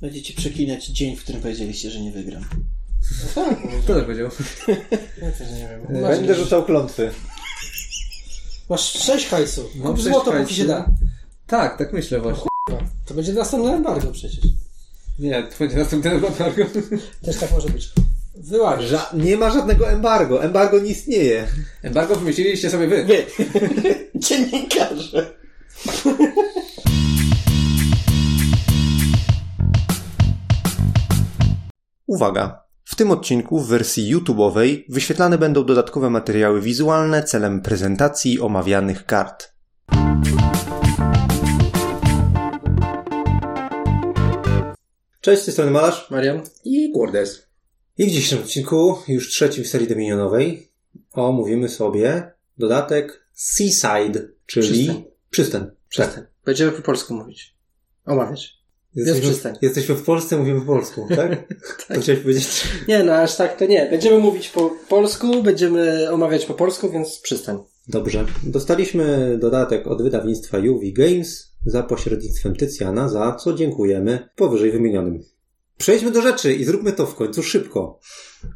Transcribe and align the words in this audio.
Będziecie 0.00 0.34
przeklinać 0.34 0.86
dzień, 0.86 1.16
w 1.16 1.20
którym 1.22 1.40
powiedzieliście, 1.42 1.90
że 1.90 2.00
nie 2.00 2.12
wygram. 2.12 2.44
No 3.36 3.44
tak. 3.44 3.58
Kto 3.84 3.94
tak 3.94 4.04
powiedział? 4.04 4.28
Ja 5.22 5.30
też 5.32 5.50
nie 5.50 5.68
wiem. 5.88 6.02
Masz, 6.02 6.16
Będę 6.16 6.34
rzucał 6.34 6.64
klątwy. 6.64 7.10
masz 8.68 8.80
sześć 8.92 9.26
hajsu. 9.26 9.68
Mam 9.74 9.86
Kup 9.86 9.96
sześć 9.96 10.08
złoto, 10.14 10.30
hajsu. 10.30 10.44
póki 10.44 10.54
się 10.54 10.64
da. 10.64 10.88
Tak, 11.46 11.78
tak 11.78 11.92
myślę 11.92 12.20
właśnie. 12.20 12.44
To 13.06 13.14
będzie 13.14 13.32
następne 13.32 13.72
embargo 13.72 14.12
przecież. 14.12 14.40
Nie, 15.18 15.42
to 15.42 15.54
będzie 15.58 15.76
następny 15.76 16.10
embargo. 16.10 16.64
Też 17.22 17.36
tak 17.36 17.50
może 17.52 17.68
być. 17.68 17.88
Wyłaź. 18.34 18.84
Ża- 18.84 19.14
nie 19.24 19.36
ma 19.36 19.50
żadnego 19.50 19.90
embargo. 19.90 20.44
Embargo 20.44 20.78
nie 20.80 20.90
istnieje. 20.90 21.46
Embargo 21.82 22.16
wymyśliliście 22.16 22.70
sobie 22.70 22.86
wy. 22.86 23.04
Wy! 23.04 23.26
Dziennikarze! 24.28 25.34
Uwaga! 32.10 32.64
W 32.84 32.96
tym 32.96 33.10
odcinku 33.10 33.60
w 33.60 33.68
wersji 33.68 34.16
YouTube'owej 34.16 34.84
wyświetlane 34.88 35.38
będą 35.38 35.64
dodatkowe 35.64 36.10
materiały 36.10 36.60
wizualne 36.60 37.22
celem 37.22 37.62
prezentacji 37.62 38.40
omawianych 38.40 39.06
kart. 39.06 39.52
Cześć, 45.20 45.42
z 45.42 45.44
tej 45.44 45.52
strony 45.52 45.70
Malarz. 45.70 46.10
Marian? 46.10 46.42
I 46.64 46.92
Gordes. 46.92 47.48
I 47.98 48.04
w 48.04 48.08
dzisiejszym 48.08 48.38
odcinku, 48.38 48.98
już 49.08 49.28
trzecim 49.28 49.64
w 49.64 49.68
serii 49.68 49.88
Dominionowej, 49.88 50.72
omówimy 51.12 51.68
sobie 51.68 52.32
dodatek 52.58 53.26
Seaside, 53.32 54.28
czyli 54.46 54.84
Przystań. 54.84 55.04
przystań. 55.30 55.70
Przestań. 55.88 56.24
Będziemy 56.44 56.72
po 56.72 56.82
polsku 56.82 57.14
mówić. 57.14 57.56
Omawiać. 58.06 58.59
Jesteśmy, 58.94 59.20
przystań. 59.20 59.54
jesteśmy 59.62 59.94
w 59.94 60.02
Polsce, 60.02 60.36
mówimy 60.36 60.60
po 60.60 60.66
polsku, 60.66 61.06
tak? 61.16 61.30
To 61.88 62.00
chciałeś 62.00 62.20
powiedzieć? 62.20 62.68
Nie 62.88 63.02
no, 63.02 63.12
aż 63.12 63.36
tak 63.36 63.56
to 63.56 63.66
nie. 63.66 63.88
Będziemy 63.90 64.18
mówić 64.18 64.48
po 64.48 64.70
polsku, 64.88 65.42
będziemy 65.42 66.10
omawiać 66.10 66.46
po 66.46 66.54
polsku, 66.54 66.90
więc 66.90 67.18
przystań. 67.18 67.58
Dobrze. 67.88 68.26
Dostaliśmy 68.42 69.36
dodatek 69.38 69.86
od 69.86 70.02
wydawnictwa 70.02 70.58
UV 70.58 70.84
Games 70.92 71.52
za 71.66 71.82
pośrednictwem 71.82 72.56
Tycjana, 72.56 73.08
za 73.08 73.34
co 73.34 73.52
dziękujemy 73.52 74.28
powyżej 74.36 74.72
wymienionym. 74.72 75.24
Przejdźmy 75.78 76.10
do 76.10 76.22
rzeczy 76.22 76.54
i 76.54 76.64
zróbmy 76.64 76.92
to 76.92 77.06
w 77.06 77.14
końcu 77.14 77.42
szybko. 77.42 78.00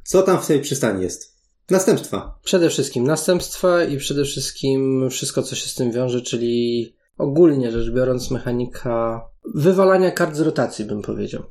Co 0.05 0.23
tam 0.23 0.39
w 0.39 0.47
tej 0.47 0.61
przystani 0.61 1.03
jest? 1.03 1.35
Następstwa. 1.71 2.39
Przede 2.43 2.71
wszystkim 2.71 3.05
następstwa 3.05 3.85
i 3.85 3.97
przede 3.97 4.25
wszystkim 4.25 5.09
wszystko, 5.11 5.43
co 5.43 5.57
się 5.57 5.69
z 5.69 5.75
tym 5.75 5.93
wiąże, 5.93 6.23
czyli 6.23 6.95
ogólnie 7.19 7.73
rzecz 7.73 7.91
biorąc 7.91 8.31
mechanika 8.31 9.23
wywalania 9.55 10.11
kart 10.11 10.37
z 10.37 10.41
rotacji, 10.41 10.85
bym 10.85 11.03
powiedział. 11.03 11.43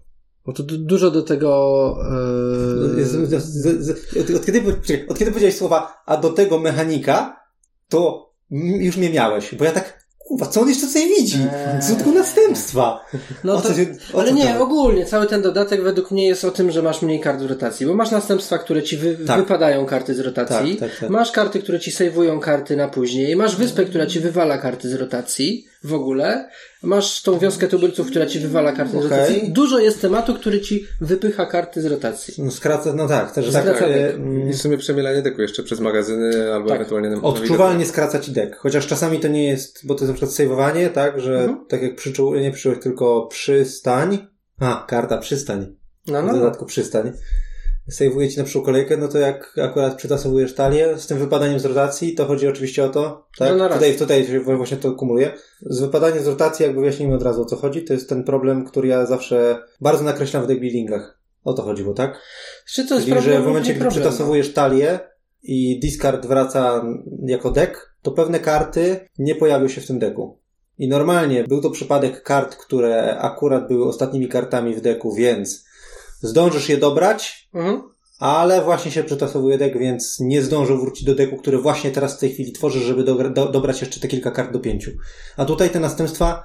Bo 0.45 0.53
to 0.53 0.63
du- 0.63 0.77
dużo 0.77 1.11
do 1.11 1.21
tego... 1.21 1.95
Yy... 2.97 3.05
Z, 3.39 4.35
od, 4.35 4.45
kiedy, 4.45 4.61
czekaj, 4.83 5.07
od 5.07 5.17
kiedy 5.17 5.31
powiedziałeś 5.31 5.57
słowa, 5.57 6.03
a 6.05 6.17
do 6.17 6.29
tego 6.29 6.59
mechanika, 6.59 7.39
to 7.89 8.29
już 8.51 8.97
mnie 8.97 9.09
miałeś, 9.09 9.55
bo 9.55 9.65
ja 9.65 9.71
tak, 9.71 10.03
kurwa, 10.17 10.45
co 10.45 10.61
on 10.61 10.69
jeszcze 10.69 10.87
tutaj 10.87 11.07
widzi? 11.07 11.37
Eee. 11.53 11.81
Co 11.81 11.95
tylko 11.95 12.11
następstwa? 12.11 13.05
No 13.43 13.61
to, 13.61 13.73
się- 13.73 13.85
ale 14.13 14.31
nie, 14.33 14.53
to? 14.53 14.63
ogólnie 14.63 15.05
cały 15.05 15.27
ten 15.27 15.41
dodatek 15.41 15.83
według 15.83 16.11
mnie 16.11 16.27
jest 16.27 16.45
o 16.45 16.51
tym, 16.51 16.71
że 16.71 16.81
masz 16.81 17.01
mniej 17.01 17.19
kart 17.19 17.41
w 17.41 17.45
rotacji, 17.45 17.85
bo 17.85 17.93
masz 17.93 18.11
następstwa, 18.11 18.57
które 18.57 18.83
ci 18.83 18.97
wy, 18.97 19.17
Tak. 19.27 19.39
wypadają 19.39 19.85
karty 19.85 20.15
z 20.15 20.19
rotacji, 20.19 20.75
Tak, 20.77 20.89
tak, 20.89 20.99
tak. 20.99 21.09
masz 21.09 21.31
karty, 21.31 21.59
które 21.59 21.79
ci 21.79 21.91
sejwują 21.91 22.39
karty 22.39 22.75
na 22.75 22.87
później, 22.87 23.35
masz 23.35 23.55
wyspę, 23.55 23.85
która 23.85 24.05
ci 24.05 24.19
wywala 24.19 24.57
karty 24.57 24.89
z 24.89 24.93
rotacji 24.93 25.67
w 25.83 25.93
ogóle, 25.93 26.49
masz 26.83 27.21
tą 27.21 27.39
wioskę 27.39 27.67
tubylców, 27.67 28.07
która 28.07 28.25
ci 28.25 28.39
wywala 28.39 28.71
karty 28.71 28.91
z 28.93 28.95
Okej. 28.95 29.09
rotacji. 29.09 29.51
Dużo 29.51 29.79
jest 29.79 30.01
tematu, 30.01 30.33
który 30.33 30.61
ci 30.61 30.87
wypycha 31.01 31.45
karty 31.45 31.81
z 31.81 31.85
rotacji. 31.85 32.33
No, 32.37 32.51
skraca, 32.51 32.93
no 32.93 33.07
tak, 33.07 33.31
też 33.31 33.51
tak. 33.51 33.63
Skraca 33.63 33.85
e, 33.85 34.13
mm, 34.13 34.49
I 34.49 34.53
w 34.53 34.61
sumie 34.61 34.77
przemielanie 34.77 35.21
deku 35.21 35.41
jeszcze 35.41 35.63
przez 35.63 35.79
magazyny 35.79 36.53
albo 36.53 36.69
Tak. 36.69 36.75
ewentualnie 36.75 37.09
na 37.09 37.21
Odczuwalnie 37.21 37.85
skraca 37.85 38.19
ci 38.19 38.31
deck. 38.31 38.55
Chociaż 38.55 38.87
czasami 38.87 39.19
to 39.19 39.27
nie 39.27 39.47
jest, 39.47 39.87
bo 39.87 39.95
to 39.95 39.99
jest 40.03 40.09
na 40.09 40.13
przykład 40.13 40.31
saveowanie, 40.35 40.89
tak, 40.89 41.19
że 41.21 41.39
Mhm. 41.39 41.65
tak 41.69 41.81
jak 41.81 41.95
przyczół, 41.95 42.35
nie 42.35 42.51
przyczółek, 42.51 42.79
tylko 42.83 43.27
przystań. 43.27 44.27
A, 44.59 44.85
karta 44.87 45.17
przystań. 45.17 45.75
No, 46.07 46.21
W 46.21 46.25
no, 46.25 46.31
no. 46.33 46.39
dodatku 46.39 46.65
przystań. 46.65 47.11
Sejwuje 47.89 48.29
ci 48.29 48.37
na 48.37 48.43
przykład 48.43 48.65
kolejkę, 48.65 48.97
no 48.97 49.07
to 49.07 49.17
jak 49.17 49.53
akurat 49.63 49.95
przytasowujesz 49.95 50.55
talię 50.55 50.97
z 50.97 51.07
tym 51.07 51.17
wypadaniem 51.17 51.59
z 51.59 51.65
rotacji, 51.65 52.15
to 52.15 52.25
chodzi 52.25 52.47
oczywiście 52.47 52.83
o 52.83 52.89
to, 52.89 53.27
tak? 53.37 53.57
Na 53.57 53.67
raz. 53.67 53.77
Tutaj, 53.77 53.95
tutaj 53.95 54.25
się 54.25 54.39
właśnie 54.39 54.77
to 54.77 54.91
kumuluje. 54.91 55.31
Z 55.61 55.79
wypadaniem 55.81 56.23
z 56.23 56.27
rotacji, 56.27 56.63
jakby 56.63 56.79
wyjaśnijmy 56.79 57.15
od 57.15 57.23
razu 57.23 57.41
o 57.41 57.45
co 57.45 57.55
chodzi, 57.55 57.83
to 57.83 57.93
jest 57.93 58.09
ten 58.09 58.23
problem, 58.23 58.65
który 58.65 58.87
ja 58.87 59.05
zawsze 59.05 59.63
bardzo 59.81 60.03
nakreślam 60.03 60.43
w 60.43 60.47
deck 60.47 60.59
buildingach. 60.59 61.19
O 61.43 61.53
to 61.53 61.63
chodziło, 61.63 61.93
tak? 61.93 62.21
Czy 62.65 62.87
to 62.87 62.95
jest 62.95 63.05
Czyli, 63.05 63.15
problem 63.15 63.35
że 63.35 63.41
w 63.41 63.45
momencie, 63.47 63.73
gdy 63.73 63.89
przytasowujesz 63.89 64.53
talię 64.53 64.99
i 65.43 65.79
discard 65.79 66.25
wraca 66.25 66.85
jako 67.25 67.51
deck, 67.51 67.95
to 68.01 68.11
pewne 68.11 68.39
karty 68.39 68.99
nie 69.17 69.35
pojawią 69.35 69.67
się 69.67 69.81
w 69.81 69.87
tym 69.87 69.99
deku. 69.99 70.39
I 70.77 70.87
normalnie 70.87 71.43
był 71.43 71.61
to 71.61 71.69
przypadek 71.69 72.23
kart, 72.23 72.55
które 72.55 73.17
akurat 73.17 73.67
były 73.67 73.85
ostatnimi 73.85 74.27
kartami 74.27 74.75
w 74.75 74.81
deku, 74.81 75.15
więc 75.15 75.65
zdążysz 76.23 76.69
je 76.69 76.77
dobrać, 76.77 77.49
Mhm. 77.53 77.81
ale 78.19 78.61
właśnie 78.61 78.91
się 78.91 79.03
przytasowuje 79.03 79.57
deck, 79.57 79.77
więc 79.77 80.17
nie 80.19 80.41
zdążył 80.41 80.77
wrócić 80.81 81.03
do 81.05 81.15
deku, 81.15 81.37
który 81.37 81.57
właśnie 81.57 81.91
teraz 81.91 82.17
w 82.17 82.19
tej 82.19 82.33
chwili 82.33 82.51
tworzysz, 82.51 82.83
żeby 82.83 83.03
dogra- 83.03 83.33
do, 83.33 83.45
dobrać 83.45 83.81
jeszcze 83.81 83.99
te 83.99 84.07
kilka 84.07 84.31
kart 84.31 84.51
do 84.51 84.59
pięciu. 84.59 84.91
A 85.37 85.45
tutaj 85.45 85.69
te 85.69 85.79
następstwa, 85.79 86.43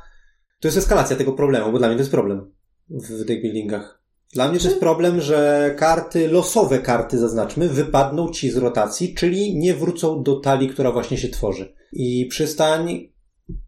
to 0.60 0.68
jest 0.68 0.78
eskalacja 0.78 1.16
tego 1.16 1.32
problemu, 1.32 1.72
bo 1.72 1.78
dla 1.78 1.88
mnie 1.88 1.96
to 1.96 2.00
jest 2.00 2.10
problem 2.10 2.52
w 2.90 3.24
deck 3.24 3.42
buildingach. 3.42 4.02
Dla 4.34 4.48
mnie 4.48 4.58
to 4.60 4.68
jest 4.68 4.80
problem, 4.80 5.20
że 5.20 5.74
karty, 5.78 6.28
losowe 6.28 6.78
karty 6.78 7.18
zaznaczmy, 7.18 7.68
wypadną 7.68 8.30
ci 8.30 8.50
z 8.50 8.56
rotacji, 8.56 9.14
czyli 9.14 9.58
nie 9.58 9.74
wrócą 9.74 10.22
do 10.22 10.40
talii, 10.40 10.68
która 10.68 10.92
właśnie 10.92 11.18
się 11.18 11.28
tworzy. 11.28 11.74
I 11.92 12.26
przystań, 12.30 13.12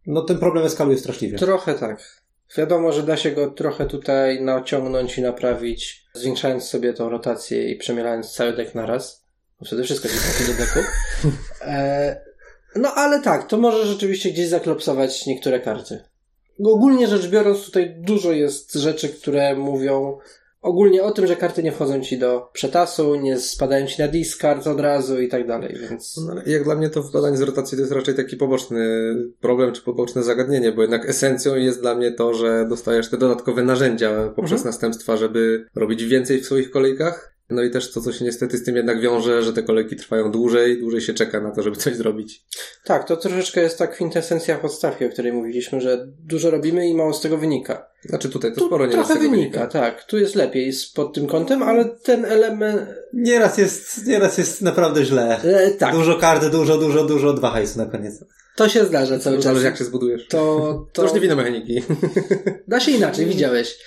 no 0.06 0.22
ten 0.22 0.38
problem 0.38 0.64
eskaluje 0.66 0.98
straszliwie. 0.98 1.38
Trochę 1.38 1.74
tak. 1.74 2.20
Wiadomo, 2.56 2.92
że 2.92 3.02
da 3.02 3.16
się 3.16 3.30
go 3.30 3.50
trochę 3.50 3.86
tutaj 3.86 4.42
naciągnąć 4.44 5.18
i 5.18 5.22
naprawić, 5.22 5.99
zwiększając 6.14 6.64
sobie 6.64 6.92
tą 6.92 7.08
rotację 7.08 7.70
i 7.70 7.76
przemielając 7.76 8.32
cały 8.32 8.52
deck 8.52 8.74
na 8.74 8.86
raz. 8.86 9.24
Bo 9.60 9.66
wtedy 9.66 9.84
wszystko 9.84 10.08
ci 10.08 10.14
trafi 10.14 10.52
do 10.52 10.58
deku. 10.58 10.80
E, 11.62 12.20
no 12.76 12.94
ale 12.94 13.22
tak, 13.22 13.46
to 13.48 13.58
może 13.58 13.86
rzeczywiście 13.86 14.30
gdzieś 14.30 14.48
zaklopsować 14.48 15.26
niektóre 15.26 15.60
karty. 15.60 16.04
Ogólnie 16.64 17.08
rzecz 17.08 17.26
biorąc, 17.26 17.64
tutaj 17.64 17.94
dużo 17.98 18.32
jest 18.32 18.74
rzeczy, 18.74 19.08
które 19.08 19.56
mówią 19.56 20.18
ogólnie 20.60 21.02
o 21.02 21.10
tym, 21.10 21.26
że 21.26 21.36
karty 21.36 21.62
nie 21.62 21.72
wchodzą 21.72 22.00
ci 22.00 22.18
do 22.18 22.48
przetasu, 22.52 23.14
nie 23.14 23.38
spadają 23.38 23.86
ci 23.86 24.02
na 24.02 24.08
discard 24.08 24.66
od 24.66 24.80
razu 24.80 25.20
i 25.20 25.28
tak 25.28 25.46
dalej, 25.46 25.76
więc... 25.90 26.16
No, 26.26 26.32
ale 26.32 26.42
jak 26.46 26.64
dla 26.64 26.74
mnie 26.74 26.90
to 26.90 27.02
wpadanie 27.02 27.36
z 27.36 27.42
rotacji 27.42 27.76
to 27.76 27.82
jest 27.82 27.92
raczej 27.92 28.14
taki 28.14 28.36
poboczny 28.36 29.14
problem 29.40 29.72
czy 29.72 29.82
poboczne 29.82 30.22
zagadnienie, 30.22 30.72
bo 30.72 30.82
jednak 30.82 31.08
esencją 31.08 31.56
jest 31.56 31.80
dla 31.80 31.94
mnie 31.94 32.12
to, 32.12 32.34
że 32.34 32.66
dostajesz 32.68 33.10
te 33.10 33.16
dodatkowe 33.16 33.62
narzędzia 33.62 34.32
poprzez 34.36 34.60
Mhm. 34.60 34.66
następstwa, 34.66 35.16
żeby 35.16 35.66
robić 35.74 36.04
więcej 36.04 36.40
w 36.40 36.46
swoich 36.46 36.70
kolejkach. 36.70 37.34
No 37.50 37.62
i 37.62 37.70
też 37.70 37.92
to, 37.92 38.00
co 38.00 38.12
się 38.12 38.24
niestety 38.24 38.56
z 38.58 38.64
tym 38.64 38.76
jednak 38.76 39.00
wiąże, 39.00 39.42
że 39.42 39.52
te 39.52 39.62
kolejki 39.62 39.96
trwają 39.96 40.30
dłużej, 40.30 40.80
dłużej 40.80 41.00
się 41.00 41.14
czeka 41.14 41.40
na 41.40 41.50
to, 41.50 41.62
żeby 41.62 41.76
coś 41.76 41.96
zrobić. 41.96 42.44
Tak, 42.84 43.08
to 43.08 43.16
troszeczkę 43.16 43.60
jest 43.62 43.78
ta 43.78 43.86
kwintesencja 43.86 44.58
podstawki, 44.58 45.04
o 45.04 45.08
której 45.08 45.32
mówiliśmy, 45.32 45.80
że 45.80 46.06
dużo 46.26 46.50
robimy 46.50 46.88
i 46.88 46.94
mało 46.94 47.14
z 47.14 47.20
tego 47.20 47.38
wynika. 47.38 47.86
Znaczy 48.04 48.28
tutaj 48.28 48.52
to 48.54 48.60
Tu 48.60 48.66
sporo 48.66 48.86
nie 48.86 48.92
trochę 48.92 49.14
z 49.14 49.18
tego 49.18 49.30
wynika, 49.30 49.66
tak. 49.66 50.04
Tu 50.04 50.18
jest 50.18 50.34
lepiej 50.34 50.72
z- 50.72 50.92
pod 50.92 51.14
tym 51.14 51.26
kątem, 51.26 51.62
ale 51.62 51.84
ten 51.84 52.24
element... 52.24 52.82
Nieraz 53.12 53.58
jest, 53.58 54.06
nieraz 54.06 54.38
jest 54.38 54.62
naprawdę 54.62 55.04
źle. 55.04 55.42
E, 55.42 55.70
tak, 55.70 55.94
Dużo 55.94 56.14
karty, 56.18 56.50
dużo, 56.50 56.78
dużo, 56.78 57.04
dużo, 57.04 57.32
dwa 57.32 57.50
hajsy 57.50 57.78
na 57.78 57.86
koniec. 57.86 58.24
to 58.56 58.68
się 58.68 58.84
zdarza 58.84 59.18
cały 59.18 59.36
czas. 59.36 59.44
Zależy 59.44 59.64
jak 59.64 59.76
się 59.76 59.84
zbudujesz. 59.84 60.26
To, 60.28 60.38
To 60.38 60.86
to 60.92 61.02
już 61.02 61.12
nie 61.14 61.20
wina 61.20 61.34
mechaniki. 61.36 61.82
da 62.68 62.80
się 62.80 62.92
inaczej, 62.92 63.26
widziałeś. 63.26 63.78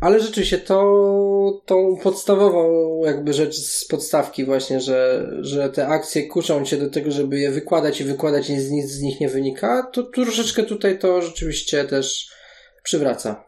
Ale 0.00 0.20
rzeczywiście 0.20 0.58
to 0.58 1.62
tą 1.66 1.96
podstawową 2.02 3.00
jakby 3.04 3.32
rzecz 3.32 3.56
z 3.56 3.84
podstawki 3.84 4.44
właśnie, 4.44 4.80
że, 4.80 5.30
że 5.40 5.68
te 5.70 5.86
akcje 5.88 6.26
kuszą 6.26 6.64
cię 6.64 6.76
do 6.76 6.90
tego, 6.90 7.10
żeby 7.10 7.38
je 7.38 7.50
wykładać 7.50 8.00
i 8.00 8.04
wykładać 8.04 8.50
i 8.50 8.54
nic 8.54 8.90
z 8.90 9.00
nich 9.00 9.20
nie 9.20 9.28
wynika, 9.28 9.90
to 9.92 10.02
troszeczkę 10.02 10.62
tutaj 10.62 10.98
to 10.98 11.22
rzeczywiście 11.22 11.84
też 11.84 12.28
przywraca. 12.82 13.44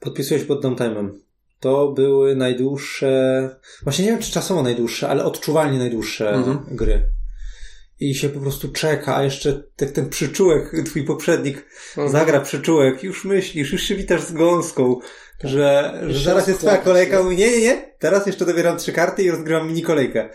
Podpisujesz 0.00 0.44
pod 0.44 0.64
downtime'em. 0.64 1.10
To 1.60 1.88
były 1.92 2.36
najdłuższe, 2.36 3.50
właśnie 3.82 4.04
nie 4.04 4.10
wiem 4.10 4.20
czy 4.20 4.32
czasowo 4.32 4.62
najdłuższe, 4.62 5.08
ale 5.08 5.24
odczuwalnie 5.24 5.78
najdłuższe 5.78 6.30
Mhm. 6.30 6.76
gry. 6.76 7.02
I 8.00 8.14
się 8.14 8.28
po 8.28 8.40
prostu 8.40 8.68
czeka, 8.72 9.16
a 9.16 9.24
jeszcze 9.24 9.62
tak 9.76 9.90
ten 9.90 10.08
przyczółek, 10.08 10.72
twój 10.86 11.04
poprzednik 11.04 11.66
Mhm. 11.96 12.08
zagra 12.12 12.40
przyczółek, 12.40 13.02
już 13.02 13.24
myślisz, 13.24 13.72
już 13.72 13.82
się 13.82 13.94
witasz 13.94 14.22
z 14.22 14.32
gąską, 14.32 14.98
że, 15.44 15.98
że 16.00 16.08
Jeszcze 16.08 16.24
zaraz 16.24 16.48
jest 16.48 16.60
twoja 16.60 16.78
kolejka, 16.78 17.22
mówi, 17.22 17.36
nie, 17.36 17.50
nie, 17.50 17.60
nie, 17.60 17.92
teraz 17.98 18.26
jeszcze 18.26 18.46
dobieram 18.46 18.78
trzy 18.78 18.92
karty 18.92 19.22
i 19.22 19.30
rozgrywam 19.30 19.68
mini 19.68 19.82
kolejkę. 19.82 20.28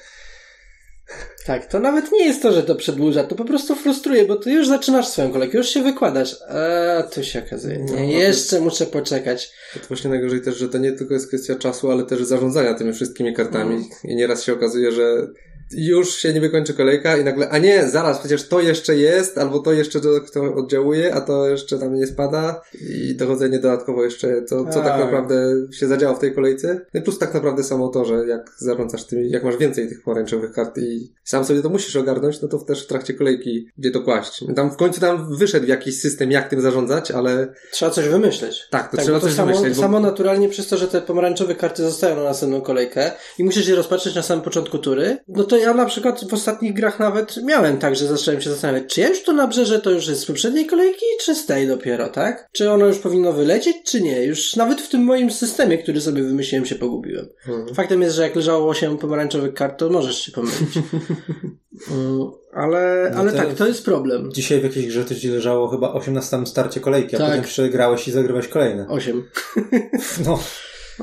Tak, 1.46 1.66
to 1.66 1.80
nawet 1.80 2.12
nie 2.12 2.26
jest 2.26 2.42
to, 2.42 2.52
że 2.54 2.64
to 2.64 2.76
przedłuża, 2.76 3.24
to 3.24 3.36
po 3.36 3.46
prostu 3.46 3.76
frustruje, 3.76 4.26
bo 4.26 4.36
ty 4.36 4.52
już 4.52 4.68
zaczynasz 4.68 5.08
swoją 5.08 5.32
kolejkę, 5.32 5.58
już 5.58 5.70
się 5.70 5.84
wykładasz, 5.84 6.36
a 6.42 7.04
tu 7.04 7.24
się 7.24 7.44
okazuje, 7.48 7.80
No, 7.80 8.00
nie, 8.00 8.20
jeszcze 8.20 8.62
muszę 8.62 8.86
poczekać. 8.86 9.52
To 9.74 9.88
właśnie 9.88 10.10
najgorzej 10.10 10.42
też, 10.42 10.58
że 10.58 10.70
to 10.70 10.78
nie 10.78 10.92
tylko 10.92 11.14
jest 11.14 11.28
kwestia 11.28 11.56
czasu, 11.56 11.92
ale 11.92 12.04
też 12.04 12.24
zarządzania 12.24 12.74
tymi 12.74 12.94
wszystkimi 12.94 13.34
kartami. 13.34 13.76
Mm. 13.76 13.90
I 14.04 14.16
nieraz 14.16 14.44
się 14.44 14.54
okazuje, 14.54 14.92
że 14.92 15.28
już 15.72 16.16
się 16.16 16.34
nie 16.34 16.42
wykończy 16.42 16.74
kolejka 16.74 17.18
i 17.18 17.24
nagle, 17.24 17.50
a 17.50 17.58
nie, 17.58 17.88
zaraz, 17.90 18.20
przecież 18.20 18.48
to 18.48 18.62
jeszcze 18.62 18.96
jest, 18.96 19.38
albo 19.38 19.60
to 19.60 19.74
jeszcze 19.74 20.00
to, 20.02 20.10
oddziałuje, 20.56 21.16
a 21.16 21.22
to 21.22 21.50
jeszcze 21.50 21.80
tam 21.80 21.94
nie 21.94 22.08
spada 22.08 22.62
i 22.90 23.16
dochodzenie 23.16 23.60
dodatkowo 23.60 24.04
jeszcze, 24.04 24.42
to, 24.42 24.66
co 24.66 24.82
tak 24.82 25.00
naprawdę 25.00 25.36
się 25.72 25.88
zadziało 25.88 26.16
w 26.16 26.20
tej 26.20 26.36
kolejce. 26.36 26.82
No 26.94 27.02
plus 27.02 27.20
tak 27.20 27.34
naprawdę 27.34 27.64
samo 27.64 27.88
to, 27.88 28.06
że 28.06 28.28
jak 28.28 28.52
zarządzasz 28.58 29.04
tymi, 29.04 29.30
jak 29.30 29.44
masz 29.44 29.58
więcej 29.58 29.90
tych 29.90 30.04
pomarańczowych 30.04 30.52
kart 30.52 30.78
i 30.78 31.12
sam 31.24 31.46
sobie 31.46 31.62
to 31.62 31.70
musisz 31.70 31.96
ogarnąć, 31.96 32.42
no 32.42 32.48
to 32.48 32.58
też 32.58 32.84
w 32.84 32.88
trakcie 32.88 33.14
kolejki 33.14 33.68
gdzie 33.78 33.92
to 33.92 34.02
kłaść. 34.02 34.44
Tam 34.56 34.72
w 34.72 34.76
końcu 34.76 35.02
tam 35.02 35.38
wyszedł 35.38 35.66
jakiś 35.66 36.02
system, 36.02 36.32
jak 36.32 36.50
tym 36.50 36.62
zarządzać, 36.62 37.12
ale 37.12 37.54
Trzeba 37.72 37.92
coś 37.92 38.08
wymyśleć. 38.08 38.68
tak, 38.70 38.92
to 38.92 38.98
Tak, 38.98 39.06
trzeba 39.06 39.20
to 39.20 39.26
coś 39.26 39.36
samo, 39.36 39.52
wymyśleć. 39.52 39.76
Bo... 39.76 39.82
samo 39.82 40.00
naturalnie 40.00 40.50
przez 40.50 40.68
to, 40.68 40.78
że 40.78 40.88
te 40.88 41.02
pomarańczowe 41.02 41.56
karty 41.56 41.84
zostają 41.84 42.16
na 42.16 42.24
następną 42.24 42.62
kolejkę 42.62 43.12
i 43.38 43.44
musisz 43.44 43.68
je 43.68 43.76
rozpatrzeć 43.76 44.16
na 44.16 44.24
samym 44.24 44.44
początku 44.44 44.78
tury, 44.78 45.18
no 45.28 45.44
to 45.44 45.57
ja 45.60 45.74
na 45.74 45.86
przykład 45.86 46.30
w 46.30 46.34
ostatnich 46.34 46.74
grach 46.74 47.00
nawet 47.00 47.44
miałem 47.44 47.78
tak, 47.78 47.96
że 47.96 48.08
zacząłem 48.08 48.42
się 48.42 48.50
zastanawiać, 48.50 48.84
czy 48.94 49.02
ja 49.02 49.10
już 49.10 49.24
to 49.24 49.34
nabrzeżę, 49.34 49.80
to 49.80 49.92
już 49.92 50.08
jest 50.08 50.22
z 50.22 50.26
poprzedniej 50.26 50.66
kolejki, 50.66 51.06
czy 51.22 51.36
z 51.36 51.46
tej 51.46 51.68
dopiero, 51.68 52.08
tak? 52.10 52.48
Czy 52.52 52.72
ono 52.72 52.86
już 52.86 52.98
powinno 52.98 53.34
wylecieć, 53.34 53.78
czy 53.86 54.02
nie? 54.02 54.24
Już 54.24 54.56
nawet 54.56 54.82
w 54.82 54.90
tym 54.90 55.04
moim 55.04 55.32
systemie, 55.32 55.78
który 55.78 56.02
sobie 56.02 56.24
wymyśliłem, 56.24 56.66
się 56.66 56.76
pogubiłem. 56.76 57.28
Mhm. 57.48 57.76
Faktem 57.76 58.02
jest, 58.02 58.16
że 58.16 58.24
jak 58.24 58.36
leżało 58.36 58.70
8 58.70 58.98
pomarańczowych 58.98 59.54
kart, 59.54 59.80
to 59.80 59.90
możesz 59.90 60.22
się 60.26 60.32
pomylić. 60.32 60.60
Mm, 61.92 62.32
ale 62.54 63.12
No 63.14 63.20
ale 63.20 63.32
tak, 63.32 63.54
to 63.54 63.68
jest 63.68 63.86
problem. 63.86 64.32
Dzisiaj 64.34 64.60
w 64.60 64.64
jakiejś 64.64 64.88
grze 64.88 65.06
to 65.06 65.16
ci 65.16 65.28
leżało 65.30 65.68
chyba 65.68 65.94
8 65.94 66.14
na 66.14 66.22
samym 66.22 66.48
starcie 66.48 66.80
kolejki, 66.80 67.16
a 67.16 67.20
Tak. 67.20 67.28
potem 67.30 67.44
przegrałeś 67.44 68.08
i 68.08 68.12
zagrywałeś 68.12 68.48
kolejne. 68.48 68.88
8. 68.88 69.24
No. 70.26 70.40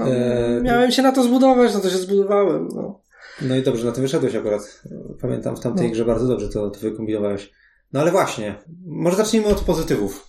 E, 0.07 0.61
Miałem 0.63 0.93
się 0.93 1.03
na 1.03 1.13
to 1.13 1.23
zbudować, 1.23 1.75
no 1.75 1.81
to 1.81 1.91
się 1.91 1.99
zbudowałem. 1.99 2.69
No. 2.75 3.01
No 3.43 3.57
i 3.57 3.63
dobrze, 3.63 3.87
na 3.87 3.93
tym 3.93 4.03
wyszedłeś 4.03 4.35
akurat. 4.35 4.83
Pamiętam 5.21 5.57
w 5.57 5.61
tamtej 5.61 5.87
No. 5.87 5.93
grze 5.93 6.05
bardzo 6.05 6.27
dobrze 6.27 6.49
to, 6.49 6.71
to 6.71 6.81
wykombinowałeś. 6.81 7.51
No 7.93 8.01
ale 8.01 8.11
właśnie, 8.11 8.55
może 8.87 9.17
zacznijmy 9.17 9.49
od 9.49 9.61
pozytywów. 9.61 10.27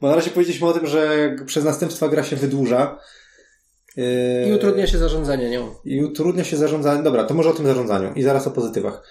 Bo 0.00 0.08
na 0.08 0.14
razie 0.14 0.30
powiedzieliśmy 0.30 0.68
o 0.68 0.72
tym, 0.72 0.86
że 0.86 1.34
przez 1.46 1.64
następstwa 1.64 2.08
gra 2.08 2.22
się 2.22 2.36
wydłuża. 2.36 2.98
Yy, 3.96 4.04
I 4.48 4.52
utrudnia 4.52 4.86
się 4.86 4.98
zarządzanie 4.98 5.50
nią. 5.50 5.74
I 5.84 6.04
utrudnia 6.04 6.44
się 6.44 6.56
zarządzanie. 6.56 7.02
Dobra, 7.02 7.24
to 7.24 7.34
może 7.34 7.50
o 7.50 7.52
tym 7.52 7.66
zarządzaniu 7.66 8.12
i 8.14 8.22
zaraz 8.22 8.46
o 8.46 8.50
pozytywach. 8.50 9.02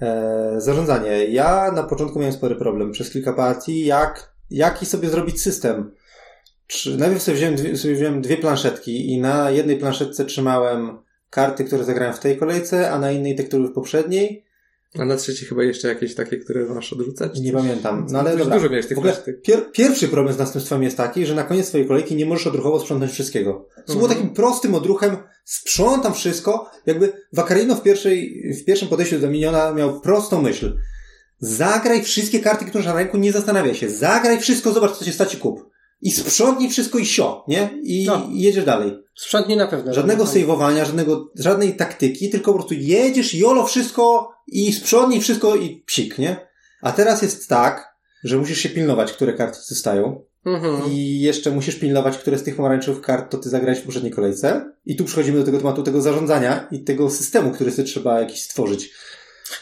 E, 0.00 0.54
zarządzanie. 0.58 1.24
Ja 1.24 1.72
na 1.72 1.82
początku 1.82 2.18
miałem 2.18 2.32
spory 2.32 2.56
problem 2.56 2.92
przez 2.92 3.10
kilka 3.10 3.32
partii, 3.32 3.86
jak, 3.86 4.32
jaki 4.50 4.86
sobie 4.86 5.08
zrobić 5.08 5.42
system. 5.42 5.94
Czy, 6.66 6.96
najpierw 6.96 7.22
sobie 7.22 7.36
wziąłem, 7.36 7.56
dwie, 7.56 7.76
sobie 7.76 7.94
wziąłem 7.94 8.22
dwie 8.22 8.36
planszetki 8.36 9.12
i 9.12 9.20
na 9.20 9.50
jednej 9.50 9.76
planszetce 9.76 10.24
trzymałem 10.24 10.98
karty, 11.32 11.64
które 11.64 11.84
zagrałem 11.84 12.14
w 12.14 12.18
tej 12.18 12.36
kolejce, 12.36 12.90
a 12.90 12.98
na 12.98 13.10
innej 13.10 13.36
te, 13.36 13.44
które 13.44 13.68
w 13.68 13.72
poprzedniej. 13.72 14.44
A 14.98 15.04
na 15.04 15.16
trzeci 15.16 15.46
chyba 15.46 15.64
jeszcze 15.64 15.88
jakieś 15.88 16.14
takie, 16.14 16.36
które 16.36 16.64
masz 16.64 16.92
odrzucać? 16.92 17.40
Nie 17.40 17.52
pamiętam. 17.52 18.06
No 18.10 18.18
ale 18.18 18.36
dobra. 18.36 18.56
Dużo 18.56 18.68
miałeś 18.68 18.86
tych 18.86 18.96
W 18.96 18.98
ogóle 18.98 19.16
pier, 19.42 19.72
pierwszy 19.72 20.08
problem 20.08 20.34
z 20.34 20.38
następstwami 20.38 20.84
jest 20.84 20.96
taki, 20.96 21.26
że 21.26 21.34
na 21.34 21.44
koniec 21.44 21.68
swojej 21.68 21.86
kolejki 21.86 22.16
nie 22.16 22.26
możesz 22.26 22.46
odruchowo 22.46 22.80
sprzątnąć 22.80 23.12
wszystkiego. 23.12 23.68
Co 23.86 23.92
było 23.94 24.06
Mhm. 24.06 24.20
takim 24.20 24.34
prostym 24.34 24.74
odruchem, 24.74 25.16
sprzątam 25.44 26.14
wszystko, 26.14 26.70
jakby 26.86 27.12
Wakarino 27.32 27.74
w, 27.74 27.82
pierwszej, 27.82 28.42
w 28.62 28.64
pierwszym 28.64 28.88
podejściu 28.88 29.18
do 29.18 29.30
Miniona 29.30 29.72
miał 29.72 30.00
prostą 30.00 30.42
myśl. 30.42 30.76
Zagraj 31.38 32.02
wszystkie 32.02 32.40
karty, 32.40 32.64
które 32.64 32.84
masz 32.84 32.92
na 32.92 32.98
ręku, 32.98 33.18
nie 33.18 33.32
zastanawiaj 33.32 33.74
się. 33.74 33.90
Zagraj 33.90 34.40
wszystko, 34.40 34.72
zobacz 34.72 34.96
co 34.96 35.04
się 35.04 35.12
stać 35.12 35.34
i 35.34 35.36
kup. 35.36 35.71
I 36.02 36.10
sprzątnij 36.10 36.70
wszystko 36.70 36.98
i 36.98 37.06
sio, 37.06 37.44
nie? 37.48 37.70
I, 37.82 38.04
No. 38.06 38.28
jedziesz 38.32 38.64
dalej. 38.64 38.98
Sprzątnij 39.16 39.56
na 39.56 39.66
pewno. 39.66 39.94
Żadnego 39.94 40.26
saveowania, 40.26 40.84
żadnego, 40.84 41.30
żadnej 41.38 41.76
taktyki, 41.76 42.30
tylko 42.30 42.52
po 42.52 42.58
prostu 42.58 42.74
jedziesz, 42.74 43.34
jolo 43.34 43.66
wszystko 43.66 44.32
i 44.46 44.72
sprzątnij 44.72 45.20
wszystko 45.20 45.56
i 45.56 45.82
psik, 45.86 46.18
nie? 46.18 46.46
A 46.82 46.92
teraz 46.92 47.22
jest 47.22 47.48
tak, 47.48 47.96
że 48.24 48.38
musisz 48.38 48.58
się 48.58 48.68
pilnować, 48.68 49.12
które 49.12 49.32
karty 49.32 49.58
zostają. 49.62 50.24
Mhm. 50.46 50.92
I 50.92 51.20
jeszcze 51.20 51.50
musisz 51.50 51.74
pilnować, 51.76 52.18
które 52.18 52.38
z 52.38 52.42
tych 52.42 52.56
pomarańczowych 52.56 53.02
kart 53.02 53.30
to 53.30 53.38
ty 53.38 53.48
zagrałeś 53.48 53.78
w 53.78 53.82
poprzedniej 53.82 54.12
kolejce. 54.12 54.72
I 54.86 54.96
tu 54.96 55.04
przechodzimy 55.04 55.38
do 55.38 55.44
tego 55.44 55.58
tematu 55.58 55.82
tego 55.82 56.02
zarządzania 56.02 56.68
i 56.70 56.84
tego 56.84 57.10
systemu, 57.10 57.50
który 57.50 57.70
sobie 57.72 57.88
trzeba 57.88 58.20
jakiś 58.20 58.42
stworzyć. 58.42 58.90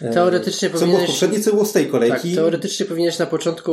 E, 0.02 0.10
Teoretycznie 0.10 0.68
Co 0.70 0.72
było 0.72 0.78
w 0.78 0.80
powinieneś... 0.84 1.10
poprzedniej, 1.10 1.42
co 1.42 1.50
było 1.52 1.64
z 1.64 1.72
tej 1.72 1.82
Tak, 1.84 1.92
kolejki. 1.92 2.34
teoretycznie 2.34 2.86
powinieneś 2.86 3.18
na 3.18 3.26
początku 3.26 3.72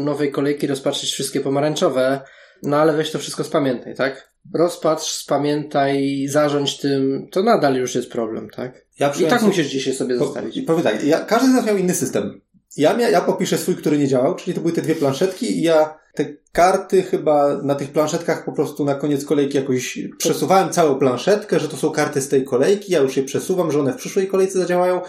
nowej 0.00 0.30
kolejki 0.32 0.66
rozpatrzyć 0.66 1.10
wszystkie 1.10 1.40
pomarańczowe, 1.40 2.20
no 2.62 2.76
ale 2.76 2.92
weź 2.92 3.10
to 3.10 3.18
wszystko 3.18 3.44
spamiętaj, 3.44 3.94
tak? 3.94 4.32
Rozpatrz, 4.54 5.12
spamiętaj, 5.12 6.26
zarządź 6.28 6.78
tym, 6.78 7.28
to 7.32 7.42
nadal 7.42 7.74
już 7.76 7.94
jest 7.94 8.10
problem, 8.10 8.48
tak? 8.50 8.84
ja 8.98 9.08
I 9.20 9.24
tak 9.24 9.40
sobie- 9.40 9.48
musisz 9.48 9.66
dzisiaj 9.66 9.94
sobie 9.94 10.18
Po- 10.18 10.24
zostawić. 10.24 10.60
Powiem 10.66 10.82
tak, 10.82 11.04
ja, 11.04 11.20
każdy 11.20 11.48
z 11.50 11.54
nas 11.54 11.66
miał 11.66 11.76
inny 11.76 11.94
system. 11.94 12.40
Ja, 12.76 12.94
mia, 12.94 13.08
ja 13.10 13.20
popiszę 13.20 13.58
swój, 13.58 13.76
który 13.76 13.98
nie 13.98 14.08
działał, 14.08 14.34
czyli 14.34 14.54
to 14.54 14.60
były 14.60 14.72
te 14.72 14.82
dwie 14.82 14.94
planszetki 14.94 15.58
i 15.58 15.62
ja 15.62 15.98
te 16.14 16.26
karty 16.52 17.02
chyba 17.02 17.62
na 17.62 17.74
tych 17.74 17.90
planszetkach 17.92 18.44
po 18.44 18.52
prostu 18.52 18.84
na 18.84 18.94
koniec 18.94 19.24
kolejki 19.24 19.56
jakoś 19.56 19.98
przesuwałem 20.18 20.70
całą 20.70 20.94
planszetkę, 20.98 21.60
że 21.60 21.68
to 21.68 21.76
są 21.76 21.90
karty 21.90 22.20
z 22.20 22.28
tej 22.28 22.44
kolejki, 22.44 22.92
ja 22.92 23.00
już 23.00 23.16
je 23.16 23.22
przesuwam, 23.22 23.72
że 23.72 23.80
one 23.80 23.92
w 23.92 23.96
przyszłej 23.96 24.26
kolejce 24.26 24.58
zadziałają. 24.58 25.00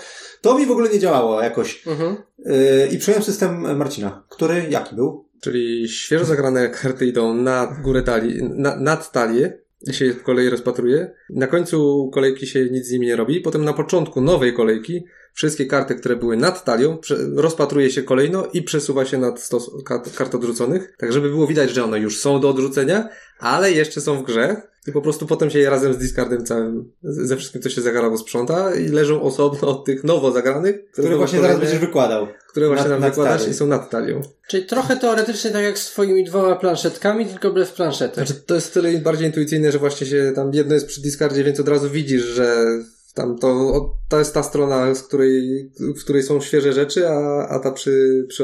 To 0.44 0.58
mi 0.58 0.66
w 0.66 0.72
ogóle 0.72 0.90
nie 0.90 1.00
działało 1.00 1.42
jakoś. 1.42 1.88
Mhm. 1.88 2.16
Yy, 2.46 2.88
I 2.92 2.98
przyjąłem 2.98 3.24
system 3.24 3.78
Marcina, 3.78 4.24
który 4.30 4.66
jaki 4.70 4.96
był? 4.96 5.30
Czyli 5.42 5.90
świeżo 5.90 6.26
zagrane 6.26 6.70
karty 6.70 7.06
idą 7.06 7.34
na 7.34 7.78
górę 7.84 8.02
talii, 8.02 8.44
na, 8.44 8.76
nad 8.76 9.12
talię 9.12 9.60
i 9.88 9.94
się 9.94 10.14
po 10.14 10.26
kolei 10.26 10.50
rozpatruje. 10.50 11.12
Na 11.30 11.48
końcu 11.48 12.10
kolejki 12.14 12.48
się 12.48 12.66
nic 12.66 12.88
z 12.88 12.92
nimi 12.92 13.08
nie 13.08 13.16
robi. 13.16 13.42
Potem 13.42 13.66
na 13.66 13.74
początku 13.74 14.22
nowej 14.22 14.54
kolejki 14.54 15.06
wszystkie 15.34 15.66
karty, 15.66 15.96
które 15.96 16.16
były 16.16 16.38
nad 16.38 16.64
talią, 16.66 16.98
rozpatruje 17.36 17.92
się 17.92 18.04
kolejno 18.04 18.46
i 18.54 18.62
przesuwa 18.62 19.06
się 19.06 19.18
nad 19.18 19.42
stos 19.42 19.72
kart, 19.86 20.16
kart 20.16 20.36
odrzuconych. 20.36 20.94
Tak, 20.98 21.14
żeby 21.14 21.30
było 21.30 21.48
widać, 21.48 21.70
że 21.70 21.84
one 21.84 22.00
już 22.00 22.20
są 22.20 22.40
do 22.40 22.50
odrzucenia, 22.50 23.10
ale 23.40 23.72
jeszcze 23.72 24.02
są 24.02 24.18
w 24.18 24.26
grze. 24.26 24.62
I 24.88 24.92
po 24.92 25.02
prostu 25.02 25.28
potem 25.28 25.50
się 25.50 25.60
je 25.60 25.70
razem 25.70 25.94
z 25.94 25.98
discardem 25.98 26.46
całym, 26.46 26.92
ze 27.04 27.38
wszystkim, 27.38 27.62
co 27.62 27.70
się 27.70 27.82
zagrało, 27.82 28.18
sprząta 28.18 28.76
i 28.76 28.88
leżą 28.90 29.22
osobno 29.22 29.68
od 29.68 29.86
tych 29.86 30.04
nowo 30.04 30.32
zagranych. 30.32 30.92
Który 30.92 31.16
właśnie 31.16 31.42
zaraz 31.42 31.60
będziesz 31.60 31.80
wykładał. 31.80 32.28
Które 32.50 32.68
właśnie 32.68 32.84
nad- 32.84 32.92
nam 32.92 33.02
nad 33.02 33.10
wykładasz 33.10 33.42
talią. 33.42 33.52
i 33.52 33.56
są 33.56 33.68
nad 33.68 33.90
talią. 33.90 34.22
Czyli 34.48 34.66
trochę 34.66 34.98
teoretycznie 34.98 35.52
tak 35.52 35.64
jak 35.64 35.80
z 35.80 35.86
twoimi 35.86 36.24
dwoma 36.24 36.56
planszetkami, 36.56 37.26
tylko 37.26 37.52
bez 37.52 37.72
planszetek. 37.72 38.28
Znaczy, 38.28 38.42
to 38.46 38.56
jest 38.56 38.74
tyle 38.74 38.98
bardziej 38.98 39.28
intuicyjne, 39.28 39.72
że 39.72 39.80
właśnie 39.80 40.08
się 40.08 40.32
tam 40.36 40.54
jedno 40.54 40.74
jest 40.74 40.88
przy 40.88 41.02
discardzie, 41.02 41.44
więc 41.44 41.60
od 41.60 41.68
razu 41.68 41.90
widzisz, 41.90 42.24
że 42.24 42.66
tam 43.14 43.38
to, 43.38 43.82
to 44.10 44.20
jest 44.20 44.34
ta 44.34 44.44
strona, 44.44 44.96
z 44.96 45.04
której, 45.04 45.72
w 45.80 46.04
której 46.04 46.24
są 46.24 46.42
świeże 46.42 46.74
rzeczy, 46.74 47.10
a, 47.10 47.48
a 47.48 47.60
ta 47.60 47.72
przy, 47.72 48.26
przy, 48.30 48.44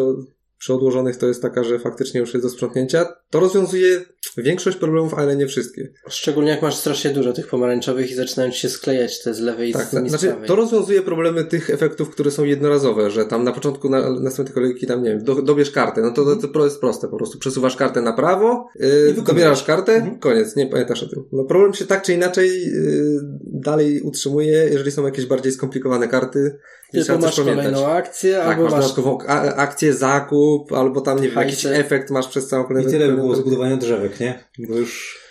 przy 0.60 0.74
odłożonych 0.74 1.18
to 1.18 1.28
jest 1.28 1.42
taka, 1.42 1.63
że 1.63 1.80
faktycznie 1.80 2.20
już 2.20 2.34
jest 2.34 2.46
do 2.46 2.50
sprzątnięcia. 2.50 3.06
To 3.30 3.39
rozwiązuje 3.39 4.01
większość 4.38 4.78
problemów, 4.78 5.13
ale 5.13 5.36
nie 5.36 5.48
wszystkie. 5.48 5.89
Szczególnie 6.10 6.50
jak 6.50 6.62
masz 6.62 6.75
strasznie 6.75 7.12
dużo 7.12 7.34
tych 7.34 7.48
pomarańczowych 7.48 8.12
i 8.12 8.16
zaczynają 8.16 8.51
ci 8.51 8.60
się 8.60 8.70
sklejać 8.70 9.24
te 9.24 9.34
z 9.34 9.39
lewej 9.39 9.74
Tak, 9.74 9.84
i 9.84 9.86
z, 9.86 9.89
znaczy, 9.89 10.18
z 10.18 10.30
prawej. 10.30 10.48
to 10.48 10.56
rozwiązuje 10.56 11.01
problemy 11.01 11.44
tych 11.46 11.70
efektów, 11.70 12.10
które 12.10 12.32
są 12.32 12.44
jednorazowe, 12.44 13.12
że 13.12 13.25
tam 13.25 13.44
na 13.44 13.51
początku 13.51 13.89
na, 13.89 14.20
następnej 14.20 14.54
kolejki 14.54 14.88
tam, 14.88 15.04
nie 15.04 15.10
wiem, 15.10 15.24
do, 15.24 15.42
dobierz 15.42 15.72
kartę, 15.72 16.01
no 16.01 16.12
to, 16.12 16.36
to, 16.36 16.48
to 16.48 16.66
jest 16.66 16.80
proste, 16.80 17.08
po 17.08 17.18
prostu 17.18 17.39
przesuwasz 17.39 17.75
kartę 17.75 18.01
na 18.01 18.13
prawo, 18.13 18.68
yy, 18.75 19.16
dobierasz 19.28 19.63
kartę, 19.63 19.94
Mhm. 19.96 20.20
koniec, 20.20 20.56
nie 20.56 20.68
pamiętasz 20.68 21.04
o 21.04 21.10
tym. 21.10 21.24
No 21.32 21.44
problem 21.44 21.74
się 21.74 21.86
tak 21.86 22.04
czy 22.04 22.13
inaczej 22.13 22.62
yy, 22.66 23.20
dalej 23.44 24.01
utrzymuje, 24.01 24.70
jeżeli 24.72 24.92
są 24.92 25.06
jakieś 25.06 25.25
bardziej 25.25 25.51
skomplikowane 25.51 26.08
karty, 26.08 26.58
Tylko 26.91 27.17
masz 27.17 27.36
pamiętać. 27.36 27.65
kolejną 27.65 27.88
akcję, 27.88 28.36
Tak, 28.38 28.48
albo 28.48 28.63
masz 28.63 28.72
masz... 28.72 28.81
dodatkową 28.81 29.17
a- 29.27 29.55
akcję, 29.55 29.93
zakup, 29.93 30.74
albo 30.74 31.01
tam, 31.01 31.22
nie 31.22 31.29
wiem, 31.29 31.38
jakiś 31.39 31.65
efekt 31.65 32.10
masz 32.10 32.27
przez 32.27 32.48
całą 32.48 32.63
I 32.63 32.67
kolejną 32.67 32.91
tyle 32.91 33.08
by 33.08 33.13
było 33.15 33.36
zbudowania 33.36 33.77
drzewek, 33.77 34.19
nie? 34.19 34.43
Bo 34.60 34.75
już 34.75 35.19
e, 35.25 35.29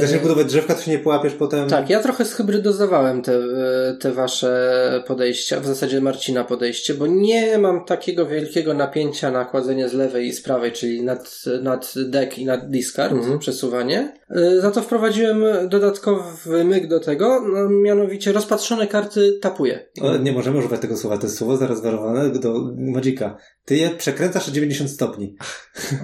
zaczniesz 0.00 0.20
budować 0.22 0.46
drzewka, 0.46 0.74
to 0.74 0.82
się 0.82 0.90
nie 0.90 0.98
połapiesz 0.98 1.34
potem. 1.34 1.68
Tak, 1.68 1.90
ja 1.90 2.00
trochę 2.02 2.24
zhybrydozowałem 2.24 3.22
te, 3.22 3.32
e, 3.34 3.96
te 4.00 4.12
wasze 4.12 5.02
podejścia, 5.06 5.60
w 5.60 5.66
zasadzie 5.66 6.00
Marcina 6.00 6.44
podejście, 6.44 6.94
bo 6.94 7.06
nie 7.06 7.58
mam 7.58 7.84
takiego 7.84 8.26
wielkiego 8.26 8.74
napięcia 8.74 9.30
na 9.30 9.44
kładzenie 9.44 9.88
z 9.88 9.92
lewej 9.94 10.26
i 10.26 10.32
z 10.32 10.42
prawej, 10.42 10.72
czyli 10.72 11.02
nad, 11.04 11.42
nad 11.62 11.92
deck 11.96 12.38
i 12.38 12.44
nad 12.44 12.70
discard, 12.70 13.12
Mhm. 13.12 13.38
przesuwanie. 13.38 14.12
E, 14.30 14.60
Za 14.60 14.70
to 14.70 14.82
wprowadziłem 14.82 15.44
dodatkowy 15.68 16.64
myk 16.64 16.86
do 16.88 17.00
tego, 17.00 17.40
no, 17.40 17.68
mianowicie 17.68 18.32
rozpatrzone 18.32 18.86
karty 18.86 19.38
tapuję. 19.42 19.86
Ale 20.02 20.18
nie 20.18 20.32
możemy 20.32 20.58
używać 20.58 20.80
tego 20.80 20.96
słowa. 20.96 21.18
To 21.18 21.26
jest 21.26 21.38
słowo 21.38 21.56
zarezerwowane 21.56 22.30
do 22.30 22.54
Magika. 22.76 23.36
Ty 23.64 23.76
je 23.76 23.90
przekręcasz 23.90 24.48
o 24.48 24.52
90 24.52 24.90
stopni. 24.90 25.36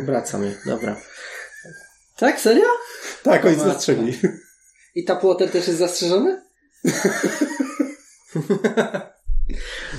Obracam 0.03 0.45
je, 0.45 0.55
dobra. 0.67 0.97
Tak, 2.19 2.41
serio? 2.41 2.65
Tak, 3.27 3.45
ojciec 3.45 3.59
matko. 3.59 3.73
zastrzegli. 3.73 4.13
I 4.95 5.05
ta 5.05 5.17
płoter 5.17 5.51
też 5.51 5.67
jest 5.67 5.79
zastrzeżony? 5.79 6.43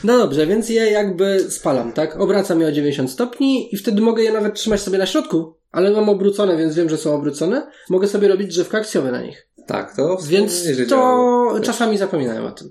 No 0.03 0.17
dobrze, 0.17 0.47
więc 0.47 0.69
je 0.69 0.91
jakby 0.91 1.51
spalam, 1.51 1.93
tak? 1.93 2.15
Obracam 2.21 2.61
je 2.61 2.67
o 2.67 2.71
90 2.71 3.11
stopni 3.11 3.75
i 3.75 3.77
wtedy 3.77 4.01
mogę 4.01 4.23
je 4.23 4.31
nawet 4.31 4.53
trzymać 4.55 4.81
sobie 4.81 4.97
na 4.97 5.05
środku, 5.05 5.57
ale 5.71 5.91
mam 5.91 6.09
obrócone, 6.09 6.57
więc 6.57 6.75
wiem, 6.75 6.89
że 6.89 6.97
są 6.97 7.15
obrócone. 7.15 7.71
Mogę 7.89 8.07
sobie 8.07 8.27
robić 8.27 8.47
drzewka 8.47 8.77
akcjowe 8.77 9.11
na 9.11 9.21
nich. 9.21 9.47
Tak, 9.67 9.95
to 9.95 10.17
Więc 10.27 10.63
to 10.89 11.59
czasami 11.63 11.97
zapominałem 11.97 12.45
o 12.45 12.51
tym. 12.51 12.69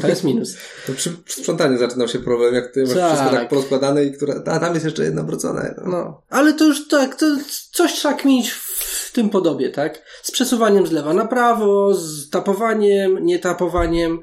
To 0.00 0.08
jest 0.08 0.24
minus. 0.24 0.56
To 0.86 0.92
przy, 0.92 1.10
przy 1.10 1.40
sprzątaniu 1.40 1.78
zaczynał 1.78 2.08
się 2.08 2.18
problem, 2.18 2.54
jak 2.54 2.72
ty 2.74 2.82
masz 2.82 2.94
Tak. 2.94 3.12
wszystko 3.12 3.36
tak 3.36 3.48
porozkładane 3.48 4.04
i 4.04 4.12
które, 4.12 4.34
a 4.46 4.58
tam 4.58 4.74
jest 4.74 4.84
jeszcze 4.84 5.04
jedno 5.04 5.22
obrócone. 5.22 5.74
No. 5.78 5.90
No, 5.90 6.22
ale 6.30 6.52
to 6.52 6.64
już 6.64 6.88
tak, 6.88 7.14
to 7.16 7.26
coś 7.72 7.92
trzeba 7.92 8.14
kminić 8.14 8.50
w 8.50 8.71
tym 9.12 9.30
podobie, 9.30 9.70
tak? 9.70 10.02
Z 10.22 10.30
przesuwaniem 10.30 10.86
z 10.86 10.92
lewa 10.92 11.14
na 11.14 11.26
prawo, 11.26 11.94
z 11.94 12.30
tapowaniem, 12.30 13.24
nietapowaniem 13.24 14.20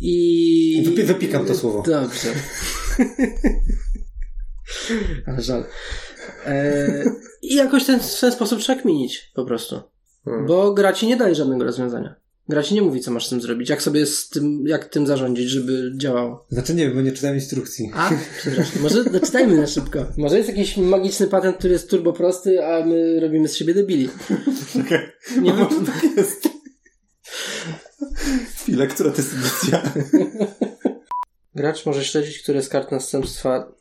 i... 0.00 0.84
Wypi- 0.86 1.04
wypikam 1.04 1.46
to 1.46 1.54
słowo. 1.54 1.82
Dobrze. 1.86 2.28
żal. 5.38 5.64
E, 6.46 7.04
I 7.42 7.54
jakoś 7.54 7.84
ten, 7.84 8.00
w 8.00 8.20
ten 8.20 8.32
sposób 8.32 8.60
trzeba 8.60 8.82
kminić, 8.82 9.30
po 9.34 9.44
prostu. 9.44 9.80
Hmm. 10.24 10.46
Bo 10.46 10.72
gra 10.72 10.92
ci 10.92 11.06
nie 11.06 11.16
daje 11.16 11.34
żadnego 11.34 11.64
rozwiązania. 11.64 12.14
Gra 12.50 12.62
ci 12.62 12.74
nie 12.74 12.82
mówi, 12.82 13.00
co 13.00 13.10
masz 13.10 13.26
z 13.26 13.30
tym 13.30 13.40
zrobić, 13.40 13.68
jak 13.68 13.82
sobie 13.82 14.06
z 14.06 14.28
tym, 14.28 14.64
jak 14.66 14.84
tym 14.84 15.06
zarządzić, 15.06 15.48
żeby 15.48 15.92
działało. 15.96 16.46
Znaczy 16.50 16.74
nie 16.74 16.86
wiem, 16.86 16.94
bo 16.94 17.00
nie 17.00 17.12
czytałem 17.12 17.36
instrukcji. 17.36 17.90
A, 17.94 18.10
przepraszam. 18.38 18.82
Może 18.82 19.04
doczytajmy 19.20 19.56
na 19.56 19.66
szybko. 19.66 20.06
Może 20.16 20.36
jest 20.36 20.48
jakiś 20.48 20.76
magiczny 20.76 21.26
patent, 21.26 21.56
który 21.56 21.72
jest 21.72 21.90
turbo 21.90 22.12
prosty, 22.12 22.64
a 22.66 22.86
my 22.86 23.20
robimy 23.20 23.48
z 23.48 23.56
siebie 23.56 23.74
debili. 23.74 24.08
Nie 25.42 25.52
wiem. 25.52 25.86
tak 25.86 26.16
jest. 26.16 26.48
Chwilę, 28.56 28.86
która 28.86 29.10
to 29.10 29.16
jest 29.16 29.32
edycja? 29.34 29.92
Gracz 31.54 31.86
może 31.86 32.04
śledzić, 32.04 32.38
które 32.38 32.62
z 32.62 32.68
kart 32.68 32.92
następstwa 32.92 33.72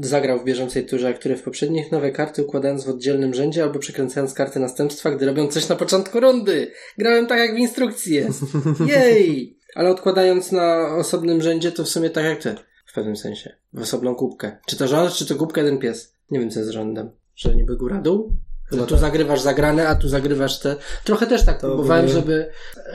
zagrał 0.00 0.40
w 0.40 0.44
bieżącej 0.44 0.86
turze, 0.86 1.08
a 1.08 1.12
które 1.12 1.36
w 1.36 1.42
poprzednich 1.42 1.92
nowe 1.92 2.10
karty 2.10 2.42
układając 2.42 2.84
w 2.84 2.88
oddzielnym 2.88 3.34
rzędzie 3.34 3.62
albo 3.62 3.78
przekręcając 3.78 4.34
karty 4.34 4.60
następstwa, 4.60 5.10
gdy 5.10 5.26
robią 5.26 5.48
coś 5.48 5.68
na 5.68 5.76
początku 5.76 6.20
rundy. 6.20 6.72
Grałem 6.98 7.26
tak, 7.26 7.38
jak 7.38 7.54
w 7.54 7.58
instrukcji 7.58 8.14
jest. 8.14 8.42
Jej! 8.96 9.58
Ale 9.74 9.90
odkładając 9.90 10.52
na 10.52 10.96
osobnym 10.96 11.42
rzędzie, 11.42 11.72
to 11.72 11.84
w 11.84 11.88
sumie 11.88 12.10
tak 12.10 12.24
jak 12.24 12.42
ty. 12.42 12.54
W 12.86 12.94
pewnym 12.94 13.16
sensie. 13.16 13.56
W 13.72 13.80
osobną 13.82 14.14
kubkę. 14.14 14.58
Czy 14.66 14.76
to 14.76 14.88
rząd, 14.88 15.12
czy 15.12 15.26
to 15.26 15.34
kubka 15.34 15.60
jeden 15.60 15.78
pies? 15.78 16.14
Nie 16.30 16.40
wiem, 16.40 16.50
co 16.50 16.60
jest 16.60 16.72
rządem. 16.72 17.10
Że 17.34 17.56
niby 17.56 17.76
góra-dół? 17.76 18.32
Chyba 18.76 18.86
tu 18.86 18.96
zagrywasz 18.96 19.40
zagrane, 19.40 19.88
a 19.88 19.94
tu 19.94 20.08
zagrywasz 20.08 20.58
te... 20.58 20.76
Trochę 21.04 21.26
też 21.26 21.44
tak 21.44 21.60
To 21.60 21.66
próbowałem, 21.66 22.06
by- 22.06 22.12
żeby, 22.12 22.50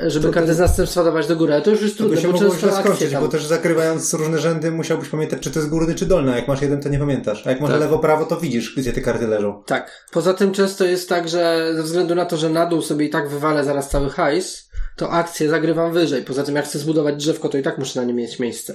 żeby 0.08 0.28
to- 0.28 0.34
karty 0.34 0.54
z 0.54 0.60
następstwa 0.60 1.04
dawać 1.04 1.28
do 1.28 1.36
góry, 1.36 1.54
ale 1.54 1.62
to 1.62 1.72
już 1.72 1.82
jest 1.82 1.98
trudne, 1.98 2.22
bo 2.22 2.40
często 2.40 2.72
skończyć, 2.82 3.12
tam... 3.12 3.24
bo 3.24 3.30
też 3.30 3.46
zakrywając 3.46 4.14
różne 4.14 4.40
rzędy 4.40 4.72
musiałbyś 4.72 5.10
pamiętać, 5.10 5.40
czy 5.42 5.52
to 5.52 5.60
jest 5.60 5.70
górny, 5.70 5.96
czy 5.96 6.06
dolny. 6.06 6.34
A 6.34 6.36
jak 6.36 6.48
masz 6.48 6.62
jeden, 6.62 6.82
to 6.82 6.90
nie 6.90 7.00
pamiętasz. 7.00 7.48
A 7.48 7.50
jak 7.50 7.62
masz 7.62 7.72
Tak. 7.72 7.80
lewo, 7.80 8.00
prawo, 8.00 8.26
to 8.26 8.38
widzisz, 8.38 8.76
gdzie 8.78 8.94
te 8.94 9.02
karty 9.02 9.28
leżą. 9.28 9.64
Tak. 9.66 10.08
Poza 10.12 10.34
tym 10.34 10.52
często 10.52 10.86
jest 10.86 11.10
tak, 11.10 11.30
że 11.30 11.72
ze 11.76 11.84
względu 11.84 12.16
na 12.16 12.26
to, 12.26 12.38
że 12.38 12.50
na 12.50 12.66
dół 12.66 12.82
sobie 12.82 13.06
i 13.06 13.10
tak 13.10 13.30
wywalę 13.30 13.64
zaraz 13.64 13.90
cały 13.90 14.10
hajs, 14.10 14.70
to 14.96 15.10
akcję 15.12 15.50
zagrywam 15.50 15.94
wyżej. 15.94 16.24
Poza 16.24 16.44
tym 16.44 16.56
jak 16.56 16.66
chcę 16.66 16.80
zbudować 16.80 17.16
drzewko, 17.16 17.50
to 17.50 17.58
i 17.58 17.64
tak 17.64 17.78
muszę 17.78 18.00
na 18.00 18.06
nie 18.06 18.14
mieć 18.14 18.40
miejsce. 18.40 18.74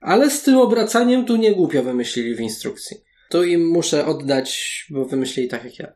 Ale 0.00 0.30
z 0.30 0.42
tym 0.42 0.58
obracaniem 0.58 1.24
tu 1.26 1.36
nie 1.36 1.54
głupio 1.54 1.82
wymyślili 1.82 2.34
w 2.34 2.40
instrukcji. 2.40 2.96
Tu 3.30 3.44
im 3.44 3.68
muszę 3.68 4.06
oddać, 4.06 4.84
bo 4.90 5.04
wymyślili 5.04 5.48
tak 5.48 5.64
jak 5.64 5.78
ja. 5.78 5.92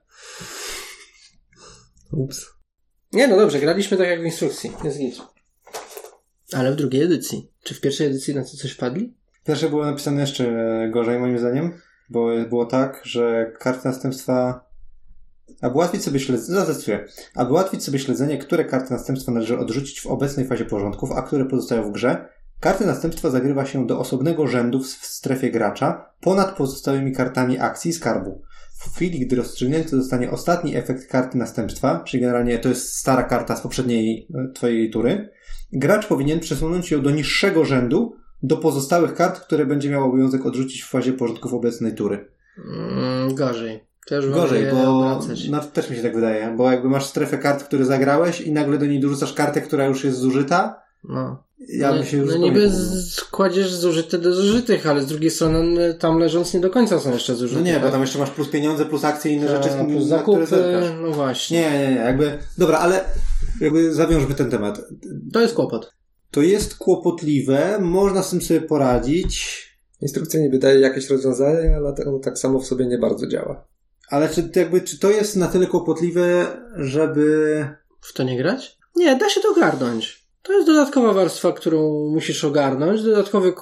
Ups. 2.12 2.46
Nie, 3.12 3.28
no 3.28 3.36
dobrze, 3.36 3.60
graliśmy 3.60 3.96
tak 3.96 4.08
jak 4.08 4.20
w 4.20 4.24
instrukcji. 4.24 4.72
Jest 4.84 4.98
git. 4.98 5.16
Ale 6.52 6.72
w 6.72 6.76
drugiej 6.76 7.02
edycji. 7.02 7.52
Czy 7.62 7.74
w 7.74 7.80
pierwszej 7.80 8.06
edycji 8.06 8.34
na 8.34 8.44
co 8.44 8.56
coś 8.56 8.72
wpadli? 8.72 9.14
Pierwsze 9.46 9.68
było 9.68 9.84
napisane 9.84 10.20
jeszcze 10.20 10.54
gorzej, 10.92 11.18
moim 11.18 11.38
zdaniem, 11.38 11.80
bo 12.10 12.28
było 12.48 12.66
tak, 12.66 13.00
że 13.04 13.52
karty 13.58 13.88
następstwa. 13.88 14.66
Aby 15.60 15.74
ułatwić 15.74 16.04
sobie 16.04 16.20
śledzenie, 16.20 16.66
zacytuję. 16.66 17.06
Aby 17.34 17.50
ułatwić 17.50 17.84
sobie 17.84 17.98
śledzenie, 17.98 18.38
które 18.38 18.64
karty 18.64 18.92
następstwa 18.92 19.32
należy 19.32 19.58
odrzucić 19.58 20.00
w 20.00 20.06
obecnej 20.06 20.46
fazie 20.46 20.64
porządków, 20.64 21.12
a 21.12 21.22
które 21.22 21.44
pozostają 21.44 21.82
w 21.82 21.92
grze, 21.92 22.28
karty 22.60 22.86
następstwa 22.86 23.30
zagrywa 23.30 23.66
się 23.66 23.86
do 23.86 23.98
osobnego 23.98 24.46
rzędu 24.46 24.80
w 24.80 24.86
w 24.86 25.06
strefie 25.06 25.50
gracza 25.50 26.10
ponad 26.20 26.56
pozostałymi 26.56 27.12
kartami 27.12 27.58
akcji 27.58 27.90
i 27.90 27.94
skarbu. 27.94 28.42
W 28.86 28.96
chwili, 28.96 29.20
gdy 29.20 29.36
rozstrzygnięty 29.36 29.90
zostanie 29.90 30.30
ostatni 30.30 30.76
efekt 30.76 31.10
karty 31.10 31.38
następstwa, 31.38 32.02
czyli 32.06 32.20
generalnie 32.20 32.58
to 32.58 32.68
jest 32.68 32.96
stara 32.96 33.22
karta 33.22 33.56
z 33.56 33.60
poprzedniej 33.60 34.28
e, 34.34 34.52
twojej 34.52 34.90
tury, 34.90 35.30
gracz 35.72 36.06
powinien 36.06 36.40
przesunąć 36.40 36.90
ją 36.90 37.02
do 37.02 37.10
niższego 37.10 37.64
rzędu 37.64 38.16
do 38.42 38.56
pozostałych 38.56 39.14
kart, 39.14 39.40
które 39.40 39.66
będzie 39.66 39.90
miał 39.90 40.04
obowiązek 40.04 40.46
odrzucić 40.46 40.82
w 40.82 40.88
fazie 40.88 41.12
porządków 41.12 41.54
obecnej 41.54 41.94
tury. 41.94 42.30
Mm, 42.58 43.34
gorzej. 43.34 43.86
Już 44.10 44.30
Gorzej, 44.30 44.66
bo 44.70 45.20
no, 45.50 45.60
też 45.60 45.90
mi 45.90 45.96
się 45.96 46.02
tak 46.02 46.14
wydaje, 46.14 46.54
bo 46.56 46.70
jakby 46.70 46.88
masz 46.88 47.04
strefę 47.04 47.38
kart, 47.38 47.64
które 47.64 47.84
zagrałeś 47.84 48.40
i 48.40 48.52
nagle 48.52 48.78
do 48.78 48.86
niej 48.86 49.00
dorzucasz 49.00 49.32
kartę, 49.32 49.60
która 49.60 49.86
już 49.86 50.04
jest 50.04 50.18
zużyta, 50.18 50.86
No. 51.08 51.45
Ja 51.68 51.92
bym 51.92 52.04
się 52.04 52.16
no, 52.16 52.22
już 52.22 52.32
no 52.32 52.38
niby 52.38 52.60
pogubił. 52.60 52.80
z- 52.80 53.24
kładziesz 53.24 53.74
zużyte 53.74 54.18
do 54.18 54.34
zużytych, 54.34 54.86
ale 54.86 55.02
z 55.02 55.06
drugiej 55.06 55.30
strony 55.30 55.62
no, 55.62 55.94
tam 55.98 56.18
leżąc 56.18 56.54
nie 56.54 56.60
do 56.60 56.70
końca 56.70 57.00
są 57.00 57.12
jeszcze 57.12 57.34
zużyte. 57.34 57.60
No 57.60 57.66
nie, 57.66 57.74
bo 57.74 57.80
tak? 57.80 57.92
tam 57.92 58.00
jeszcze 58.00 58.18
masz 58.18 58.30
plus 58.30 58.48
pieniądze, 58.48 58.84
plus 58.86 59.04
akcje 59.04 59.32
i 59.32 59.34
inne 59.34 59.48
rzeczy, 59.48 59.70
A, 59.80 59.84
plus 59.84 60.04
zakupy, 60.04 60.46
no 61.02 61.10
właśnie. 61.10 61.60
Nie, 61.60 61.70
nie, 61.70 61.88
nie, 61.90 61.96
jakby, 61.96 62.38
dobra, 62.58 62.78
ale 62.78 63.04
jakby 63.60 63.94
zawiążmy 63.94 64.34
ten 64.34 64.50
temat. 64.50 64.80
To 65.32 65.40
jest 65.40 65.54
kłopot. 65.54 65.92
To 66.30 66.42
jest 66.42 66.74
kłopotliwe, 66.74 67.78
można 67.80 68.22
z 68.22 68.30
tym 68.30 68.42
sobie 68.42 68.60
poradzić, 68.60 69.66
Instrukcja 70.00 70.40
niby 70.40 70.58
daje 70.58 70.80
jakieś 70.80 71.10
rozwiązanie, 71.10 71.76
ale 71.76 71.92
to 71.94 72.18
tak 72.18 72.38
samo 72.38 72.58
w 72.60 72.66
sobie 72.66 72.86
nie 72.86 72.98
bardzo 72.98 73.26
działa. 73.26 73.68
ale 74.10 74.28
czy, 74.28 74.42
to 74.42 74.60
jakby, 74.60 74.80
czy 74.80 74.98
to 74.98 75.10
jest 75.10 75.36
na 75.36 75.48
tyle 75.48 75.66
kłopotliwe, 75.66 76.46
żeby... 76.76 77.66
W 78.00 78.12
to 78.12 78.22
nie 78.22 78.36
grać? 78.36 78.78
Nie, 78.96 79.16
da 79.16 79.30
się 79.30 79.40
to 79.40 79.48
ogarnąć. 79.50 80.25
To 80.46 80.52
jest 80.52 80.66
dodatkowa 80.66 81.12
warstwa, 81.12 81.52
którą 81.52 82.08
musisz 82.10 82.44
ogarnąć, 82.44 83.02
dodatkowy 83.02 83.52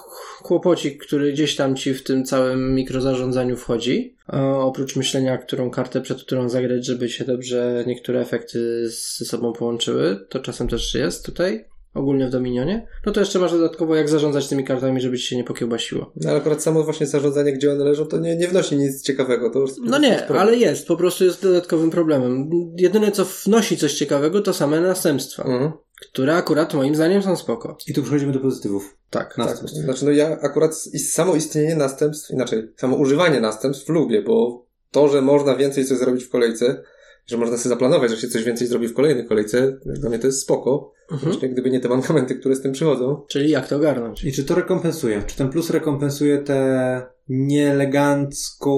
kłopocik, 0.43 1.05
który 1.07 1.33
gdzieś 1.33 1.57
tam 1.57 1.77
ci 1.77 1.95
w 1.95 2.05
tym 2.05 2.25
całym 2.25 2.75
mikrozarządzaniu 2.75 3.57
wchodzi. 3.57 4.17
A 4.27 4.59
oprócz 4.59 4.97
myślenia, 4.97 5.39
którą 5.39 5.71
kartę 5.71 6.01
przed 6.01 6.23
którą 6.23 6.49
zagrać, 6.49 6.87
żeby 6.87 7.09
się 7.09 7.25
dobrze 7.25 7.85
niektóre 7.87 8.21
efekty 8.21 8.89
ze 8.89 9.25
sobą 9.25 9.53
połączyły, 9.53 10.27
to 10.29 10.41
czasem 10.41 10.69
też 10.69 10.95
jest 10.95 11.27
tutaj, 11.27 11.65
ogólnie 11.95 12.27
w 12.27 12.31
Dominionie. 12.31 12.87
No 13.07 13.13
to 13.13 13.21
jeszcze 13.21 13.39
masz 13.39 13.53
dodatkowo 13.53 13.97
jak 13.97 14.09
zarządzać 14.09 14.49
tymi 14.49 14.65
kartami, 14.65 15.01
żeby 15.01 15.19
ci 15.19 15.27
się 15.27 15.37
nie 15.37 15.45
pokiełbasiło. 15.45 16.13
No, 16.17 16.31
ale 16.31 16.39
akurat 16.39 16.63
samo 16.63 16.85
właśnie 16.85 17.07
zarządzanie, 17.07 17.53
gdzie 17.53 17.73
one 17.73 17.85
leżą, 17.85 18.07
to 18.07 18.19
nie, 18.19 18.37
nie 18.37 18.49
wnosi 18.49 18.77
nic 18.77 19.03
ciekawego. 19.03 19.51
To 19.51 19.59
już 19.59 19.71
No 19.83 19.99
nie, 19.99 20.27
ale 20.27 20.57
jest, 20.57 20.87
po 20.87 20.97
prostu 20.97 21.25
jest 21.25 21.43
dodatkowym 21.43 21.91
problemem. 21.91 22.51
Jedyne 22.79 23.13
co 23.13 23.25
wnosi 23.45 23.77
coś 23.77 23.95
ciekawego 23.95 24.41
to 24.41 24.55
same 24.55 24.81
następstwa, 24.81 25.43
Mhm. 25.43 25.73
Które 26.11 26.37
akurat 26.37 26.75
moim 26.75 26.95
zdaniem 26.95 27.23
są 27.23 27.37
spoko. 27.37 27.77
I 27.87 27.95
tu 27.95 28.03
przechodzimy 28.03 28.33
do 28.33 28.41
pozytywów. 28.41 28.97
Tak. 29.11 29.39
Następstw. 29.39 29.79
Znaczy, 29.79 30.05
no 30.05 30.11
ja 30.11 30.39
akurat 30.41 30.75
samo 31.13 31.35
istnienie 31.35 31.77
następstw, 31.77 32.31
inaczej, 32.31 32.73
samo 32.77 32.97
używanie 32.97 33.41
następstw 33.41 33.89
lubię, 33.89 34.23
bo 34.23 34.67
to, 34.91 35.09
że 35.09 35.23
można 35.23 35.57
więcej 35.57 35.85
coś 35.85 35.99
zrobić 35.99 36.25
w 36.25 36.31
kolejce, 36.31 36.83
że 37.27 37.37
można 37.37 37.57
sobie 37.57 37.69
zaplanować, 37.69 38.11
że 38.11 38.17
się 38.17 38.29
coś 38.29 38.45
więcej 38.45 38.67
zrobi 38.67 38.89
w 38.89 38.95
kolejnej 38.95 39.27
kolejce, 39.27 39.79
dla 39.85 40.09
mnie 40.11 40.19
to 40.19 40.27
jest 40.27 40.43
spoko. 40.43 40.93
Mhm. 41.11 41.33
Właśnie 41.33 41.49
gdyby 41.49 41.71
nie 41.71 41.81
te 41.81 41.89
mankamenty, 41.89 42.35
które 42.35 42.57
z 42.57 42.61
tym 42.61 42.73
przychodzą. 42.73 43.23
Czyli 43.29 43.51
jak 43.51 43.69
to 43.69 43.77
ogarnąć? 43.77 44.25
I 44.25 44.33
czy 44.33 44.45
to 44.45 44.55
rekompensuje? 44.55 45.23
Czy 45.27 45.37
ten 45.37 45.49
plus 45.49 45.71
rekompensuje 45.71 46.39
tę 46.39 47.03
nieelegancką 47.29 48.77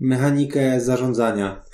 mechanikę 0.00 0.80
zarządzania? 0.80 1.64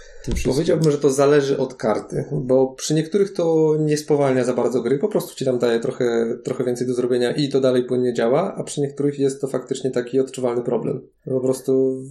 Powiedziałbym, 0.45 0.93
że 0.93 0.99
to 0.99 1.11
zależy 1.11 1.59
od 1.59 1.75
karty, 1.75 2.25
bo 2.33 2.75
przy 2.75 2.95
niektórych 2.95 3.33
to 3.33 3.76
nie 3.81 3.97
spowalnia 3.97 4.45
za 4.45 4.55
bardzo 4.55 4.83
gry, 4.83 4.99
po 4.99 5.09
prostu 5.09 5.35
ci 5.35 5.45
tam 5.45 5.59
daje 5.59 5.81
trochę, 5.81 6.37
trochę 6.45 6.64
więcej 6.64 6.87
do 6.87 6.95
zrobienia 6.95 7.33
i 7.33 7.49
to 7.49 7.61
dalej 7.61 7.85
płynnie 7.85 8.14
działa, 8.14 8.55
a 8.55 8.64
przy 8.64 8.81
niektórych 8.81 9.19
jest 9.19 9.41
to 9.41 9.49
faktycznie 9.49 9.91
taki 9.91 10.21
odczuwalny 10.21 10.62
problem. 10.62 11.09
Po 11.25 11.41
prostu 11.41 12.02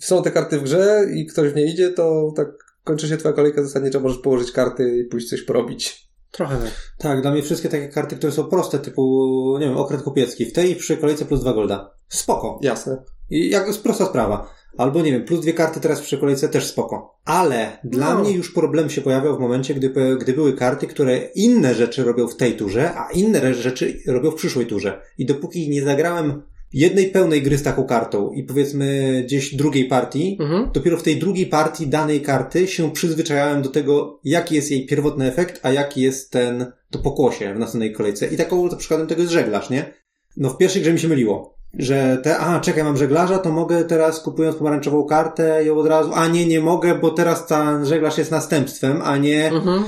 są 0.00 0.22
te 0.22 0.30
karty 0.30 0.58
w 0.58 0.62
grze 0.62 1.06
i 1.14 1.26
ktoś 1.26 1.52
w 1.52 1.56
nie 1.56 1.64
idzie, 1.64 1.90
to 1.90 2.32
tak 2.36 2.48
kończy 2.84 3.08
się 3.08 3.16
twoja 3.16 3.34
kolejka 3.34 3.62
zasadniczo, 3.62 4.00
możesz 4.00 4.18
położyć 4.18 4.52
karty 4.52 4.98
i 4.98 5.04
pójść 5.04 5.28
coś 5.28 5.42
porobić. 5.42 6.06
Trochę 6.30 6.56
tak. 6.56 6.70
Tak, 6.98 7.22
dla 7.22 7.30
mnie 7.30 7.42
wszystkie 7.42 7.68
takie 7.68 7.88
karty, 7.88 8.16
które 8.16 8.32
są 8.32 8.44
proste, 8.44 8.78
typu, 8.78 9.56
nie 9.60 9.66
wiem, 9.66 9.76
okręt 9.76 10.02
kupiecki, 10.02 10.46
w 10.46 10.52
tej 10.52 10.76
przy 10.76 10.96
kolejce 10.96 11.24
plus 11.24 11.40
dwa 11.40 11.52
golda. 11.52 11.90
Spoko. 12.08 12.58
Jasne. 12.62 13.02
I 13.30 13.50
jak 13.50 13.66
jest 13.66 13.82
prosta 13.82 14.06
sprawa. 14.06 14.50
Albo 14.76 15.02
nie 15.02 15.12
wiem, 15.12 15.24
plus 15.24 15.40
dwie 15.40 15.52
karty 15.52 15.80
teraz 15.80 16.00
przy 16.00 16.18
kolejce 16.18 16.48
też 16.48 16.66
spoko. 16.66 17.18
Ale 17.24 17.78
dla 17.84 18.14
No. 18.14 18.20
mnie 18.20 18.30
już 18.32 18.52
problem 18.52 18.90
się 18.90 19.00
pojawiał 19.00 19.36
w 19.36 19.40
momencie, 19.40 19.74
gdy, 19.74 19.92
gdy 20.20 20.32
były 20.32 20.52
karty, 20.52 20.86
które 20.86 21.18
inne 21.34 21.74
rzeczy 21.74 22.04
robią 22.04 22.28
w 22.28 22.36
tej 22.36 22.56
turze, 22.56 22.94
a 22.94 23.08
inne 23.12 23.54
rzeczy 23.54 23.98
robią 24.06 24.30
w 24.30 24.34
przyszłej 24.34 24.66
turze. 24.66 25.00
I 25.18 25.26
dopóki 25.26 25.68
nie 25.70 25.82
zagrałem 25.82 26.42
jednej 26.72 27.06
pełnej 27.10 27.42
gry 27.42 27.58
z 27.58 27.62
taką 27.62 27.84
kartą 27.84 28.30
i 28.32 28.42
powiedzmy 28.42 29.22
gdzieś 29.26 29.54
drugiej 29.54 29.84
partii, 29.88 30.36
Mhm. 30.40 30.70
dopiero 30.74 30.96
w 30.96 31.02
tej 31.02 31.16
drugiej 31.16 31.46
partii 31.46 31.86
danej 31.86 32.20
karty 32.20 32.66
się 32.66 32.92
przyzwyczajałem 32.92 33.62
do 33.62 33.68
tego, 33.68 34.20
jaki 34.24 34.54
jest 34.54 34.70
jej 34.70 34.86
pierwotny 34.86 35.26
efekt, 35.26 35.60
a 35.62 35.72
jaki 35.72 36.00
jest 36.00 36.30
ten, 36.30 36.72
to 36.90 36.98
pokłosie 36.98 37.54
w 37.54 37.58
następnej 37.58 37.92
kolejce. 37.92 38.26
I 38.26 38.36
taką 38.36 38.68
przykładem 38.78 39.06
tego 39.06 39.20
jest 39.22 39.32
żeglarz, 39.32 39.70
nie? 39.70 39.92
No 40.36 40.50
w 40.50 40.58
pierwszej 40.58 40.82
grze 40.82 40.92
mi 40.92 40.98
się 40.98 41.08
myliło. 41.08 41.55
Że 41.78 42.18
te, 42.22 42.38
a 42.38 42.60
czekaj, 42.60 42.84
mam 42.84 42.96
żeglarza, 42.96 43.38
to 43.38 43.52
mogę 43.52 43.84
teraz 43.84 44.20
kupując 44.20 44.56
pomarańczową 44.56 45.04
kartę 45.04 45.64
ją 45.64 45.78
od 45.78 45.86
razu, 45.86 46.10
a 46.14 46.26
nie, 46.28 46.46
nie 46.46 46.60
mogę, 46.60 46.94
bo 46.94 47.10
teraz 47.10 47.46
ten 47.46 47.86
żeglarz 47.86 48.18
jest 48.18 48.30
następstwem, 48.30 49.00
a 49.04 49.16
nie, 49.16 49.46
Mhm. 49.52 49.84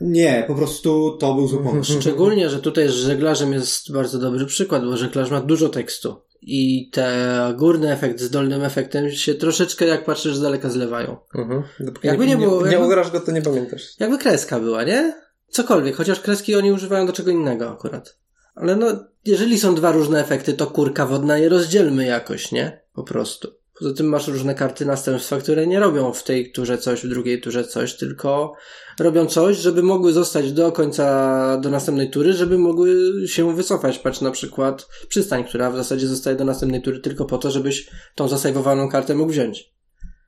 nie, 0.00 0.44
po 0.48 0.54
prostu 0.54 1.16
to 1.20 1.34
był 1.34 1.48
zły 1.48 1.62
pomysł. 1.64 1.92
Szczególnie, 2.00 2.50
że 2.50 2.60
tutaj 2.60 2.88
z 2.88 2.92
żeglarzem 2.92 3.52
jest 3.52 3.92
bardzo 3.92 4.18
dobry 4.18 4.46
przykład, 4.46 4.84
bo 4.84 4.96
żeglarz 4.96 5.30
ma 5.30 5.40
dużo 5.40 5.68
tekstu. 5.68 6.16
I 6.46 6.90
te 6.92 7.08
górny 7.56 7.92
efekt 7.92 8.20
z 8.20 8.30
dolnym 8.30 8.62
efektem 8.64 9.10
się 9.10 9.34
troszeczkę, 9.34 9.86
jak 9.86 10.04
patrzysz 10.04 10.36
z 10.36 10.40
daleka, 10.40 10.70
zlewają. 10.70 11.16
Mhm. 11.34 11.62
Dopóki 11.80 12.06
Jakby 12.06 12.26
nie 12.26 12.36
było- 12.36 12.64
Nie, 12.66 12.72
jakby- 12.72 12.86
ugrasz 12.86 13.10
go, 13.10 13.20
to 13.20 13.32
nie 13.32 13.42
pamiętasz. 13.42 13.82
Jakby 14.00 14.18
kreska 14.18 14.60
była, 14.60 14.82
nie? 14.84 15.14
Cokolwiek, 15.48 15.96
chociaż 15.96 16.20
kreski 16.20 16.56
oni 16.56 16.72
używają 16.72 17.06
do 17.06 17.12
czego 17.12 17.30
innego 17.30 17.70
akurat. 17.70 18.16
Ale 18.54 18.76
no, 18.76 18.86
jeżeli 19.24 19.58
są 19.58 19.74
dwa 19.74 19.92
różne 19.92 20.20
efekty, 20.20 20.52
to 20.52 20.66
kurka 20.66 21.06
wodna 21.06 21.38
je 21.38 21.48
rozdzielmy 21.48 22.06
jakoś, 22.06 22.52
nie? 22.52 22.80
Po 22.94 23.02
prostu. 23.02 23.48
Poza 23.78 23.94
tym 23.94 24.06
masz 24.06 24.28
różne 24.28 24.54
karty 24.54 24.86
następstwa, 24.86 25.38
które 25.38 25.66
nie 25.66 25.80
robią 25.80 26.12
w 26.12 26.22
tej 26.22 26.52
turze 26.52 26.78
coś, 26.78 27.04
w 27.04 27.08
drugiej 27.08 27.40
turze 27.40 27.64
coś, 27.64 27.96
tylko 27.96 28.54
robią 29.00 29.26
coś, 29.26 29.56
żeby 29.56 29.82
mogły 29.82 30.12
zostać 30.12 30.52
do 30.52 30.72
końca, 30.72 31.58
do 31.58 31.70
następnej 31.70 32.10
tury, 32.10 32.32
żeby 32.32 32.58
mogły 32.58 33.12
się 33.26 33.56
wycofać. 33.56 33.98
Patrz 33.98 34.20
na 34.20 34.30
przykład 34.30 34.88
przystań, 35.08 35.44
która 35.44 35.70
w 35.70 35.76
zasadzie 35.76 36.06
zostaje 36.06 36.36
do 36.36 36.44
następnej 36.44 36.82
tury 36.82 37.00
tylko 37.00 37.24
po 37.24 37.38
to, 37.38 37.50
żebyś 37.50 37.90
tą 38.14 38.28
zasejwowaną 38.28 38.88
kartę 38.88 39.14
mógł 39.14 39.32
wziąć. 39.32 39.72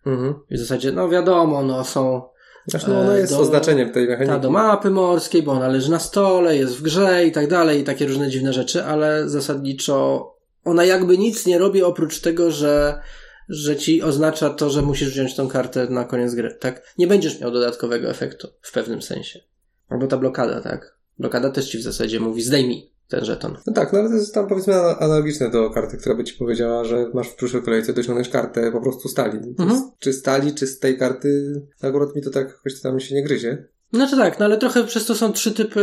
Mhm. 0.06 0.35
I 0.50 0.54
w 0.54 0.59
zasadzie, 0.59 0.92
no 0.92 1.09
wiadomo, 1.09 1.62
no 1.62 1.85
są 1.85 2.23
Znaczy, 2.66 2.88
no, 2.88 3.00
ona 3.00 3.16
jest 3.16 3.32
do- 3.32 3.40
oznaczeniem 3.40 3.92
tej 3.92 4.08
mechaniki. 4.08 4.35
ta 4.35 4.38
do 4.38 4.50
mapy 4.50 4.90
morskiej, 4.90 5.42
bo 5.42 5.52
ona 5.52 5.68
leży 5.68 5.90
na 5.90 5.99
stole, 5.99 6.56
jest 6.56 6.76
w 6.76 6.82
grze 6.82 7.26
i 7.26 7.32
tak 7.32 7.49
dalej, 7.49 7.80
i 7.80 7.85
takie 7.85 8.06
różne 8.06 8.30
dziwne 8.30 8.52
rzeczy, 8.52 8.85
ale 8.85 9.28
zasadniczo 9.28 10.32
ona 10.64 10.85
jakby 10.85 11.18
nic 11.18 11.46
nie 11.46 11.58
robi 11.58 11.82
oprócz 11.82 12.20
tego, 12.20 12.50
że, 12.50 13.00
że 13.49 13.76
ci 13.76 14.02
oznacza 14.02 14.50
to, 14.50 14.70
że 14.70 14.82
musisz 14.82 15.11
wziąć 15.11 15.35
tą 15.35 15.49
kartę 15.49 15.87
na 15.90 16.04
koniec 16.04 16.35
gry, 16.35 16.56
tak? 16.61 16.94
Nie 16.99 17.06
będziesz 17.06 17.40
miał 17.40 17.50
dodatkowego 17.50 18.11
efektu 18.11 18.49
w 18.62 18.73
pewnym 18.73 19.02
sensie. 19.02 19.40
Albo 19.88 20.06
ta 20.06 20.16
blokada, 20.16 20.61
tak? 20.61 20.96
Blokada 21.18 21.50
też 21.50 21.68
ci 21.68 21.78
w 21.78 21.82
zasadzie 21.82 22.20
mówi 22.20 22.42
zdejmij 22.42 22.96
ten 23.09 23.25
żeton. 23.25 23.57
No 23.67 23.73
tak, 23.73 23.93
no 23.93 23.99
ale 23.99 24.09
to 24.09 24.15
jest 24.15 24.35
tam 24.35 24.47
powiedzmy 24.49 24.75
ana- 24.75 24.99
analogiczne 24.99 25.51
do 25.51 25.71
karty, 25.71 25.97
która 25.97 26.15
by 26.15 26.25
ci 26.25 26.35
powiedziała, 26.35 26.85
że 26.85 27.11
masz 27.15 27.29
w 27.29 27.35
przyszłej 27.35 27.63
kolejce 27.63 27.93
dociągnąć 27.93 28.29
kartę 28.29 28.73
po 28.73 28.81
prostu 28.81 29.09
stali. 29.09 29.33
To 29.57 29.63
Mhm. 29.63 29.71
jest, 29.71 29.85
czy 29.99 30.13
stali, 30.13 30.55
czy 30.55 30.67
z 30.67 30.79
tej 30.79 30.99
karty, 30.99 31.61
akurat 31.83 32.15
mi 32.17 32.23
to 32.23 32.31
tak 32.31 32.47
jakoś 32.49 32.81
tam 32.81 33.01
się 33.01 33.15
nie 33.15 33.23
gryzie. 33.25 33.67
Znaczy 33.93 34.17
tak, 34.17 34.39
no 34.39 34.45
ale 34.45 34.59
trochę 34.59 34.85
przez 34.85 35.07
to 35.07 35.15
są 35.15 35.33
trzy 35.33 35.53
typy, 35.55 35.83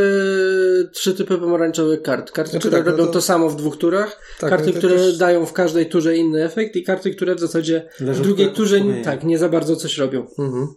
trzy 0.93 1.13
typy 1.13 1.37
pomarańczowych 1.37 2.01
kart. 2.01 2.31
Karty, 2.31 2.51
Znaczy 2.51 2.67
które 2.67 2.77
tak, 2.77 2.85
no 2.85 2.91
robią 2.91 3.05
to- 3.05 3.11
to... 3.13 3.21
samo 3.21 3.49
w 3.49 3.55
dwóch 3.55 3.77
turach, 3.77 4.19
Tak, 4.39 4.49
karty, 4.49 4.67
no 4.71 4.77
które 4.77 4.95
też- 4.95 5.17
dają 5.17 5.45
w 5.45 5.53
każdej 5.53 5.89
turze 5.89 6.15
inny 6.17 6.43
efekt 6.43 6.75
i 6.75 6.83
karty, 6.83 7.11
które 7.15 7.35
w 7.35 7.39
zasadzie 7.39 7.89
Leżą 7.99 8.21
w 8.21 8.25
drugiej 8.25 8.49
w- 8.49 8.53
turze 8.53 8.79
w- 8.79 9.03
tak, 9.03 9.23
nie 9.23 9.37
za 9.37 9.49
bardzo 9.49 9.75
coś 9.75 9.97
robią. 9.97 10.27
Mhm. 10.39 10.67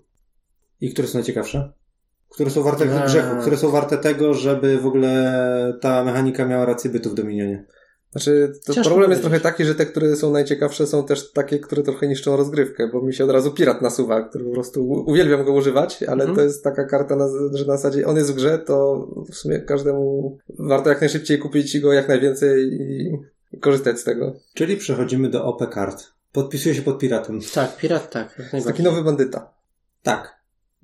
I 0.81 0.93
które 0.93 1.09
są 1.09 1.19
najciekawsze? 1.19 1.73
Które 2.37 2.51
są 2.51 2.63
warte 2.63 2.85
Eee. 2.85 3.07
grzechu, 3.07 3.37
które 3.41 3.57
są 3.57 3.71
warte 3.71 3.99
tego, 3.99 4.35
żeby 4.35 4.79
w 4.79 4.87
ogóle 4.87 5.79
ta 5.81 6.05
mechanika 6.05 6.45
miała 6.47 6.65
rację 6.65 6.91
bytu 6.91 7.11
w 7.11 7.15
Dominionie. 7.15 7.65
Znaczy, 8.13 8.53
problem 8.65 8.85
jest 8.85 8.91
powiedzieć. 9.01 9.21
trochę 9.21 9.41
taki, 9.41 9.65
że 9.65 9.75
te, 9.75 9.87
które 9.87 10.17
są 10.17 10.31
najciekawsze, 10.33 10.87
są 10.87 11.05
też 11.07 11.33
takie, 11.33 11.59
które 11.59 11.83
trochę 11.83 12.09
niszczą 12.09 12.37
rozgrywkę, 12.37 12.89
bo 12.93 13.03
mi 13.03 13.15
się 13.15 13.25
od 13.25 13.31
razu 13.31 13.51
pirat 13.51 13.83
nasuwa, 13.83 14.23
który 14.29 14.45
po 14.45 14.51
prostu 14.51 14.89
uwielbiam 15.07 15.45
go 15.45 15.53
używać, 15.53 16.03
ale 16.03 16.13
Mhm. 16.25 16.37
to 16.37 16.43
jest 16.43 16.65
taka 16.65 16.85
karta, 16.85 17.17
na, 17.17 17.29
że 17.55 17.65
na 17.67 17.77
zasadzie 17.77 18.07
on 18.07 18.17
jest 18.17 18.33
w 18.33 18.35
grze, 18.35 18.59
to 18.59 19.07
w 19.31 19.35
sumie 19.35 19.59
każdemu 19.61 20.39
warto 20.59 20.89
jak 20.91 21.01
najszybciej 21.01 21.39
kupić 21.39 21.81
go 21.81 21.93
jak 21.93 22.09
najwięcej 22.09 22.65
i, 22.65 23.13
i 23.53 23.59
korzystać 23.61 23.99
z 24.01 24.05
tego. 24.05 24.35
Czyli 24.55 24.77
przechodzimy 24.77 25.29
do 25.31 25.45
OP 25.45 25.71
kart. 25.71 26.05
Podpisuje 26.33 26.75
się 26.75 26.83
pod 26.83 26.99
piratem. 26.99 27.39
Tak, 27.55 27.77
pirat 27.77 28.11
tak, 28.11 28.23
jak 28.31 28.39
Jest 28.39 28.53
najbardziej. 28.53 28.73
taki 28.73 28.83
nowy 28.83 29.03
bandyta. 29.05 29.51
Tak. 30.03 30.36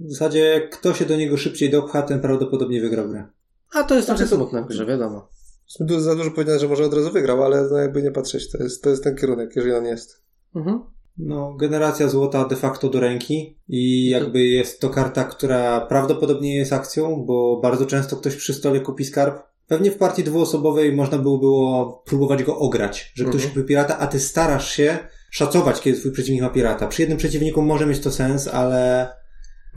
W 0.06 0.10
zasadzie, 0.10 0.68
kto 0.72 0.94
się 0.94 1.04
do 1.04 1.16
niego 1.16 1.36
szybciej 1.36 1.70
dopcha, 1.70 2.02
ten 2.02 2.20
prawdopodobnie 2.20 2.80
wygrał 2.80 3.08
grę. 3.08 3.24
A 3.74 3.82
to 3.84 3.94
jest 3.94 4.06
trochę 4.06 4.18
Znaczy 4.18 4.30
to- 4.30 4.36
smutne 4.36 4.62
w 4.62 4.66
grze, 4.66 4.86
wiadomo. 4.86 5.28
Za 5.98 6.14
dużo 6.16 6.30
powiedziane, 6.30 6.58
że 6.58 6.68
może 6.68 6.84
od 6.84 6.94
razu 6.94 7.10
wygrał, 7.10 7.42
ale 7.42 7.68
no 7.70 7.76
jakby 7.76 8.02
nie 8.02 8.10
patrzeć, 8.10 8.50
to 8.50 8.58
jest, 8.62 8.82
to 8.82 8.90
jest 8.90 9.04
ten 9.04 9.16
kierunek, 9.16 9.56
jeżeli 9.56 9.74
on 9.74 9.84
jest. 9.84 10.22
Mhm. 10.56 10.80
No, 11.18 11.54
generacja 11.54 12.08
złota 12.08 12.44
de 12.44 12.56
facto 12.56 12.88
do 12.88 13.00
ręki 13.00 13.58
i 13.68 14.08
jakby 14.08 14.42
jest 14.46 14.80
to 14.80 14.90
karta, 14.90 15.24
która 15.24 15.80
prawdopodobnie 15.80 16.56
jest 16.56 16.72
akcją, 16.72 17.24
bo 17.26 17.60
bardzo 17.62 17.86
często 17.86 18.16
ktoś 18.16 18.36
przy 18.36 18.54
stole 18.54 18.80
kupi 18.80 19.04
skarb. 19.04 19.42
Pewnie 19.66 19.90
w 19.90 19.96
partii 19.98 20.24
dwuosobowej 20.24 20.92
można 20.92 21.18
było, 21.18 21.38
było 21.38 22.02
próbować 22.06 22.42
go 22.42 22.58
ograć, 22.58 23.12
że 23.14 23.24
ktoś 23.24 23.34
Mhm. 23.34 23.54
kupi 23.54 23.66
pirata, 23.66 23.98
a 23.98 24.06
ty 24.06 24.20
starasz 24.20 24.70
się 24.72 24.98
szacować, 25.30 25.80
kiedy 25.80 25.98
twój 25.98 26.12
przeciwnik 26.12 26.42
ma 26.42 26.50
pirata. 26.50 26.86
Przy 26.86 27.02
jednym 27.02 27.18
przeciwniku 27.18 27.62
może 27.62 27.86
mieć 27.86 28.00
to 28.00 28.10
sens, 28.10 28.48
ale 28.48 29.08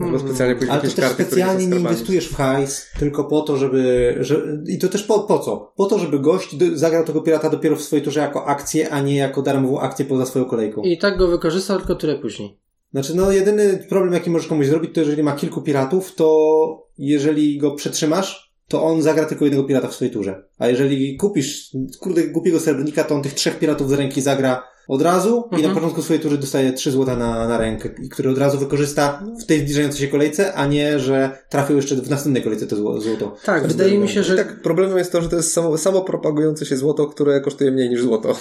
Albo 0.00 0.18
specjalnie 0.18 0.54
pójść 0.54 0.72
Ale 0.72 0.80
to 0.80 0.86
też 0.86 0.96
karty, 0.96 1.24
specjalnie 1.24 1.66
nie 1.66 1.76
inwestujesz 1.76 2.28
w 2.28 2.34
hajs, 2.34 2.86
tylko 2.98 3.24
po 3.24 3.40
to, 3.40 3.56
żeby. 3.56 4.14
Że, 4.20 4.42
I 4.66 4.78
to 4.78 4.88
też 4.88 5.02
po, 5.02 5.20
po 5.20 5.38
co? 5.38 5.72
Po 5.76 5.86
to, 5.86 5.98
żeby 5.98 6.18
gość 6.18 6.56
do, 6.56 6.78
zagrał 6.78 7.04
tego 7.04 7.20
pirata 7.20 7.50
dopiero 7.50 7.76
w 7.76 7.82
swojej 7.82 8.04
turze 8.04 8.20
jako 8.20 8.46
akcję, 8.46 8.90
a 8.90 9.00
nie 9.00 9.16
jako 9.16 9.42
darmową 9.42 9.80
akcję 9.80 10.04
poza 10.04 10.26
swoją 10.26 10.44
kolejką. 10.44 10.82
I 10.82 10.98
tak 10.98 11.18
go 11.18 11.28
wykorzysta 11.28 11.76
tylko 11.76 11.94
tyle 11.94 12.18
później. 12.18 12.58
Znaczy, 12.92 13.14
no, 13.14 13.32
jedyny 13.32 13.86
problem, 13.88 14.14
jaki 14.14 14.30
możesz 14.30 14.48
komuś 14.48 14.66
zrobić, 14.66 14.94
to 14.94 15.00
jeżeli 15.00 15.22
ma 15.22 15.32
kilku 15.32 15.62
piratów, 15.62 16.14
to 16.14 16.88
jeżeli 16.98 17.58
go 17.58 17.70
przetrzymasz, 17.70 18.45
to 18.68 18.84
on 18.84 19.02
zagra 19.02 19.24
tylko 19.24 19.44
jednego 19.44 19.64
pirata 19.64 19.88
w 19.88 19.94
swojej 19.94 20.12
turze. 20.14 20.42
A 20.58 20.68
jeżeli 20.68 21.16
kupisz, 21.16 21.70
kurde, 22.00 22.26
głupiego 22.28 22.60
srebrnika, 22.60 23.04
to 23.04 23.14
on 23.14 23.22
tych 23.22 23.34
trzech 23.34 23.58
piratów 23.58 23.88
z 23.90 23.92
ręki 23.92 24.22
zagra 24.22 24.62
od 24.88 25.02
razu 25.02 25.44
i 25.48 25.52
na 25.52 25.56
Mhm. 25.58 25.74
początku 25.74 26.02
swojej 26.02 26.22
tury 26.22 26.38
dostaje 26.38 26.72
trzy 26.72 26.90
złota 26.90 27.16
na, 27.16 27.48
na 27.48 27.58
rękę, 27.58 27.88
i 28.02 28.08
który 28.08 28.30
od 28.30 28.38
razu 28.38 28.58
wykorzysta 28.58 29.22
w 29.42 29.46
tej 29.46 29.58
zbliżającej 29.60 30.00
się 30.00 30.08
kolejce, 30.08 30.54
a 30.54 30.66
nie, 30.66 30.98
że 30.98 31.38
trafił 31.50 31.76
jeszcze 31.76 31.96
w 31.96 32.10
następnej 32.10 32.42
kolejce 32.42 32.66
to 32.66 32.76
zło- 32.76 33.00
złoto. 33.00 33.36
Tak, 33.44 33.62
To 33.62 33.68
wydaje 33.68 33.98
mi 33.98 34.08
się, 34.08 34.20
I 34.20 34.24
że 34.24 34.36
tak 34.36 34.62
problemem 34.62 34.98
jest 34.98 35.12
to, 35.12 35.22
że 35.22 35.28
to 35.28 35.36
jest 35.36 35.52
samo, 35.52 35.78
samo 35.78 36.00
propagujące 36.04 36.66
się 36.66 36.76
złoto, 36.76 37.06
które 37.06 37.40
kosztuje 37.40 37.70
mniej 37.70 37.88
niż 37.90 38.02
złoto. 38.02 38.36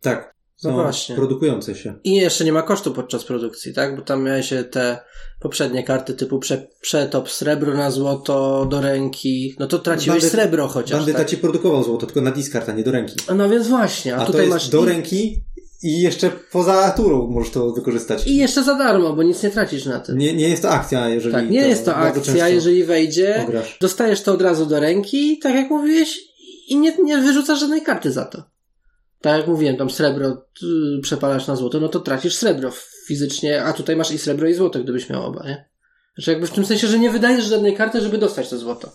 Tak. 0.00 0.34
No 0.64 0.70
Są 0.70 0.76
właśnie. 0.76 1.16
produkujące 1.16 1.74
się. 1.74 1.94
I 2.04 2.14
jeszcze 2.14 2.44
nie 2.44 2.52
ma 2.52 2.62
kosztu 2.62 2.92
podczas 2.92 3.24
produkcji, 3.24 3.74
tak? 3.74 3.96
Bo 3.96 4.02
tam 4.02 4.24
miałeś 4.24 4.52
te 4.70 4.98
poprzednie 5.40 5.82
karty 5.84 6.14
typu 6.14 6.38
prze, 6.38 6.66
przetop 6.80 7.30
srebro 7.30 7.74
na 7.74 7.90
złoto 7.90 8.66
do 8.70 8.80
ręki. 8.80 9.56
No 9.58 9.66
to 9.66 9.78
traciłeś 9.78 10.22
Bandyt- 10.24 10.30
srebro 10.30 10.68
chociaż. 10.68 10.96
Bandyta 10.98 11.18
Tak? 11.18 11.28
ci 11.28 11.36
produkował 11.38 11.84
złoto, 11.84 12.06
tylko 12.06 12.20
na 12.20 12.30
discard, 12.30 12.68
a 12.68 12.72
nie 12.72 12.82
do 12.84 12.90
ręki. 12.92 13.16
No 13.36 13.48
więc 13.48 13.68
właśnie, 13.68 14.14
a, 14.16 14.18
A, 14.18 14.20
to 14.20 14.32
tutaj 14.32 14.48
masz. 14.48 14.68
do 14.68 14.82
i, 14.84 14.86
ręki 14.86 15.42
i 15.82 16.00
jeszcze 16.00 16.30
poza 16.52 16.90
turą 16.90 17.26
możesz 17.26 17.52
to 17.52 17.70
wykorzystać. 17.72 18.26
I 18.26 18.36
jeszcze 18.36 18.62
za 18.64 18.74
darmo, 18.74 19.12
bo 19.12 19.22
nic 19.22 19.42
nie 19.42 19.50
tracisz 19.50 19.84
na 19.84 20.00
tym. 20.00 20.18
Nie, 20.18 20.34
nie 20.34 20.48
jest 20.48 20.62
to 20.62 20.70
akcja, 20.70 21.08
jeżeli 21.08 21.34
tak, 21.34 21.50
nie 21.50 21.68
jest 21.68 21.84
to 21.84 21.96
akcja, 21.96 22.48
jeżeli 22.48 22.84
wejdzie, 22.84 23.44
ograsz. 23.48 23.78
dostajesz 23.80 24.22
to 24.22 24.32
od 24.32 24.42
razu 24.42 24.66
do 24.66 24.80
ręki, 24.80 25.38
tak 25.38 25.54
jak 25.54 25.70
mówiłeś, 25.70 26.18
i 26.68 26.76
nie, 26.78 26.96
nie 27.04 27.18
wyrzucasz 27.18 27.60
żadnej 27.60 27.82
karty 27.82 28.12
za 28.12 28.24
to. 28.24 28.42
Tak 29.26 29.38
jak 29.38 29.46
mówiłem, 29.48 29.76
tam 29.76 29.90
srebro 29.90 30.28
y, 30.28 31.00
przepalasz 31.02 31.46
na 31.46 31.56
złoto, 31.56 31.80
no 31.80 31.88
to 31.88 32.00
tracisz 32.00 32.34
srebro 32.36 32.70
fizycznie, 33.06 33.64
a 33.64 33.72
tutaj 33.72 33.96
masz 33.96 34.10
i 34.10 34.18
srebro 34.18 34.48
i 34.48 34.54
złoto, 34.54 34.78
gdybyś 34.78 35.10
miał 35.10 35.24
oba, 35.26 35.44
nie? 35.44 35.68
Znaczy 36.14 36.30
jakby 36.30 36.46
w 36.46 36.50
tym 36.50 36.66
sensie, 36.66 36.86
że 36.86 36.98
nie 36.98 37.10
wydajesz 37.10 37.44
żadnej 37.44 37.76
karty, 37.76 38.00
żeby 38.00 38.18
dostać 38.18 38.48
to 38.50 38.58
złoto. 38.58 38.90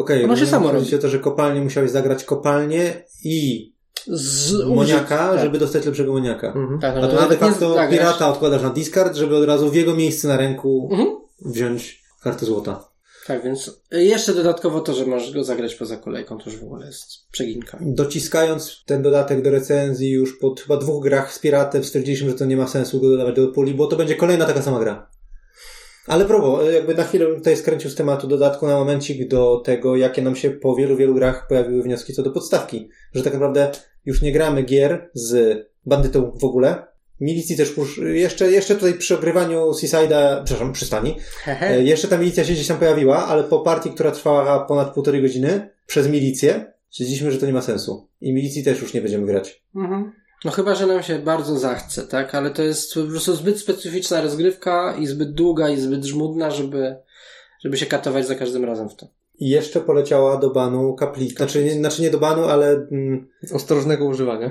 Okej, 0.00 0.24
Ono 0.24 0.36
się 0.36 0.46
samo 0.46 0.72
robi. 0.72 0.98
to, 0.98 1.08
że 1.08 1.18
kopalnie 1.18 1.60
musiałeś 1.60 1.90
zagrać 1.90 2.24
kopalnię 2.24 3.04
i 3.24 3.72
Z 4.06 4.52
moniaka, 4.68 5.16
tak. 5.30 5.40
żeby 5.40 5.58
dostać 5.58 5.86
lepszego 5.86 6.12
moniaka. 6.12 6.46
Mhm. 6.46 6.80
Tak, 6.80 6.94
no, 6.96 7.02
A 7.02 7.08
tu 7.08 7.14
nawet 7.14 7.40
de 7.40 7.46
nie 7.46 7.52
facto 7.52 7.74
zagrasz. 7.74 7.90
pirata 7.98 8.28
odkładasz 8.32 8.62
na 8.62 8.70
discard, 8.70 9.16
żeby 9.16 9.36
od 9.36 9.44
razu 9.44 9.70
w 9.70 9.74
jego 9.74 9.94
miejsce 9.94 10.28
na 10.28 10.36
ręku 10.36 10.88
Mhm. 10.92 11.08
wziąć 11.44 12.02
kartę 12.22 12.46
złota. 12.46 12.85
Tak, 13.26 13.44
więc 13.44 13.80
jeszcze 13.92 14.34
dodatkowo 14.34 14.80
to, 14.80 14.94
że 14.94 15.06
możesz 15.06 15.32
go 15.32 15.44
zagrać 15.44 15.74
poza 15.74 15.96
kolejką, 15.96 16.38
to 16.38 16.50
już 16.50 16.58
w 16.58 16.64
ogóle 16.64 16.86
jest 16.86 17.30
przeginka. 17.32 17.78
Dociskając 17.80 18.84
ten 18.86 19.02
dodatek 19.02 19.42
do 19.42 19.50
recenzji 19.50 20.10
już 20.10 20.38
po 20.38 20.54
chyba 20.54 20.76
dwóch 20.76 21.04
grach 21.04 21.32
z 21.32 21.38
piratem 21.38 21.84
stwierdziliśmy, 21.84 22.30
że 22.30 22.36
to 22.36 22.44
nie 22.44 22.56
ma 22.56 22.66
sensu 22.66 23.00
go 23.00 23.10
dodawać 23.10 23.36
do 23.36 23.48
puli, 23.48 23.74
bo 23.74 23.86
to 23.86 23.96
będzie 23.96 24.14
kolejna 24.14 24.44
taka 24.44 24.62
sama 24.62 24.80
gra. 24.80 25.10
Ale 26.06 26.24
probo, 26.24 26.62
jakby 26.62 26.94
na 26.94 27.04
chwilę 27.04 27.26
bym 27.26 27.36
tutaj 27.36 27.56
skręcił 27.56 27.90
z 27.90 27.94
tematu 27.94 28.26
dodatku 28.26 28.66
na 28.66 28.76
momencik 28.76 29.28
do 29.28 29.62
tego, 29.64 29.96
jakie 29.96 30.22
nam 30.22 30.36
się 30.36 30.50
po 30.50 30.74
wielu, 30.74 30.96
wielu 30.96 31.14
grach 31.14 31.46
pojawiły 31.48 31.82
wnioski 31.82 32.12
co 32.12 32.22
do 32.22 32.30
podstawki. 32.30 32.88
Że 33.14 33.22
tak 33.22 33.32
naprawdę 33.32 33.70
już 34.04 34.22
nie 34.22 34.32
gramy 34.32 34.62
gier 34.62 35.10
z 35.14 35.58
bandytą 35.86 36.32
w 36.40 36.44
ogóle. 36.44 36.86
Milicji 37.20 37.56
też 37.56 37.76
już, 37.76 37.98
jeszcze, 37.98 38.50
jeszcze 38.50 38.74
tutaj 38.74 38.94
przy 38.94 39.14
ogrywaniu 39.14 39.70
Seaside'a, 39.70 40.44
przepraszam, 40.44 40.72
przystani, 40.72 41.16
E, 41.46 41.82
Jeszcze 41.82 42.08
ta 42.08 42.18
milicja 42.18 42.44
się 42.44 42.52
gdzieś 42.52 42.66
tam 42.66 42.78
pojawiła, 42.78 43.26
ale 43.26 43.44
po 43.44 43.60
partii, 43.60 43.90
która 43.90 44.10
trwała 44.10 44.64
ponad 44.64 44.94
półtorej 44.94 45.22
godziny 45.22 45.70
przez 45.86 46.08
milicję, 46.08 46.72
stwierdziliśmy, 46.90 47.32
że 47.32 47.38
to 47.38 47.46
nie 47.46 47.52
ma 47.52 47.62
sensu. 47.62 48.08
I 48.20 48.32
milicji 48.32 48.64
też 48.64 48.80
już 48.80 48.94
nie 48.94 49.00
będziemy 49.00 49.26
grać. 49.26 49.62
Mhm. 49.76 50.12
No 50.44 50.50
chyba, 50.50 50.74
że 50.74 50.86
nam 50.86 51.02
się 51.02 51.18
bardzo 51.18 51.58
zachce, 51.58 52.02
tak? 52.02 52.34
Ale 52.34 52.50
to 52.50 52.62
jest 52.62 52.94
po 52.94 53.02
prostu 53.02 53.36
zbyt 53.36 53.60
specyficzna 53.60 54.20
rozgrywka 54.20 54.96
i 54.98 55.06
zbyt 55.06 55.32
długa 55.32 55.68
i 55.68 55.80
zbyt 55.80 56.04
żmudna, 56.04 56.50
żeby, 56.50 56.96
żeby 57.64 57.76
się 57.76 57.86
katować 57.86 58.26
za 58.26 58.34
każdym 58.34 58.64
razem 58.64 58.88
w 58.88 58.96
to. 58.96 59.06
I 59.38 59.48
jeszcze 59.48 59.80
poleciała 59.80 60.36
do 60.36 60.50
banu 60.50 60.94
kaplica. 60.94 61.36
Znaczy, 61.36 61.64
nie- 61.64 61.74
znaczy 61.74 62.02
nie 62.02 62.10
do 62.10 62.18
banu, 62.18 62.44
ale 62.44 62.70
mm, 62.92 63.28
Ostrożnego 63.52 64.04
używania. 64.04 64.50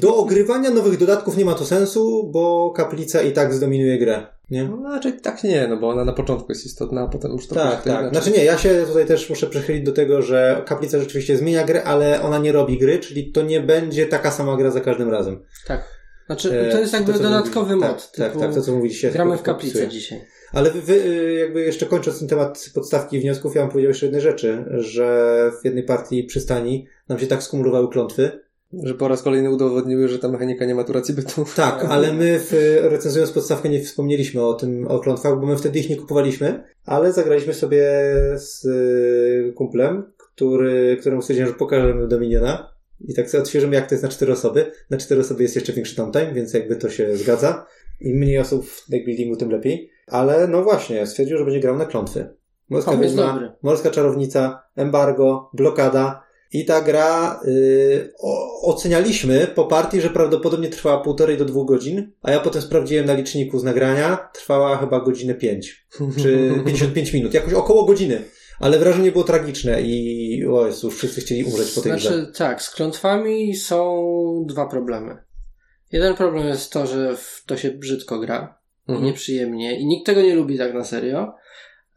do 0.00 0.16
ogrywania 0.16 0.70
nowych 0.70 0.98
dodatków 0.98 1.36
nie 1.36 1.44
ma 1.44 1.54
to 1.54 1.64
sensu, 1.64 2.30
bo 2.32 2.70
kaplica 2.76 3.22
i 3.22 3.32
tak 3.32 3.54
zdominuje 3.54 3.98
grę. 3.98 4.26
Nie? 4.50 4.64
No, 4.68 4.76
znaczy 4.76 5.12
tak 5.12 5.44
nie, 5.44 5.68
no 5.68 5.76
bo 5.76 5.88
ona 5.88 6.04
na 6.04 6.12
początku 6.12 6.52
jest 6.52 6.66
istotna, 6.66 7.02
a 7.02 7.08
potem 7.08 7.32
już 7.32 7.46
to 7.46 7.54
Tak, 7.54 7.82
tak. 7.82 8.10
Znaczy 8.10 8.30
nie, 8.30 8.44
ja 8.44 8.58
się 8.58 8.84
tutaj 8.88 9.06
też 9.06 9.30
muszę 9.30 9.46
przechylić 9.46 9.84
do 9.84 9.92
tego, 9.92 10.22
że 10.22 10.62
kaplica 10.66 10.98
rzeczywiście 10.98 11.36
zmienia 11.36 11.64
grę, 11.64 11.84
ale 11.84 12.22
ona 12.22 12.38
nie 12.38 12.52
robi 12.52 12.78
gry, 12.78 12.98
czyli 12.98 13.32
to 13.32 13.42
nie 13.42 13.60
będzie 13.60 14.06
taka 14.06 14.30
sama 14.30 14.56
gra 14.56 14.70
za 14.70 14.80
każdym 14.80 15.10
razem. 15.10 15.42
Tak. 15.66 15.84
Znaczy, 16.26 16.60
E, 16.60 16.72
to 16.72 16.80
jest 16.80 16.92
jakby 16.92 17.12
co 17.12 17.18
dodatkowy 17.18 17.76
mówi- 17.76 17.88
mod. 17.88 17.96
Tak, 18.12 18.26
typu 18.26 18.38
tak, 18.38 18.48
tak, 18.48 18.54
to 18.54 18.62
co 18.62 18.72
mówiliście. 18.72 19.10
Gramy 19.10 19.32
to 19.32 19.38
w 19.38 19.42
kaplicę 19.42 19.88
dzisiaj. 19.88 20.20
Ale 20.52 20.70
wy, 20.70 20.80
wy, 20.82 20.94
y, 20.94 21.34
jakby 21.34 21.60
jeszcze 21.60 21.86
kończąc 21.86 22.18
ten 22.18 22.28
temat 22.28 22.70
podstawki 22.74 23.16
i 23.16 23.20
wniosków, 23.20 23.54
ja 23.54 23.62
bym 23.62 23.70
powiedział 23.70 23.88
jeszcze 23.88 24.06
jednej 24.06 24.22
rzeczy, 24.22 24.64
że 24.70 25.50
w 25.60 25.64
jednej 25.64 25.84
partii 25.84 26.24
przystani 26.24 26.86
nam 27.08 27.18
się 27.18 27.26
tak 27.26 27.42
skumulowały 27.42 27.88
klątwy. 27.88 28.30
Że 28.82 28.94
po 28.94 29.08
raz 29.08 29.22
kolejny 29.22 29.50
udowodniły, 29.50 30.08
że 30.08 30.18
ta 30.18 30.28
mechanika 30.28 30.64
nie 30.64 30.74
ma 30.74 30.84
tu 30.84 30.92
racji 30.92 31.14
bytu. 31.14 31.44
Tak, 31.56 31.84
ale 31.84 32.12
my 32.12 32.38
w, 32.38 32.78
recenzując 32.82 33.32
podstawkę 33.32 33.68
nie 33.68 33.82
wspomnieliśmy 33.82 34.42
o 34.42 34.54
tym, 34.54 34.86
o 34.88 34.98
klątwach, 34.98 35.40
bo 35.40 35.46
my 35.46 35.56
wtedy 35.56 35.78
ich 35.78 35.90
nie 35.90 35.96
kupowaliśmy, 35.96 36.64
ale 36.84 37.12
zagraliśmy 37.12 37.54
sobie 37.54 37.82
z 38.36 38.64
y, 38.64 39.52
kumplem, 39.56 40.12
który, 40.16 40.96
któremu 41.00 41.22
stwierdziłem, 41.22 41.52
że 41.52 41.58
pokażemy 41.58 42.08
Dominiona 42.08 42.72
i 43.00 43.14
tak 43.14 43.30
sobie 43.30 43.42
odświeżymy, 43.42 43.74
jak 43.74 43.88
to 43.88 43.94
jest 43.94 44.02
na 44.02 44.10
cztery 44.10 44.32
osoby. 44.32 44.72
Na 44.90 44.96
cztery 44.96 45.20
osoby 45.20 45.42
jest 45.42 45.54
jeszcze 45.54 45.72
większy 45.72 45.96
downtime, 45.96 46.34
więc 46.34 46.54
jakby 46.54 46.76
to 46.76 46.90
się 46.90 47.16
zgadza. 47.16 47.66
Im 48.00 48.16
mniej 48.16 48.38
osób 48.38 48.66
w 48.66 48.90
deckbuildingu, 48.90 49.36
tym 49.36 49.50
lepiej. 49.50 49.90
Ale 50.10 50.48
no 50.48 50.62
właśnie, 50.62 51.06
stwierdził, 51.06 51.38
że 51.38 51.44
będzie 51.44 51.60
grał 51.60 51.76
na 51.76 51.86
klątwy. 51.86 52.28
Morska 52.68 52.96
wiedźma, 52.96 53.56
morska 53.62 53.90
czarownica, 53.90 54.62
embargo, 54.76 55.50
blokada. 55.52 56.28
I 56.52 56.64
ta 56.64 56.80
gra 56.80 57.40
y, 57.44 58.12
o, 58.18 58.62
ocenialiśmy 58.62 59.46
po 59.54 59.64
partii, 59.64 60.00
że 60.00 60.10
prawdopodobnie 60.10 60.68
trwała 60.68 61.00
półtorej 61.00 61.36
do 61.36 61.44
dwóch 61.44 61.68
godzin, 61.68 62.12
a 62.22 62.30
ja 62.30 62.40
potem 62.40 62.62
sprawdziłem 62.62 63.06
na 63.06 63.12
liczniku 63.12 63.58
z 63.58 63.64
nagrania, 63.64 64.28
trwała 64.34 64.76
chyba 64.76 65.00
godzinę 65.00 65.34
pięć, 65.34 65.86
czy 66.22 66.52
55 66.66 67.12
minut, 67.12 67.34
jakoś 67.34 67.52
około 67.52 67.84
godziny. 67.84 68.24
Ale 68.60 68.78
wrażenie 68.78 69.12
było 69.12 69.24
tragiczne 69.24 69.82
i 69.82 70.46
o 70.46 70.66
Jezu, 70.66 70.90
wszyscy 70.90 71.20
chcieli 71.20 71.44
umrzeć 71.44 71.70
po 71.70 71.80
tej 71.80 71.92
grze. 71.92 72.08
Znaczy, 72.08 72.32
tak, 72.32 72.62
z 72.62 72.70
klątwami 72.70 73.56
są 73.56 74.44
dwa 74.48 74.66
problemy. 74.66 75.16
Jeden 75.92 76.14
problem 76.14 76.46
jest 76.46 76.72
to, 76.72 76.86
że 76.86 77.16
w 77.16 77.42
to 77.46 77.56
się 77.56 77.70
brzydko 77.70 78.18
gra. 78.18 78.57
Mhm. 78.88 79.06
Nieprzyjemnie. 79.06 79.78
I 79.80 79.86
nikt 79.86 80.06
tego 80.06 80.22
nie 80.22 80.34
lubi 80.34 80.58
tak 80.58 80.74
na 80.74 80.84
serio. 80.84 81.34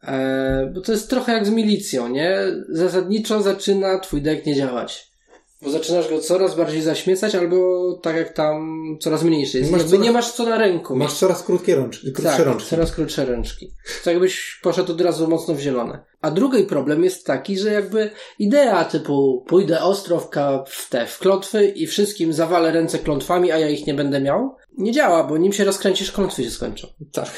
E, 0.04 0.70
bo 0.74 0.80
to 0.80 0.92
jest 0.92 1.10
trochę 1.10 1.32
jak 1.32 1.46
z 1.46 1.50
milicją, 1.50 2.08
nie? 2.08 2.38
Zasadniczo 2.68 3.42
zaczyna 3.42 3.98
twój 3.98 4.22
deck 4.22 4.46
nie 4.46 4.54
działać. 4.54 5.12
Bo 5.62 5.70
zaczynasz 5.70 6.08
go 6.08 6.18
coraz 6.20 6.56
bardziej 6.56 6.82
zaśmiecać, 6.82 7.34
albo 7.34 7.92
tak 8.02 8.16
jak 8.16 8.32
tam 8.32 8.82
coraz 9.00 9.22
mniejszy 9.22 9.58
jest. 9.58 9.70
Masz 9.70 9.80
Jakby 9.80 9.96
coraz- 9.96 10.06
nie 10.06 10.12
masz 10.12 10.32
co 10.32 10.44
na 10.44 10.58
ręku. 10.58 10.96
Masz 10.96 11.14
coraz 11.14 11.42
krótkie 11.42 11.74
rączki, 11.74 12.12
krótsze 12.12 12.36
tak, 12.36 12.46
rączki. 12.46 12.70
coraz 12.70 12.92
krótsze 12.92 13.24
ręczki. 13.24 13.70
To 14.04 14.10
jakbyś 14.10 14.60
poszedł 14.62 14.92
od 14.92 15.00
razu 15.00 15.28
mocno 15.28 15.54
w 15.54 15.60
zielone. 15.60 16.04
A 16.20 16.30
drugi 16.30 16.64
problem 16.64 17.04
jest 17.04 17.26
taki, 17.26 17.58
że 17.58 17.72
jakby 17.72 18.10
idea 18.38 18.84
typu 18.84 19.44
pójdę 19.48 19.82
ostro 19.82 20.20
w, 20.66 20.88
te, 20.88 21.06
w 21.06 21.18
klątwy 21.18 21.66
i 21.66 21.86
wszystkim 21.86 22.32
zawalę 22.32 22.72
ręce 22.72 22.98
klątwami, 22.98 23.52
a 23.52 23.58
ja 23.58 23.68
ich 23.68 23.86
nie 23.86 23.94
będę 23.94 24.20
miał, 24.20 24.56
nie 24.78 24.92
działa, 24.92 25.24
bo 25.24 25.38
nim 25.38 25.52
się 25.52 25.64
rozkręcisz, 25.64 26.12
klątwy 26.12 26.44
się 26.44 26.50
skończą. 26.50 26.88
Tak. 27.12 27.30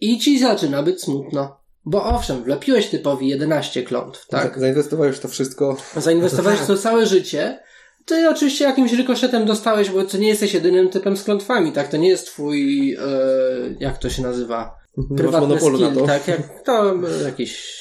I 0.00 0.18
ci 0.18 0.38
zaczyna 0.38 0.82
być 0.82 1.02
smutno. 1.02 1.60
Bo 1.84 2.04
owszem, 2.04 2.44
wlepiłeś 2.44 2.88
typowi 2.88 3.28
11 3.28 3.82
klątw, 3.82 4.26
tak? 4.26 4.54
Za- 4.54 4.60
Zainwestowałeś 4.60 5.18
to 5.18 5.28
wszystko. 5.28 5.76
Zainwestowałeś 5.96 6.58
w 6.58 6.66
tak. 6.66 6.76
to 6.76 6.82
całe 6.82 7.06
życie. 7.06 7.60
Ty 8.04 8.28
oczywiście 8.30 8.64
jakimś 8.64 8.92
rykoszetem 8.92 9.46
dostałeś, 9.46 9.90
bo 9.90 10.04
to 10.04 10.18
nie 10.18 10.28
jesteś 10.28 10.54
jedynym 10.54 10.88
typem 10.88 11.16
z 11.16 11.24
klątwami, 11.24 11.72
tak? 11.72 11.88
To 11.88 11.96
nie 11.96 12.08
jest 12.08 12.26
twój, 12.26 12.92
e, 12.94 12.98
jak 13.80 13.98
to 13.98 14.10
się 14.10 14.22
nazywa? 14.22 14.76
Masz 14.96 15.18
prywatny 15.18 15.60
skill, 15.60 16.06
tak? 16.06 16.28
Jak 16.28 16.64
to 16.64 16.94
e, 16.94 17.22
jakiś 17.24 17.80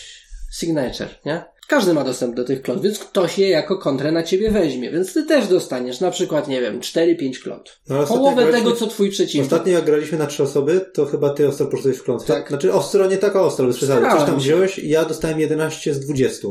signature, 0.52 1.10
nie? 1.26 1.44
Każdy 1.70 1.94
ma 1.94 2.04
dostęp 2.04 2.36
do 2.36 2.44
tych 2.44 2.62
klątw, 2.62 2.84
więc 2.84 3.00
ktoś 3.00 3.38
je 3.40 3.50
jako 3.50 3.78
kontrę 3.78 4.12
na 4.12 4.24
ciebie 4.24 4.52
weźmie, 4.52 4.92
więc 4.92 5.14
ty 5.14 5.24
też 5.24 5.48
dostaniesz 5.48 6.00
na 6.02 6.12
przykład, 6.12 6.48
nie 6.48 6.62
wiem, 6.62 6.80
4-5 6.80 7.40
klątw. 7.44 7.80
No, 7.90 8.04
Połowę 8.04 8.52
tego, 8.52 8.72
co 8.72 8.88
twój 8.88 9.10
przeciwnik. 9.10 9.46
Ostatnio 9.52 9.74
jak 9.74 9.86
graliśmy 9.86 10.18
na 10.18 10.28
trzy 10.28 10.44
osoby, 10.44 10.86
to 10.94 11.06
chyba 11.06 11.30
ty 11.30 11.48
ostro 11.48 11.66
poszedłeś 11.68 11.98
w 11.98 12.04
klątwę. 12.04 12.34
Tak. 12.34 12.50
Znaczy 12.50 12.74
ostro, 12.74 13.08
nie 13.08 13.18
taka 13.18 13.42
ostro, 13.42 13.66
bez 13.68 13.78
przesady. 13.78 14.02
Coś 14.12 14.24
tam 14.26 14.38
wziąłeś 14.38 14.80
i 14.80 14.90
ja 14.90 15.06
dostałem 15.06 15.40
11 15.40 15.94
z 15.94 16.00
20. 16.00 16.48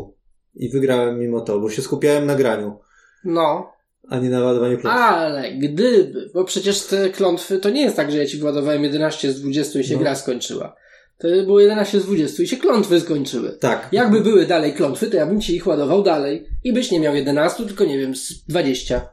I 0.54 0.68
wygrałem 0.68 1.18
mimo 1.20 1.40
to, 1.40 1.61
bo 1.61 1.70
się 1.70 1.83
skupiałem 1.83 2.26
na 2.26 2.35
graniu, 2.35 2.78
No, 3.24 3.72
a 4.09 4.18
nie 4.18 4.31
na 4.31 4.44
ładowaniu 4.44 4.78
klątw. 4.78 4.98
ale 5.00 5.52
gdyby, 5.52 6.31
bo 6.35 6.44
przecież 6.44 6.81
te 6.83 7.11
klątwy 7.11 7.59
to 7.59 7.70
nie 7.70 7.83
jest 7.83 7.96
tak, 7.96 8.12
że 8.12 8.18
ja 8.18 8.26
ci 8.26 8.38
władowałem 8.38 8.85
11 8.85 9.33
z 9.33 9.40
20 9.40 9.78
i 9.81 9.85
się 9.85 9.94
No. 9.94 10.00
gra 10.00 10.14
skończyła. 10.14 10.76
To 11.18 11.28
było 11.46 11.61
11 11.61 12.00
z 12.00 12.04
20 12.04 12.42
i 12.42 12.48
się 12.48 12.57
klątwy 12.57 13.00
skończyły. 13.00 13.52
Tak. 13.52 13.88
Jakby 13.92 14.20
były 14.20 14.46
dalej 14.46 14.74
klątwy, 14.74 15.07
to 15.07 15.16
ja 15.16 15.26
bym 15.26 15.40
ci 15.40 15.57
ich 15.57 15.66
ładował 15.66 16.02
dalej. 16.02 16.48
I 16.64 16.72
byś 16.72 16.90
nie 16.90 17.00
miał 17.00 17.14
11, 17.14 17.66
tylko 17.66 17.85
nie 17.85 17.98
wiem, 17.98 18.16
z 18.16 18.44
20. 18.48 19.09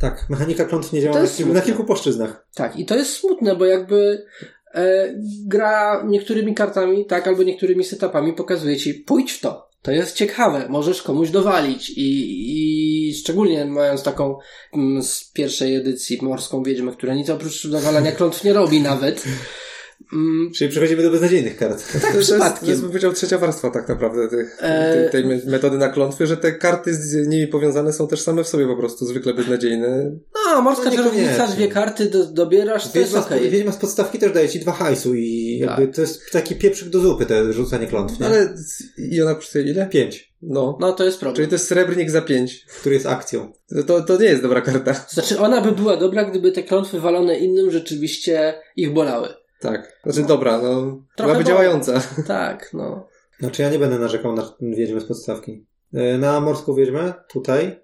Tak, 0.00 0.26
mechanika 0.28 0.64
klątw 0.64 0.92
nie 0.92 1.02
działa 1.02 1.16
na, 1.22 1.52
na 1.52 1.60
kilku 1.60 1.84
płaszczyznach. 1.84 2.46
Tak, 2.54 2.78
i 2.78 2.86
to 2.86 2.96
jest 2.96 3.16
smutne, 3.16 3.56
bo 3.56 3.64
jakby 3.64 4.26
e, 4.74 5.14
gra 5.46 6.02
niektórymi 6.06 6.54
kartami, 6.54 7.06
tak, 7.06 7.28
albo 7.28 7.42
niektórymi 7.42 7.84
setupami 7.84 8.32
pokazuje 8.32 8.76
ci, 8.76 8.94
pójdź 8.94 9.32
w 9.32 9.40
to. 9.40 9.66
To 9.82 9.90
jest 9.90 10.16
ciekawe, 10.16 10.66
możesz 10.68 11.02
komuś 11.02 11.30
dowalić 11.30 11.90
i, 11.90 13.10
i 13.10 13.14
szczególnie 13.14 13.64
mając 13.64 14.02
taką 14.02 14.38
mm, 14.74 15.02
z 15.02 15.30
pierwszej 15.32 15.76
edycji 15.76 16.18
morską 16.22 16.62
wiedźmę, 16.62 16.92
która 16.92 17.14
nic 17.14 17.30
oprócz 17.30 17.66
dowalania 17.66 18.12
klątw 18.12 18.44
nie 18.44 18.52
robi 18.52 18.80
nawet. 18.80 19.24
Mm, 20.12 20.52
Czyli 20.54 20.70
przechodzimy 20.70 21.02
do 21.02 21.10
beznadziejnych 21.10 21.56
kart. 21.56 21.84
To 22.12 22.18
jest, 22.18 22.30
to 22.60 22.66
jest 22.66 22.80
bym 22.80 22.90
powiedział 22.90 23.12
trzecia 23.12 23.38
warstwa 23.38 23.70
tak 23.70 23.88
naprawdę 23.88 24.28
tych, 24.28 24.56
E, 24.60 24.94
tej, 24.94 25.10
tej 25.10 25.30
me- 25.30 25.50
metody 25.50 25.78
na 25.78 25.88
klątwy, 25.88 26.26
że 26.26 26.36
te 26.36 26.52
karty 26.52 26.94
z 26.94 27.28
nimi 27.28 27.46
powiązane 27.46 27.92
są 27.92 28.08
też 28.08 28.20
same 28.22 28.44
w 28.44 28.48
sobie 28.48 28.66
po 28.66 28.76
prostu 28.76 29.06
zwykle 29.06 29.34
beznadziejne. 29.34 30.10
no, 30.34 30.62
morska 30.62 30.90
No, 30.90 30.96
czarownica, 30.96 31.46
dwie 31.46 31.68
karty 31.68 32.10
do, 32.10 32.26
dobierasz, 32.26 32.88
to 32.92 32.98
jest 32.98 33.14
okej. 33.14 33.48
z, 33.48 33.52
Wiedźma 33.52 33.72
z 33.72 33.76
podstawki 33.76 34.18
też 34.18 34.32
daje 34.32 34.48
ci 34.48 34.60
dwa 34.60 34.72
hajsu 34.72 35.14
i 35.14 35.58
jakby 35.58 35.86
Tak. 35.86 35.94
to 35.94 36.00
jest 36.00 36.30
taki 36.32 36.56
pieprzyk 36.56 36.88
do 36.88 37.00
zupy, 37.00 37.26
te 37.26 37.52
rzucanie 37.52 37.86
klątw, 37.86 38.20
nie? 38.20 38.26
Ale 38.26 38.54
i 38.98 39.22
ona 39.22 39.34
kosztuje 39.34 39.64
ile? 39.64 39.86
Pięć, 39.86 40.32
No. 40.42 40.78
No, 40.80 40.92
to 40.92 41.04
jest 41.04 41.16
Czyli 41.18 41.26
problem. 41.26 41.48
to 41.48 41.54
jest 41.54 41.66
srebrnik 41.68 42.10
za 42.10 42.22
pięć. 42.22 42.66
który 42.80 42.94
jest 42.94 43.06
akcją. 43.06 43.52
To, 43.68 43.82
to, 43.82 44.00
to 44.00 44.18
nie 44.22 44.26
jest 44.28 44.42
dobra 44.42 44.60
karta. 44.60 44.94
Znaczy, 45.08 45.38
ona 45.38 45.60
by 45.60 45.72
była 45.72 45.96
dobra, 45.96 46.24
gdyby 46.24 46.52
te 46.52 46.62
klątwy 46.62 47.00
walone 47.00 47.38
innym 47.38 47.70
rzeczywiście 47.70 48.54
ich 48.76 48.92
bolały. 48.92 49.28
Tak. 49.60 50.00
Znaczy 50.04 50.22
dobra, 50.22 50.58
no. 50.58 50.80
Trochę 51.16 51.32
Byłaby 51.32 51.44
bo- 51.44 51.48
działająca. 51.48 52.00
Tak, 52.26 52.70
no. 52.72 53.08
Znaczy 53.40 53.62
ja 53.62 53.70
nie 53.70 53.78
będę 53.78 53.98
narzekał 53.98 54.32
na 54.36 54.54
wiedźmę 54.60 55.00
z 55.00 55.04
podstawki. 55.04 55.66
E, 55.94 56.18
Na 56.18 56.40
morską 56.40 56.74
wiedźmę, 56.74 57.14
tutaj, 57.28 57.80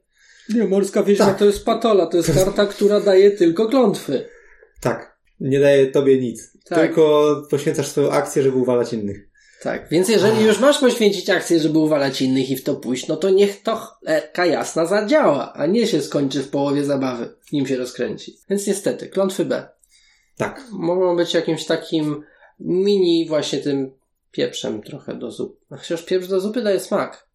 Nie, 0.54 0.64
morska 0.64 1.02
wiedźma 1.02 1.26
Tak. 1.26 1.38
to 1.38 1.44
jest 1.44 1.64
patola, 1.64 2.06
to 2.06 2.16
jest 2.16 2.34
karta, 2.34 2.66
która 2.66 3.00
daje 3.00 3.30
tylko 3.30 3.66
klątwy. 3.66 4.24
tak, 4.80 5.18
nie 5.40 5.60
daje 5.60 5.86
tobie 5.86 6.20
nic. 6.20 6.52
Tak. 6.64 6.78
Tylko 6.78 7.34
poświęcasz 7.50 7.88
swoją 7.88 8.10
akcję, 8.10 8.42
żeby 8.42 8.56
uwalać 8.56 8.92
innych. 8.92 9.28
Tak, 9.62 9.88
więc 9.90 10.08
jeżeli 10.08 10.44
już 10.44 10.60
masz 10.60 10.78
poświęcić 10.78 11.30
akcję, 11.30 11.58
żeby 11.60 11.78
uwalać 11.78 12.22
innych 12.22 12.50
i 12.50 12.56
w 12.56 12.64
to 12.64 12.74
pójść, 12.74 13.08
no 13.08 13.16
to 13.16 13.30
niech 13.30 13.62
to 13.62 13.76
cholera 13.76 14.46
jasna 14.46 14.86
zadziała, 14.86 15.52
a 15.52 15.66
nie 15.66 15.86
się 15.86 16.00
skończy 16.00 16.42
w 16.42 16.48
połowie 16.50 16.84
zabawy, 16.84 17.34
nim 17.52 17.66
się 17.66 17.76
rozkręci. 17.76 18.38
Więc 18.50 18.66
niestety, 18.66 19.08
klątwy 19.08 19.44
B. 19.44 19.68
Tak. 20.36 20.64
Mogą 20.72 21.16
być 21.16 21.34
jakimś 21.34 21.64
takim 21.64 22.22
mini 22.60 23.28
właśnie 23.28 23.58
tym 23.58 23.92
pieprzem 24.32 24.82
trochę 24.82 25.14
do 25.14 25.30
zup. 25.30 25.60
A 25.70 25.76
Chociaż 25.76 26.02
pieprz 26.02 26.28
do 26.28 26.40
zupy 26.40 26.62
daje 26.62 26.80
smak. 26.80 27.26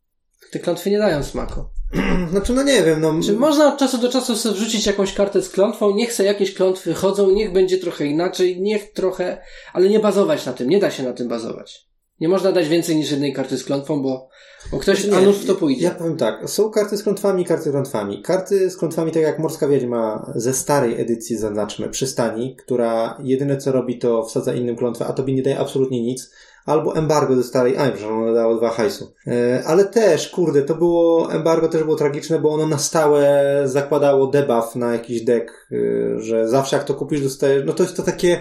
Te 0.52 0.60
klątwy 0.60 0.90
nie 0.90 0.98
dają 0.98 1.24
smaku. 1.24 1.64
Znaczy, 2.32 2.54
no 2.54 2.64
nie 2.64 2.84
wiem, 2.84 3.02
no. 3.02 3.20
Czy 3.26 3.34
można 3.34 3.74
od 3.74 3.80
czasu 3.80 3.98
do 3.98 4.10
czasu 4.10 4.36
sobie 4.36 4.56
wrzucić 4.56 4.86
jakąś 4.86 5.14
kartę 5.14 5.42
z 5.42 5.50
klątwą, 5.50 5.96
niech 5.96 6.14
sobie 6.14 6.28
jakieś 6.28 6.54
klątwy 6.54 6.94
chodzą, 6.94 7.32
niech 7.32 7.52
będzie 7.52 7.78
trochę 7.78 8.06
inaczej, 8.06 8.62
niech 8.62 8.94
trochę, 8.94 9.42
ale 9.74 9.90
nie 9.90 10.00
bazować 10.00 10.46
na 10.46 10.54
tym, 10.54 10.70
nie 10.70 10.80
da 10.80 10.92
się 10.92 11.04
na 11.04 11.14
tym 11.14 11.28
bazować. 11.28 11.88
Nie 12.20 12.30
można 12.30 12.52
dać 12.52 12.68
więcej 12.68 12.96
niż 12.96 13.12
jednej 13.12 13.34
karty 13.34 13.58
z 13.58 13.64
klątwą, 13.64 14.02
bo, 14.02 14.30
bo 14.72 14.80
ktoś 14.80 15.06
a 15.06 15.20
nie, 15.20 15.34
w 15.34 15.46
to 15.46 15.56
pójdzie. 15.56 15.84
Ja 15.84 15.92
powiem 15.92 16.18
tak, 16.18 16.50
są 16.50 16.70
karty 16.70 16.98
z 16.98 17.04
klątwami, 17.04 17.46
karty 17.46 17.70
z 17.70 17.72
klątwami. 17.72 18.22
Karty 18.22 18.70
z 18.70 18.78
klątwami, 18.78 19.12
tak 19.12 19.24
jak 19.24 19.40
Morska 19.40 19.68
Wiedźma 19.68 20.32
ze 20.36 20.54
starej 20.54 21.02
edycji, 21.02 21.38
zaznaczmy, 21.38 21.90
przystani, 21.90 22.56
która 22.56 23.18
jedyne 23.24 23.58
co 23.58 23.72
robi, 23.72 24.00
to 24.00 24.26
wsadza 24.26 24.54
innym 24.54 24.76
klątwę, 24.76 25.06
a 25.06 25.14
tobie 25.14 25.34
nie 25.34 25.44
daje 25.44 25.60
absolutnie 25.60 26.02
nic. 26.02 26.32
Albo 26.66 26.96
embargo 26.96 27.36
ze 27.36 27.44
starej, 27.44 27.78
a 27.78 27.98
że 27.98 28.08
ono 28.08 28.34
dało 28.34 28.56
dwa 28.56 28.70
hajsu. 28.70 29.14
E, 29.28 29.64
ale 29.66 29.86
też, 29.86 30.30
kurde, 30.30 30.62
to 30.62 30.76
było, 30.76 31.34
embargo 31.34 31.68
też 31.68 31.84
było 31.84 31.96
tragiczne, 31.96 32.40
bo 32.40 32.54
ono 32.54 32.68
na 32.68 32.78
stałe 32.78 33.62
zakładało 33.66 34.28
debuff 34.28 34.76
na 34.76 34.94
jakiś 34.94 35.22
deck, 35.22 35.52
e, 35.72 35.76
że 36.22 36.50
zawsze 36.50 36.76
jak 36.76 36.86
to 36.86 36.94
kupisz, 36.94 37.22
dostajesz, 37.22 37.64
no 37.66 37.74
to 37.74 37.84
jest 37.84 37.96
to 37.96 38.04
takie, 38.04 38.40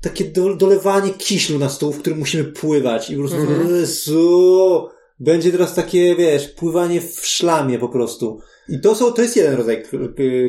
takie 0.00 0.24
do, 0.24 0.56
dolewanie 0.56 1.10
kiślu 1.10 1.58
na 1.58 1.68
stół, 1.68 1.92
w 1.92 1.98
którym 1.98 2.18
musimy 2.18 2.44
pływać 2.44 3.10
i 3.10 3.14
po 3.14 3.20
prostu, 3.20 3.38
Mhm. 3.38 3.76
Jezu, 3.76 4.88
Będzie 5.20 5.52
teraz 5.52 5.74
takie, 5.74 6.16
wiesz, 6.16 6.48
pływanie 6.48 7.00
w 7.00 7.26
szlamie 7.26 7.78
po 7.78 7.88
prostu. 7.88 8.40
I 8.68 8.80
to 8.80 8.94
są, 8.94 9.12
to 9.12 9.22
jest 9.22 9.36
jeden 9.36 9.54
rodzaj 9.54 9.82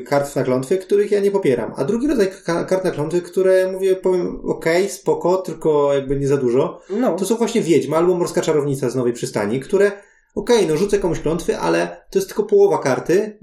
kart 0.06 0.36
na 0.36 0.44
klątwy, 0.44 0.78
których 0.78 1.12
ja 1.12 1.20
nie 1.20 1.32
popieram. 1.32 1.74
A 1.78 1.86
drugi 1.86 2.08
rodzaj 2.08 2.28
ka- 2.46 2.64
kart 2.66 2.84
na 2.84 2.92
klątwy, 2.92 3.22
które 3.22 3.72
mówię, 3.72 3.96
powiem, 3.96 4.42
okej, 4.46 4.90
spoko, 4.90 5.38
tylko 5.38 5.94
jakby 5.94 6.16
nie 6.16 6.28
za 6.28 6.38
dużo. 6.38 6.82
No, 6.90 7.16
To 7.16 7.26
są 7.26 7.36
właśnie 7.36 7.62
Wiedźma 7.62 7.98
albo 7.98 8.16
Morska 8.18 8.42
Czarownica 8.42 8.90
z 8.90 8.96
Nowej 8.96 9.14
Przystani, 9.14 9.60
które, 9.60 9.92
okej, 10.36 10.68
no 10.68 10.78
rzucę 10.78 11.00
komuś 11.00 11.20
klątwy, 11.20 11.58
ale 11.58 12.04
to 12.10 12.20
jest 12.20 12.28
tylko 12.28 12.44
połowa 12.44 12.78
karty, 12.78 13.40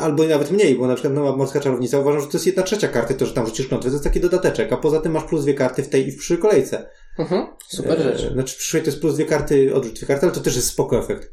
albo 0.00 0.24
nawet 0.24 0.50
mniej, 0.50 0.74
bo 0.74 0.86
na 0.86 0.94
przykład 0.94 1.14
Nowa 1.14 1.36
Morska 1.36 1.60
Czarownica 1.60 1.98
uważam, 1.98 2.20
że 2.20 2.26
to 2.26 2.32
jest 2.32 2.46
jedna 2.46 2.62
trzecia 2.62 2.88
karty, 2.88 3.14
to, 3.14 3.26
że 3.26 3.32
tam 3.34 3.46
rzucisz 3.46 3.68
klątwy, 3.68 3.90
to 3.90 3.94
jest 3.94 4.04
taki 4.04 4.20
dodateczek, 4.20 4.72
a 4.72 4.76
poza 4.76 5.00
tym 5.00 5.12
masz 5.12 5.24
plus 5.24 5.42
dwie 5.42 5.54
karty 5.54 5.82
w 5.82 5.88
tej 5.88 6.08
i 6.08 6.12
w 6.12 6.16
przyszłej 6.18 6.38
kolejce. 6.38 6.90
Mhm. 7.20 7.46
super 7.68 8.00
E, 8.00 8.02
rzecz. 8.02 8.32
Znaczy 8.32 8.56
przyszłej 8.56 8.82
to 8.82 8.88
jest 8.88 9.00
plus 9.00 9.14
dwie 9.14 9.24
karty, 9.24 9.74
odrzut 9.74 9.94
dwie 9.94 10.06
karty, 10.06 10.26
ale 10.26 10.34
to 10.34 10.40
też 10.40 10.56
jest 10.56 10.68
spoko 10.68 10.98
efekt. 10.98 11.32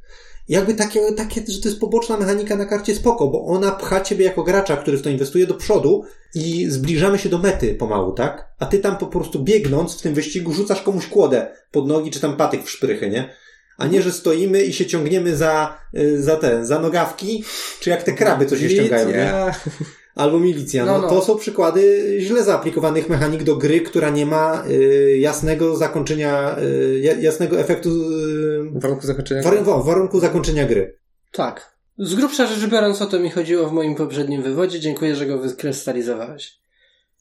Jakby 0.49 0.73
takie, 0.73 1.13
takie, 1.13 1.43
że 1.47 1.61
to 1.61 1.67
jest 1.67 1.79
poboczna 1.79 2.17
mechanika 2.17 2.55
na 2.55 2.65
karcie 2.65 2.95
spoko, 2.95 3.27
bo 3.27 3.45
ona 3.45 3.71
pcha 3.71 4.01
ciebie 4.01 4.25
jako 4.25 4.43
gracza, 4.43 4.77
który 4.77 4.97
w 4.97 5.01
to 5.01 5.09
inwestuje 5.09 5.47
do 5.47 5.53
przodu 5.53 6.03
i 6.35 6.65
zbliżamy 6.69 7.19
się 7.19 7.29
do 7.29 7.37
mety 7.37 7.75
pomału, 7.75 8.11
tak? 8.11 8.53
A 8.59 8.65
ty 8.65 8.79
tam 8.79 8.97
po 8.97 9.07
prostu 9.07 9.43
biegnąc 9.43 9.97
w 9.97 10.01
tym 10.01 10.13
wyścigu 10.13 10.53
rzucasz 10.53 10.81
komuś 10.81 11.07
kłodę 11.07 11.47
pod 11.71 11.87
nogi 11.87 12.11
czy 12.11 12.19
tam 12.19 12.37
patyk 12.37 12.63
w 12.63 12.69
szprychy, 12.69 13.09
nie? 13.09 13.29
A 13.77 13.87
nie, 13.87 14.01
że 14.01 14.11
stoimy 14.11 14.63
i 14.63 14.73
się 14.73 14.85
ciągniemy 14.85 15.35
za, 15.35 15.77
y, 15.97 16.21
za 16.23 16.35
te, 16.35 16.65
za 16.65 16.79
nogawki, 16.79 17.43
czy 17.79 17.89
jak 17.89 18.03
te 18.03 18.13
kraby 18.13 18.45
co 18.45 18.57
się 18.57 18.69
ściągają, 18.69 19.07
nie? 19.09 19.33
Albo 20.15 20.39
milicja. 20.39 20.85
No, 20.85 20.91
No, 20.91 21.01
no. 21.01 21.09
To 21.09 21.21
są 21.21 21.37
przykłady 21.37 22.15
źle 22.19 22.43
zaaplikowanych 22.43 23.09
mechanik 23.09 23.43
do 23.43 23.55
gry, 23.55 23.81
która 23.81 24.09
nie 24.09 24.25
ma 24.25 24.63
y, 24.69 25.17
jasnego 25.19 25.75
zakończenia, 25.75 26.55
y, 26.59 26.99
ja- 26.99 27.19
jasnego 27.19 27.59
efektu, 27.59 27.89
y, 27.89 28.79
warunku 28.79 29.07
zakończenia. 29.07 29.41
warun- 29.41 29.85
warunku 29.85 30.19
zakończenia 30.19 30.65
gry. 30.65 30.97
Tak. 31.31 31.77
Z 31.99 32.15
grubsza 32.15 32.47
rzecz 32.47 32.69
biorąc, 32.69 33.01
o 33.01 33.05
to 33.05 33.19
mi 33.19 33.29
chodziło 33.29 33.67
w 33.69 33.71
moim 33.71 33.95
poprzednim 33.95 34.43
wywodzie. 34.43 34.79
Dziękuję, 34.79 35.15
że 35.15 35.25
go 35.25 35.37
wykrystalizowałeś. 35.39 36.59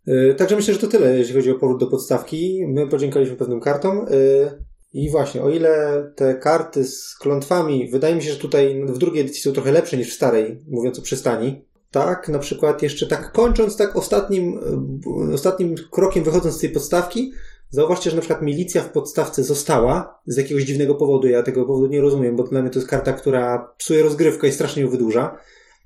Y, 0.08 0.34
Także 0.38 0.56
myślę, 0.56 0.74
że 0.74 0.80
to 0.80 0.86
tyle, 0.86 1.18
jeśli 1.18 1.34
chodzi 1.34 1.50
o 1.50 1.54
powrót 1.54 1.80
do 1.80 1.86
podstawki. 1.86 2.64
My 2.68 2.88
podziękowaliśmy 2.88 3.36
pewnym 3.36 3.60
kartom. 3.60 4.06
I 4.96 5.10
właśnie, 5.10 5.42
o 5.42 5.50
ile 5.50 6.04
te 6.14 6.34
karty 6.34 6.84
z 6.84 7.14
klątwami, 7.14 7.90
wydaje 7.90 8.14
mi 8.14 8.22
się, 8.22 8.30
że 8.32 8.36
tutaj 8.38 8.84
w 8.86 8.98
drugiej 8.98 9.24
edycji 9.24 9.42
są 9.42 9.52
trochę 9.52 9.72
lepsze 9.72 9.96
niż 9.96 10.10
w 10.10 10.16
starej, 10.16 10.62
mówiąc 10.68 10.98
o 10.98 11.02
przystani. 11.02 11.64
Tak, 11.90 12.28
na 12.28 12.38
przykład 12.38 12.82
jeszcze 12.82 13.06
tak 13.06 13.32
kończąc 13.32 13.76
tak 13.76 13.96
ostatnim, 13.96 14.58
y, 15.30 15.34
ostatnim 15.34 15.74
krokiem 15.90 16.24
wychodząc 16.24 16.56
z 16.56 16.58
tej 16.60 16.70
podstawki, 16.70 17.32
zauważcie, 17.70 18.10
że 18.10 18.16
na 18.16 18.22
przykład 18.22 18.42
milicja 18.42 18.82
w 18.82 18.92
podstawce 18.92 19.44
została 19.44 20.20
z 20.26 20.36
jakiegoś 20.36 20.64
dziwnego 20.64 20.94
powodu. 20.94 21.28
Ja 21.28 21.42
tego 21.42 21.64
powodu 21.64 21.86
nie 21.86 22.00
rozumiem, 22.00 22.36
bo 22.36 22.42
dla 22.42 22.62
mnie 22.62 22.70
to 22.70 22.78
jest 22.78 22.88
karta, 22.88 23.12
która 23.12 23.74
psuje 23.78 24.02
rozgrywkę 24.02 24.48
i 24.48 24.52
strasznie 24.52 24.82
ją 24.82 24.88
wydłuża. 24.88 25.38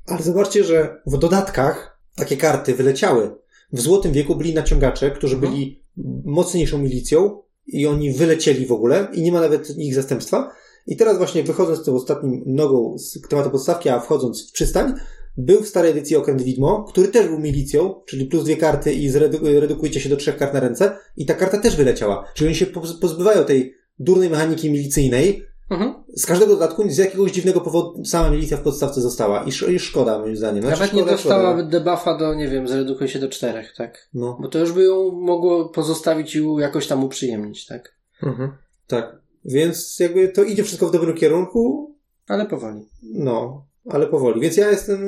Ale 0.07 0.23
zobaczcie, 0.23 0.64
że 0.64 1.01
w 1.07 1.18
dodatkach 1.18 1.99
takie 2.16 2.37
karty 2.37 2.75
wyleciały. 2.75 3.31
W 3.73 3.81
Złotym 3.81 4.12
Wieku 4.12 4.37
byli 4.37 4.55
naciągacze, 4.55 5.11
którzy 5.11 5.35
Mhm. 5.35 5.53
byli 5.53 5.83
mocniejszą 6.25 6.79
milicją 6.79 7.42
i 7.72 7.87
oni 7.87 8.12
wylecieli 8.12 8.66
w 8.66 8.72
ogóle 8.72 9.09
i 9.12 9.22
nie 9.22 9.33
ma 9.33 9.40
nawet 9.40 9.78
ich 9.78 9.94
zastępstwa. 9.94 10.50
I 10.87 10.96
teraz 10.96 11.18
właśnie 11.18 11.42
wychodząc 11.42 11.85
tą 11.85 11.94
ostatnim 11.94 12.42
nogą 12.46 12.98
z 12.98 13.20
tematu 13.28 13.50
podstawki, 13.50 13.88
a 13.88 14.00
wchodząc 14.00 14.48
w 14.48 14.52
przystań, 14.52 14.94
był 15.37 15.62
w 15.62 15.68
starej 15.68 15.90
edycji 15.90 16.16
okręt 16.16 16.42
Widmo, 16.42 16.85
który 16.88 17.09
też 17.09 17.28
był 17.28 17.38
milicją, 17.38 17.94
czyli 18.06 18.26
plus 18.26 18.44
dwie 18.44 18.56
karty 18.56 18.92
i 18.92 19.11
zredu- 19.11 20.00
się 20.00 20.09
do 20.09 20.16
trzech 20.16 20.37
kart 20.37 20.54
na 20.54 20.61
ręce 20.61 20.96
i 21.16 21.26
ta 21.26 21.35
karta 21.35 21.59
też 21.59 21.76
wyleciała. 21.76 22.24
Czyli 22.35 22.48
oni 22.48 22.56
się 22.56 22.66
poz- 22.66 23.00
pozbywają 23.00 23.44
tej 23.44 23.74
durnej 23.98 24.30
mechaniki 24.30 24.70
milicyjnej, 24.70 25.42
Mhm. 25.70 25.94
z 26.16 26.26
każdego 26.26 26.52
dodatku 26.52 26.85
z 26.90 26.98
jakiegoś 26.98 27.33
dziwnego 27.33 27.61
powodu 27.61 28.04
sama 28.04 28.30
milicja 28.30 28.56
w 28.56 28.61
podstawce 28.61 29.00
została. 29.00 29.44
I, 29.44 29.48
sz- 29.48 29.70
i 29.72 29.78
szkoda, 29.78 30.18
moim 30.18 30.37
zdaniem. 30.37 30.62
Znaczy, 30.62 30.80
Nawet 30.80 30.92
nie 30.92 31.00
szkoda, 31.00 31.12
dostała 31.16 31.52
szkoda. 31.52 31.68
debuffa 31.68 32.18
do, 32.18 32.35
nie 32.35 32.48
wiem, 32.48 32.68
zredukuj 32.68 33.09
się 33.09 33.18
do 33.18 33.28
czterech, 33.28 33.74
tak? 33.76 34.09
No, 34.14 34.38
Bo 34.42 34.48
to 34.48 34.59
już 34.59 34.72
by 34.72 34.83
ją 34.85 35.11
mogło 35.12 35.68
pozostawić 35.68 36.37
i 36.37 36.44
jakoś 36.59 36.87
tam 36.87 37.04
uprzyjemnić, 37.04 37.66
tak? 37.66 37.94
Mhm. 38.22 38.50
tak. 38.87 39.20
Więc 39.44 39.96
jakby 40.00 40.28
to 40.28 40.42
idzie 40.44 40.64
wszystko 40.64 40.87
w 40.88 40.92
dobrym 40.92 41.16
kierunku, 41.16 41.94
Ale 42.28 42.46
powoli. 42.46 42.88
no, 43.02 43.66
ale 43.90 44.06
powoli. 44.06 44.40
Więc 44.40 44.56
ja 44.56 44.70
jestem 44.70 45.00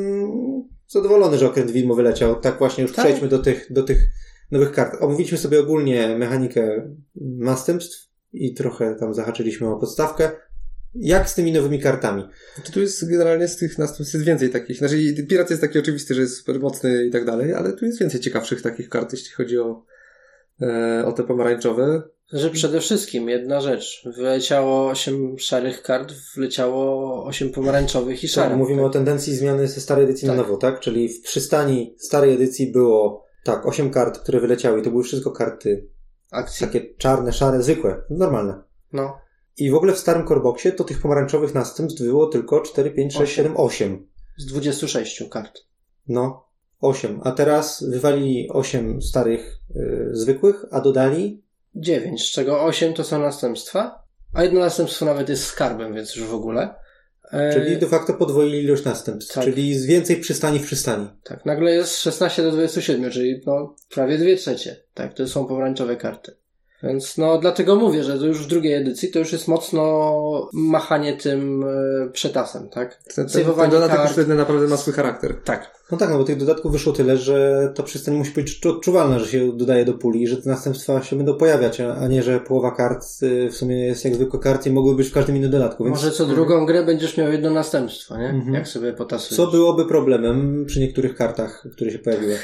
zadowolony, 0.88 1.38
że 1.38 1.46
okręt 1.46 1.70
widmo 1.70 1.94
wyleciał. 1.94 2.40
Tak 2.40 2.58
właśnie 2.58 2.82
już 2.82 2.92
Tak. 2.92 3.04
przejdźmy 3.04 3.28
do 3.28 3.38
tych, 3.38 3.72
do 3.72 3.82
tych 3.82 3.98
nowych 4.50 4.72
kart. 4.72 5.02
Omówiliśmy 5.02 5.38
sobie 5.38 5.60
ogólnie 5.60 6.16
mechanikę 6.18 6.90
następstw 7.38 8.08
i 8.32 8.54
trochę 8.54 8.94
tam 9.00 9.14
zahaczyliśmy 9.14 9.68
o 9.68 9.76
podstawkę. 9.76 10.30
Jak 10.94 11.28
z 11.30 11.34
tymi 11.34 11.52
nowymi 11.52 11.78
kartami? 11.80 12.28
Czy 12.64 12.72
tu 12.72 12.80
jest 12.80 13.10
generalnie 13.10 13.48
z 13.48 13.56
tych 13.56 13.78
następstw 13.78 14.14
jest 14.14 14.26
więcej 14.26 14.50
takich. 14.50 14.78
Znaczy, 14.78 15.14
Pirat 15.28 15.50
jest 15.50 15.62
taki 15.62 15.78
oczywisty, 15.78 16.14
że 16.14 16.20
jest 16.20 16.36
super 16.36 16.60
mocny 16.60 17.04
i 17.06 17.10
tak 17.10 17.24
dalej, 17.24 17.54
ale 17.54 17.72
tu 17.72 17.84
jest 17.84 18.00
więcej 18.00 18.20
ciekawszych 18.20 18.62
takich 18.62 18.88
kart, 18.88 19.12
jeśli 19.12 19.30
chodzi 19.30 19.58
o, 19.58 19.84
e, 20.62 21.04
o 21.06 21.12
te 21.12 21.22
pomarańczowe. 21.22 22.02
Że 22.32 22.50
przede 22.50 22.80
wszystkim 22.80 23.28
jedna 23.28 23.60
rzecz. 23.60 24.04
Wleciało 24.16 24.88
8 24.90 25.38
szarych 25.38 25.82
kart, 25.82 26.12
wleciało 26.36 27.24
8 27.26 27.50
pomarańczowych 27.50 28.24
i 28.24 28.26
Tak, 28.26 28.34
szarych. 28.34 28.58
mówimy 28.58 28.84
o 28.84 28.90
tendencji 28.90 29.36
zmiany 29.36 29.68
ze 29.68 29.80
starej 29.80 30.04
edycji 30.04 30.28
na 30.28 30.34
Tak. 30.36 30.42
nowo, 30.42 30.56
tak? 30.56 30.80
Czyli 30.80 31.08
w 31.08 31.22
przystani 31.22 31.94
starej 31.98 32.34
edycji 32.34 32.72
było 32.72 33.26
tak, 33.44 33.66
8 33.66 33.90
kart, 33.90 34.18
które 34.18 34.40
wyleciały 34.40 34.80
i 34.80 34.82
to 34.82 34.90
były 34.90 35.04
wszystko 35.04 35.30
karty 35.30 35.88
akcji. 36.30 36.66
takie 36.66 36.94
czarne, 36.94 37.32
szare, 37.32 37.62
zwykłe, 37.62 38.02
normalne. 38.10 38.62
No. 38.92 39.18
I 39.56 39.70
w 39.70 39.74
ogóle 39.74 39.92
w 39.92 39.98
starym 39.98 40.26
korboksie 40.26 40.72
to 40.72 40.84
tych 40.84 41.00
pomarańczowych 41.02 41.54
następstw 41.54 42.02
było 42.02 42.26
tylko 42.26 42.60
4, 42.60 42.90
5, 42.90 43.14
6, 43.14 43.34
7, 43.34 43.56
8. 43.56 44.06
Z 44.38 44.46
26 44.46 45.24
kart. 45.30 45.58
No, 46.08 46.48
8. 46.80 47.20
A 47.24 47.32
teraz 47.32 47.84
wywalili 47.88 48.48
8 48.50 49.02
starych 49.02 49.58
y, 49.76 50.08
zwykłych, 50.12 50.64
a 50.70 50.80
dodali 50.80 51.42
9, 51.74 52.28
z 52.28 52.32
czego 52.32 52.62
8 52.62 52.94
to 52.94 53.04
są 53.04 53.18
następstwa, 53.20 54.02
a 54.34 54.42
jedno 54.42 54.60
następstwo 54.60 55.04
nawet 55.04 55.28
jest 55.28 55.44
skarbem, 55.44 55.94
więc 55.94 56.16
już 56.16 56.26
w 56.26 56.34
ogóle. 56.34 56.74
E, 57.32 57.52
Czyli 57.52 57.76
de 57.76 57.86
facto 57.86 58.14
podwoili 58.14 58.64
ilość 58.64 58.84
następstw. 58.84 59.34
tak. 59.34 59.44
Czyli 59.44 59.74
z 59.74 59.86
więcej 59.86 60.16
przystani 60.16 60.58
w 60.58 60.66
przystani. 60.66 61.08
Tak, 61.24 61.46
nagle 61.46 61.72
jest 61.74 61.98
16 61.98 62.42
do 62.42 62.52
27, 62.52 63.10
czyli 63.10 63.40
no, 63.46 63.76
prawie 63.94 64.18
2 64.18 64.36
trzecie. 64.36 64.76
Tak, 64.94 65.14
to 65.14 65.28
są 65.28 65.46
pomarańczowe 65.46 65.96
karty. 65.96 66.36
Więc 66.82 67.18
no, 67.18 67.38
dlatego 67.38 67.76
mówię, 67.76 68.04
że 68.04 68.18
to 68.18 68.26
już 68.26 68.38
w 68.44 68.46
drugiej 68.48 68.74
edycji 68.74 69.10
to 69.10 69.18
już 69.18 69.32
jest 69.32 69.48
mocno 69.48 70.48
machanie 70.52 71.16
tym 71.16 71.64
e, 71.64 72.10
przetasem, 72.12 72.68
tak? 72.68 73.02
Ten, 73.14 73.26
ten, 73.28 73.44
ten 73.44 73.70
dodatek 73.70 73.96
kart. 73.96 74.16
już 74.16 74.26
naprawdę 74.26 74.68
ma 74.68 74.76
swój 74.76 74.94
charakter. 74.94 75.34
Tak. 75.44 75.82
No 75.90 75.98
tak, 75.98 76.10
no 76.10 76.18
bo 76.18 76.24
tych 76.24 76.36
dodatków 76.36 76.72
wyszło 76.72 76.92
tyle, 76.92 77.16
że 77.16 77.68
ta 77.74 77.82
przystań 77.82 78.14
musi 78.14 78.32
być 78.32 78.60
czu- 78.60 78.70
odczuwalna, 78.70 79.18
że 79.18 79.26
się 79.26 79.52
dodaje 79.56 79.84
do 79.84 79.94
puli, 79.94 80.26
że 80.26 80.36
te 80.36 80.50
następstwa 80.50 81.02
się 81.02 81.16
będą 81.16 81.34
pojawiać, 81.36 81.80
a 81.80 81.94
a 81.94 82.08
nie, 82.08 82.22
że 82.22 82.40
połowa 82.40 82.70
kart 82.70 83.04
y, 83.22 83.48
w 83.50 83.56
sumie 83.56 83.86
jest 83.86 84.04
jak 84.04 84.14
zwykłe 84.14 84.40
karty 84.40 84.70
i 84.70 84.72
mogły 84.72 84.96
być 84.96 85.08
w 85.08 85.12
każdym 85.12 85.36
innym 85.36 85.50
dodatku. 85.50 85.84
Więc 85.84 85.96
Może 85.96 86.10
co 86.10 86.26
drugą 86.26 86.66
grę 86.66 86.84
będziesz 86.84 87.16
miał 87.16 87.32
jedno 87.32 87.50
następstwo, 87.50 88.18
nie? 88.18 88.28
Mhm. 88.28 88.54
Jak 88.54 88.68
sobie 88.68 88.92
potasujesz. 88.92 89.36
co 89.36 89.46
byłoby 89.46 89.86
problemem 89.86 90.64
przy 90.66 90.80
niektórych 90.80 91.14
kartach, 91.14 91.66
które 91.72 91.90
się 91.90 91.98
pojawiły. 91.98 92.36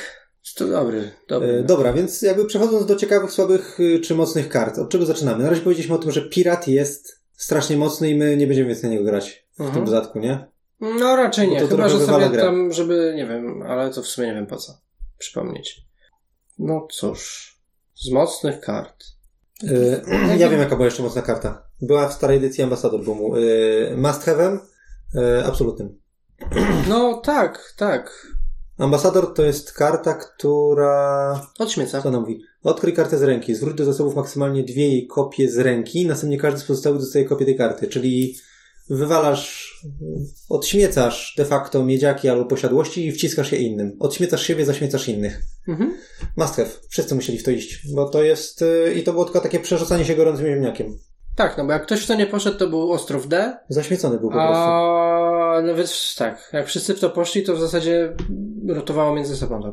To 0.57 0.67
dobry, 0.69 1.11
dobry. 1.29 1.49
E, 1.49 1.63
Dobra, 1.63 1.93
więc 1.93 2.23
jakby 2.23 2.45
przechodząc 2.45 2.87
do 2.87 2.97
ciekawych, 2.97 3.31
słabych 3.31 3.81
y, 3.81 4.01
czy 4.01 4.15
mocnych 4.15 4.49
kart, 4.49 4.79
od 4.79 4.91
czego 4.91 5.07
zaczynamy? 5.07 5.45
Na 5.45 5.51
razie 5.51 5.63
powiedzieliśmy 5.63 5.95
o 5.95 5.99
tym, 5.99 6.11
że 6.13 6.23
pirat 6.29 6.69
jest 6.69 7.21
strasznie 7.37 7.77
mocny 7.77 8.11
i 8.11 8.15
my 8.15 8.37
nie 8.37 8.47
będziemy 8.47 8.69
więcej 8.69 8.91
na 8.91 8.97
niego 8.97 9.05
grać 9.11 9.47
w 9.57 9.61
Mhm. 9.61 9.77
tym 9.77 9.85
dodatku, 9.95 10.19
nie? 10.19 10.47
No 10.81 11.17
raczej 11.17 11.47
Bo 11.49 11.55
nie, 11.55 11.67
chyba 11.67 11.89
że 11.89 12.01
sobie 12.07 12.29
grę. 12.31 12.43
tam, 12.43 12.73
żeby, 12.73 13.13
nie 13.17 13.27
wiem, 13.27 13.63
ale 13.63 13.91
to 13.91 14.03
w 14.03 14.07
sumie 14.07 14.27
nie 14.27 14.35
wiem 14.35 14.47
po 14.47 14.57
co. 14.57 14.73
Przypomnieć. 15.19 15.81
No 16.59 16.87
cóż, 16.93 17.53
z 17.95 18.11
mocnych 18.11 18.61
kart. 18.61 19.05
Y, 19.65 20.03
ja 20.39 20.49
wiem, 20.49 20.61
jaka 20.61 20.77
była 20.77 20.85
jeszcze 20.87 21.03
mocna 21.03 21.23
karta. 21.23 21.69
Była 21.83 22.09
w 22.09 22.13
starej 22.13 22.37
edycji 22.37 22.65
Ambassador 22.65 23.05
Boomu. 23.05 23.37
Y, 23.37 23.95
Must 23.97 24.23
have'em 24.27 24.59
y, 25.15 25.45
absolutnym. 25.45 25.99
No 26.89 27.21
tak, 27.25 27.75
tak. 27.77 28.27
Ambasador 28.79 29.35
to 29.35 29.45
jest 29.45 29.73
karta, 29.73 30.15
która... 30.15 31.41
Od 31.59 31.73
śmieca. 31.73 32.03
Co 32.03 32.09
ona 32.09 32.21
mówi? 32.21 32.43
Odkryj 32.63 32.95
kartę 32.95 33.19
z 33.19 33.23
ręki. 33.23 33.55
Zwróć 33.55 33.77
do 33.77 33.85
zasobów 33.85 34.17
maksymalnie 34.17 34.63
dwie 34.65 34.89
jej 34.89 35.07
kopie 35.07 35.51
z 35.51 35.59
ręki. 35.59 36.07
Następnie 36.07 36.39
każdy 36.39 36.61
z 36.61 36.65
pozostałych 36.65 37.01
dostaje 37.01 37.25
kopię 37.25 37.45
tej 37.45 37.57
karty. 37.57 37.89
Czyli 37.89 38.37
wywalasz, 38.91 39.79
odśmiecasz 40.49 41.35
de 41.37 41.45
facto 41.45 41.85
miedziaki 41.85 42.29
albo 42.29 42.45
posiadłości 42.45 43.07
i 43.07 43.13
wciskasz 43.13 43.53
je 43.53 43.59
innym. 43.59 43.97
Odśmiecasz 44.01 44.47
siebie, 44.47 44.65
zaśmiecasz 44.65 45.09
innych. 45.09 45.43
Mhm. 45.69 45.95
Must 46.37 46.57
have. 46.57 46.69
Wszyscy 46.89 47.15
musieli 47.15 47.39
w 47.39 47.45
to 47.45 47.51
iść. 47.51 47.95
Bo 47.95 48.09
to 48.09 48.23
jest... 48.23 48.63
y, 48.63 48.95
I 48.97 49.03
to 49.03 49.13
było 49.13 49.25
tylko 49.25 49.41
takie 49.41 49.61
przerzucanie 49.61 50.05
się 50.05 50.15
gorącym 50.15 50.47
ziemniakiem. 50.47 50.99
Tak, 51.37 51.59
no 51.59 51.65
bo 51.65 51.73
jak 51.73 51.83
ktoś 51.83 52.01
w 52.01 52.07
to 52.07 52.15
nie 52.15 52.27
poszedł, 52.27 52.59
to 52.59 52.69
był 52.69 52.93
Ostrów 52.93 53.29
D, 53.29 53.57
Zaśmiecony 53.69 54.19
był 54.19 54.29
po 54.29 54.35
prostu. 54.35 54.55
a 54.55 55.08
no 55.63 55.75
więc 55.75 56.15
tak, 56.19 56.51
jak 56.53 56.67
wszyscy 56.67 56.95
w 56.95 57.01
to 57.01 57.11
poszli, 57.11 57.43
to 57.43 57.55
w 57.57 57.61
zasadzie 57.61 58.17
rotowało 58.69 59.15
między 59.15 59.37
sobą 59.37 59.63
to. 59.63 59.73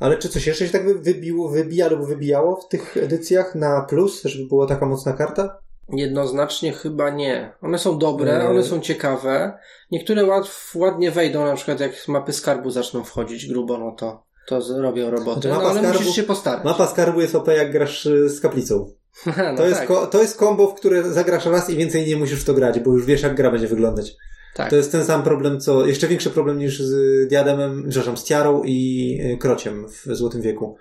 Ale 0.00 0.18
czy 0.18 0.28
coś 0.28 0.46
jeszcze 0.46 0.66
się 0.66 0.72
tak 0.72 0.84
wy- 0.86 0.98
wybiło, 0.98 1.48
wybija 1.48 1.88
lub 1.88 2.06
wybijało 2.08 2.56
w 2.56 2.68
tych 2.68 2.96
edycjach 2.96 3.54
na 3.54 3.86
plus, 3.88 4.22
żeby 4.22 4.48
była 4.48 4.66
taka 4.66 4.86
mocna 4.86 5.12
karta? 5.12 5.58
Jednoznacznie 5.92 6.72
chyba 6.72 7.10
nie. 7.10 7.52
One 7.62 7.78
są 7.78 7.98
dobre, 7.98 8.48
one 8.48 8.62
są 8.62 8.80
ciekawe. 8.80 9.58
Niektóre 9.90 10.24
ład, 10.24 10.50
ładnie 10.74 11.10
wejdą, 11.10 11.44
na 11.44 11.54
przykład 11.54 11.80
jak 11.80 12.08
mapy 12.08 12.32
skarbu 12.32 12.70
zaczną 12.70 13.04
wchodzić 13.04 13.46
grubo, 13.46 13.78
no 13.78 13.92
to, 13.92 14.22
to 14.46 14.60
zrobią 14.62 15.10
robotę. 15.10 15.48
No, 15.48 15.62
ale 15.62 15.80
skarbu- 15.80 15.98
musisz 15.98 16.14
się 16.16 16.22
postarać. 16.22 16.64
Mapa 16.64 16.86
skarbu 16.86 17.20
jest 17.20 17.34
OP 17.34 17.48
jak 17.48 17.72
grasz 17.72 18.06
y, 18.06 18.28
z 18.30 18.40
kaplicą. 18.40 18.92
no 19.26 19.56
To, 19.56 19.66
jest 19.66 19.78
tak, 19.78 19.88
ko- 19.88 20.06
to 20.06 20.20
jest 20.22 20.36
kombo, 20.36 20.66
w 20.66 20.74
które 20.74 21.02
zagrasz 21.12 21.46
raz 21.46 21.70
i 21.70 21.76
więcej 21.76 22.06
nie 22.06 22.16
musisz 22.16 22.40
w 22.40 22.44
to 22.44 22.54
grać, 22.54 22.80
bo 22.80 22.92
już 22.92 23.04
wiesz 23.06 23.22
jak 23.22 23.34
gra 23.34 23.50
będzie 23.50 23.68
wyglądać. 23.68 24.16
Tak. 24.54 24.70
To 24.70 24.76
jest 24.76 24.92
ten 24.92 25.04
sam 25.04 25.22
problem, 25.22 25.60
co, 25.60 25.86
jeszcze 25.86 26.08
większy 26.08 26.30
problem 26.30 26.58
niż 26.58 26.82
z 26.82 27.28
Diademem, 27.28 27.86
przepraszam, 27.88 28.16
z 28.16 28.24
Tiarą 28.24 28.62
i 28.64 29.18
y, 29.34 29.38
Krociem 29.38 29.88
w 29.88 30.16
Złotym 30.16 30.42
Wieku. 30.42 30.76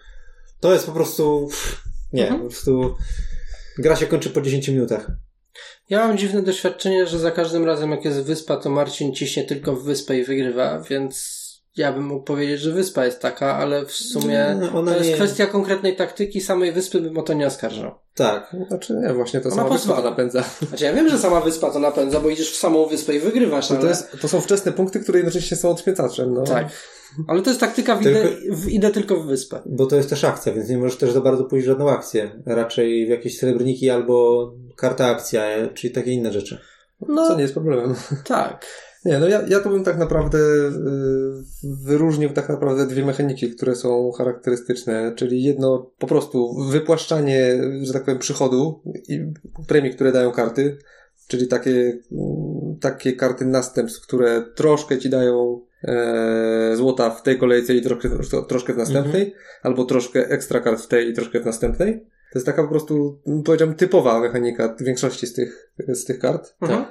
To 0.59 0.73
jest 0.73 0.85
po 0.85 0.91
prostu, 0.91 1.47
pff, 1.47 1.83
nie, 2.13 2.23
Mhm. 2.23 2.41
po 2.41 2.47
prostu 2.49 2.95
gra 3.77 3.95
się 3.95 4.05
kończy 4.05 4.29
po 4.29 4.41
10 4.41 4.67
minutach. 4.67 5.11
Ja 5.89 6.07
mam 6.07 6.17
dziwne 6.17 6.41
doświadczenie, 6.41 7.07
że 7.07 7.19
za 7.19 7.31
każdym 7.31 7.65
razem 7.65 7.91
jak 7.91 8.05
jest 8.05 8.21
wyspa, 8.21 8.57
to 8.57 8.69
Marcin 8.69 9.13
ciśnie 9.13 9.43
tylko 9.43 9.75
w 9.75 9.83
wyspę 9.83 10.17
i 10.17 10.23
wygrywa, 10.23 10.81
więc 10.89 11.38
ja 11.79 11.93
bym 11.93 12.03
mógł 12.05 12.23
powiedzieć, 12.25 12.59
że 12.59 12.71
wyspa 12.71 13.05
jest 13.05 13.19
taka, 13.19 13.55
ale 13.55 13.85
w 13.85 13.91
sumie 13.91 14.59
ona 14.75 14.91
to 14.91 14.97
jest 14.97 15.09
nie- 15.09 15.15
kwestia 15.15 15.45
konkretnej 15.45 15.95
taktyki, 15.95 16.41
samej 16.41 16.71
wyspy 16.71 17.01
bym 17.01 17.17
o 17.17 17.21
to 17.21 17.33
nie 17.33 17.47
oskarżał. 17.47 17.91
Tak. 18.15 18.55
Znaczy 18.67 18.93
nie, 18.93 19.13
właśnie 19.13 19.39
to 19.41 19.47
Ona 19.49 19.55
sama 19.55 19.69
wyspa 19.69 19.87
pozwala. 19.87 20.09
napędza. 20.09 20.43
Znaczy 20.67 20.83
ja 20.85 20.93
wiem, 20.93 21.09
że 21.09 21.17
sama 21.17 21.41
wyspa 21.41 21.71
to 21.71 21.79
napędza, 21.79 22.19
bo 22.19 22.29
idziesz 22.29 22.51
w 22.51 22.55
samą 22.57 22.85
wyspę 22.85 23.15
i 23.15 23.19
wygrywasz, 23.19 23.67
To, 23.67 23.73
ale... 23.73 23.83
to, 23.83 23.89
jest, 23.89 24.11
to 24.21 24.27
są 24.27 24.41
wczesne 24.41 24.71
punkty, 24.71 24.99
które 24.99 25.19
jednocześnie 25.19 25.57
są 25.57 25.69
odśmietaczem. 25.69 26.33
No. 26.33 26.43
Tak. 26.43 26.67
Ale 27.27 27.41
to 27.41 27.49
jest 27.49 27.59
taktyka, 27.59 27.95
w 27.95 28.01
idę, 28.01 28.27
w 28.51 28.69
idę 28.69 28.89
tylko 28.91 29.15
w 29.15 29.25
wyspę. 29.25 29.59
Bo 29.65 29.85
to 29.85 29.95
jest 29.95 30.09
też 30.09 30.23
akcja, 30.23 30.53
więc 30.53 30.69
nie 30.69 30.77
możesz 30.77 30.97
też 30.97 31.11
za 31.11 31.21
bardzo 31.21 31.43
pójść 31.43 31.65
w 31.65 31.69
żadną 31.69 31.89
akcję. 31.89 32.31
Raczej 32.45 33.05
w 33.05 33.09
jakieś 33.09 33.37
srebrniki 33.39 33.89
albo 33.89 34.47
karta 34.75 35.05
akcja, 35.07 35.43
czyli 35.73 35.93
takie 35.93 36.11
inne 36.11 36.31
rzeczy. 36.33 36.59
No, 37.07 37.27
Co 37.27 37.35
nie 37.35 37.41
jest 37.41 37.53
problemem. 37.53 37.95
tak. 38.25 38.65
Nie, 39.05 39.19
no 39.19 39.27
ja, 39.27 39.41
ja 39.47 39.59
to 39.59 39.69
bym 39.69 39.83
tak 39.83 39.97
naprawdę 39.97 40.37
y, 40.37 40.71
wyróżnił 41.85 42.29
tak 42.29 42.49
naprawdę 42.49 42.87
dwie 42.87 43.05
mechaniki, 43.05 43.51
które 43.51 43.75
są 43.75 44.11
charakterystyczne, 44.11 45.13
czyli 45.15 45.43
jedno 45.43 45.91
po 45.97 46.07
prostu 46.07 46.63
wypłaszczanie, 46.69 47.61
że 47.81 47.93
tak 47.93 48.03
powiem, 48.03 48.19
przychodu 48.19 48.81
i 49.07 49.33
premii, 49.67 49.91
które 49.91 50.11
dają 50.11 50.31
karty, 50.31 50.77
czyli 51.27 51.47
takie, 51.47 51.99
mm, 52.11 52.77
takie 52.81 53.13
karty 53.13 53.45
następstw, 53.45 54.01
które 54.01 54.43
troszkę 54.55 54.97
ci 54.97 55.09
dają 55.09 55.61
e, 55.83 56.73
złota 56.75 57.09
w 57.09 57.23
tej 57.23 57.37
kolejce 57.37 57.75
i 57.75 57.81
troszkę, 57.81 58.09
troszkę 58.47 58.73
w 58.73 58.77
następnej, 58.77 59.33
albo 59.63 59.85
troszkę 59.85 60.29
ekstra 60.29 60.59
kart 60.59 60.81
w 60.81 60.87
tej 60.87 61.09
i 61.09 61.13
troszkę 61.13 61.39
w 61.39 61.45
następnej. 61.45 61.99
To 62.31 62.39
jest 62.39 62.45
taka 62.45 62.63
po 62.63 62.69
prostu, 62.69 63.19
powiedziałbym, 63.45 63.77
typowa 63.77 64.19
mechanika 64.19 64.75
większości 64.79 65.27
z 65.27 65.33
tych, 65.33 65.71
z 65.87 66.05
tych 66.05 66.19
kart. 66.19 66.55
Mhm. 66.61 66.85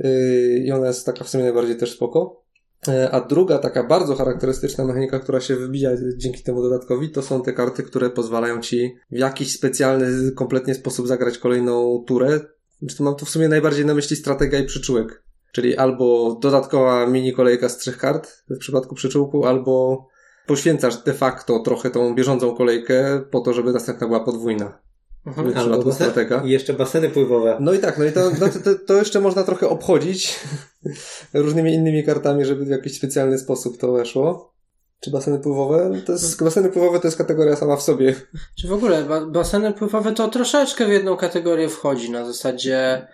Yy, 0.00 0.58
i 0.58 0.72
ona 0.72 0.86
jest 0.86 1.06
taka 1.06 1.24
w 1.24 1.28
sumie 1.28 1.44
najbardziej 1.44 1.76
też 1.76 1.92
spoko. 1.92 2.42
Yy, 2.86 3.10
A 3.10 3.20
druga 3.20 3.58
taka 3.58 3.84
bardzo 3.84 4.14
charakterystyczna 4.14 4.84
mechanika, 4.84 5.18
która 5.18 5.40
się 5.40 5.56
wybija 5.56 5.90
dzięki 6.16 6.42
temu 6.42 6.62
dodatkowi, 6.62 7.10
to 7.10 7.22
są 7.22 7.42
te 7.42 7.52
karty, 7.52 7.82
które 7.82 8.10
pozwalają 8.10 8.60
ci 8.60 8.96
w 9.10 9.18
jakiś 9.18 9.54
specjalny, 9.54 10.32
kompletnie 10.32 10.74
sposób 10.74 11.06
zagrać 11.06 11.38
kolejną 11.38 12.04
turę. 12.06 12.40
Zresztą 12.82 13.04
mam 13.04 13.16
tu 13.16 13.24
w 13.24 13.30
sumie 13.30 13.48
najbardziej 13.48 13.86
na 13.86 13.94
myśli 13.94 14.16
strategia 14.16 14.58
i 14.58 14.64
przyczółek. 14.64 15.22
Czyli 15.52 15.76
albo 15.76 16.38
dodatkowa 16.42 17.06
mini 17.06 17.32
kolejka 17.32 17.68
z 17.68 17.78
trzech 17.78 17.98
kart 17.98 18.44
w 18.50 18.58
przypadku 18.58 18.94
przyczółku, 18.94 19.46
albo 19.46 20.06
poświęcasz 20.46 20.96
de 20.96 21.14
facto 21.14 21.58
trochę 21.58 21.90
tą 21.90 22.14
bieżącą 22.14 22.56
kolejkę 22.56 23.22
po 23.30 23.40
to, 23.40 23.52
żeby 23.52 23.72
następna 23.72 24.06
była 24.06 24.24
podwójna. 24.24 24.78
Mhm. 25.26 25.92
Stratega. 25.92 26.42
I 26.44 26.50
jeszcze 26.50 26.72
baseny 26.74 27.10
pływowe. 27.10 27.56
No 27.60 27.72
i 27.72 27.78
tak, 27.78 27.98
no 27.98 28.04
i 28.04 28.12
to, 28.12 28.30
no 28.40 28.48
to, 28.64 28.74
to 28.86 28.94
jeszcze 28.94 29.20
można 29.20 29.44
trochę 29.44 29.68
obchodzić 29.68 30.40
różnymi 31.34 31.74
innymi 31.74 32.04
kartami, 32.04 32.44
żeby 32.44 32.64
w 32.64 32.68
jakiś 32.68 32.96
specjalny 32.96 33.38
sposób 33.38 33.78
to 33.78 33.92
weszło. 33.92 34.54
Czy 35.00 35.10
baseny 35.10 35.38
pływowe? 35.38 36.00
To 36.06 36.12
jest, 36.12 36.44
baseny 36.44 36.68
pływowe 36.68 37.00
to 37.00 37.06
jest 37.08 37.18
kategoria 37.18 37.56
sama 37.56 37.76
w 37.76 37.82
sobie. 37.82 38.14
Czy 38.60 38.68
w 38.68 38.72
ogóle 38.72 39.04
ba- 39.04 39.26
baseny 39.26 39.72
pływowe 39.72 40.12
to 40.12 40.28
troszeczkę 40.28 40.86
w 40.86 40.90
jedną 40.90 41.16
kategorię 41.16 41.68
wchodzi, 41.68 42.10
na 42.10 42.24
zasadzie... 42.26 43.06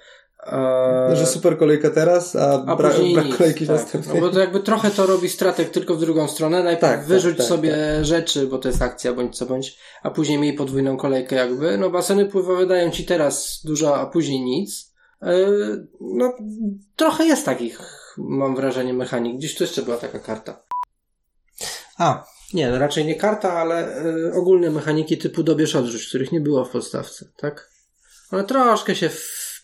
E, 0.53 1.17
Że 1.17 1.27
super 1.27 1.59
kolejka 1.59 1.91
teraz, 1.91 2.37
a, 2.37 2.65
a 2.67 2.77
brak 2.77 2.95
kolejki 3.39 3.67
tak. 3.67 3.77
następnej. 3.77 4.15
No 4.15 4.21
bo 4.21 4.33
to 4.33 4.41
jakby 4.41 4.61
trochę 4.61 4.91
to 4.91 5.07
robi 5.07 5.29
stratek 5.29 5.71
tylko 5.71 5.95
w 5.95 6.01
drugą 6.01 6.29
stronę. 6.29 6.63
Najpierw 6.63 6.81
Tak, 6.81 6.99
tak, 6.99 7.09
wyrzuć 7.09 7.37
tak, 7.37 7.47
sobie 7.47 8.05
rzeczy, 8.05 8.47
bo 8.47 8.59
to 8.59 8.69
jest 8.69 8.83
akcja 8.83 9.13
bądź 9.13 9.37
co 9.37 9.47
bądź, 9.47 9.79
a 10.03 10.11
później 10.11 10.39
miej 10.39 10.53
podwójną 10.53 10.97
kolejkę 10.97 11.37
jakby. 11.37 11.79
No 11.79 11.91
baseny 11.91 12.27
pływowe 12.27 12.67
dają 12.67 12.91
ci 12.91 13.05
teraz 13.05 13.61
dużo, 13.65 13.97
a 13.97 14.07
później 14.07 14.41
nic. 14.41 14.93
E, 15.23 15.37
no 16.01 16.33
trochę 16.97 17.25
jest 17.25 17.45
takich, 17.45 17.81
mam 18.19 18.57
wrażenie, 18.57 18.95
mechanik. 18.95 19.37
Gdzieś 19.37 19.55
tu 19.55 19.65
jeszcze 19.65 19.83
była 19.83 19.97
taka 19.97 20.19
karta. 20.19 20.63
A, 21.99 22.25
nie, 22.55 22.71
no 22.71 22.79
raczej 22.79 23.05
nie 23.05 23.15
karta, 23.15 23.53
ale 23.53 23.97
e, 23.97 24.33
ogólne 24.35 24.71
mechaniki 24.71 25.19
typu 25.19 25.43
dobierz 25.43 25.77
odrzuć, 25.77 26.09
których 26.09 26.33
nie 26.33 26.41
było 26.41 26.65
w 26.65 26.71
podstawce, 26.71 27.27
tak? 27.37 27.71
One 28.33 28.45
troszkę 28.45 28.95
się 28.95 29.11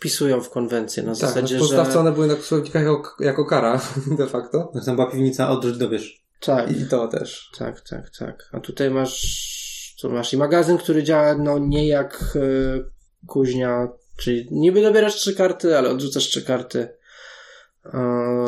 wpisują 0.03 0.41
w 0.41 0.51
konwencję 0.51 1.03
na 1.03 1.13
tak, 1.13 1.23
no 1.23 1.29
zasadzie, 1.29 1.59
podstawce 1.59 1.93
że... 1.93 2.01
one 2.01 2.13
były 2.13 2.27
na 2.27 2.37
słownikach 2.37 2.83
jako, 2.83 3.17
jako 3.21 3.45
kara, 3.45 3.81
de 4.19 4.27
facto. 4.27 4.73
Tam 4.87 4.97
była 4.97 5.11
piwnica, 5.11 5.51
odrzuć 5.51 5.79
dowiesz. 5.79 6.25
Tak. 6.41 6.71
I 6.71 6.87
to 6.87 7.09
też. 7.09 7.51
Tak, 7.59 7.81
tak, 7.81 8.11
tak. 8.19 8.49
A 8.53 8.61
tutaj 8.61 8.91
masz, 8.91 9.97
tu 10.01 10.11
masz 10.11 10.33
i 10.33 10.37
magazyn, 10.37 10.79
który 10.79 11.03
działa 11.03 11.35
no 11.35 11.59
nie 11.59 11.89
jak 11.89 12.37
y, 12.37 12.85
kuźnia, 13.27 13.89
czyli 14.17 14.49
niby 14.51 14.83
dobierasz 14.83 15.15
trzy 15.15 15.35
karty, 15.35 15.79
ale 15.79 15.91
odrzucasz 15.91 16.25
trzy 16.25 16.43
karty. 16.43 16.89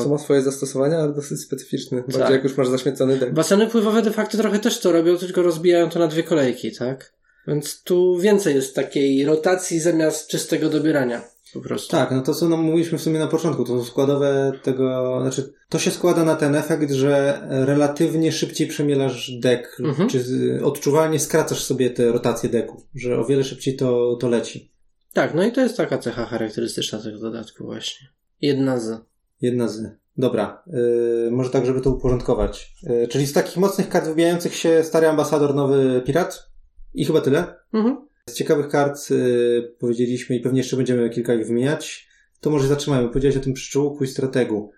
Co 0.02 0.08
ma 0.08 0.18
swoje 0.18 0.42
zastosowania, 0.42 0.98
ale 0.98 1.12
dosyć 1.12 1.40
specyficzne. 1.40 2.00
Bardziej 2.00 2.20
Tak. 2.20 2.30
jak 2.30 2.44
już 2.44 2.56
masz 2.56 2.68
zaśmiecony 2.68 3.16
dek. 3.16 3.34
baseny 3.34 3.66
pływowe 3.66 4.02
de 4.02 4.10
facto 4.10 4.38
trochę 4.38 4.58
też 4.58 4.80
to 4.80 4.92
robią, 4.92 5.18
tylko 5.18 5.42
rozbijają 5.42 5.90
to 5.90 5.98
na 5.98 6.06
dwie 6.06 6.22
kolejki, 6.22 6.72
tak? 6.76 7.12
Więc 7.46 7.82
tu 7.82 8.18
więcej 8.18 8.54
jest 8.54 8.74
takiej 8.74 9.24
rotacji 9.24 9.80
zamiast 9.80 10.28
czystego 10.28 10.68
dobierania. 10.68 11.33
Po 11.54 11.60
prostu. 11.60 11.90
Tak, 11.90 12.10
no 12.10 12.22
to 12.22 12.34
co 12.34 12.48
no, 12.48 12.56
mówiliśmy 12.56 12.98
w 12.98 13.02
sumie 13.02 13.18
na 13.18 13.26
początku, 13.26 13.64
to 13.64 13.84
składowe 13.84 14.52
tego, 14.62 15.18
znaczy 15.22 15.52
to 15.68 15.78
się 15.78 15.90
składa 15.90 16.24
na 16.24 16.36
ten 16.36 16.54
efekt, 16.54 16.92
że 16.92 17.40
relatywnie 17.50 18.32
szybciej 18.32 18.66
przemielasz 18.66 19.30
dek, 19.40 19.76
Mhm. 19.80 20.08
czy 20.08 20.24
odczuwalnie 20.64 21.18
skracasz 21.20 21.64
sobie 21.64 21.90
te 21.90 22.12
rotacje 22.12 22.48
deku, 22.48 22.82
że 22.94 23.18
o 23.18 23.24
wiele 23.24 23.44
szybciej 23.44 23.76
to, 23.76 24.16
to 24.20 24.28
leci. 24.28 24.72
Tak, 25.12 25.34
no 25.34 25.44
i 25.44 25.52
to 25.52 25.60
jest 25.60 25.76
taka 25.76 25.98
cecha 25.98 26.24
charakterystyczna 26.26 26.98
tego 27.02 27.18
dodatku 27.18 27.64
właśnie. 27.64 28.08
Jedna 28.40 28.78
z. 28.78 29.00
Jedna 29.40 29.68
z. 29.68 29.82
Dobra, 30.16 30.62
yy, 30.66 31.28
może 31.32 31.50
tak, 31.50 31.66
żeby 31.66 31.80
to 31.80 31.90
uporządkować. 31.90 32.74
Yy, 32.82 33.08
czyli 33.08 33.26
z 33.26 33.32
takich 33.32 33.56
mocnych 33.56 33.88
kart 33.88 34.06
wybijających 34.06 34.54
się 34.54 34.84
stary 34.84 35.08
ambasador, 35.08 35.54
nowy 35.54 36.02
pirat 36.06 36.50
i 36.94 37.04
chyba 37.04 37.20
tyle. 37.20 37.54
Mhm. 37.72 38.08
Z 38.30 38.34
ciekawych 38.34 38.68
kart 38.68 39.10
yy, 39.10 39.74
powiedzieliśmy 39.78 40.36
i 40.36 40.40
pewnie 40.40 40.60
jeszcze 40.60 40.76
będziemy 40.76 41.10
kilka 41.10 41.34
ich 41.34 41.46
wymieniać. 41.46 42.08
To 42.40 42.50
może 42.50 42.68
zatrzymajmy. 42.68 43.08
Powiedziałeś 43.08 43.36
o 43.36 43.40
tym 43.40 43.52
przyczółku 43.52 44.04
i 44.04 44.06
strategu. 44.06 44.70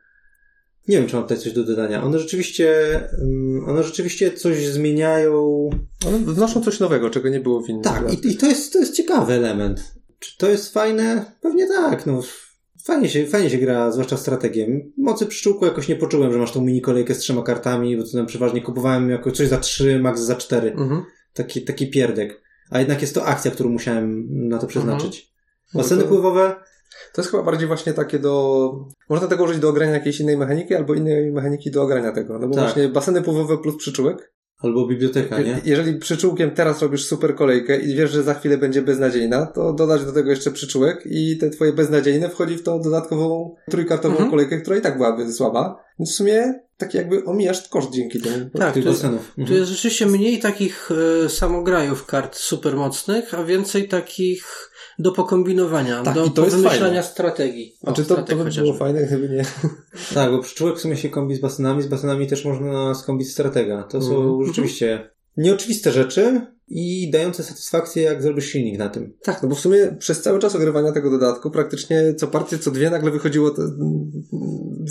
Nie 0.88 0.98
wiem, 0.98 1.06
czy 1.06 1.14
mam 1.14 1.24
tutaj 1.24 1.38
coś 1.38 1.52
do 1.52 1.64
dodania. 1.64 2.02
One 2.02 2.18
rzeczywiście, 2.18 3.00
ym, 3.22 3.64
one 3.68 3.82
rzeczywiście 3.82 4.32
coś 4.32 4.66
zmieniają. 4.66 5.70
One 6.06 6.18
wnoszą 6.18 6.62
coś 6.62 6.80
nowego, 6.80 7.10
czego 7.10 7.28
nie 7.28 7.40
było 7.40 7.62
w 7.62 7.68
innych 7.68 7.84
Tak, 7.84 8.12
i, 8.12 8.28
i 8.28 8.36
to, 8.36 8.46
jest, 8.46 8.72
to 8.72 8.78
jest 8.78 8.94
ciekawy 8.94 9.32
element. 9.32 9.94
Czy 10.18 10.38
to 10.38 10.48
jest 10.48 10.72
fajne? 10.72 11.24
Pewnie 11.40 11.66
tak. 11.66 12.06
No, 12.06 12.22
fajnie, 12.84 13.08
się, 13.08 13.26
fajnie 13.26 13.50
się 13.50 13.58
gra, 13.58 13.92
zwłaszcza 13.92 14.16
strategiem. 14.16 14.92
Mocy 14.96 15.26
pszczółku 15.26 15.64
jakoś 15.64 15.88
nie 15.88 15.96
poczułem, 15.96 16.32
że 16.32 16.38
masz 16.38 16.52
tą 16.52 16.60
mini 16.60 16.80
kolejkę 16.80 17.14
z 17.14 17.18
trzema 17.18 17.42
kartami, 17.42 17.96
bo 17.96 18.02
to 18.02 18.12
tam 18.12 18.26
przeważnie 18.26 18.62
kupowałem 18.62 19.10
jako 19.10 19.32
coś 19.32 19.48
za 19.48 19.58
trzy, 19.58 19.98
max 19.98 20.20
za 20.20 20.36
cztery. 20.36 20.72
Mhm. 20.72 21.02
Taki, 21.34 21.62
taki 21.62 21.90
pierdek. 21.90 22.45
A 22.70 22.78
jednak 22.78 23.00
jest 23.02 23.14
to 23.14 23.24
akcja, 23.26 23.50
którą 23.50 23.70
musiałem 23.70 24.26
na 24.48 24.58
to 24.58 24.66
przeznaczyć. 24.66 25.32
No 25.74 25.80
Baseny 25.82 26.02
to- 26.02 26.08
pływowe? 26.08 26.54
To 27.14 27.20
jest 27.22 27.30
chyba 27.30 27.42
bardziej 27.42 27.66
właśnie 27.68 27.92
takie 27.92 28.18
do... 28.18 28.70
Można 29.08 29.26
tego 29.28 29.44
użyć 29.44 29.58
do 29.58 29.68
ogrania 29.68 29.92
jakiejś 29.92 30.20
innej 30.20 30.36
mechaniki, 30.36 30.74
albo 30.74 30.94
innej 30.94 31.32
mechaniki 31.32 31.70
do 31.70 31.82
ogrania 31.82 32.12
tego. 32.12 32.38
No 32.38 32.48
bo 32.48 32.54
Tak. 32.54 32.64
właśnie 32.64 32.88
baseny 32.88 33.22
pływowe 33.22 33.58
plus 33.58 33.76
przyczółek. 33.76 34.32
Albo 34.58 34.86
biblioteka, 34.86 35.38
nie? 35.40 35.50
Je- 35.50 35.60
Jeżeli 35.64 35.98
przyczółkiem 35.98 36.50
teraz 36.50 36.82
robisz 36.82 37.06
super 37.06 37.34
kolejkę 37.34 37.80
i 37.80 37.94
wiesz, 37.96 38.10
że 38.10 38.22
za 38.22 38.34
chwilę 38.34 38.58
będzie 38.58 38.82
beznadziejna, 38.82 39.46
to 39.46 39.72
dodać 39.72 40.04
do 40.04 40.12
tego 40.12 40.30
jeszcze 40.30 40.50
przyczółek 40.50 41.02
i 41.06 41.38
te 41.38 41.50
twoje 41.50 41.72
beznadziejne 41.72 42.28
wchodzi 42.28 42.56
w 42.56 42.62
tą 42.62 42.80
dodatkową 42.80 43.54
trójkartową 43.70 44.12
Mhm. 44.14 44.30
kolejkę, 44.30 44.60
która 44.60 44.76
i 44.76 44.80
tak 44.80 44.96
byłaby 44.96 45.32
słaba. 45.32 45.76
Więc 45.98 46.12
w 46.12 46.14
sumie 46.14 46.54
tak 46.76 46.94
jakby 46.94 47.24
omijasz 47.24 47.68
koszt 47.68 47.90
dzięki 47.92 48.20
temu. 48.20 48.50
Tak, 48.58 48.74
Tych 48.74 48.84
to 48.84 48.90
jest, 48.90 49.02
basenów. 49.02 49.32
Tu 49.34 49.40
Mhm. 49.40 49.58
jest 49.58 49.70
rzeczywiście 49.70 50.06
mniej 50.06 50.38
takich 50.38 50.88
e, 51.24 51.28
samograjów 51.28 52.06
kart 52.06 52.36
super 52.36 52.76
mocnych, 52.76 53.34
a 53.34 53.44
więcej 53.44 53.88
takich 53.88 54.70
do 54.98 55.12
pokombinowania, 55.12 56.02
Tak, 56.02 56.14
do 56.32 56.44
jest 56.44 56.56
wymyślania 56.56 57.02
strategii. 57.02 57.72
O, 57.82 57.86
Znaczy 57.86 58.04
to, 58.04 58.16
to 58.22 58.22
by 58.36 58.42
chociażby. 58.44 58.62
było 58.62 58.74
fajne, 58.74 59.02
gdyby 59.06 59.28
nie. 59.28 59.44
Tak, 60.14 60.30
bo 60.30 60.38
przyczółek 60.42 60.76
w 60.76 60.80
sumie 60.80 60.96
się 60.96 61.08
kombi 61.08 61.34
z 61.34 61.40
basenami, 61.40 61.82
z 61.82 61.86
basenami 61.86 62.26
też 62.26 62.44
można 62.44 62.94
skombić 62.94 63.32
stratega. 63.32 63.82
To 63.82 64.02
są 64.02 64.16
Mhm. 64.22 64.46
rzeczywiście 64.46 65.10
nieoczywiste 65.36 65.92
rzeczy, 65.92 66.40
i 66.68 67.10
dające 67.10 67.42
satysfakcję, 67.42 68.02
jak 68.02 68.22
zrobisz 68.22 68.46
silnik 68.46 68.78
na 68.78 68.88
tym. 68.88 69.12
Tak, 69.22 69.42
no 69.42 69.48
bo 69.48 69.54
w 69.54 69.60
sumie 69.60 69.96
przez 69.98 70.22
cały 70.22 70.38
czas 70.38 70.54
ogrywania 70.54 70.92
tego 70.92 71.10
dodatku 71.10 71.50
praktycznie 71.50 72.14
co 72.14 72.26
partię, 72.26 72.58
co 72.58 72.70
dwie 72.70 72.90
nagle 72.90 73.10
wychodziło 73.10 73.50
to, 73.50 73.62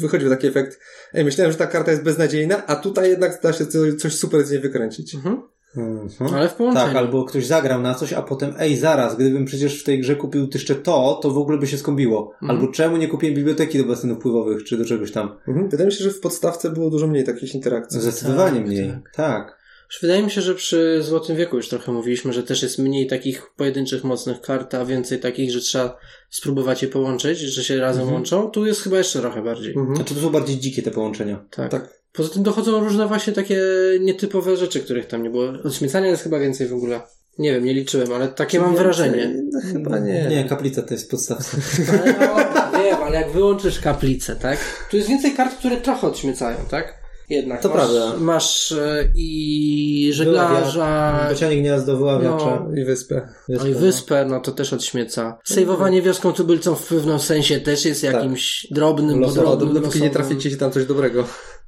wychodził 0.01 0.29
taki 0.29 0.47
efekt. 0.47 0.79
Ej, 1.13 1.25
myślałem, 1.25 1.51
że 1.51 1.57
ta 1.57 1.67
karta 1.67 1.91
jest 1.91 2.03
beznadziejna, 2.03 2.65
a 2.65 2.75
tutaj 2.75 3.09
jednak 3.09 3.41
da 3.43 3.53
się 3.53 3.65
coś, 3.65 3.93
coś 3.93 4.15
super 4.15 4.45
z 4.45 4.51
niej 4.51 4.59
wykręcić. 4.59 5.15
Mhm. 5.15 5.41
Mhm. 5.77 6.33
Ale 6.33 6.49
w 6.49 6.53
połączeniu. 6.53 6.85
Tak, 6.85 6.95
albo 6.95 7.23
ktoś 7.23 7.45
zagrał 7.45 7.81
na 7.81 7.93
coś, 7.93 8.13
a 8.13 8.21
potem, 8.21 8.53
ej, 8.59 8.77
zaraz, 8.77 9.15
gdybym 9.15 9.45
przecież 9.45 9.81
w 9.81 9.83
tej 9.83 9.99
grze 9.99 10.15
kupił 10.15 10.47
jeszcze 10.53 10.75
to, 10.75 11.19
to 11.21 11.31
w 11.31 11.37
ogóle 11.37 11.57
by 11.57 11.67
się 11.67 11.77
skąbiło. 11.77 12.31
Mhm. 12.33 12.51
Albo 12.51 12.73
czemu 12.73 12.97
nie 12.97 13.07
kupiłem 13.07 13.35
biblioteki 13.35 13.77
do 13.77 13.83
basynów 13.83 14.19
pływowych, 14.19 14.63
czy 14.63 14.77
do 14.77 14.85
czegoś 14.85 15.11
tam. 15.11 15.37
Mhm. 15.47 15.69
Wydaje 15.69 15.85
mi 15.85 15.93
się, 15.93 16.03
że 16.03 16.09
w 16.09 16.19
podstawce 16.19 16.69
było 16.69 16.89
dużo 16.89 17.07
mniej 17.07 17.23
takich 17.23 17.55
interakcji. 17.55 18.01
Zdecydowanie 18.01 18.59
tak, 18.59 18.67
mniej. 18.67 18.89
tak. 18.89 19.11
Tak. 19.15 19.64
Wydaje 20.01 20.23
mi 20.23 20.31
się, 20.31 20.41
że 20.41 20.55
przy 20.55 21.03
Złotym 21.03 21.35
Wieku 21.35 21.55
już 21.55 21.69
trochę 21.69 21.91
mówiliśmy, 21.91 22.33
że 22.33 22.43
też 22.43 22.63
jest 22.63 22.79
mniej 22.79 23.07
takich 23.07 23.49
pojedynczych 23.57 24.03
mocnych 24.03 24.41
kart, 24.41 24.73
a 24.73 24.85
więcej 24.85 25.19
takich, 25.19 25.51
że 25.51 25.59
trzeba 25.59 25.97
spróbować 26.29 26.81
je 26.81 26.87
połączyć, 26.87 27.39
że 27.39 27.63
się 27.63 27.77
razem 27.77 28.01
Mhm. 28.01 28.13
łączą. 28.15 28.51
Tu 28.51 28.65
jest 28.65 28.81
chyba 28.81 28.97
jeszcze 28.97 29.19
trochę 29.19 29.41
bardziej. 29.41 29.73
Mhm. 29.73 29.95
Znaczy 29.95 30.15
to 30.15 30.21
są 30.21 30.29
bardziej 30.29 30.59
dzikie 30.59 30.81
te 30.81 30.91
połączenia. 30.91 31.45
Tak. 31.51 31.71
Tak. 31.71 31.99
Poza 32.13 32.29
tym 32.29 32.43
dochodzą 32.43 32.79
różne 32.79 33.07
właśnie 33.07 33.33
takie 33.33 33.61
nietypowe 33.99 34.57
rzeczy, 34.57 34.79
których 34.79 35.05
tam 35.05 35.23
nie 35.23 35.29
było. 35.29 35.53
Odśmiecania 35.63 36.07
jest 36.07 36.23
chyba 36.23 36.39
więcej 36.39 36.67
w 36.67 36.73
ogóle. 36.73 37.01
Nie 37.37 37.51
wiem, 37.53 37.65
nie 37.65 37.73
liczyłem, 37.73 38.11
ale 38.13 38.27
takie 38.27 38.59
mam 38.59 38.75
wrażenie. 38.75 39.35
No, 39.51 39.59
chyba 39.73 39.99
nie. 39.99 40.25
Nie, 40.29 40.43
kaplica 40.43 40.81
to 40.81 40.93
jest 40.93 41.11
podstawka. 41.11 41.57
Ale, 41.91 42.15
no, 42.71 42.79
wiem, 42.83 42.95
ale 43.03 43.21
jak 43.21 43.31
wyłączysz 43.31 43.79
kaplicę, 43.79 44.35
tak? 44.35 44.59
Tu 44.91 44.97
jest 44.97 45.09
więcej 45.09 45.31
kart, 45.33 45.57
które 45.57 45.77
trochę 45.77 46.07
odśmiecają, 46.07 46.57
tak? 46.71 47.04
Jednak. 47.29 47.61
To 47.61 47.67
masz, 47.69 47.75
prawda. 47.77 48.17
Masz 48.17 48.71
e, 48.71 49.11
i 49.15 50.09
żeglarza, 50.13 51.25
Bocianie 51.29 51.61
gniazdo, 51.61 51.97
wyławiacza. 51.97 52.65
I 52.77 52.83
wyspę. 52.83 53.27
no 53.49 53.67
i 53.67 53.73
wyspę, 53.73 54.25
no 54.25 54.39
to 54.39 54.51
też 54.51 54.73
odśmieca. 54.73 55.37
Sejwowanie 55.43 56.01
wioską 56.01 56.33
tubylcą 56.33 56.75
w 56.75 56.87
pewnym 56.87 57.19
sensie 57.19 57.59
też 57.59 57.85
jest 57.85 58.03
jakimś 58.03 58.67
drobnym, 58.71 59.19
Losowo, 59.19 59.41
No, 59.43 59.49
podrobnym, 59.49 59.83
dopóki 59.83 60.01
nie 60.01 60.09
traficie 60.09 60.49
się 60.51 60.57
tam 60.57 60.71
coś 60.71 60.85
dobrego. 60.85 61.27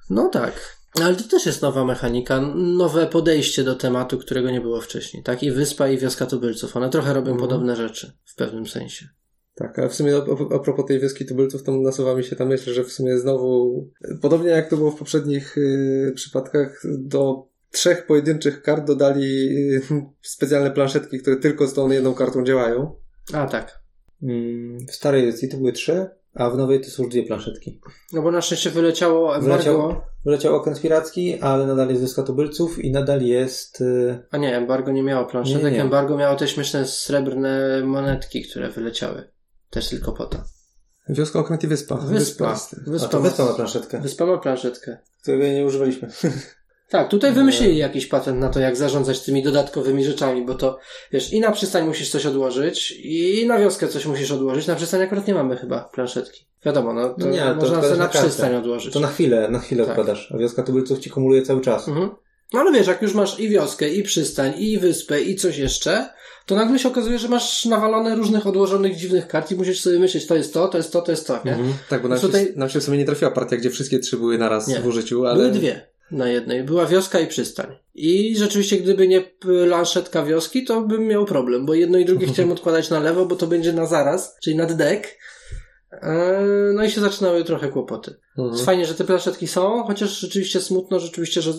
No 0.09 0.29
tak. 0.29 0.77
Ale 1.01 1.15
to 1.15 1.23
też 1.23 1.45
jest 1.45 1.61
nowa 1.61 1.85
mechanika, 1.85 2.41
nowe 2.55 3.07
podejście 3.07 3.63
do 3.63 3.75
tematu, 3.75 4.17
którego 4.17 4.51
nie 4.51 4.61
było 4.61 4.81
wcześniej. 4.81 5.23
Tak? 5.23 5.43
I 5.43 5.51
wyspa, 5.51 5.87
i 5.87 5.97
wioska 5.97 6.25
tubylców. 6.25 6.77
One 6.77 6.89
trochę 6.89 7.13
robią 7.13 7.31
Mhm. 7.31 7.49
podobne 7.49 7.75
rzeczy 7.75 8.11
w 8.25 8.35
pewnym 8.35 8.67
sensie. 8.67 9.09
Tak, 9.57 9.79
a 9.79 9.87
w 9.87 9.93
sumie 9.93 10.15
a, 10.15 10.55
a 10.55 10.59
propos 10.59 10.85
tej 10.85 10.99
wioski 10.99 11.25
tubylców, 11.25 11.63
to 11.63 11.71
nasuwa 11.71 12.15
mi 12.15 12.23
się 12.23 12.35
ta 12.35 12.45
myśl, 12.45 12.73
że 12.73 12.83
w 12.83 12.91
sumie 12.91 13.17
znowu, 13.19 13.87
podobnie 14.21 14.49
jak 14.49 14.69
to 14.69 14.77
było 14.77 14.91
w 14.91 14.99
poprzednich 14.99 15.57
y, 15.57 16.11
przypadkach, 16.15 16.81
do 16.97 17.47
trzech 17.71 18.05
pojedynczych 18.05 18.61
kart 18.61 18.87
dodali 18.87 19.47
y, 19.75 19.81
specjalne 20.21 20.71
planszetki, 20.71 21.19
które 21.19 21.35
tylko 21.37 21.67
z 21.67 21.73
tą 21.73 21.89
jedną 21.91 22.13
kartą 22.13 22.43
działają. 22.43 22.95
A 23.33 23.47
tak. 23.47 23.79
Mm, 24.23 24.77
W 24.87 24.95
starej 24.95 25.23
edycji 25.23 25.49
to 25.49 25.57
były 25.57 25.71
trzy, 25.71 26.09
a 26.33 26.49
w 26.49 26.57
nowej 26.57 26.81
to 26.81 26.89
są 26.89 27.03
już 27.03 27.11
dwie 27.11 27.23
planszetki. 27.23 27.81
No 28.13 28.21
bo 28.21 28.31
na 28.31 28.41
szczęście 28.41 28.69
wyleciało 28.69 29.35
embargo. 29.35 29.53
Wyleciał, 29.53 30.01
wyleciał 30.25 30.55
okręt 30.55 30.81
piracki, 30.81 31.39
ale 31.39 31.67
nadal 31.67 31.89
jest 31.89 32.01
Wioska 32.01 32.23
Tubylców 32.23 32.79
i 32.85 32.91
nadal 32.91 33.21
jest... 33.21 33.81
y, 33.81 34.19
A 34.31 34.37
nie, 34.37 34.57
embargo 34.57 34.91
nie 34.91 35.03
miało 35.03 35.25
planszetek. 35.25 35.63
Nie, 35.63 35.71
nie. 35.71 35.81
Embargo 35.81 36.17
miało 36.17 36.35
te 36.35 36.47
śmieszne 36.47 36.85
srebrne 36.85 37.81
monetki, 37.85 38.43
które 38.43 38.69
wyleciały. 38.69 39.23
Też 39.69 39.89
tylko 39.89 40.11
po 40.11 40.25
to. 40.25 40.37
Wioska, 41.09 41.39
okręt 41.39 41.63
i 41.63 41.67
wyspa. 41.67 41.95
Wyspa. 41.95 42.51
jest- 42.51 42.75
A 42.87 42.91
Wyspa, 42.91 43.07
to 43.07 43.19
ma, 43.19 43.23
Wyspa 43.29 43.45
ma 43.45 43.53
planszetkę, 43.53 44.01
wyspa 44.01 44.25
ma 44.25 44.37
planszetkę. 44.37 44.97
którego 45.21 45.43
nie 45.47 45.65
używaliśmy. 45.65 46.09
Tak, 46.89 47.09
tutaj 47.09 47.33
wymyślili 47.33 47.77
jakiś 47.77 48.05
patent 48.07 48.39
na 48.39 48.49
to, 48.49 48.59
jak 48.59 48.75
zarządzać 48.77 49.19
tymi 49.21 49.43
dodatkowymi 49.43 50.03
rzeczami, 50.05 50.45
bo 50.45 50.55
to, 50.55 50.79
wiesz, 51.11 51.33
i 51.33 51.39
na 51.39 51.51
przystań 51.51 51.87
musisz 51.87 52.09
coś 52.09 52.25
odłożyć, 52.25 52.91
i 52.91 53.45
na 53.47 53.59
wioskę 53.59 53.87
coś 53.87 54.05
musisz 54.05 54.31
odłożyć. 54.31 54.67
Na 54.67 54.75
przystań 54.75 55.01
akurat 55.01 55.27
nie 55.27 55.33
mamy 55.33 55.57
chyba 55.57 55.79
planszetki. 55.93 56.45
Wiadomo, 56.65 56.93
no 56.93 57.09
to 57.09 57.27
nie, 57.29 57.39
to 57.39 57.45
można 57.45 57.53
odkładasz 57.61 57.85
sobie 57.85 57.97
na 57.99 58.07
kartę. 58.07 58.27
przystań 58.27 58.55
odłożyć. 58.55 58.93
To 58.93 58.99
na 58.99 59.07
chwilę, 59.07 59.49
na 59.49 59.59
chwilę 59.59 59.83
Tak. 59.85 59.89
odkładasz, 59.89 60.31
a 60.31 60.37
Wioska 60.37 60.63
Tubylców 60.63 60.99
ci 60.99 61.09
kumuluje 61.09 61.41
cały 61.41 61.61
czas. 61.61 61.87
Mhm. 61.87 62.09
No 62.53 62.59
ale 62.59 62.71
wiesz, 62.71 62.87
jak 62.87 63.01
już 63.01 63.13
masz 63.13 63.39
i 63.39 63.49
wioskę, 63.49 63.89
i 63.89 64.03
przystań, 64.03 64.53
i 64.57 64.77
wyspę, 64.79 65.21
i 65.21 65.35
coś 65.35 65.57
jeszcze, 65.57 66.09
to 66.47 66.55
nagle 66.55 66.79
się 66.79 66.87
okazuje, 66.89 67.19
że 67.19 67.27
masz 67.27 67.65
nawalone 67.65 68.15
różnych 68.15 68.47
odłożonych 68.47 68.95
dziwnych 68.95 69.27
kart 69.27 69.51
i 69.51 69.55
musisz 69.55 69.81
sobie 69.81 69.99
myśleć, 69.99 70.27
to 70.27 70.35
jest 70.35 70.53
to, 70.53 70.67
to 70.67 70.77
jest 70.77 70.91
to, 70.91 71.01
to 71.01 71.11
jest 71.11 71.27
to, 71.27 71.39
nie? 71.45 71.51
Mhm. 71.51 71.73
Tak, 71.89 72.01
bo 72.01 72.07
nam, 72.07 72.19
Tutaj- 72.19 72.45
się, 72.45 72.51
nam 72.55 72.69
się 72.69 72.79
w 72.79 72.83
sumie 72.83 72.97
nie 72.97 73.05
trafiła 73.05 73.31
partia, 73.31 73.57
gdzie 73.57 73.69
wszystkie 73.69 73.99
trzy 73.99 74.17
były 74.17 74.37
naraz 74.37 74.67
Nie. 74.67 74.79
w 74.79 74.87
użyciu, 74.87 75.25
ale... 75.25 75.37
Były 75.37 75.51
dwie 75.51 75.87
na 76.11 76.29
jednej. 76.29 76.63
Była 76.63 76.85
wioska 76.85 77.19
i 77.19 77.27
przystań. 77.27 77.75
I 77.95 78.35
rzeczywiście, 78.37 78.77
gdyby 78.77 79.07
nie 79.07 79.21
planszetka 79.21 80.23
wioski, 80.23 80.63
to 80.63 80.81
bym 80.81 81.07
miał 81.07 81.25
problem, 81.25 81.65
bo 81.65 81.73
jedno 81.73 81.97
i 81.97 82.05
drugie 82.05 82.27
chciałem 82.33 82.51
odkładać 82.51 82.89
na 82.89 82.99
lewo, 82.99 83.25
bo 83.25 83.35
to 83.35 83.47
będzie 83.47 83.73
na 83.73 83.85
zaraz, 83.85 84.37
czyli 84.43 84.55
nad 84.55 84.73
dek. 84.73 85.17
Eee, 85.91 86.73
No 86.75 86.83
i 86.83 86.89
się 86.91 87.01
zaczynały 87.01 87.43
trochę 87.43 87.67
kłopoty. 87.69 88.15
Mhm. 88.37 88.65
Fajnie, 88.65 88.85
że 88.85 88.95
te 88.95 89.03
planszetki 89.03 89.47
są, 89.47 89.83
chociaż 89.83 90.19
rzeczywiście 90.19 90.61
smutno, 90.61 90.99
rzeczywiście, 90.99 91.41
że 91.41 91.53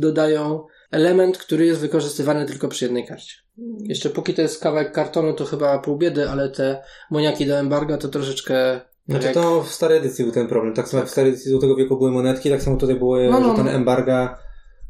dodają 0.00 0.66
element, 0.90 1.38
który 1.38 1.66
jest 1.66 1.80
wykorzystywany 1.80 2.46
tylko 2.46 2.68
przy 2.68 2.84
jednej 2.84 3.06
karcie. 3.06 3.34
Jeszcze 3.80 4.10
póki 4.10 4.34
to 4.34 4.42
jest 4.42 4.60
kawałek 4.62 4.92
kartonu, 4.92 5.34
to 5.34 5.44
chyba 5.44 5.78
pół 5.78 5.96
biedy, 5.96 6.28
ale 6.30 6.48
te 6.50 6.82
moniaki 7.10 7.46
do 7.46 7.54
embarga 7.58 7.96
to 7.98 8.08
troszeczkę... 8.08 8.80
Znaczy 9.08 9.24
jak- 9.26 9.34
to 9.34 9.62
w 9.62 9.68
starej 9.70 9.98
edycji 9.98 10.24
był 10.24 10.32
ten 10.34 10.46
problem. 10.48 10.74
Tak 10.74 10.88
samo 10.88 11.00
jak 11.00 11.08
w 11.08 11.12
starej 11.12 11.30
edycji 11.30 11.50
Złotego 11.50 11.76
Wieku 11.76 11.96
były 11.98 12.10
monetki, 12.10 12.50
tak 12.50 12.62
samo 12.62 12.76
tutaj 12.76 12.96
było, 12.96 13.16
No, 13.30 13.40
no, 13.40 13.50
że 13.50 13.56
ten 13.56 13.64
no. 13.64 13.70
embarga, 13.72 14.38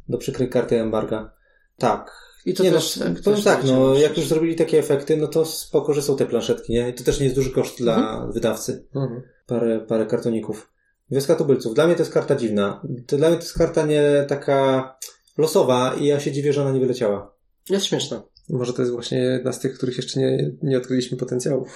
do 0.08 0.18
przykrej 0.18 0.48
karty 0.50 0.80
embarga. 0.80 1.30
Tak. 1.78 2.10
I 2.46 2.54
to 2.54 2.62
nie, 2.62 2.72
też... 2.72 2.96
no, 2.96 3.04
tak, 3.04 3.22
powiem 3.22 3.36
też 3.36 3.44
tak, 3.44 3.64
no, 3.64 3.94
jak 3.94 4.16
już 4.16 4.26
zrobili 4.26 4.54
takie 4.56 4.78
efekty, 4.78 5.16
no 5.16 5.28
to 5.28 5.44
spoko, 5.44 5.94
że 5.94 6.02
są 6.02 6.16
te 6.16 6.26
planszetki, 6.26 6.72
nie? 6.72 6.88
I 6.88 6.94
to 6.94 7.04
też 7.04 7.18
nie 7.18 7.24
jest 7.24 7.36
duży 7.36 7.50
koszt 7.50 7.78
dla 7.78 7.96
Mhm. 7.96 8.32
wydawcy. 8.32 8.86
Mhm. 8.94 9.22
Parę, 9.46 9.80
parę 9.88 10.06
kartoników. 10.06 10.70
Wioska 11.10 11.34
Tubylców. 11.34 11.74
Dla 11.74 11.86
mnie 11.86 11.96
to 11.96 12.02
jest 12.02 12.12
karta 12.12 12.36
dziwna. 12.36 12.82
To 13.06 13.16
dla 13.16 13.28
mnie 13.28 13.36
to 13.36 13.42
jest 13.42 13.58
karta 13.58 13.86
nie 13.86 14.24
taka 14.28 14.96
losowa 15.38 15.94
i 16.00 16.06
ja 16.06 16.20
się 16.20 16.32
dziwię, 16.32 16.52
że 16.52 16.62
ona 16.62 16.72
nie 16.72 16.80
wyleciała. 16.80 17.34
Jest 17.70 17.86
śmieszna. 17.86 18.22
Może 18.48 18.72
to 18.72 18.82
jest 18.82 18.92
właśnie 18.92 19.18
jedna 19.18 19.52
z 19.52 19.60
tych, 19.60 19.74
których 19.74 19.96
jeszcze 19.96 20.20
nie, 20.20 20.50
nie 20.62 20.78
odkryliśmy 20.78 21.16
potencjału. 21.18 21.66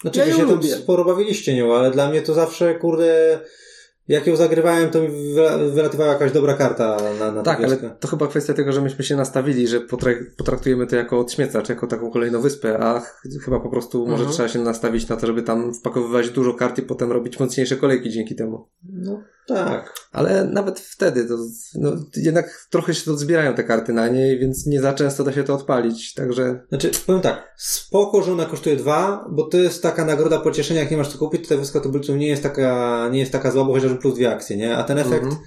Znaczy, 0.00 0.18
Ja 0.18 0.24
wy 0.24 0.32
się 0.32 0.38
tam 0.38 0.48
lubię. 0.50 0.68
sporo 0.68 1.04
bawiliście 1.04 1.54
nią, 1.56 1.74
ale 1.76 1.90
dla 1.90 2.10
mnie 2.10 2.22
to 2.22 2.34
zawsze, 2.34 2.74
kurde, 2.74 3.40
jak 4.08 4.26
ją 4.26 4.36
zagrywałem, 4.36 4.90
to 4.90 5.02
mi 5.02 5.08
wyla- 5.08 5.70
wylatywała 5.74 6.12
jakaś 6.12 6.32
dobra 6.32 6.54
karta 6.54 6.96
na, 7.20 7.32
na 7.32 7.42
Tak, 7.42 7.64
ale 7.64 7.76
to 7.76 8.08
chyba 8.08 8.26
kwestia 8.26 8.54
tego, 8.54 8.72
że 8.72 8.80
myśmy 8.82 9.04
się 9.04 9.16
nastawili, 9.16 9.68
że 9.68 9.80
potrak- 9.80 10.24
potraktujemy 10.36 10.86
to 10.86 10.96
jako 10.96 11.18
odśmiecacz, 11.18 11.68
jako 11.68 11.86
taką 11.86 12.10
kolejną 12.10 12.40
wyspę, 12.40 12.78
a 12.78 13.00
ch- 13.00 13.22
chyba 13.44 13.60
po 13.60 13.68
prostu 13.68 13.98
może 14.00 14.12
Mhm. 14.14 14.32
trzeba 14.32 14.48
się 14.48 14.58
nastawić 14.58 15.08
na 15.08 15.16
to, 15.16 15.26
żeby 15.26 15.42
tam 15.42 15.74
wpakowywać 15.74 16.30
dużo 16.30 16.54
kart 16.54 16.78
i 16.78 16.82
potem 16.82 17.12
robić 17.12 17.40
mocniejsze 17.40 17.76
kolejki 17.76 18.10
dzięki 18.10 18.34
temu. 18.36 18.68
No 18.92 19.22
tak. 19.48 19.94
Ale 20.12 20.44
nawet 20.44 20.80
wtedy 20.80 21.24
to, 21.28 21.34
no, 21.74 21.92
jednak 22.16 22.66
trochę 22.70 22.94
się 22.94 23.04
to 23.04 23.16
zbierają 23.16 23.54
te 23.54 23.64
karty 23.64 23.92
na 23.92 24.08
niej, 24.08 24.38
więc 24.38 24.66
nie 24.66 24.80
za 24.80 24.92
często 24.92 25.24
da 25.24 25.32
się 25.32 25.44
to 25.44 25.54
odpalić, 25.54 26.14
także 26.14 26.60
Znaczy, 26.68 26.90
powiem 27.06 27.22
tak, 27.22 27.54
spoko, 27.56 28.22
że 28.22 28.32
ona 28.32 28.44
kosztuje 28.46 28.76
dwa, 28.76 29.26
bo 29.30 29.42
to 29.46 29.56
jest 29.56 29.82
taka 29.82 30.04
nagroda 30.04 30.40
pocieszenia, 30.40 30.80
jak 30.80 30.90
nie 30.90 30.96
masz 30.96 31.08
co 31.08 31.18
kupić, 31.18 31.42
to 31.42 31.48
ta 31.48 31.56
wioska 31.60 31.80
tubylców 31.80 32.16
nie 32.16 32.28
jest 32.28 32.42
taka, 32.42 33.08
nie 33.12 33.18
jest 33.18 33.32
taka 33.32 33.50
zła, 33.50 33.64
bo 33.64 33.72
chociażby 33.74 33.98
plus 33.98 34.14
dwie 34.14 34.30
akcje, 34.30 34.56
nie? 34.56 34.76
A 34.76 34.84
ten 34.84 34.98
efekt, 34.98 35.24
Mhm. 35.24 35.42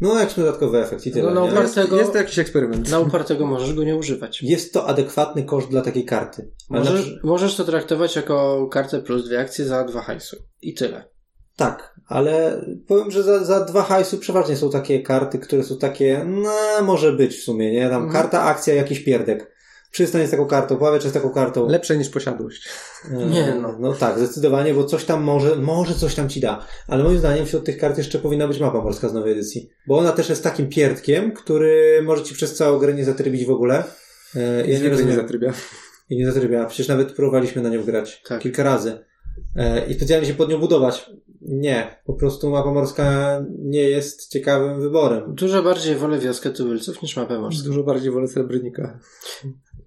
no 0.00 0.18
jakiś 0.20 0.36
dodatkowy 0.36 0.78
efekt 0.78 1.06
i 1.06 1.12
tyle, 1.12 1.34
No, 1.34 1.46
nie? 1.46 1.52
bardzo- 1.52 1.96
jest, 1.96 2.12
to 2.12 2.18
jakiś 2.18 2.38
eksperyment. 2.38 2.86
Dla 2.88 2.98
upartego 2.98 3.46
możesz 3.46 3.74
go 3.74 3.84
nie 3.84 3.96
używać. 3.96 4.42
Jest 4.42 4.72
to 4.72 4.86
adekwatny 4.86 5.44
koszt 5.44 5.68
dla 5.68 5.82
takiej 5.82 6.04
karty. 6.04 6.50
Na 6.70 6.78
Możesz, 6.78 7.02
przy- 7.02 7.20
możesz 7.24 7.56
to 7.56 7.64
traktować 7.64 8.16
jako 8.16 8.68
kartę 8.68 9.00
plus 9.02 9.24
dwie 9.26 9.40
akcje 9.40 9.64
za 9.64 9.84
dwa 9.84 10.02
hajsu. 10.02 10.36
I 10.62 10.74
tyle. 10.74 11.11
Tak, 11.56 11.94
ale 12.06 12.64
powiem, 12.88 13.10
że 13.10 13.22
za, 13.22 13.44
za 13.44 13.64
dwa 13.64 13.82
hajsu 13.82 14.18
przeważnie 14.18 14.56
są 14.56 14.70
takie 14.70 15.02
karty, 15.02 15.38
które 15.38 15.62
są 15.64 15.78
takie, 15.78 16.24
no 16.26 16.52
może 16.82 17.12
być 17.12 17.36
w 17.36 17.42
sumie, 17.42 17.72
nie? 17.72 17.88
Tam 17.88 18.02
Mhm. 18.04 18.12
karta, 18.12 18.42
akcja, 18.42 18.74
jakiś 18.74 19.00
pierdek. 19.00 19.52
Przystań 19.90 20.20
jest 20.20 20.30
taką 20.30 20.46
kartą, 20.46 20.76
pławiacz 20.76 21.02
jest 21.02 21.14
taką 21.14 21.30
kartą. 21.30 21.68
Lepsze 21.68 21.96
niż 21.96 22.08
posiadłość. 22.08 22.68
E, 23.10 23.26
Nie, 23.26 23.54
no. 23.62 23.76
No 23.80 23.92
tak, 23.92 24.18
zdecydowanie, 24.18 24.74
bo 24.74 24.84
coś 24.84 25.04
tam 25.04 25.22
może, 25.22 25.56
może 25.56 25.94
coś 25.94 26.14
tam 26.14 26.28
ci 26.28 26.40
da. 26.40 26.66
Ale 26.88 27.04
moim 27.04 27.18
zdaniem 27.18 27.46
wśród 27.46 27.64
tych 27.64 27.78
kart 27.78 27.98
jeszcze 27.98 28.18
powinna 28.18 28.48
być 28.48 28.60
mapa 28.60 28.80
morska 28.82 29.08
z 29.08 29.14
nowej 29.14 29.32
edycji. 29.32 29.70
Bo 29.86 29.98
ona 29.98 30.12
też 30.12 30.28
jest 30.28 30.44
takim 30.44 30.68
pierdkiem, 30.68 31.32
który 31.32 32.02
może 32.04 32.22
ci 32.24 32.34
przez 32.34 32.54
całą 32.56 32.78
grę 32.78 32.94
nie 32.94 33.04
zatrybić 33.04 33.44
w 33.46 33.50
ogóle. 33.50 33.84
E, 34.36 34.40
Ja 34.40 34.56
nie 34.56 34.62
Zwykle 34.62 34.80
nie 34.84 34.88
rozumiem. 34.90 35.16
zatrybia. 35.16 35.52
I 36.10 36.16
nie 36.16 36.32
zatrybia. 36.32 36.64
Przecież 36.66 36.88
nawet 36.88 37.12
próbowaliśmy 37.12 37.62
na 37.62 37.68
nią 37.68 37.82
grać. 37.84 38.22
Tak. 38.28 38.40
Kilka 38.42 38.62
razy. 38.62 39.04
E, 39.56 39.86
I 39.86 39.94
specjalnie 39.94 40.26
się 40.26 40.34
pod 40.34 40.50
nią 40.50 40.58
budować. 40.58 41.10
Nie. 41.44 42.02
Po 42.06 42.12
prostu 42.12 42.50
mapa 42.50 42.72
morska 42.72 43.38
nie 43.58 43.82
jest 43.82 44.28
ciekawym 44.28 44.80
wyborem. 44.80 45.34
Dużo 45.34 45.62
bardziej 45.62 45.96
wolę 45.96 46.18
wioskę 46.18 46.50
tubylców 46.50 47.02
niż 47.02 47.16
mapę 47.16 47.38
morską. 47.38 47.64
Dużo 47.64 47.82
bardziej 47.82 48.12
wolę 48.12 48.28
srebrnika. 48.28 48.98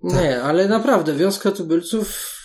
Nie, 0.04 0.42
ale 0.42 0.68
naprawdę 0.68 1.14
wioskę 1.14 1.52
tubylców 1.52 2.36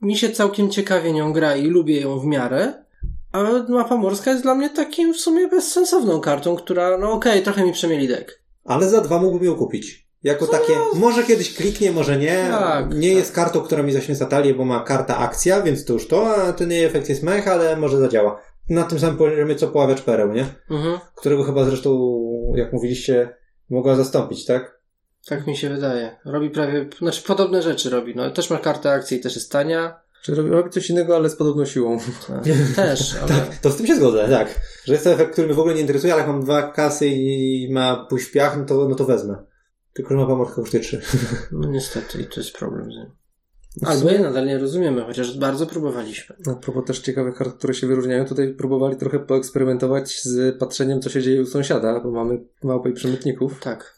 mi 0.00 0.16
się 0.16 0.30
całkiem 0.30 0.70
ciekawie 0.70 1.12
nią 1.12 1.32
gra 1.32 1.56
i 1.56 1.66
lubię 1.66 2.00
ją 2.00 2.18
w 2.18 2.26
miarę. 2.26 2.84
A 3.32 3.42
mapa 3.68 3.96
morska 3.96 4.30
jest 4.30 4.42
dla 4.42 4.54
mnie 4.54 4.70
takim 4.70 5.14
w 5.14 5.20
sumie 5.20 5.48
bezsensowną 5.48 6.20
kartą, 6.20 6.56
która, 6.56 6.98
no 6.98 7.12
okej, 7.12 7.42
trochę 7.42 7.64
mi 7.64 7.72
przemieli 7.72 8.08
dek. 8.08 8.42
Ale 8.64 8.88
za 8.88 9.00
dwa 9.00 9.18
mógłbym 9.18 9.44
ją 9.44 9.54
kupić. 9.54 10.04
Jako 10.22 10.46
takie, 10.46 10.72
może 10.94 11.22
kiedyś 11.22 11.54
kliknie, 11.54 11.92
może 11.92 12.18
nie. 12.18 12.48
Tak, 12.50 12.94
nie 12.94 13.08
tak. 13.08 13.18
jest 13.18 13.32
kartą, 13.32 13.60
która 13.60 13.82
mi 13.82 13.92
zaśmieca 13.92 14.26
talię, 14.26 14.54
bo 14.54 14.64
ma 14.64 14.80
karta 14.80 15.18
akcja, 15.18 15.62
więc 15.62 15.84
to 15.84 15.92
już 15.92 16.08
to, 16.08 16.36
a 16.36 16.52
ten 16.52 16.70
jej 16.70 16.84
efekt 16.84 17.08
jest 17.08 17.22
mech, 17.22 17.48
ale 17.48 17.76
może 17.76 17.98
zadziała. 17.98 18.40
Na 18.68 18.84
tym 18.84 18.98
samym 18.98 19.16
poziomie 19.16 19.54
co 19.54 19.68
poławacz 19.68 20.02
pereł, 20.02 20.32
nie? 20.32 20.46
Mhm. 20.70 20.98
Którego 21.14 21.44
chyba 21.44 21.64
zresztą, 21.64 22.20
jak 22.56 22.72
mówiliście, 22.72 23.36
mogła 23.70 23.96
zastąpić, 23.96 24.44
tak? 24.44 24.80
Tak 25.28 25.46
mi 25.46 25.56
się 25.56 25.68
wydaje. 25.68 26.16
Robi 26.24 26.50
prawie, 26.50 26.88
znaczy 26.98 27.22
podobne 27.22 27.62
rzeczy 27.62 27.90
robi. 27.90 28.16
No 28.16 28.30
też 28.30 28.50
ma 28.50 28.58
kartę 28.58 28.90
akcji, 28.90 29.20
też 29.20 29.34
jest 29.34 29.52
tania. 29.52 30.00
Czy 30.22 30.34
robi, 30.34 30.50
robi 30.50 30.70
coś 30.70 30.90
innego, 30.90 31.16
ale 31.16 31.30
z 31.30 31.36
podobną 31.36 31.64
siłą. 31.64 31.98
Tak. 32.28 32.44
Też, 32.76 33.16
ale... 33.22 33.46
To 33.62 33.70
z 33.70 33.76
tym 33.76 33.86
się 33.86 33.96
zgodzę, 33.96 34.28
tak. 34.30 34.60
Że 34.84 34.92
jest 34.92 35.04
to 35.04 35.10
efekt, 35.10 35.32
który 35.32 35.46
mnie 35.46 35.56
w 35.56 35.58
ogóle 35.58 35.74
nie 35.74 35.80
interesuje, 35.80 36.12
ale 36.12 36.22
jak 36.22 36.30
mam 36.30 36.44
dwa 36.44 36.62
kasy 36.62 37.06
i 37.06 37.68
ma 37.72 38.06
pójść 38.10 38.26
w 38.26 38.32
piach, 38.32 38.58
no 38.58 38.64
to, 38.64 38.88
no 38.88 38.94
to 38.94 39.04
wezmę. 39.04 39.36
Tylko, 39.92 40.10
że 40.10 40.16
ma 40.16 40.26
pomockę 40.26 40.54
kosztuje 40.54 40.82
trzy. 40.82 41.02
No 41.52 41.68
niestety 41.68 42.22
i 42.22 42.24
to 42.24 42.40
jest 42.40 42.52
problem 42.52 42.84
z 42.84 42.96
nim. 42.96 43.10
Albo 43.82 44.10
je 44.10 44.18
nadal 44.18 44.46
nie 44.46 44.58
rozumiemy, 44.58 45.02
chociaż 45.02 45.38
bardzo 45.38 45.66
próbowaliśmy. 45.66 46.36
A 46.46 46.54
propos 46.54 46.84
też 46.84 46.98
ciekawych 47.00 47.34
kart, 47.34 47.58
które 47.58 47.74
się 47.74 47.86
wyróżniają, 47.86 48.24
tutaj 48.24 48.54
próbowali 48.54 48.96
trochę 48.96 49.18
poeksperymentować 49.18 50.20
z 50.22 50.58
patrzeniem, 50.58 51.00
co 51.00 51.10
się 51.10 51.22
dzieje 51.22 51.42
u 51.42 51.46
sąsiada, 51.46 52.00
bo 52.00 52.10
mamy 52.10 52.38
małpę 52.62 52.90
i 52.90 52.92
przemytników. 52.92 53.60
Tak. 53.60 53.94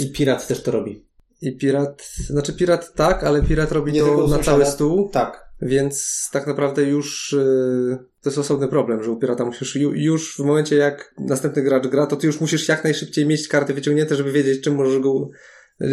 I 0.00 0.12
pirat 0.12 0.46
też 0.46 0.62
to 0.62 0.70
robi. 0.70 1.06
I 1.42 1.56
pirat, 1.56 2.08
znaczy 2.26 2.52
pirat 2.52 2.94
tak, 2.94 3.24
ale 3.24 3.42
pirat 3.42 3.72
robi 3.72 3.92
Nie 3.92 4.00
tylko 4.00 4.16
to 4.16 4.22
na 4.22 4.28
sąsiada. 4.36 4.44
cały 4.44 4.66
stół, 4.66 5.08
Tak. 5.12 5.46
więc 5.62 6.28
tak 6.32 6.46
naprawdę 6.46 6.82
już 6.84 7.32
yy, 7.38 7.98
to 8.22 8.30
jest 8.30 8.38
osobny 8.38 8.68
problem, 8.68 9.02
że 9.04 9.10
u 9.10 9.16
pirata 9.16 9.44
musisz 9.44 9.76
ju, 9.76 9.92
już 9.94 10.36
w 10.36 10.38
momencie 10.38 10.76
jak 10.76 11.14
następny 11.18 11.62
gracz 11.62 11.86
gra, 11.86 12.06
to 12.06 12.16
ty 12.16 12.26
już 12.26 12.40
musisz 12.40 12.68
jak 12.68 12.84
najszybciej 12.84 13.26
mieć 13.26 13.48
karty 13.48 13.74
wyciągnięte, 13.74 14.16
żeby 14.16 14.32
wiedzieć, 14.32 14.60
czym 14.64 14.74
możesz 14.74 14.98
go, 14.98 15.28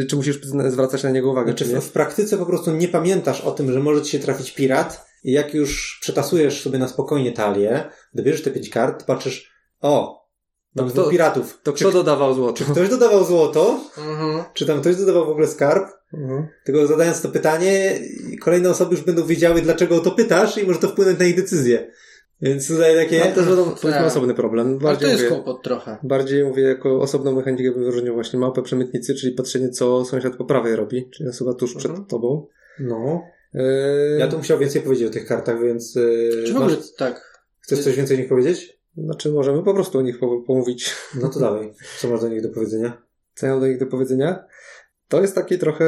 czy 0.10 0.16
musisz 0.16 0.40
zwracać 0.70 1.04
na 1.04 1.10
niego 1.10 1.32
uwagę, 1.32 1.52
Znaczy 1.52 1.66
czy 1.66 1.82
w, 1.82 1.84
w 1.84 1.92
praktyce 1.92 2.38
po 2.38 2.46
prostu 2.46 2.72
nie 2.72 2.88
pamiętasz 2.88 3.42
o 3.42 3.52
tym, 3.52 3.72
że 3.72 3.80
może 3.80 4.02
ci 4.02 4.12
się 4.12 4.20
trafić 4.20 4.52
pirat 4.52 5.06
i 5.24 5.32
jak 5.32 5.54
już 5.54 5.98
przetasujesz 6.02 6.62
sobie 6.62 6.80
na 6.80 6.88
spokojnie 6.88 7.32
talię, 7.32 7.90
dobierzesz 8.14 8.44
te 8.44 8.52
pięć 8.52 8.70
kart, 8.70 9.04
patrzysz, 9.04 9.52
o, 9.82 10.24
mam 10.76 10.88
To 10.92 10.94
kto- 11.02 11.10
piratów. 11.10 11.60
To 11.64 11.74
czy, 11.74 11.84
kto 11.84 11.92
dodawał 11.92 12.34
złoto? 12.34 12.54
czy 12.54 12.66
ktoś 12.72 12.90
dodawał 12.90 13.24
złoto? 13.26 13.80
Mhm. 13.98 14.44
Czy 14.54 14.66
tam 14.66 14.82
ktoś 14.82 14.96
dodawał 14.96 15.26
w 15.26 15.30
ogóle 15.30 15.48
skarb? 15.48 15.84
Mhm. 16.14 16.48
Tylko 16.64 16.88
zadając 16.88 17.22
to 17.22 17.30
pytanie, 17.30 18.00
kolejne 18.42 18.70
osoby 18.70 18.96
już 18.96 19.04
będą 19.04 19.26
wiedziały, 19.26 19.62
dlaczego 19.62 19.96
o 19.96 20.00
to 20.00 20.12
pytasz 20.12 20.58
i 20.58 20.68
może 20.68 20.80
to 20.80 20.88
wpłynąć 20.88 21.20
na 21.20 21.26
ich 21.26 21.36
decyzję. 21.36 21.92
Więc 22.44 22.68
tutaj 22.68 22.96
takie... 22.96 23.20
Wiadomo, 23.20 23.72
to 23.72 23.88
jest 23.88 24.00
Tak. 24.00 24.08
osobny 24.08 24.34
problem. 24.34 24.68
Ale 24.68 24.78
to 24.78 24.84
Bardziej 24.84 25.10
jest 25.10 25.24
mówię, 25.24 25.36
kłopot 25.36 25.64
trochę. 25.64 25.98
Bardziej 26.04 26.44
mówię 26.44 26.64
jako 26.64 27.02
osobną 27.02 27.32
mechanikę 27.36 27.72
bym 27.72 27.84
wyróżnił 27.84 28.14
właśnie 28.14 28.40
małpę 28.40 28.62
przemytnicy, 28.62 29.16
czyli 29.16 29.34
patrzenie 29.36 29.70
co 29.70 30.06
sąsiad 30.06 30.36
po 30.36 30.46
prawej 30.46 30.76
robi, 30.76 31.10
czyli 31.14 31.30
osoba 31.30 31.54
tuż 31.54 31.76
przed 31.76 31.92
Mhm. 31.92 32.08
tobą. 32.08 32.48
No. 32.80 33.22
Eee, 33.54 34.20
Ja 34.20 34.28
tu 34.28 34.38
musiał 34.38 34.60
więcej 34.60 34.82
powiedzieć 34.82 35.08
o 35.08 35.12
tych 35.12 35.26
kartach, 35.26 35.62
więc... 35.64 35.96
Yy, 35.96 36.44
Czy 36.48 36.54
w 36.54 36.56
ogóle 36.58 36.76
masz- 36.76 36.96
tak. 36.98 37.44
Chcesz 37.60 37.84
coś 37.84 37.96
więcej 37.96 38.18
o 38.18 38.20
nich 38.20 38.30
powiedzieć? 38.30 38.80
Znaczy 38.98 39.32
możemy 39.32 39.64
po 39.64 39.74
prostu 39.74 39.98
o 39.98 40.02
nich 40.02 40.20
po- 40.20 40.42
pomówić. 40.48 40.96
No 41.22 41.30
to 41.30 41.40
dawaj. 41.40 41.74
Co 42.00 42.08
masz 42.10 42.22
do 42.22 42.30
nich 42.30 42.42
do 42.42 42.50
powiedzenia? 42.50 43.02
Co 43.36 43.46
ja 43.46 43.52
mam 43.52 43.62
do 43.62 43.68
nich 43.68 43.80
do 43.80 43.86
powiedzenia? 43.86 44.44
To 45.08 45.22
jest 45.22 45.36
taki 45.36 45.58
trochę 45.60 45.86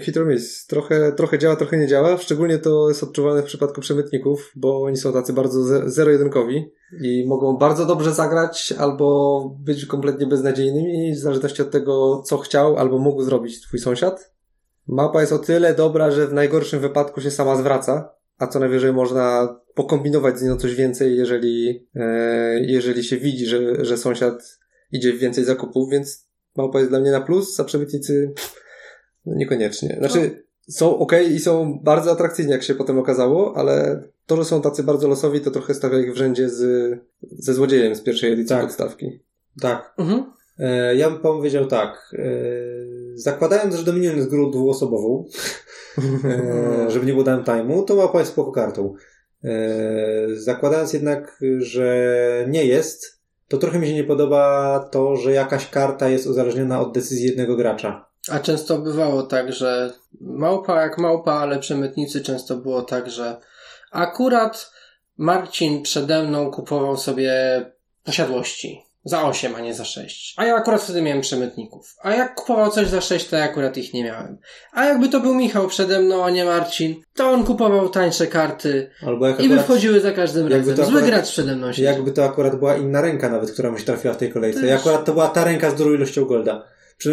hit 0.00 0.16
or 0.16 0.26
miss. 0.26 0.66
Trochę, 0.66 1.12
trochę 1.12 1.38
działa, 1.38 1.56
trochę 1.56 1.76
nie 1.76 1.86
działa. 1.86 2.18
Szczególnie 2.18 2.58
to 2.58 2.88
jest 2.88 3.02
odczuwalne 3.02 3.42
w 3.42 3.46
przypadku 3.46 3.80
przemytników, 3.80 4.52
bo 4.56 4.82
oni 4.82 4.96
są 4.96 5.12
tacy 5.12 5.32
bardzo 5.32 5.62
ze- 5.62 5.90
zero-jedynkowi 5.90 6.72
i 7.02 7.24
mogą 7.28 7.56
bardzo 7.56 7.86
dobrze 7.86 8.14
zagrać 8.14 8.74
albo 8.78 9.56
być 9.60 9.86
kompletnie 9.86 10.26
beznadziejnymi 10.26 11.12
w 11.14 11.18
zależności 11.18 11.62
od 11.62 11.70
tego, 11.70 12.22
co 12.26 12.38
chciał 12.38 12.76
albo 12.76 12.98
mógł 12.98 13.22
zrobić 13.22 13.60
twój 13.60 13.80
sąsiad. 13.80 14.32
Mapa 14.86 15.20
jest 15.20 15.32
o 15.32 15.38
tyle 15.38 15.74
dobra, 15.74 16.10
że 16.10 16.26
w 16.26 16.32
najgorszym 16.32 16.80
wypadku 16.80 17.20
się 17.20 17.30
sama 17.30 17.56
zwraca, 17.56 18.14
a 18.38 18.46
co 18.46 18.60
najwyżej 18.60 18.92
można 18.92 19.56
pokombinować 19.74 20.38
z 20.38 20.42
nią 20.42 20.56
coś 20.56 20.74
więcej, 20.74 21.16
jeżeli, 21.16 21.86
e, 21.94 22.60
jeżeli 22.60 23.04
się 23.04 23.16
widzi, 23.16 23.46
że, 23.46 23.84
że 23.84 23.96
sąsiad 23.96 24.58
idzie 24.92 25.12
w 25.12 25.18
więcej 25.18 25.44
zakupów, 25.44 25.90
więc 25.90 26.28
małpa 26.56 26.78
jest 26.78 26.90
dla 26.90 27.00
mnie 27.00 27.10
na 27.10 27.20
plus, 27.20 27.60
a 27.60 27.64
przemytnicy 27.64 28.34
no 29.26 29.34
niekoniecznie. 29.34 29.96
Znaczy, 29.98 30.44
są 30.68 30.98
ok 30.98 31.12
i 31.30 31.38
są 31.38 31.80
bardzo 31.82 32.10
atrakcyjni, 32.10 32.52
jak 32.52 32.62
się 32.62 32.74
potem 32.74 32.98
okazało, 32.98 33.56
ale 33.56 34.02
to, 34.26 34.36
że 34.36 34.44
są 34.44 34.62
tacy 34.62 34.82
bardzo 34.82 35.08
losowi, 35.08 35.40
to 35.40 35.50
trochę 35.50 35.74
stawia 35.74 35.98
ich 35.98 36.12
w 36.12 36.16
rzędzie 36.16 36.48
z, 36.48 36.98
ze 37.22 37.54
złodziejem 37.54 37.94
z 37.94 38.00
pierwszej 38.00 38.32
edycji 38.32 38.48
Tak. 38.48 38.62
podstawki. 38.62 39.20
Tak. 39.60 39.94
Mhm. 39.98 40.24
E, 40.58 40.96
ja 40.96 41.10
bym 41.10 41.18
powiedział 41.18 41.66
tak. 41.66 42.14
E, 42.18 42.24
zakładając, 43.14 43.74
że 43.74 43.84
Dominion 43.84 44.16
jest 44.16 44.30
grą 44.30 44.50
dwuosobową, 44.50 45.24
e, 46.24 46.90
żeby 46.90 47.06
nie 47.06 47.12
było 47.12 47.24
downtime'u, 47.24 47.84
to 47.84 47.96
mapa 47.96 48.18
jest 48.18 48.32
spoko 48.32 48.52
kartą. 48.52 48.94
E, 49.44 49.56
zakładając 50.34 50.92
jednak, 50.92 51.42
że 51.58 52.46
nie 52.48 52.64
jest, 52.64 53.20
to 53.48 53.58
trochę 53.58 53.78
mi 53.78 53.86
się 53.86 53.94
nie 53.94 54.04
podoba 54.04 54.78
to, 54.92 55.16
że 55.16 55.32
jakaś 55.32 55.70
karta 55.70 56.08
jest 56.08 56.26
uzależniona 56.26 56.80
od 56.80 56.94
decyzji 56.94 57.26
jednego 57.26 57.56
gracza. 57.56 58.11
A 58.30 58.38
często 58.38 58.78
bywało 58.78 59.22
tak, 59.22 59.52
że 59.52 59.92
małpa 60.20 60.82
jak 60.82 60.98
małpa, 60.98 61.32
ale 61.32 61.58
przemytnicy 61.58 62.20
często 62.20 62.56
było 62.56 62.82
tak, 62.82 63.10
że 63.10 63.36
akurat 63.90 64.70
Marcin 65.18 65.82
przede 65.82 66.22
mną 66.22 66.50
kupował 66.50 66.96
sobie 66.96 67.32
posiadłości 68.04 68.82
za 69.04 69.22
8, 69.22 69.54
a 69.54 69.60
nie 69.60 69.74
za 69.74 69.84
6. 69.84 70.34
A 70.36 70.44
ja 70.44 70.54
akurat 70.54 70.82
wtedy 70.82 71.02
miałem 71.02 71.20
przemytników. 71.20 71.96
A 72.02 72.14
jak 72.14 72.34
kupował 72.34 72.70
coś 72.70 72.88
za 72.88 73.00
6, 73.00 73.28
to 73.28 73.36
ja 73.36 73.44
akurat 73.44 73.76
ich 73.76 73.94
nie 73.94 74.04
miałem. 74.04 74.38
A 74.72 74.84
jakby 74.84 75.08
to 75.08 75.20
był 75.20 75.34
Michał 75.34 75.68
przede 75.68 76.00
mną, 76.00 76.24
a 76.24 76.30
nie 76.30 76.44
Marcin, 76.44 76.94
to 77.14 77.30
on 77.30 77.44
kupował 77.44 77.88
tańsze 77.88 78.26
karty 78.26 78.90
Albo 79.06 79.26
jak 79.28 79.36
i 79.40 79.48
by 79.48 79.54
akurat, 79.54 79.64
wchodziły 79.64 80.00
za 80.00 80.12
każdym 80.12 80.48
razem. 80.48 80.76
to 80.76 80.84
Zły 80.84 80.94
akurat- 81.00 81.06
gracz 81.06 81.30
przede 81.30 81.56
mną 81.56 81.72
siedział. 81.72 81.92
jakby 81.94 82.12
to 82.12 82.24
akurat 82.24 82.56
była 82.56 82.76
inna 82.76 83.00
ręka 83.00 83.28
nawet, 83.28 83.50
która 83.52 83.70
mu 83.70 83.78
się 83.78 83.84
trafiła 83.84 84.14
w 84.14 84.16
tej 84.16 84.32
kolejce. 84.32 84.66
I 84.66 84.70
akurat 84.70 85.04
to 85.04 85.12
była 85.12 85.28
ta 85.28 85.44
ręka 85.44 85.70
z 85.70 85.74
dużą 85.74 85.90
ilością 85.90 86.24
golda. 86.24 86.64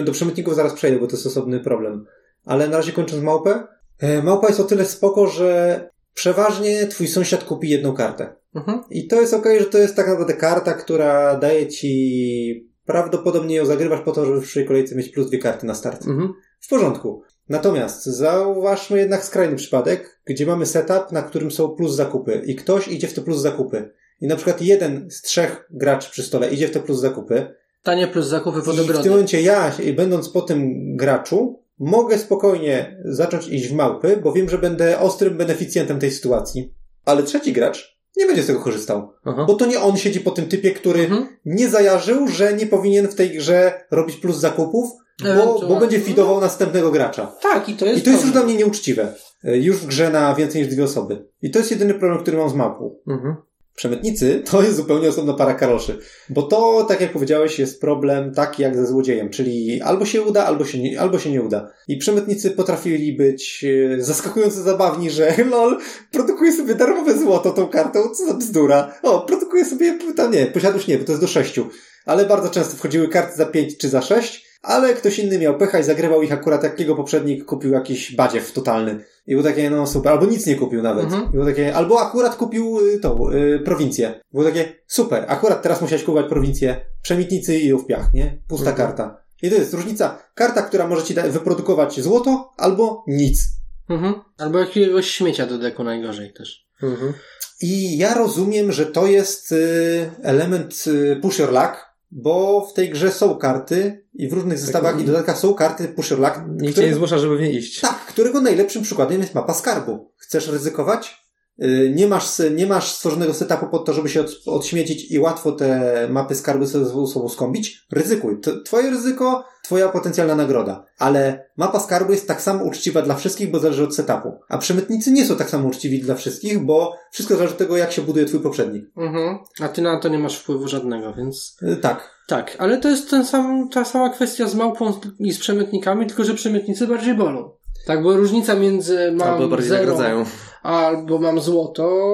Do 0.04 0.12
przemytników 0.12 0.56
zaraz 0.56 0.74
przejdę, 0.74 1.00
bo 1.00 1.08
to 1.08 1.16
jest 1.16 1.28
osobny 1.28 1.60
problem. 1.60 2.06
Ale 2.46 2.68
na 2.68 2.78
razie 2.78 2.92
kończąc 2.92 3.24
małpę. 3.24 3.64
E, 4.00 4.24
małpa 4.24 4.48
jest 4.48 4.60
o 4.60 4.64
tyle 4.64 4.86
spoko, 4.86 5.28
że 5.28 5.90
przeważnie 6.14 6.88
twój 6.88 7.08
sąsiad 7.08 7.44
kupi 7.44 7.70
jedną 7.70 7.94
kartę. 7.94 8.36
Mhm. 8.56 8.82
I 8.90 9.08
to 9.08 9.22
jest 9.22 9.34
okej, 9.34 9.60
że 9.60 9.66
to 9.66 9.78
jest 9.78 9.96
tak 9.96 10.08
naprawdę 10.08 10.34
karta, 10.34 10.74
która 10.74 11.36
daje 11.36 11.68
ci 11.68 12.70
prawdopodobnie 12.86 13.56
ją 13.56 13.66
zagrywasz 13.66 14.02
po 14.02 14.12
to, 14.12 14.26
żeby 14.26 14.40
w 14.40 14.44
przyszłej 14.44 14.66
kolejce 14.66 14.96
mieć 14.96 15.10
plus 15.10 15.28
dwie 15.28 15.38
karty 15.38 15.66
na 15.66 15.76
start. 15.76 16.08
Mhm. 16.08 16.34
W 16.60 16.70
porządku. 16.70 17.24
Natomiast 17.50 18.06
zauważmy 18.06 19.00
jednak 19.00 19.24
skrajny 19.24 19.56
przypadek, 19.56 20.22
gdzie 20.26 20.46
mamy 20.46 20.66
setup, 20.66 21.12
na 21.12 21.22
którym 21.22 21.52
są 21.52 21.70
plus 21.70 21.96
zakupy 21.96 22.42
i 22.46 22.56
ktoś 22.56 22.88
idzie 22.88 23.08
w 23.08 23.14
te 23.14 23.22
plus 23.22 23.42
zakupy. 23.42 23.94
I 24.22 24.28
na 24.28 24.36
przykład 24.36 24.62
jeden 24.62 25.12
z 25.12 25.22
trzech 25.22 25.68
graczy 25.72 26.12
przy 26.12 26.24
stole 26.24 26.50
idzie 26.50 26.68
w 26.68 26.72
te 26.72 26.80
plus 26.80 27.00
zakupy. 27.00 27.56
Tanie 27.90 28.08
plus 28.08 28.26
zakupy 28.28 28.62
pod 28.62 28.76
I 28.76 28.80
w 28.80 29.02
tym 29.02 29.12
momencie 29.12 29.42
ja, 29.42 29.72
będąc 29.96 30.30
po 30.30 30.42
tym 30.42 30.74
graczu, 30.96 31.64
mogę 31.80 32.18
spokojnie 32.18 33.02
zacząć 33.06 33.48
iść 33.48 33.68
w 33.68 33.74
małpy, 33.74 34.20
bo 34.24 34.34
wiem, 34.34 34.50
że 34.50 34.58
będę 34.58 35.00
ostrym 35.00 35.38
beneficjentem 35.38 36.00
tej 36.00 36.12
sytuacji. 36.12 36.74
Ale 37.06 37.24
trzeci 37.24 37.54
gracz 37.54 38.00
nie 38.18 38.26
będzie 38.26 38.44
z 38.44 38.48
tego 38.48 38.60
korzystał. 38.60 39.14
Aha. 39.26 39.46
Bo 39.48 39.54
to 39.54 39.66
nie 39.66 39.80
on 39.80 39.98
siedzi 39.98 40.20
po 40.20 40.32
tym 40.32 40.46
typie, 40.46 40.72
który 40.72 41.00
Mhm. 41.04 41.28
nie 41.46 41.70
zajarzył, 41.70 42.28
że 42.28 42.54
nie 42.54 42.68
powinien 42.68 43.08
w 43.08 43.16
tej 43.16 43.38
grze 43.38 43.86
robić 43.92 44.16
plus 44.16 44.38
zakupów, 44.38 44.90
bo, 45.24 45.68
bo 45.68 45.80
będzie 45.80 46.00
fidował 46.00 46.42
następnego 46.42 46.92
gracza. 46.92 47.36
Tak, 47.42 47.70
i 47.70 47.76
to 47.76 47.86
jest 47.86 48.00
I 48.00 48.04
to 48.04 48.10
jest 48.10 48.24
już 48.24 48.34
dla 48.34 48.44
mnie 48.44 48.56
nieuczciwe. 48.56 49.14
E, 49.44 49.58
Już 49.58 49.78
w 49.78 49.88
grze 49.88 50.10
na 50.10 50.36
więcej 50.36 50.62
niż 50.62 50.74
dwie 50.74 50.84
osoby. 50.84 51.26
I 51.42 51.52
to 51.52 51.60
jest 51.60 51.72
jedyny 51.72 51.94
problem, 51.94 52.20
który 52.20 52.38
mam 52.38 52.50
z 52.50 52.54
mapą. 52.54 52.96
Mhm. 53.08 53.36
Przemytnicy 53.80 54.44
to 54.46 54.64
jest 54.64 54.76
zupełnie 54.76 55.10
osobna 55.10 55.34
para 55.34 55.54
karoszy. 55.54 56.00
Bo 56.30 56.44
to, 56.44 56.86
tak 56.88 57.02
jak 57.02 57.14
powiedziałeś, 57.14 57.60
jest 57.60 57.82
problem 57.82 58.34
taki 58.34 58.64
jak 58.64 58.76
ze 58.76 58.86
złodziejem, 58.86 59.30
czyli 59.30 59.82
albo 59.82 60.06
się 60.06 60.22
uda, 60.22 60.46
albo 60.46 60.66
się 60.66 60.80
nie, 60.80 61.02
albo 61.02 61.20
się 61.20 61.32
nie 61.32 61.42
uda. 61.42 61.72
I 61.88 61.98
przemytnicy 61.98 62.52
potrafili 62.52 63.14
być 63.14 63.66
e, 63.66 64.02
zaskakująco 64.02 64.62
zabawni, 64.62 65.10
że 65.10 65.36
lol, 65.52 65.78
produkuje 66.12 66.54
sobie 66.54 66.76
darmowe 66.76 67.18
złoto 67.18 67.52
tą 67.52 67.68
kartą, 67.68 68.10
co 68.10 68.26
za 68.26 68.34
bzdura. 68.34 68.94
O, 69.04 69.22
produkuje 69.22 69.66
sobie, 69.66 69.98
tam 70.16 70.32
nie, 70.32 70.46
posiadłość 70.46 70.88
nie, 70.88 70.98
bo 70.98 71.06
to 71.06 71.12
jest 71.12 71.22
do 71.22 71.28
sześciu. 71.28 71.70
Ale 72.06 72.26
bardzo 72.26 72.50
często 72.50 72.78
wchodziły 72.78 73.08
karty 73.08 73.38
za 73.38 73.46
pięć 73.46 73.78
czy 73.78 73.90
za 73.90 74.02
sześć, 74.02 74.49
ale 74.62 74.94
ktoś 74.94 75.20
inny 75.20 75.40
miał 75.40 75.58
pecha 75.58 75.80
i 75.80 75.84
zagrywał 75.84 76.22
ich 76.22 76.32
akurat 76.34 76.64
jak 76.64 76.80
jego 76.80 76.96
poprzednik 76.96 77.46
kupił 77.46 77.72
jakiś 77.72 78.16
badziew 78.16 78.52
totalny. 78.54 79.06
I 79.28 79.32
było 79.32 79.44
takie, 79.44 79.70
no 79.70 79.88
super, 79.88 80.12
albo 80.12 80.26
nic 80.26 80.46
nie 80.46 80.56
kupił 80.56 80.82
nawet. 80.82 81.04
Mhm. 81.06 81.24
I 81.28 81.32
było 81.32 81.46
takie, 81.46 81.76
albo 81.76 82.02
akurat 82.02 82.36
kupił 82.36 82.80
y, 82.88 83.00
tą, 83.00 83.30
y, 83.32 83.60
prowincję. 83.66 84.20
Było 84.34 84.44
takie, 84.46 84.76
super, 84.88 85.26
akurat 85.28 85.62
teraz 85.62 85.82
musiałeś 85.82 86.04
kupować 86.04 86.30
prowincję, 86.30 86.86
przemytnicy 87.02 87.60
i 87.60 87.68
ją 87.68 87.78
w 87.78 87.86
piach, 87.86 88.14
nie? 88.14 88.42
Pusta 88.48 88.70
Mhm. 88.70 88.88
karta. 88.88 89.24
I 89.42 89.50
to 89.50 89.56
jest 89.56 89.74
różnica. 89.74 90.24
Karta, 90.36 90.62
która 90.62 90.88
może 90.88 91.04
ci 91.04 91.14
da- 91.14 91.28
wyprodukować 91.28 92.00
złoto, 92.02 92.50
albo 92.58 93.04
nic. 93.08 93.48
Mhm. 93.90 94.14
Albo 94.38 94.60
jakiegoś 94.60 95.10
śmiecia 95.12 95.46
do 95.46 95.58
deku 95.58 95.84
najgorzej 95.84 96.34
też. 96.34 96.66
Mhm. 96.84 97.14
I 97.62 97.98
ja 97.98 98.14
rozumiem, 98.14 98.72
że 98.72 98.86
to 98.86 99.08
jest 99.08 99.52
y, 99.52 100.10
element 100.24 100.84
y, 100.88 101.16
push 101.22 101.40
your 101.40 101.50
luck, 101.52 101.89
bo 102.12 102.68
w 102.68 102.74
tej 102.74 102.90
grze 102.90 103.12
są 103.12 103.36
karty 103.36 104.06
i 104.14 104.28
w 104.28 104.34
różnych 104.34 104.60
zestawach 104.60 105.02
i 105.02 105.04
dodatkach 105.06 105.38
są 105.38 105.54
karty 105.54 105.88
Pusher 105.88 106.20
Luck, 106.20 106.42
Nikt 106.48 106.66
cię 106.66 106.72
które, 106.72 106.88
nie 106.88 106.96
zmusza, 106.96 107.18
żeby 107.18 107.38
w 107.38 107.42
nie 107.42 107.52
iść. 107.52 107.80
tak, 107.80 108.06
którego 108.06 108.42
najlepszym 108.42 108.84
przykładem 108.84 109.22
jest 109.22 109.36
mapa 109.36 109.54
skarbu. 109.54 110.12
Chcesz 110.18 110.48
ryzykować? 110.48 111.19
Y, 111.64 111.94
Nie 111.96 112.08
masz, 112.08 112.26
nie 112.56 112.68
masz 112.68 112.92
stworzonego 112.92 113.34
setupu 113.34 113.68
pod 113.68 113.86
to, 113.86 113.94
żeby 113.94 114.10
się 114.10 114.22
od, 114.22 114.30
odśmiecić 114.46 115.12
i 115.12 115.20
łatwo 115.20 115.52
te 115.52 116.08
mapy 116.10 116.36
skarby 116.36 116.68
sobie 116.68 116.86
ze 116.86 116.92
sobą 116.92 117.30
skąbić? 117.30 117.86
Ryzykuj. 117.92 118.42
To 118.42 118.62
twoje 118.62 118.90
ryzyko, 118.90 119.44
twoja 119.64 119.90
potencjalna 119.90 120.36
nagroda. 120.36 120.86
Ale 120.98 121.50
mapa 121.58 121.80
skarbu 121.80 122.12
jest 122.12 122.28
tak 122.28 122.42
samo 122.42 122.64
uczciwa 122.64 123.02
dla 123.02 123.16
wszystkich, 123.16 123.52
bo 123.52 123.60
zależy 123.60 123.84
od 123.84 123.96
setupu. 123.96 124.40
A 124.50 124.58
przemytnicy 124.58 125.12
nie 125.12 125.26
są 125.26 125.36
tak 125.36 125.50
samo 125.50 125.68
uczciwi 125.68 126.00
dla 126.02 126.16
wszystkich, 126.16 126.66
bo 126.66 126.94
wszystko 127.12 127.36
zależy 127.36 127.54
od 127.54 127.60
tego, 127.60 127.78
jak 127.78 127.92
się 127.92 128.02
buduje 128.02 128.26
twój 128.26 128.40
poprzednik. 128.40 128.86
Mhm. 128.98 129.38
A 129.62 129.68
ty 129.68 129.82
na 129.82 130.00
to 130.00 130.10
nie 130.10 130.20
masz 130.20 130.40
wpływu 130.40 130.68
żadnego, 130.68 131.14
więc... 131.14 131.58
Y, 131.64 131.76
Tak. 131.76 132.20
Tak, 132.28 132.56
ale 132.60 132.78
to 132.78 132.90
jest 132.90 133.10
ten 133.10 133.26
sam, 133.26 133.70
ta 133.70 133.86
sama 133.86 134.10
kwestia 134.10 134.48
z 134.48 134.56
małpą 134.56 134.94
i 135.20 135.32
z 135.32 135.40
przemytnikami, 135.40 136.08
tylko 136.08 136.24
że 136.24 136.34
przemytnicy 136.34 136.88
bardziej 136.88 137.16
bolą. 137.16 137.52
Tak, 137.86 138.04
bo 138.04 138.18
różnica 138.18 138.56
między 138.56 139.12
mam 139.12 139.28
Albo 139.34 139.48
bardziej 139.48 139.70
zero, 139.70 139.82
nagradzają. 139.82 140.26
albo 140.64 141.18
mam 141.20 141.40
złoto, 141.40 142.08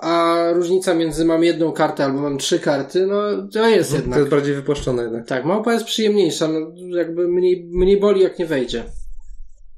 a 0.00 0.44
różnica 0.52 0.94
między 0.94 1.24
mam 1.24 1.44
jedną 1.44 1.72
kartę 1.72 2.04
albo 2.04 2.20
mam 2.20 2.38
trzy 2.38 2.58
karty, 2.58 3.06
no 3.06 3.48
to 3.52 3.68
jest 3.68 3.90
To 3.90 3.96
jednak. 3.96 4.18
jest 4.18 4.30
bardziej 4.30 4.54
wypłaszczone 4.54 5.02
jednak. 5.02 5.26
Tak, 5.26 5.44
małpa 5.44 5.72
jest 5.72 5.84
przyjemniejsza, 5.84 6.48
no, 6.48 6.60
jakby 6.96 7.28
mniej, 7.28 7.68
mniej 7.72 8.00
boli 8.00 8.20
jak 8.22 8.38
nie 8.38 8.46
wejdzie. 8.46 8.84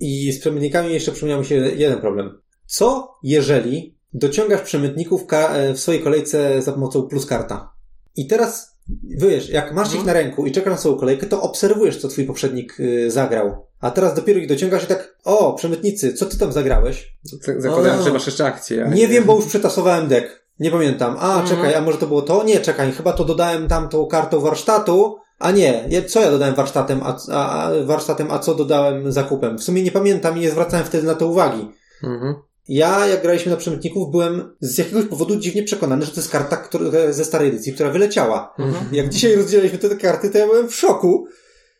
I 0.00 0.32
z 0.32 0.40
przemytnikami 0.40 0.92
jeszcze 0.92 1.12
przypomniał 1.12 1.38
mi 1.38 1.44
się 1.46 1.54
jeden 1.54 1.98
problem. 1.98 2.40
Co 2.66 3.14
jeżeli 3.22 3.96
dociągasz 4.14 4.60
przemytników 4.60 5.22
e, 5.32 5.74
w 5.74 5.80
swojej 5.80 6.00
kolejce 6.02 6.62
za 6.62 6.72
pomocą 6.72 7.02
plus 7.02 7.26
karta? 7.26 7.72
I 8.16 8.26
teraz, 8.26 8.76
wiesz, 9.04 9.48
jak 9.50 9.74
masz 9.74 9.94
ich 9.94 10.04
na 10.04 10.12
ręku 10.12 10.46
i 10.46 10.52
czekasz 10.52 10.70
na 10.70 10.76
swoją 10.76 10.96
kolejkę, 10.96 11.26
to 11.26 11.42
obserwujesz, 11.42 11.96
co 11.96 12.08
twój 12.08 12.24
poprzednik 12.24 12.80
y, 12.80 13.10
zagrał. 13.10 13.65
A 13.80 13.90
teraz 13.90 14.14
dopiero 14.14 14.38
ich 14.40 14.48
dociągasz 14.48 14.84
i 14.84 14.86
tak, 14.86 15.16
o, 15.24 15.52
przemytnicy, 15.54 16.14
co 16.14 16.26
ty 16.26 16.38
tam 16.38 16.52
zagrałeś? 16.52 17.12
Z- 17.22 17.62
Zakładając, 17.62 18.00
O. 18.00 18.04
że 18.04 18.12
masz 18.12 18.26
jeszcze 18.26 18.44
akcję. 18.44 18.90
Nie 18.94 19.08
wiem, 19.08 19.24
bo 19.24 19.36
już 19.36 19.46
przetasowałem 19.46 20.08
deck. 20.08 20.46
Nie 20.60 20.70
pamiętam. 20.70 21.16
A, 21.20 21.40
Mhm. 21.40 21.46
czekaj, 21.56 21.74
a 21.74 21.80
może 21.80 21.98
to 21.98 22.06
było 22.06 22.22
to? 22.22 22.44
Nie, 22.44 22.60
czekaj, 22.60 22.92
chyba 22.92 23.12
to 23.12 23.24
dodałem 23.24 23.68
tamtą 23.68 24.06
kartą 24.06 24.40
warsztatu. 24.40 25.16
A 25.38 25.50
nie, 25.50 25.84
co 26.08 26.20
ja 26.20 26.30
dodałem 26.30 26.54
warsztatem, 26.54 27.00
a, 27.02 27.16
a, 27.32 27.70
warsztatem, 27.84 28.30
a 28.30 28.38
co 28.38 28.54
dodałem 28.54 29.12
zakupem? 29.12 29.58
W 29.58 29.62
sumie 29.62 29.82
nie 29.82 29.90
pamiętam 29.90 30.36
i 30.38 30.40
nie 30.40 30.50
zwracałem 30.50 30.86
wtedy 30.86 31.06
na 31.06 31.14
to 31.14 31.26
uwagi. 31.26 31.68
Mhm. 32.04 32.34
Ja, 32.68 33.06
jak 33.06 33.22
graliśmy 33.22 33.50
na 33.52 33.56
przemytników, 33.58 34.10
byłem 34.10 34.56
z 34.60 34.78
jakiegoś 34.78 35.04
powodu 35.04 35.36
dziwnie 35.36 35.62
przekonany, 35.62 36.04
że 36.04 36.10
to 36.12 36.20
jest 36.20 36.30
karta 36.32 36.56
która, 36.56 36.84
ze 37.12 37.24
starej 37.24 37.48
edycji, 37.48 37.72
która 37.72 37.90
wyleciała. 37.90 38.54
Mhm. 38.58 38.84
Jak 38.94 39.08
dzisiaj 39.08 39.36
rozdzielaliśmy 39.36 39.78
te 39.78 39.96
karty, 39.96 40.30
to 40.30 40.38
ja 40.38 40.46
byłem 40.46 40.68
w 40.68 40.74
szoku. 40.74 41.26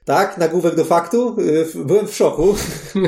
Tak, 0.06 0.38
nagłówek 0.38 0.74
do 0.74 0.84
faktu. 0.84 1.36
y, 1.40 1.84
Byłem 1.84 2.06
w 2.06 2.14
szoku, 2.14 2.54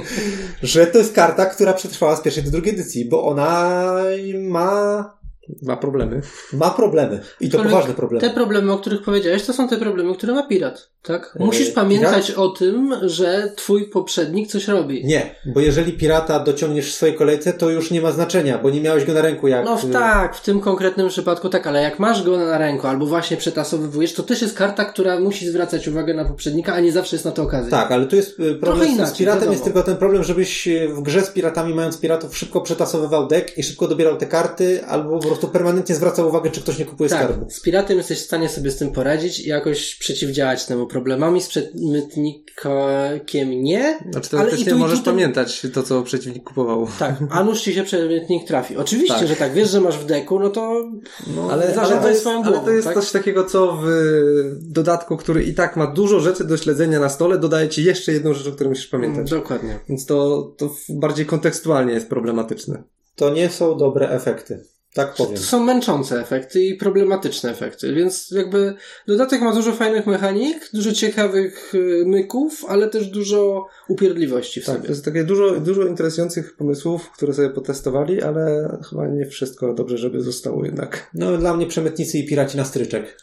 że 0.63 0.87
to 0.87 0.99
jest 0.99 1.15
karta, 1.15 1.47
która 1.47 1.73
przetrwała 1.73 2.17
z 2.17 2.21
pierwszej 2.21 2.45
do 2.45 2.51
drugiej 2.51 2.75
edycji, 2.75 3.05
bo 3.05 3.25
ona 3.25 3.95
ma, 4.41 5.18
Ma 5.63 5.77
problemy. 5.77 6.21
ma 6.53 6.71
problemy. 6.71 7.21
I 7.41 7.51
to 7.51 7.59
Ale 7.61 7.71
poważne 7.71 7.95
problemy. 7.95 8.29
Te 8.29 8.35
problemy, 8.35 8.73
o 8.73 8.79
których 8.79 9.03
powiedziałeś, 9.03 9.43
to 9.45 9.53
są 9.53 9.69
te 9.69 9.77
problemy, 9.77 10.15
które 10.15 10.33
ma 10.33 10.43
pirat, 10.43 10.91
tak? 11.03 11.33
Yy, 11.39 11.47
Musisz 11.47 11.69
pirat? 11.69 11.75
pamiętać 11.75 12.31
o 12.31 12.49
tym, 12.49 12.95
że 13.03 13.53
twój 13.57 13.91
poprzednik 13.91 14.49
coś 14.49 14.69
robi. 14.69 15.05
Nie, 15.05 15.35
bo 15.55 15.61
jeżeli 15.61 15.93
pirata 15.93 16.41
dociągniesz 16.41 16.93
w 16.93 16.95
swojej 16.95 17.15
kolejce, 17.15 17.53
to 17.53 17.71
już 17.71 17.91
nie 17.91 18.01
ma 18.01 18.13
znaczenia, 18.13 18.59
bo 18.59 18.71
nie 18.71 18.81
miałeś 18.81 19.05
go 19.05 19.13
na 19.13 19.23
ręku 19.23 19.49
jak... 19.49 19.65
No 19.65 19.77
w, 19.77 19.85
y, 19.85 19.89
tak, 19.89 20.37
w 20.37 20.43
tym 20.43 20.61
konkretnym 20.61 21.09
przypadku 21.09 21.49
tak, 21.49 21.67
ale 21.67 21.83
jak 21.83 21.99
masz 21.99 22.23
go 22.23 22.39
na 22.39 22.59
ręku 22.59 22.87
albo 22.87 23.07
właśnie 23.07 23.37
przetasowywujesz, 23.37 24.15
to 24.15 24.23
też 24.23 24.43
jest 24.43 24.55
karta, 24.57 24.85
która 24.85 25.21
musi 25.21 25.49
zwracać 25.49 25.89
uwagę 25.89 26.15
na 26.15 26.25
poprzednika, 26.25 26.75
a 26.75 26.81
nie 26.81 26.93
zawsze 26.93 27.17
jest 27.17 27.25
na 27.25 27.33
to 27.33 27.43
okazja. 27.43 27.71
Tak, 27.71 27.93
ale 27.93 28.07
tu 28.07 28.17
jest 28.17 28.31
y, 28.31 28.35
Trochę 28.37 28.55
problem 28.55 28.89
z, 28.89 28.93
inaczej, 28.93 29.15
z 29.15 29.19
piratem, 29.19 29.41
wiadomo. 29.41 29.53
jest 29.53 29.65
tylko 29.65 29.83
ten 29.83 29.97
problem, 29.97 30.25
żebyś 30.25 30.69
y, 30.69 30.89
w 30.89 31.03
grze 31.03 31.23
z 31.23 31.31
piratami, 31.31 31.75
mając 31.75 32.01
piratów, 32.01 32.39
szybko 32.39 32.61
przetasowywał 32.61 33.27
deck 33.27 33.59
i 33.59 33.63
szybko 33.63 33.89
dobierał 33.89 34.17
te 34.17 34.27
karty, 34.27 34.85
albo 34.85 35.19
po 35.19 35.27
prostu 35.27 35.38
permanentnie 35.47 35.95
zwracał 35.95 36.29
uwagę, 36.29 36.51
czy 36.51 36.61
ktoś 36.61 36.79
nie 36.79 36.85
kupuje 36.85 37.11
Tak, 37.11 37.25
skarbu. 37.25 37.51
z 37.51 37.61
piratem 37.61 37.99
jesteś 37.99 38.19
w 38.19 38.25
stanie 38.25 38.49
sobie 38.49 38.71
z 38.71 38.77
tym 38.77 38.91
poradzić 38.93 39.41
i 39.41 39.49
jakoś 39.49 39.95
przeciwdziałać 39.95 40.67
temu 40.67 40.87
problemami, 40.87 41.41
z 41.43 41.49
przemytnikiem 41.49 43.51
nie. 43.51 43.99
Znaczy 44.11 44.39
Ale 44.39 44.57
i 44.57 44.65
tu- 44.65 44.71
i 44.71 44.75
możesz 44.75 44.99
tutaj- 44.99 45.15
pamiętać 45.15 45.67
to, 45.75 45.83
co 45.83 46.03
przeciwnik 46.03 46.45
kupował. 46.45 46.89
Tak, 46.99 47.15
a 47.31 47.45
nuż 47.45 47.61
ci 47.61 47.75
się 47.75 47.85
przemytnik 47.85 48.49
trafi. 48.49 48.77
Oczywiście, 48.77 49.19
Tak. 49.19 49.29
że 49.29 49.37
tak, 49.37 49.53
wiesz, 49.53 49.71
że 49.71 49.81
masz 49.81 49.99
w 49.99 50.07
deku, 50.07 50.39
no 50.41 50.51
to 50.51 50.85
No, 51.37 51.51
Ale, 51.53 51.75
ale, 51.77 52.03
to 52.03 52.09
jest, 52.09 52.21
swoją 52.21 52.43
ale 52.43 52.51
głową, 52.53 52.65
to 52.67 52.71
jest 52.73 52.85
tak? 52.87 52.95
coś 52.95 53.11
takiego, 53.11 53.45
co 53.45 53.79
w 53.85 53.89
dodatku, 54.63 55.17
który 55.17 55.45
i 55.45 55.55
tak 55.55 55.77
ma 55.77 55.87
dużo 55.87 56.21
rzeczy 56.21 56.45
do 56.45 56.57
śledzenia 56.57 57.01
na 57.01 57.09
stole, 57.09 57.39
dodaje 57.39 57.69
ci 57.69 57.85
jeszcze 57.85 58.13
jedną 58.13 58.35
rzecz, 58.35 58.47
o 58.47 58.53
której 58.53 58.69
musisz 58.69 58.87
pamiętać. 58.87 59.31
Dokładnie. 59.31 59.79
Więc 59.89 60.07
to, 60.07 60.43
to 60.57 60.75
bardziej 60.89 61.27
kontekstualnie 61.27 61.93
jest 61.93 62.09
problematyczne. 62.09 62.83
To 63.17 63.31
nie 63.31 63.51
są 63.51 63.77
dobre 63.77 64.11
efekty. 64.11 64.65
Tak 64.95 65.15
powiem. 65.15 65.35
To 65.37 65.43
są 65.43 65.65
męczące 65.65 66.21
efekty 66.21 66.65
i 66.65 66.75
problematyczne 66.75 67.51
efekty, 67.51 67.95
więc 67.95 68.31
jakby 68.31 68.75
dodatek 69.07 69.41
ma 69.41 69.55
dużo 69.55 69.73
fajnych 69.73 70.07
mechanik, 70.07 70.71
dużo 70.73 70.93
ciekawych 70.93 71.75
y, 71.75 72.05
myków, 72.07 72.65
ale 72.69 72.89
też 72.89 73.07
dużo 73.07 73.67
upierdliwości 73.89 74.61
w 74.61 74.65
Tak, 74.65 74.75
to 74.75 74.81
sobie. 74.81 74.91
jest 74.91 75.05
takie 75.05 75.25
dużo, 75.25 75.61
dużo 75.61 75.83
interesujących 75.83 76.57
pomysłów, 76.57 77.11
które 77.11 77.35
sobie 77.35 77.51
potestowali, 77.51 78.23
ale 78.23 78.69
chyba 78.91 79.09
nie 79.09 79.27
wszystko 79.27 79.75
dobrze, 79.75 79.99
żeby 79.99 80.21
zostało 80.21 80.65
jednak. 80.65 81.11
No, 81.15 81.37
dla 81.39 81.55
mnie 81.57 81.67
przemytnicy 81.67 82.19
i 82.19 82.27
piraci 82.27 82.57
na 82.57 82.65
stryczek. 82.65 83.21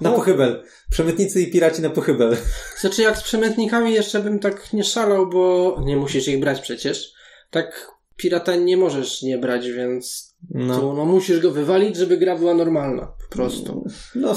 Na 0.00 0.10
pochybel. 0.12 0.62
Przemytnicy 0.90 1.42
i 1.42 1.50
piraci 1.50 1.82
na 1.82 1.90
pochybel. 1.90 2.36
Znaczy 2.80 3.02
jak 3.02 3.18
z 3.18 3.22
przemytnikami 3.22 3.92
jeszcze 3.94 4.20
bym 4.20 4.38
tak 4.38 4.72
nie 4.72 4.84
szalał, 4.84 5.28
bo 5.28 5.76
nie 5.84 5.96
musisz 5.96 6.28
ich 6.28 6.40
brać 6.40 6.60
przecież. 6.60 7.12
Tak 7.50 7.90
pirata 8.16 8.56
nie 8.56 8.76
możesz 8.76 9.22
nie 9.22 9.38
brać, 9.38 9.70
więc 9.70 10.29
No. 10.50 10.80
tu, 10.80 10.94
no 10.94 11.04
musisz 11.04 11.40
go 11.40 11.50
wywalić, 11.50 11.96
żeby 11.96 12.16
gra 12.16 12.36
była 12.36 12.54
normalna. 12.54 13.06
Po 13.28 13.36
prostu. 13.36 13.84
No, 14.14 14.34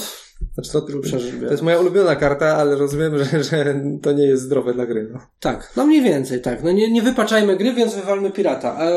Znaczy, 0.53 0.71
to, 0.71 0.81
to 0.81 1.51
jest 1.51 1.63
moja 1.63 1.79
ulubiona 1.79 2.15
karta, 2.15 2.57
ale 2.57 2.75
rozumiem, 2.75 3.23
że, 3.23 3.43
że 3.43 3.81
to 4.01 4.11
nie 4.11 4.25
jest 4.25 4.43
zdrowe 4.43 4.73
dla 4.73 4.85
gry. 4.85 5.09
No. 5.13 5.19
Tak, 5.39 5.73
no 5.75 5.85
mniej 5.85 6.01
więcej, 6.01 6.41
tak. 6.41 6.63
No 6.63 6.71
nie, 6.71 6.91
nie 6.91 7.01
wypaczajmy 7.01 7.57
gry, 7.57 7.73
więc 7.73 7.95
wywalmy 7.95 8.31
pirata. 8.31 8.77
A 8.77 8.89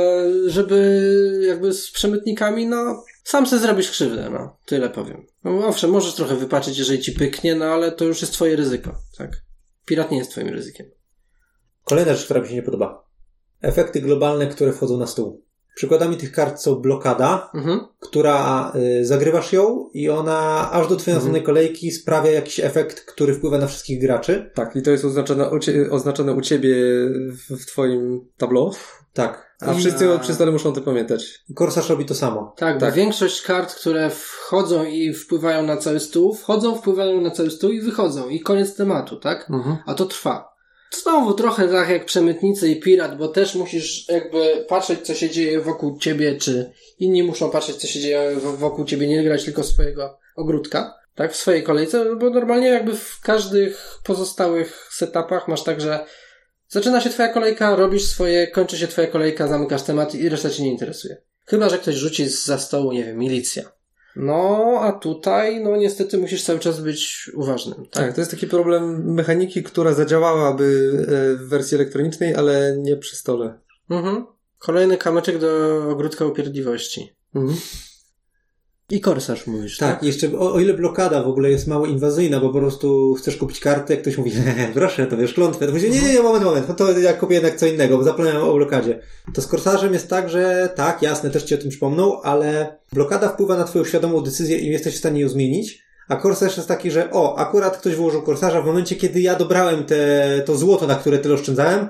żeby 0.46 1.00
jakby 1.48 1.72
z 1.72 1.90
przemytnikami, 1.90 2.66
no 2.66 3.04
sam 3.24 3.46
sobie 3.46 3.62
zrobisz 3.62 3.90
krzywdę, 3.90 4.30
no. 4.32 4.56
Tyle 4.66 4.90
powiem. 4.90 5.26
No 5.44 5.66
owszem, 5.66 5.90
możesz 5.90 6.14
trochę 6.14 6.36
wypaczyć, 6.36 6.78
jeżeli 6.78 7.00
ci 7.00 7.12
pyknie, 7.12 7.54
no 7.54 7.64
ale 7.64 7.92
to 7.92 8.04
już 8.04 8.20
jest 8.20 8.32
twoje 8.32 8.56
ryzyko, 8.56 8.94
tak. 9.18 9.30
Pirat 9.84 10.10
nie 10.10 10.18
jest 10.18 10.30
twoim 10.30 10.48
ryzykiem. 10.48 10.86
Kolejna 11.84 12.14
rzecz, 12.14 12.24
która 12.24 12.40
mi 12.40 12.48
się 12.48 12.54
nie 12.54 12.62
podoba. 12.62 13.06
Efekty 13.62 14.00
globalne, 14.00 14.46
które 14.46 14.72
wchodzą 14.72 14.96
na 14.96 15.06
stół. 15.06 15.45
Przykładami 15.76 16.16
tych 16.16 16.32
kart 16.32 16.60
są 16.60 16.74
blokada, 16.74 17.50
Mhm. 17.54 17.80
która 18.00 18.72
y, 19.00 19.04
zagrywasz 19.06 19.52
ją 19.52 19.88
i 19.92 20.08
ona 20.10 20.70
aż 20.72 20.88
do 20.88 20.96
twojej 20.96 21.14
następnej 21.16 21.42
kolejki 21.42 21.90
sprawia 21.90 22.30
jakiś 22.30 22.60
efekt, 22.60 23.00
który 23.00 23.34
wpływa 23.34 23.58
na 23.58 23.66
wszystkich 23.66 24.00
graczy. 24.00 24.50
Tak, 24.54 24.76
i 24.76 24.82
to 24.82 24.90
jest 24.90 25.04
oznaczone 25.04 25.50
u, 25.50 25.58
cie, 25.58 25.90
oznaczone 25.90 26.32
u 26.32 26.40
ciebie 26.40 26.74
w, 27.30 27.62
w 27.62 27.66
twoim 27.66 28.28
tableau, 28.36 28.72
Tak. 29.14 29.56
a 29.60 29.72
I 29.72 29.78
wszyscy 29.78 30.08
przy 30.20 30.34
stole 30.34 30.52
muszą 30.52 30.72
to 30.72 30.80
pamiętać. 30.80 31.44
Korsarz 31.54 31.90
robi 31.90 32.04
to 32.04 32.14
samo. 32.14 32.54
Tak, 32.56 32.80
Tak. 32.80 32.94
większość 32.94 33.42
kart, 33.42 33.74
które 33.74 34.10
wchodzą 34.10 34.84
i 34.84 35.12
wpływają 35.14 35.62
na 35.62 35.76
cały 35.76 36.00
stół, 36.00 36.34
wchodzą, 36.34 36.74
wpływają 36.74 37.20
na 37.20 37.30
cały 37.30 37.50
stół 37.50 37.70
i 37.70 37.80
wychodzą. 37.80 38.28
I 38.28 38.40
koniec 38.40 38.76
tematu, 38.76 39.16
tak? 39.16 39.50
Mhm. 39.50 39.76
A 39.86 39.94
to 39.94 40.04
trwa. 40.04 40.55
Znowu 40.90 41.34
trochę 41.34 41.68
tak 41.68 41.88
jak 41.88 42.04
przemytnicy 42.04 42.68
i 42.68 42.80
pirat, 42.80 43.18
bo 43.18 43.28
też 43.28 43.54
musisz 43.54 44.08
jakby 44.08 44.64
patrzeć, 44.68 45.00
co 45.00 45.14
się 45.14 45.30
dzieje 45.30 45.60
wokół 45.60 45.98
ciebie, 45.98 46.36
czy 46.36 46.72
inni 46.98 47.22
muszą 47.22 47.50
patrzeć, 47.50 47.76
co 47.76 47.86
się 47.86 48.00
dzieje 48.00 48.36
wokół 48.36 48.84
ciebie, 48.84 49.06
nie 49.06 49.24
grać 49.24 49.44
tylko 49.44 49.64
swojego 49.64 50.18
ogródka, 50.36 50.94
tak, 51.14 51.32
w 51.32 51.36
swojej 51.36 51.62
kolejce, 51.62 52.16
bo 52.16 52.30
normalnie 52.30 52.68
jakby 52.68 52.96
w 52.96 53.20
każdych 53.20 53.98
pozostałych 54.04 54.88
setupach 54.92 55.48
masz 55.48 55.62
tak, 55.62 55.80
że 55.80 56.06
zaczyna 56.68 57.00
się 57.00 57.10
twoja 57.10 57.28
kolejka, 57.28 57.76
robisz 57.76 58.04
swoje, 58.04 58.46
kończy 58.46 58.78
się 58.78 58.88
twoja 58.88 59.06
kolejka, 59.06 59.48
zamykasz 59.48 59.82
temat 59.82 60.14
i 60.14 60.28
reszta 60.28 60.50
cię 60.50 60.62
nie 60.62 60.70
interesuje. 60.70 61.16
Chyba, 61.44 61.68
że 61.68 61.78
ktoś 61.78 61.94
rzuci 61.94 62.28
za 62.28 62.58
stołu, 62.58 62.92
nie 62.92 63.04
wiem, 63.04 63.18
milicja. 63.18 63.75
No, 64.16 64.78
a 64.80 64.92
tutaj, 64.92 65.60
no 65.60 65.76
niestety 65.76 66.18
musisz 66.18 66.42
cały 66.42 66.58
czas 66.58 66.80
być 66.80 67.30
uważnym, 67.34 67.74
tak? 67.74 68.04
Tak, 68.04 68.14
to 68.14 68.20
jest 68.20 68.30
taki 68.30 68.46
problem 68.46 69.14
mechaniki, 69.14 69.62
która 69.62 69.92
zadziałałaby 69.92 70.92
e, 71.08 71.36
w 71.36 71.48
wersji 71.48 71.74
elektronicznej, 71.74 72.34
ale 72.34 72.76
nie 72.78 72.96
przy 72.96 73.16
stole. 73.16 73.58
Mhm. 73.90 74.26
Kolejny 74.58 74.98
kamyczek 74.98 75.38
do 75.38 75.82
ogródka 75.90 76.24
upierdliwości. 76.24 77.12
Mhm. 77.34 77.58
I 78.90 79.00
korsarz 79.00 79.46
mówisz, 79.46 79.78
tak? 79.78 79.94
Tak, 79.94 80.02
jeszcze 80.02 80.38
o, 80.38 80.52
o 80.52 80.60
ile 80.60 80.74
blokada 80.74 81.22
w 81.22 81.28
ogóle 81.28 81.50
jest 81.50 81.66
mało 81.66 81.86
inwazyjna, 81.86 82.40
bo 82.40 82.48
po 82.48 82.58
prostu 82.58 83.14
chcesz 83.14 83.36
kupić 83.36 83.60
kartę, 83.60 83.94
jak 83.94 84.02
ktoś 84.02 84.18
mówi, 84.18 84.32
proszę, 84.74 85.06
to 85.06 85.16
wiesz, 85.16 85.34
klątwę, 85.34 85.66
to 85.66 85.72
mówi, 85.72 85.90
nie, 85.90 86.02
nie, 86.02 86.12
nie, 86.12 86.22
moment, 86.22 86.44
moment, 86.44 86.68
no 86.68 86.74
to 86.74 86.98
ja 86.98 87.12
kupię 87.12 87.34
jednak 87.34 87.56
co 87.56 87.66
innego, 87.66 87.98
bo 87.98 88.04
zapomniałem 88.04 88.42
o 88.42 88.54
blokadzie. 88.54 89.00
To 89.34 89.42
z 89.42 89.46
korsarzem 89.46 89.92
jest 89.92 90.10
tak, 90.10 90.28
że 90.28 90.68
tak, 90.76 91.02
jasne, 91.02 91.30
też 91.30 91.42
ci 91.42 91.54
o 91.54 91.58
tym 91.58 91.70
przypomną, 91.70 92.22
ale 92.22 92.78
blokada 92.92 93.28
wpływa 93.28 93.56
na 93.56 93.64
twoją 93.64 93.84
świadomą 93.84 94.20
decyzję 94.20 94.58
i 94.58 94.66
jesteś 94.66 94.94
w 94.94 94.98
stanie 94.98 95.20
ją 95.20 95.28
zmienić, 95.28 95.86
A 96.08 96.16
korsarz 96.16 96.56
jest 96.56 96.68
taki, 96.68 96.90
że 96.90 97.10
o, 97.10 97.38
akurat 97.38 97.76
ktoś 97.76 97.94
wyłożył 97.94 98.22
korsarza 98.22 98.62
w 98.62 98.66
momencie, 98.66 98.96
kiedy 98.96 99.20
ja 99.20 99.34
dobrałem 99.34 99.84
te, 99.84 100.42
to 100.46 100.56
złoto, 100.56 100.86
na 100.86 100.94
które 100.94 101.18
tyle 101.18 101.34
oszczędzałem, 101.34 101.88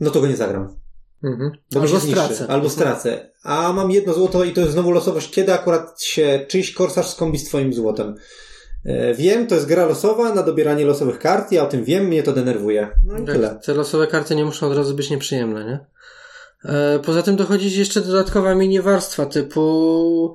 no 0.00 0.10
to 0.10 0.20
go 0.20 0.26
nie 0.26 0.36
zagram. 0.36 0.81
Mhm. 1.24 1.50
Albo 1.74 2.00
stracę. 2.00 2.46
Albo 2.48 2.70
stracę. 2.70 3.30
A 3.42 3.72
mam 3.72 3.90
jedno 3.90 4.12
złoto 4.12 4.44
i 4.44 4.52
to 4.52 4.60
jest 4.60 4.72
znowu 4.72 4.90
losowość, 4.90 5.30
kiedy 5.30 5.52
akurat 5.52 6.02
się 6.02 6.46
czyjś 6.48 6.72
korsarz 6.72 7.06
skombi 7.06 7.38
z 7.38 7.44
twoim 7.48 7.72
złotem. 7.72 8.14
E, 8.84 9.14
Wiem, 9.14 9.46
to 9.46 9.54
jest 9.54 9.66
gra 9.66 9.86
losowa 9.86 10.34
na 10.34 10.42
dobieranie 10.42 10.84
losowych 10.84 11.18
kart, 11.18 11.52
ja 11.52 11.62
o 11.62 11.66
tym 11.66 11.84
wiem, 11.84 12.04
mnie 12.04 12.22
to 12.22 12.32
denerwuje. 12.32 12.88
No 13.04 13.18
i 13.18 13.24
tyle. 13.24 13.58
Te 13.64 13.74
losowe 13.74 14.06
karty 14.06 14.36
nie 14.36 14.44
muszą 14.44 14.66
od 14.66 14.76
razu 14.76 14.94
być 14.94 15.10
nieprzyjemne, 15.10 15.64
nie? 15.64 15.78
E, 16.64 16.98
poza 16.98 17.22
tym 17.22 17.36
dochodzi 17.36 17.78
jeszcze 17.78 18.00
dodatkowa 18.00 18.54
mini 18.54 18.80
warstwa 18.80 19.26
typu, 19.26 20.34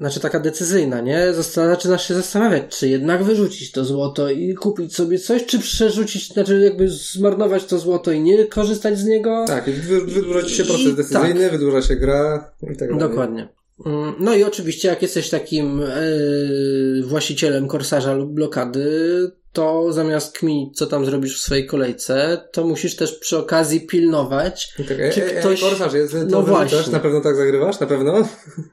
znaczy 0.00 0.20
taka 0.20 0.40
decyzyjna, 0.40 1.00
nie? 1.00 1.32
Zaczynasz 1.54 2.08
się 2.08 2.14
zastanawiać, 2.14 2.62
czy 2.78 2.88
jednak 2.88 3.24
wyrzucić 3.24 3.72
to 3.72 3.84
złoto 3.84 4.30
i 4.30 4.54
kupić 4.54 4.94
sobie 4.94 5.18
coś, 5.18 5.46
czy 5.46 5.58
przerzucić, 5.58 6.32
znaczy 6.32 6.60
jakby 6.60 6.88
zmarnować 6.88 7.64
to 7.64 7.78
złoto 7.78 8.12
i 8.12 8.20
nie 8.20 8.46
korzystać 8.46 8.98
z 8.98 9.04
niego. 9.04 9.44
Tak, 9.46 9.70
wydłuża 10.06 10.42
ci 10.42 10.54
się 10.54 10.62
I 10.62 10.66
proces 10.66 10.94
decyzyjny, 10.94 11.50
wydłuża 11.50 11.82
się 11.82 11.96
gra 11.96 12.52
i 12.62 12.76
tak 12.76 12.88
dalej. 12.88 12.98
Dokładnie. 12.98 13.48
Mm, 13.86 14.14
No 14.20 14.34
i 14.34 14.44
oczywiście, 14.44 14.88
jak 14.88 15.02
jesteś 15.02 15.30
takim 15.30 15.82
e, 15.82 15.86
właścicielem 17.02 17.68
korsarza 17.68 18.12
lub 18.14 18.32
blokady, 18.32 18.86
to 19.54 19.92
zamiast 19.92 20.38
kminić, 20.38 20.78
co 20.78 20.86
tam 20.86 21.04
zrobisz 21.04 21.38
w 21.38 21.42
swojej 21.42 21.66
kolejce, 21.66 22.48
to 22.52 22.64
musisz 22.64 22.96
też 22.96 23.18
przy 23.18 23.38
okazji 23.38 23.80
pilnować. 23.80 24.74
Tak, 24.88 24.90
e, 25.00 25.10
Czy 25.10 25.24
e, 25.24 25.40
ktoś- 25.40 25.62
e, 25.62 25.66
korsarz 25.66 25.92
jest, 25.92 26.16
No 26.26 26.42
właśnie. 26.42 26.92
Na 26.92 27.00
pewno 27.00 27.20
tak 27.20 27.36
zagrywasz? 27.36 27.80
Na 27.80 27.86
pewno? 27.86 28.28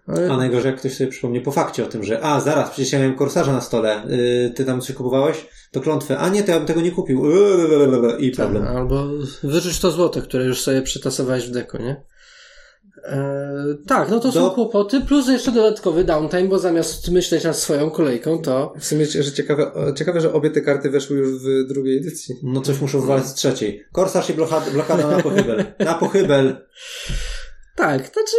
A 0.07 0.37
najgorzej, 0.37 0.71
jak 0.71 0.79
ktoś 0.79 0.93
sobie 0.97 1.09
przypomnie 1.09 1.41
po 1.41 1.51
fakcie 1.51 1.85
o 1.85 1.87
tym, 1.87 2.03
że 2.03 2.23
a, 2.23 2.39
zaraz, 2.39 2.69
przecież 2.69 2.91
ja 2.93 2.99
miałem 2.99 3.15
korsarza 3.15 3.53
na 3.53 3.61
stole, 3.61 4.03
yy, 4.07 4.49
ty 4.49 4.65
tam 4.65 4.81
coś 4.81 4.95
kupowałeś, 4.95 5.45
to 5.71 5.81
klątwę, 5.81 6.17
a 6.17 6.29
nie, 6.29 6.43
to 6.43 6.51
ja 6.51 6.57
bym 6.57 6.67
tego 6.67 6.81
nie 6.81 6.91
kupił. 6.91 7.25
Yy, 7.25 8.17
I 8.19 8.31
problem. 8.31 8.67
Albo 8.67 9.07
wyrzuć 9.43 9.79
to 9.79 9.91
złoto, 9.91 10.21
które 10.21 10.45
już 10.45 10.61
sobie 10.61 10.81
przetasowałeś 10.81 11.47
w 11.47 11.51
deku, 11.51 11.77
nie? 11.77 12.10
E, 13.03 13.63
tak, 13.87 14.09
no 14.09 14.19
to 14.19 14.31
są 14.31 14.39
Do- 14.39 14.51
kłopoty, 14.51 15.01
plus 15.01 15.27
jeszcze 15.27 15.51
dodatkowy 15.51 16.03
downtime, 16.03 16.47
bo 16.47 16.59
zamiast 16.59 17.11
myśleć 17.11 17.43
nad 17.43 17.57
swoją 17.57 17.91
kolejką, 17.91 18.41
to 18.41 18.73
W 18.79 18.85
sumie, 18.85 19.05
że 19.05 19.31
ciekawe, 19.31 19.71
e, 19.87 19.93
ciekawe, 19.93 20.21
że 20.21 20.33
obie 20.33 20.49
te 20.49 20.61
karty 20.61 20.89
weszły 20.89 21.17
już 21.17 21.43
w 21.43 21.67
drugiej 21.67 21.97
edycji. 21.97 22.35
No 22.43 22.61
coś 22.61 22.81
muszę 22.81 22.99
wywalić 22.99 23.25
z 23.25 23.33
trzeciej. 23.33 23.85
Korsarz 23.91 24.29
i 24.29 24.33
blokada, 24.33 24.71
blokada 24.71 25.07
na 25.07 25.23
pochybel. 25.23 25.65
Na 25.79 25.93
pochybel. 25.93 26.67
tak, 27.75 28.01
znaczy 28.13 28.37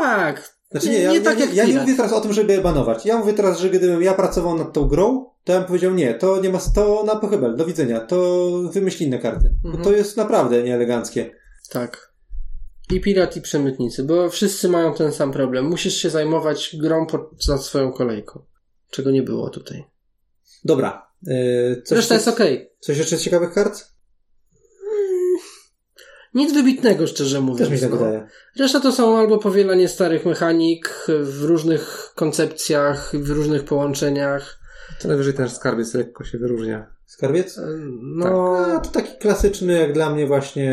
tak. 0.00 0.52
Znaczy 0.70 0.88
nie, 0.88 0.98
ja, 0.98 1.10
nie 1.10 1.18
ja, 1.18 1.24
tak 1.24 1.38
nie, 1.38 1.44
jak 1.44 1.54
ja 1.54 1.64
nie 1.64 1.80
mówię 1.80 1.94
teraz 1.96 2.12
o 2.12 2.20
tym, 2.20 2.32
żeby 2.32 2.52
je 2.52 2.60
banować. 2.60 3.06
Ja 3.06 3.18
mówię 3.18 3.32
teraz, 3.32 3.58
że 3.58 3.70
gdybym 3.70 4.02
ja 4.02 4.14
pracował 4.14 4.58
nad 4.58 4.72
tą 4.72 4.88
grą, 4.88 5.26
to 5.44 5.52
ja 5.52 5.58
bym 5.58 5.66
powiedział 5.66 5.94
nie, 5.94 6.14
to 6.14 6.40
nie 6.40 6.50
ma, 6.50 6.58
to 6.74 7.04
na 7.06 7.16
pochybel, 7.16 7.56
do 7.56 7.64
widzenia, 7.64 8.00
to 8.00 8.48
wymyśl 8.72 9.04
inne 9.04 9.18
karty. 9.18 9.54
Mhm. 9.64 9.76
Bo 9.76 9.90
to 9.90 9.96
jest 9.96 10.16
naprawdę 10.16 10.62
nieeleganckie. 10.62 11.30
Tak. 11.70 12.11
I 12.92 13.00
pirat, 13.00 13.36
i 13.36 13.40
przemytnicy, 13.40 14.04
bo 14.04 14.30
wszyscy 14.30 14.68
mają 14.68 14.94
ten 14.94 15.12
sam 15.12 15.32
problem. 15.32 15.64
Musisz 15.64 15.96
się 15.96 16.10
zajmować 16.10 16.76
grą 16.80 17.06
za 17.38 17.58
swoją 17.58 17.92
kolejką. 17.92 18.44
Czego 18.90 19.10
nie 19.10 19.22
było 19.22 19.50
tutaj. 19.50 19.84
Dobra. 20.64 21.06
Yy, 21.22 21.82
coś, 21.84 21.96
Reszta 21.96 22.14
jest 22.14 22.28
okej. 22.28 22.70
coś 22.80 22.98
jeszcze 22.98 23.16
z 23.16 23.22
ciekawych 23.22 23.52
kart? 23.52 23.84
Nic 26.34 26.52
wybitnego, 26.52 27.06
szczerze 27.06 27.40
mówiąc. 27.40 27.58
Też 27.58 27.70
mi 27.70 27.76
się 27.76 27.82
tak 27.82 27.90
no. 27.90 27.96
wydaje. 27.96 28.26
Reszta 28.58 28.80
to 28.80 28.92
są 28.92 29.18
albo 29.18 29.38
powielanie 29.38 29.88
starych 29.88 30.26
mechanik 30.26 31.06
w 31.08 31.42
różnych 31.42 32.12
koncepcjach, 32.14 33.12
w 33.16 33.30
różnych 33.30 33.64
połączeniach. 33.64 34.58
To 35.00 35.08
najwyżej 35.08 35.34
ten 35.34 35.50
skarbiec 35.50 35.94
lekko 35.94 36.24
się 36.24 36.38
wyróżnia. 36.38 36.91
Skarbiec? 37.12 37.60
No, 38.02 38.56
A, 38.56 38.80
to 38.80 38.90
taki 38.90 39.18
klasyczny, 39.18 39.72
jak 39.72 39.92
dla 39.92 40.10
mnie 40.14 40.26
właśnie... 40.26 40.70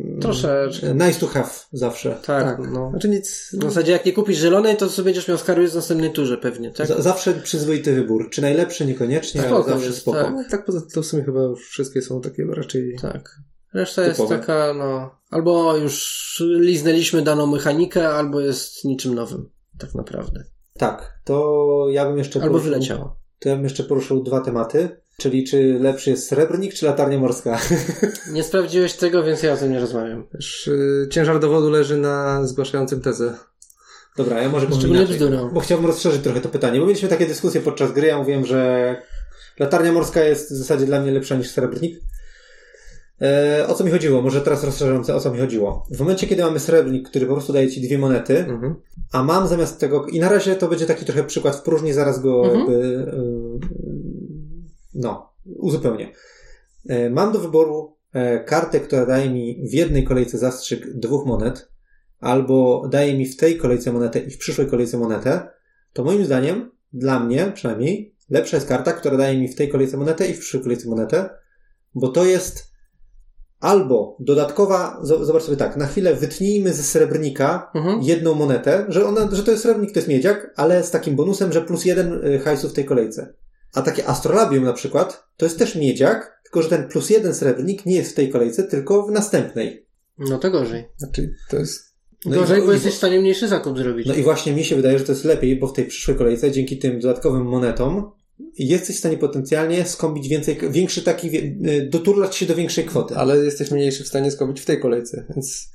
mm, 0.00 0.20
Troszeczkę. 0.20 0.94
Nice 0.94 1.20
to 1.20 1.26
have, 1.26 1.50
zawsze. 1.72 2.16
tak, 2.26 2.58
no. 2.72 2.90
Znaczy 2.90 3.08
nic... 3.08 3.50
W 3.58 3.62
zasadzie 3.62 3.92
jak 3.92 4.06
nie 4.06 4.12
kupisz 4.12 4.38
zielonej, 4.38 4.76
to 4.76 4.88
sobie 4.88 5.04
będziesz 5.04 5.28
miał 5.28 5.38
skarbiec 5.38 5.72
w 5.72 5.74
następnej 5.74 6.12
turze 6.12 6.38
pewnie, 6.38 6.70
tak? 6.70 6.86
Z- 6.86 6.98
zawsze 7.02 7.32
przyzwoity 7.34 7.94
wybór. 7.94 8.30
Czy 8.30 8.42
najlepszy, 8.42 8.86
niekoniecznie, 8.86 9.40
ale 9.40 9.50
Spoko 9.50 9.70
zawsze 9.70 9.86
jest, 9.86 9.98
spoko. 9.98 10.18
tak. 10.22 10.32
No, 10.32 10.44
tak 10.50 10.64
poza 10.64 10.80
tym 10.80 10.90
to 10.90 11.02
w 11.02 11.06
sumie 11.06 11.24
chyba 11.24 11.40
już 11.42 11.68
wszystkie 11.68 12.02
są 12.02 12.20
takie 12.20 12.44
raczej... 12.44 12.96
Tak. 13.02 13.36
Reszta 13.74 14.02
jest 14.04 14.16
Typowe. 14.16 14.38
taka, 14.38 14.74
no, 14.78 15.10
albo 15.30 15.76
już 15.76 16.42
liznęliśmy 16.58 17.22
daną 17.22 17.46
mechanikę, 17.46 18.08
albo 18.08 18.40
jest 18.40 18.84
niczym 18.84 19.14
nowym, 19.14 19.48
tak 19.78 19.94
naprawdę. 19.94 20.44
Tak, 20.78 21.18
to 21.24 21.86
ja 21.90 22.06
bym 22.06 22.18
jeszcze 22.18 22.42
Albo 22.42 22.58
poruszył- 22.58 22.62
wyleciało. 22.64 23.21
To 23.42 23.48
ja 23.48 23.54
bym 23.54 23.64
jeszcze 23.64 23.84
poruszył 23.84 24.22
dwa 24.22 24.40
tematy, 24.40 24.88
czyli 25.16 25.44
czy 25.44 25.78
lepszy 25.80 26.10
jest 26.10 26.28
srebrnik, 26.28 26.74
czy 26.74 26.86
latarnia 26.86 27.18
morska. 27.18 27.58
Nie 28.32 28.42
sprawdziłeś 28.42 28.92
tego, 28.92 29.22
więc 29.24 29.42
ja 29.42 29.52
o 29.52 29.56
tym 29.56 29.72
nie 29.72 29.80
rozmawiam. 29.80 30.26
Też, 30.26 30.66
y, 30.66 31.08
ciężar 31.10 31.40
dowodu 31.40 31.70
leży 31.70 31.96
na 31.96 32.46
zgłaszającym 32.46 33.00
tezę. 33.00 33.34
Dobra, 34.16 34.42
ja 34.42 34.48
może 34.48 34.66
powiem 34.66 34.80
Szczególnie 34.80 35.02
inaczej, 35.02 35.20
bzdurą. 35.20 35.50
bo 35.50 35.60
chciałbym 35.60 35.86
rozszerzyć 35.86 36.22
trochę 36.22 36.40
to 36.40 36.48
pytanie, 36.48 36.80
bo 36.80 36.86
mieliśmy 36.86 37.08
takie 37.08 37.26
dyskusje 37.26 37.60
podczas 37.60 37.92
gry, 37.92 38.06
ja 38.06 38.18
mówiłem, 38.18 38.46
że 38.46 38.96
latarnia 39.58 39.92
morska 39.92 40.24
jest 40.24 40.52
w 40.52 40.56
zasadzie 40.56 40.86
dla 40.86 41.00
mnie 41.00 41.10
lepsza 41.12 41.34
niż 41.34 41.50
srebrnik. 41.50 42.00
E, 43.22 43.66
o 43.68 43.74
co 43.74 43.84
mi 43.84 43.90
chodziło? 43.90 44.22
Może 44.22 44.40
teraz 44.40 44.64
rozszerzam, 44.64 45.16
o 45.16 45.20
co 45.20 45.30
mi 45.32 45.38
chodziło. 45.38 45.86
W 45.90 46.00
momencie, 46.00 46.26
kiedy 46.26 46.42
mamy 46.42 46.60
srebrnik, 46.60 47.08
który 47.08 47.26
po 47.26 47.32
prostu 47.32 47.52
daje 47.52 47.70
ci 47.70 47.80
dwie 47.80 47.98
monety, 47.98 48.38
Mhm. 48.38 48.74
a 49.12 49.22
mam 49.22 49.48
zamiast 49.48 49.80
tego, 49.80 50.06
i 50.06 50.20
na 50.20 50.28
razie 50.28 50.56
to 50.56 50.68
będzie 50.68 50.86
taki 50.86 51.04
trochę 51.04 51.24
przykład 51.24 51.56
w 51.56 51.62
próżni, 51.62 51.92
zaraz 51.92 52.20
go 52.20 52.44
Mhm. 52.44 52.58
jakby, 52.58 52.74
y, 52.74 53.68
no, 54.94 55.32
uzupełnię. 55.58 56.12
E, 56.88 57.10
Mam 57.10 57.32
do 57.32 57.38
wyboru 57.38 57.96
e, 58.12 58.44
kartę, 58.44 58.80
która 58.80 59.06
daje 59.06 59.30
mi 59.30 59.68
w 59.70 59.72
jednej 59.74 60.04
kolejce 60.04 60.38
zastrzyk 60.38 60.92
dwóch 60.98 61.26
monet, 61.26 61.68
albo 62.20 62.88
daje 62.90 63.18
mi 63.18 63.26
w 63.26 63.36
tej 63.36 63.56
kolejce 63.56 63.92
monetę 63.92 64.18
i 64.20 64.30
w 64.30 64.38
przyszłej 64.38 64.66
kolejce 64.66 64.98
monetę, 64.98 65.48
to 65.92 66.04
moim 66.04 66.24
zdaniem, 66.24 66.70
dla 66.92 67.20
mnie 67.20 67.52
przynajmniej, 67.54 68.14
lepsza 68.30 68.56
jest 68.56 68.68
karta, 68.68 68.92
która 68.92 69.16
daje 69.16 69.38
mi 69.40 69.48
w 69.48 69.54
tej 69.54 69.68
kolejce 69.68 69.96
monetę 69.96 70.26
i 70.28 70.34
w 70.34 70.38
przyszłej 70.38 70.62
kolejce 70.62 70.88
monetę, 70.88 71.30
bo 71.94 72.08
to 72.08 72.24
jest 72.24 72.71
albo 73.62 74.16
dodatkowa, 74.20 75.00
zo- 75.04 75.24
zobacz 75.24 75.42
sobie 75.42 75.56
tak, 75.56 75.76
na 75.76 75.86
chwilę 75.86 76.14
wytnijmy 76.14 76.72
ze 76.72 76.82
srebrnika 76.82 77.70
Mhm. 77.74 78.02
jedną 78.02 78.34
monetę, 78.34 78.84
że, 78.88 79.06
ona, 79.06 79.28
że 79.32 79.42
to 79.42 79.50
jest 79.50 79.62
srebrnik, 79.62 79.92
to 79.92 79.98
jest 79.98 80.08
miedziak, 80.08 80.52
ale 80.56 80.84
z 80.84 80.90
takim 80.90 81.16
bonusem, 81.16 81.52
że 81.52 81.62
plus 81.62 81.84
jeden 81.84 82.26
y, 82.26 82.38
hajsu 82.38 82.68
w 82.68 82.72
tej 82.72 82.84
kolejce. 82.84 83.34
A 83.74 83.82
takie 83.82 84.08
astrolabium 84.08 84.64
na 84.64 84.72
przykład, 84.72 85.24
to 85.36 85.46
jest 85.46 85.58
też 85.58 85.76
miedziak, 85.76 86.40
tylko 86.44 86.62
że 86.62 86.68
ten 86.68 86.88
plus 86.88 87.10
jeden 87.10 87.34
srebrnik 87.34 87.86
nie 87.86 87.96
jest 87.96 88.12
w 88.12 88.14
tej 88.14 88.30
kolejce, 88.30 88.62
tylko 88.64 89.06
w 89.06 89.10
następnej. 89.10 89.86
No 90.18 90.38
to 90.38 90.50
gorzej. 90.50 90.84
Znaczy, 90.96 91.34
to 91.50 91.56
jest... 91.56 91.92
No 92.26 92.36
i- 92.36 92.38
gorzej, 92.38 92.62
bo 92.62 92.70
i- 92.70 92.74
jesteś 92.74 92.94
w 92.94 92.96
stanie 92.96 93.20
mniejszy 93.20 93.48
zakup 93.48 93.78
zrobić. 93.78 94.06
No 94.06 94.14
i 94.14 94.22
właśnie 94.22 94.52
mi 94.52 94.64
się 94.64 94.76
wydaje, 94.76 94.98
że 94.98 95.04
to 95.04 95.12
jest 95.12 95.24
lepiej, 95.24 95.58
bo 95.58 95.66
w 95.66 95.72
tej 95.72 95.84
przyszłej 95.86 96.16
kolejce, 96.16 96.50
dzięki 96.50 96.78
tym 96.78 97.00
dodatkowym 97.00 97.42
monetom, 97.46 98.10
jesteś 98.58 98.96
w 98.96 98.98
stanie 98.98 99.18
potencjalnie 99.18 99.84
skąpić 99.84 100.28
więcej, 100.28 100.58
większy 100.70 101.02
taki, 101.02 101.36
y, 101.36 101.88
doturlać 101.90 102.36
się 102.36 102.46
do 102.46 102.54
większej 102.54 102.84
kwoty. 102.84 103.16
Ale 103.16 103.36
jesteś 103.36 103.70
mniejszy 103.70 104.04
w 104.04 104.08
stanie 104.08 104.30
skobić 104.30 104.60
w 104.60 104.64
tej 104.64 104.80
kolejce, 104.80 105.26
więc... 105.30 105.70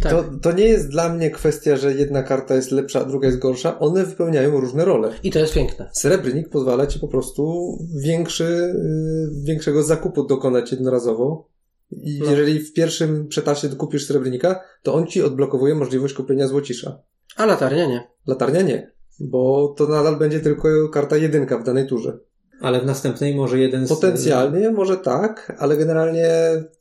tak. 0.00 0.12
To, 0.12 0.24
to 0.42 0.52
nie 0.52 0.64
jest 0.64 0.88
dla 0.88 1.08
mnie 1.08 1.30
kwestia, 1.30 1.76
że 1.76 1.94
jedna 1.94 2.22
karta 2.22 2.54
jest 2.54 2.70
lepsza, 2.70 3.00
a 3.00 3.04
druga 3.04 3.26
jest 3.26 3.38
gorsza. 3.38 3.78
One 3.78 4.04
wypełniają 4.04 4.60
różne 4.60 4.84
role. 4.84 5.12
I 5.22 5.30
to 5.30 5.38
jest 5.38 5.54
piękne. 5.54 5.90
Srebrnik 5.92 6.48
pozwala 6.48 6.86
ci 6.86 6.98
po 7.00 7.08
prostu 7.08 7.72
większy, 8.04 8.44
y, 8.44 9.44
większego 9.44 9.82
zakupu 9.82 10.26
dokonać 10.26 10.70
jednorazowo. 10.72 11.48
I 11.92 12.20
No. 12.24 12.30
jeżeli 12.30 12.58
w 12.58 12.72
pierwszym 12.72 13.28
przetasie 13.28 13.68
kupisz 13.68 14.06
srebrnika, 14.06 14.60
to 14.82 14.94
on 14.94 15.06
ci 15.06 15.22
odblokowuje 15.22 15.74
możliwość 15.74 16.14
kupienia 16.14 16.48
złocisza. 16.48 17.02
A 17.36 17.46
latarnia 17.46 17.86
nie. 17.86 18.08
Latarnia 18.26 18.62
nie, 18.62 18.92
bo 19.20 19.74
to 19.78 19.86
nadal 19.86 20.16
będzie 20.16 20.40
tylko 20.40 20.68
karta 20.92 21.16
jedynka 21.16 21.58
w 21.58 21.64
danej 21.64 21.86
turze. 21.86 22.18
Ale 22.60 22.80
w 22.80 22.86
następnej 22.86 23.34
może 23.34 23.58
jeden 23.58 23.86
z... 23.86 23.88
Potencjalnie 23.88 24.70
może 24.70 24.96
tak, 24.96 25.56
ale 25.58 25.76
generalnie 25.76 26.28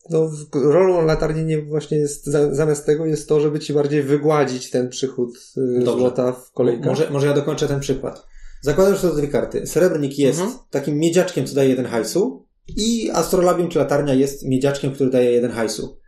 no, 0.10 0.32
rolą 0.54 1.06
latarni 1.06 1.46
nie 1.46 1.62
właśnie 1.62 1.98
jest, 1.98 2.26
za, 2.26 2.56
zamiast 2.56 2.86
tego 2.86 3.06
jest 3.06 3.30
to, 3.30 3.40
żeby 3.40 3.60
ci 3.60 3.74
bardziej 3.74 4.04
wygładzić 4.04 4.70
ten 4.70 4.90
przychód 4.90 5.38
y, 5.58 5.80
Dobrze. 5.80 6.00
złota 6.02 6.32
w 6.32 6.52
kolejkach. 6.52 6.86
Może, 6.86 7.10
może 7.10 7.28
ja 7.28 7.34
dokończę 7.34 7.68
ten 7.68 7.80
przykład. 7.80 8.26
Zakładam, 8.62 8.96
że 8.96 9.02
to 9.02 9.16
dwie 9.16 9.28
karty. 9.28 9.68
Srebrnik 9.68 10.20
jest 10.20 10.40
Mhm. 10.40 10.58
takim 10.70 10.98
miedziaczkiem, 10.98 11.46
co 11.46 11.56
daje 11.56 11.70
jeden 11.70 11.86
hajsu 11.86 12.46
i 12.78 13.10
astrolabium 13.14 13.70
czy 13.70 13.80
latarnia 13.80 14.14
jest 14.14 14.46
miedziaczkiem, 14.46 14.92
który 14.92 15.10
daje 15.10 15.32
jeden 15.32 15.52
hajsu. 15.52 15.99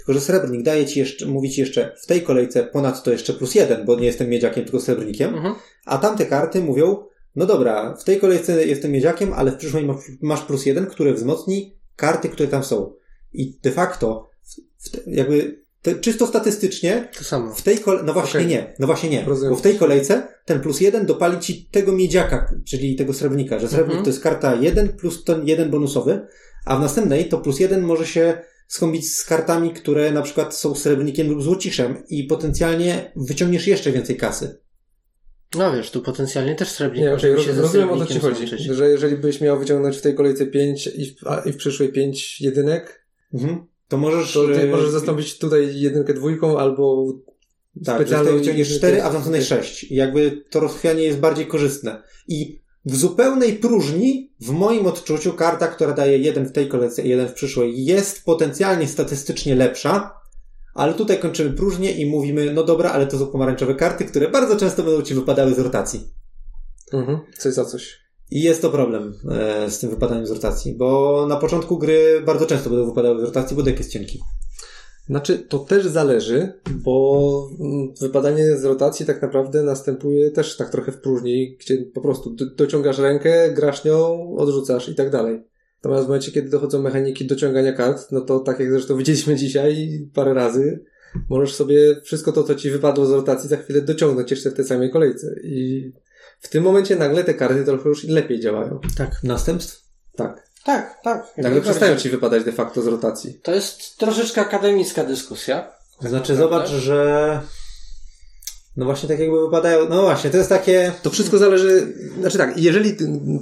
Tylko, 0.00 0.12
że 0.12 0.20
srebrnik 0.20 0.62
daje 0.62 0.86
ci 0.86 0.98
jeszcze, 0.98 1.26
mówi 1.26 1.50
ci 1.50 1.60
jeszcze 1.60 1.94
w 2.02 2.06
tej 2.06 2.22
kolejce 2.22 2.62
ponadto 2.64 3.10
jeszcze 3.12 3.32
plus 3.34 3.54
jeden, 3.54 3.84
bo 3.86 3.96
nie 4.00 4.06
jestem 4.06 4.28
miedziakiem, 4.28 4.64
tylko 4.64 4.80
srebrnikiem. 4.80 5.34
Mhm. 5.34 5.54
A 5.86 5.98
tamte 5.98 6.26
karty 6.26 6.60
mówią, 6.60 7.04
no 7.36 7.46
dobra, 7.46 7.96
w 8.00 8.04
tej 8.04 8.20
kolejce 8.20 8.66
jestem 8.66 8.90
miedziakiem, 8.92 9.32
ale 9.32 9.52
w 9.52 9.56
przyszłej 9.56 9.84
ma- 9.84 9.98
masz 10.22 10.40
plus 10.42 10.66
jeden, 10.66 10.86
który 10.86 11.14
wzmocni 11.14 11.76
karty, 11.96 12.28
które 12.28 12.48
tam 12.48 12.64
są. 12.64 12.92
I 13.32 13.58
de 13.62 13.70
facto, 13.70 14.30
w, 14.42 14.86
w, 14.86 14.90
te- 14.90 15.10
jakby 15.10 15.60
to 15.82 15.94
czysto 15.94 16.26
statystycznie 16.26 17.08
To 17.18 17.24
samo. 17.24 17.54
w 17.54 17.62
tej 17.62 17.78
kole... 17.78 18.02
No 18.02 18.12
właśnie 18.12 18.40
Okej. 18.40 18.50
nie, 18.50 18.74
no 18.78 18.86
właśnie 18.86 19.10
nie. 19.10 19.24
Rozumiem. 19.24 19.52
Bo 19.54 19.58
w 19.58 19.62
tej 19.62 19.78
kolejce 19.78 20.28
ten 20.44 20.60
plus 20.60 20.80
jeden 20.80 21.06
dopali 21.06 21.38
ci 21.40 21.64
tego 21.70 21.92
miedziaka, 21.92 22.54
czyli 22.66 22.96
tego 22.96 23.12
srebrnika, 23.14 23.58
że 23.58 23.68
srebrnik 23.68 23.90
Mhm. 23.98 24.04
to 24.04 24.10
jest 24.10 24.22
karta 24.22 24.54
jeden 24.54 24.88
plus 24.88 25.24
ten 25.24 25.46
jeden 25.48 25.70
bonusowy, 25.70 26.26
a 26.64 26.76
w 26.76 26.80
następnej 26.80 27.28
to 27.28 27.38
plus 27.38 27.60
jeden 27.60 27.80
może 27.82 28.06
się 28.06 28.38
skąpić 28.70 29.14
z 29.14 29.24
kartami, 29.24 29.70
które 29.70 30.12
na 30.12 30.22
przykład 30.22 30.54
są 30.56 30.74
srebrnikiem 30.74 31.28
lub 31.28 31.42
złociszem 31.42 32.02
i 32.08 32.24
potencjalnie 32.24 33.12
wyciągniesz 33.16 33.66
jeszcze 33.66 33.92
więcej 33.92 34.16
kasy. 34.16 34.60
No 35.54 35.72
wiesz, 35.76 35.90
tu 35.90 36.00
potencjalnie 36.00 36.54
też 36.54 36.68
srebrnik 36.68 37.04
Nie, 37.04 37.10
może 37.12 37.34
mi 37.34 37.42
się 37.42 37.52
rozumiem 37.52 37.90
o 37.90 37.98
co 37.98 38.06
ci 38.06 38.18
chodzi. 38.20 38.36
złączyć. 38.46 38.60
Że 38.66 38.88
jeżeli 38.88 39.16
byś 39.16 39.40
miał 39.40 39.58
wyciągnąć 39.58 39.96
w 39.96 40.00
tej 40.02 40.14
kolejce 40.14 40.46
5 40.46 40.86
i 40.86 41.06
w, 41.14 41.26
a, 41.26 41.40
i 41.40 41.52
w 41.52 41.56
przyszłej 41.56 41.92
5 41.92 42.40
jedynek, 42.40 43.06
Mhm. 43.34 43.66
To 43.88 43.96
możesz... 43.98 44.32
to 44.32 44.46
ty 44.46 44.62
e, 44.62 44.66
możesz 44.66 44.90
zastąpić 44.90 45.38
tutaj 45.38 45.80
jedynkę 45.80 46.14
dwójką 46.14 46.58
albo 46.58 47.12
Tak, 47.84 48.04
tutaj 48.04 48.24
wyciągniesz 48.38 48.68
jedynkę- 48.68 48.76
4, 48.78 49.02
a 49.02 49.10
w 49.10 49.14
następnej 49.14 49.44
6. 49.44 49.84
I 49.84 49.94
jakby 49.94 50.44
to 50.50 50.60
rozchwianie 50.60 51.02
jest 51.02 51.18
bardziej 51.18 51.46
korzystne. 51.46 52.02
I 52.28 52.60
w 52.84 52.96
zupełnej 52.96 53.52
próżni, 53.52 54.32
w 54.40 54.50
moim 54.50 54.86
odczuciu, 54.86 55.32
karta, 55.32 55.68
która 55.68 55.92
daje 55.92 56.18
jeden 56.18 56.46
w 56.46 56.52
tej 56.52 56.68
kolejce 56.68 57.02
i 57.02 57.08
jeden 57.08 57.28
w 57.28 57.32
przyszłej, 57.32 57.84
jest 57.84 58.24
potencjalnie 58.24 58.88
statystycznie 58.88 59.54
lepsza, 59.54 60.20
ale 60.74 60.94
tutaj 60.94 61.18
kończymy 61.18 61.52
próżnię 61.52 61.92
i 61.92 62.06
mówimy, 62.06 62.52
no 62.52 62.64
dobra, 62.64 62.90
ale 62.90 63.06
to 63.06 63.18
są 63.18 63.26
pomarańczowe 63.26 63.74
karty, 63.74 64.04
które 64.04 64.28
bardzo 64.28 64.56
często 64.56 64.82
będą 64.82 65.02
ci 65.02 65.14
wypadały 65.14 65.54
z 65.54 65.58
rotacji. 65.58 66.10
Mhm, 66.92 67.20
coś 67.38 67.54
za 67.54 67.64
coś. 67.64 67.98
I 68.30 68.42
jest 68.42 68.62
to 68.62 68.70
problem 68.70 69.14
e, 69.30 69.70
z 69.70 69.78
tym 69.78 69.90
wypadaniem 69.90 70.26
z 70.26 70.30
rotacji, 70.30 70.74
bo 70.74 71.26
na 71.28 71.36
początku 71.36 71.78
gry 71.78 72.22
bardzo 72.26 72.46
często 72.46 72.70
będą 72.70 72.86
wypadały 72.86 73.20
z 73.20 73.24
rotacji, 73.24 73.56
bo 73.56 73.62
dek 73.62 73.78
jest 73.78 73.90
cienki. 73.90 74.20
Znaczy, 75.10 75.38
to 75.38 75.58
też 75.58 75.86
zależy, 75.86 76.52
bo 76.70 77.48
mm, 77.60 77.94
wypadanie 78.00 78.56
z 78.56 78.64
rotacji 78.64 79.06
tak 79.06 79.22
naprawdę 79.22 79.62
następuje 79.62 80.30
też 80.30 80.56
tak 80.56 80.70
trochę 80.70 80.92
w 80.92 81.00
próżni, 81.00 81.56
gdzie 81.60 81.78
po 81.94 82.00
prostu 82.00 82.30
do, 82.30 82.46
dociągasz 82.46 82.98
rękę, 82.98 83.52
grasz 83.52 83.84
nią, 83.84 84.30
odrzucasz 84.36 84.88
i 84.88 84.94
tak 84.94 85.10
dalej. 85.10 85.42
Natomiast 85.76 86.04
w 86.04 86.08
momencie, 86.08 86.32
kiedy 86.32 86.50
dochodzą 86.50 86.82
mechaniki 86.82 87.26
dociągania 87.26 87.72
kart, 87.72 88.12
no 88.12 88.20
to 88.20 88.40
tak 88.40 88.60
jak 88.60 88.70
zresztą 88.70 88.96
widzieliśmy 88.96 89.36
dzisiaj 89.44 89.88
parę 90.14 90.34
razy, 90.34 90.84
możesz 91.30 91.54
sobie 91.54 92.00
wszystko 92.02 92.32
to, 92.32 92.44
co 92.44 92.54
ci 92.54 92.70
wypadło 92.70 93.06
z 93.06 93.10
rotacji, 93.10 93.48
za 93.48 93.56
chwilę 93.56 93.82
dociągnąć 93.82 94.30
jeszcze 94.30 94.50
w 94.50 94.54
tej 94.54 94.64
samej 94.64 94.90
kolejce. 94.90 95.34
I 95.42 95.92
w 96.40 96.48
tym 96.48 96.64
momencie 96.64 96.96
nagle 96.96 97.24
te 97.24 97.34
karty 97.34 97.64
trochę 97.64 97.88
już 97.88 98.04
lepiej 98.04 98.40
działają. 98.40 98.80
Tak. 98.96 99.10
Następstw? 99.24 99.84
Tak. 100.16 100.49
Tak, 100.64 101.00
tak. 101.02 101.32
Nagle 101.36 101.60
przestają 101.60 101.96
ci 101.96 102.08
wypadać 102.08 102.44
de 102.44 102.52
facto 102.52 102.82
z 102.82 102.86
rotacji. 102.86 103.40
To 103.42 103.54
jest 103.54 103.98
troszeczkę 103.98 104.40
akademicka 104.40 105.04
dyskusja. 105.04 105.72
To 106.02 106.08
znaczy, 106.08 106.36
zobacz, 106.36 106.68
że 106.68 107.40
no 108.76 108.84
właśnie 108.84 109.08
tak 109.08 109.18
jakby 109.18 109.40
wypadają, 109.40 109.88
no 109.88 110.02
właśnie, 110.02 110.30
to 110.30 110.36
jest 110.36 110.48
takie, 110.48 110.92
To 111.02 111.10
wszystko 111.10 111.38
zależy, 111.38 111.94
znaczy 112.20 112.38
tak, 112.38 112.58
jeżeli 112.58 112.96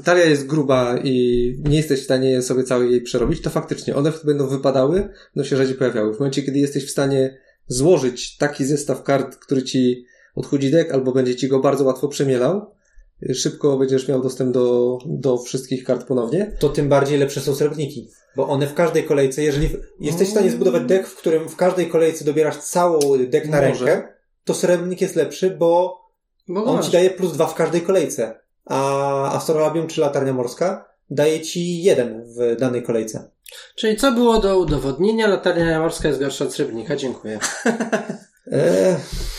talia 0.05 0.25
jest 0.25 0.47
gruba 0.47 0.99
i 1.05 1.55
nie 1.65 1.77
jesteś 1.77 2.01
w 2.01 2.05
stanie 2.05 2.43
sobie 2.43 2.65
całej 2.65 2.91
jej 2.91 3.03
przerobić, 3.03 3.43
to 3.43 3.51
faktycznie 3.51 3.97
one 3.97 4.13
wtedy 4.13 4.27
będą 4.27 4.47
wypadały, 4.47 5.09
będą 5.35 5.49
się 5.49 5.57
rzadziej 5.57 5.75
pojawiały. 5.75 6.15
W 6.15 6.19
momencie, 6.19 6.43
kiedy 6.43 6.59
jesteś 6.59 6.87
w 6.87 6.91
stanie 6.91 7.39
złożyć 7.67 8.37
taki 8.37 8.65
zestaw 8.65 9.03
kart, 9.03 9.37
który 9.37 9.63
ci 9.63 10.05
odchudzi 10.35 10.71
dek, 10.71 10.93
albo 10.93 11.13
będzie 11.13 11.37
ci 11.37 11.49
go 11.49 11.61
bardzo 11.61 11.85
łatwo 11.85 12.09
przemielał, 12.09 12.75
szybko 13.35 13.77
będziesz 13.79 14.09
miał 14.09 14.23
dostęp 14.23 14.53
do, 14.55 14.99
do 15.07 15.39
wszystkich 15.39 15.85
kart 15.85 16.07
ponownie. 16.07 16.53
to 16.61 16.69
tym 16.69 16.89
bardziej 16.89 17.19
lepsze 17.19 17.41
są 17.41 17.55
srebrniki. 17.55 18.11
Bo 18.37 18.49
one 18.49 18.67
w 18.67 18.75
każdej 18.75 19.05
kolejce, 19.05 19.43
jeżeli 19.43 19.69
w- 19.69 19.77
jesteś 20.01 20.29
w 20.29 20.31
stanie 20.31 20.51
zbudować 20.51 20.83
dek, 20.83 21.07
w 21.07 21.17
którym 21.17 21.49
w 21.49 21.57
każdej 21.57 21.89
kolejce 21.89 22.25
dobierasz 22.25 22.57
całą 22.57 22.99
dek 23.29 23.49
na 23.49 23.63
Może. 23.69 23.85
rękę, 23.85 24.09
to 24.45 24.55
srebrnik 24.55 25.01
jest 25.01 25.17
lepszy, 25.17 25.51
bo 25.51 26.01
Bo 26.49 26.65
on 26.65 26.77
masz. 26.77 26.87
ci 26.87 26.93
daje 26.93 27.11
plus 27.11 27.33
dwa 27.33 27.47
w 27.47 27.55
każdej 27.55 27.81
kolejce. 27.81 28.41
A 28.65 29.33
Astrolabium 29.37 29.87
czy 29.87 30.01
Latarnia 30.01 30.33
Morska 30.33 30.89
daje 31.11 31.41
ci 31.41 31.83
jeden 31.83 32.25
w 32.25 32.57
danej 32.61 32.83
kolejce. 32.83 33.31
Czyli 33.77 33.97
co 33.97 34.13
było 34.13 34.39
do 34.39 34.59
udowodnienia? 34.59 35.27
Latarnia 35.27 35.81
morska 35.81 36.09
jest 36.09 36.21
gorsza 36.21 36.45
od 36.45 36.53
srebrnika. 36.55 36.97
Dziękuję. 36.97 37.39
Eee, 38.53 38.97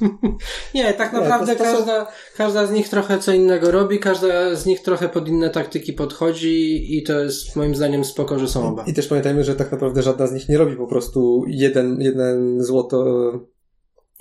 Nie, 0.74 0.94
tak 0.94 1.12
Nie, 1.12 1.20
naprawdę 1.20 1.56
to- 1.56 1.64
to 1.64 1.70
są- 1.70 1.76
każda, 1.76 2.06
każda 2.36 2.66
z 2.66 2.70
nich 2.72 2.88
trochę 2.88 3.18
co 3.18 3.32
innego 3.32 3.70
robi, 3.70 3.98
każda 3.98 4.54
z 4.56 4.66
nich 4.66 4.82
trochę 4.82 5.08
pod 5.08 5.28
inne 5.28 5.50
taktyki 5.50 5.92
podchodzi 5.92 6.96
i 6.98 7.02
to 7.02 7.20
jest 7.20 7.56
moim 7.56 7.74
zdaniem 7.74 8.04
spoko, 8.04 8.38
że 8.38 8.48
są 8.48 8.68
oba. 8.68 8.84
I 8.84 8.94
też 8.94 9.06
pamiętajmy, 9.08 9.44
że 9.44 9.56
tak 9.56 9.72
naprawdę 9.72 10.02
żadna 10.02 10.26
z 10.26 10.32
nich 10.32 10.48
nie 10.48 10.58
robi 10.58 10.76
po 10.76 10.86
prostu 10.86 11.44
jeden, 11.46 12.00
jeden 12.00 12.62
złoto, 12.64 13.32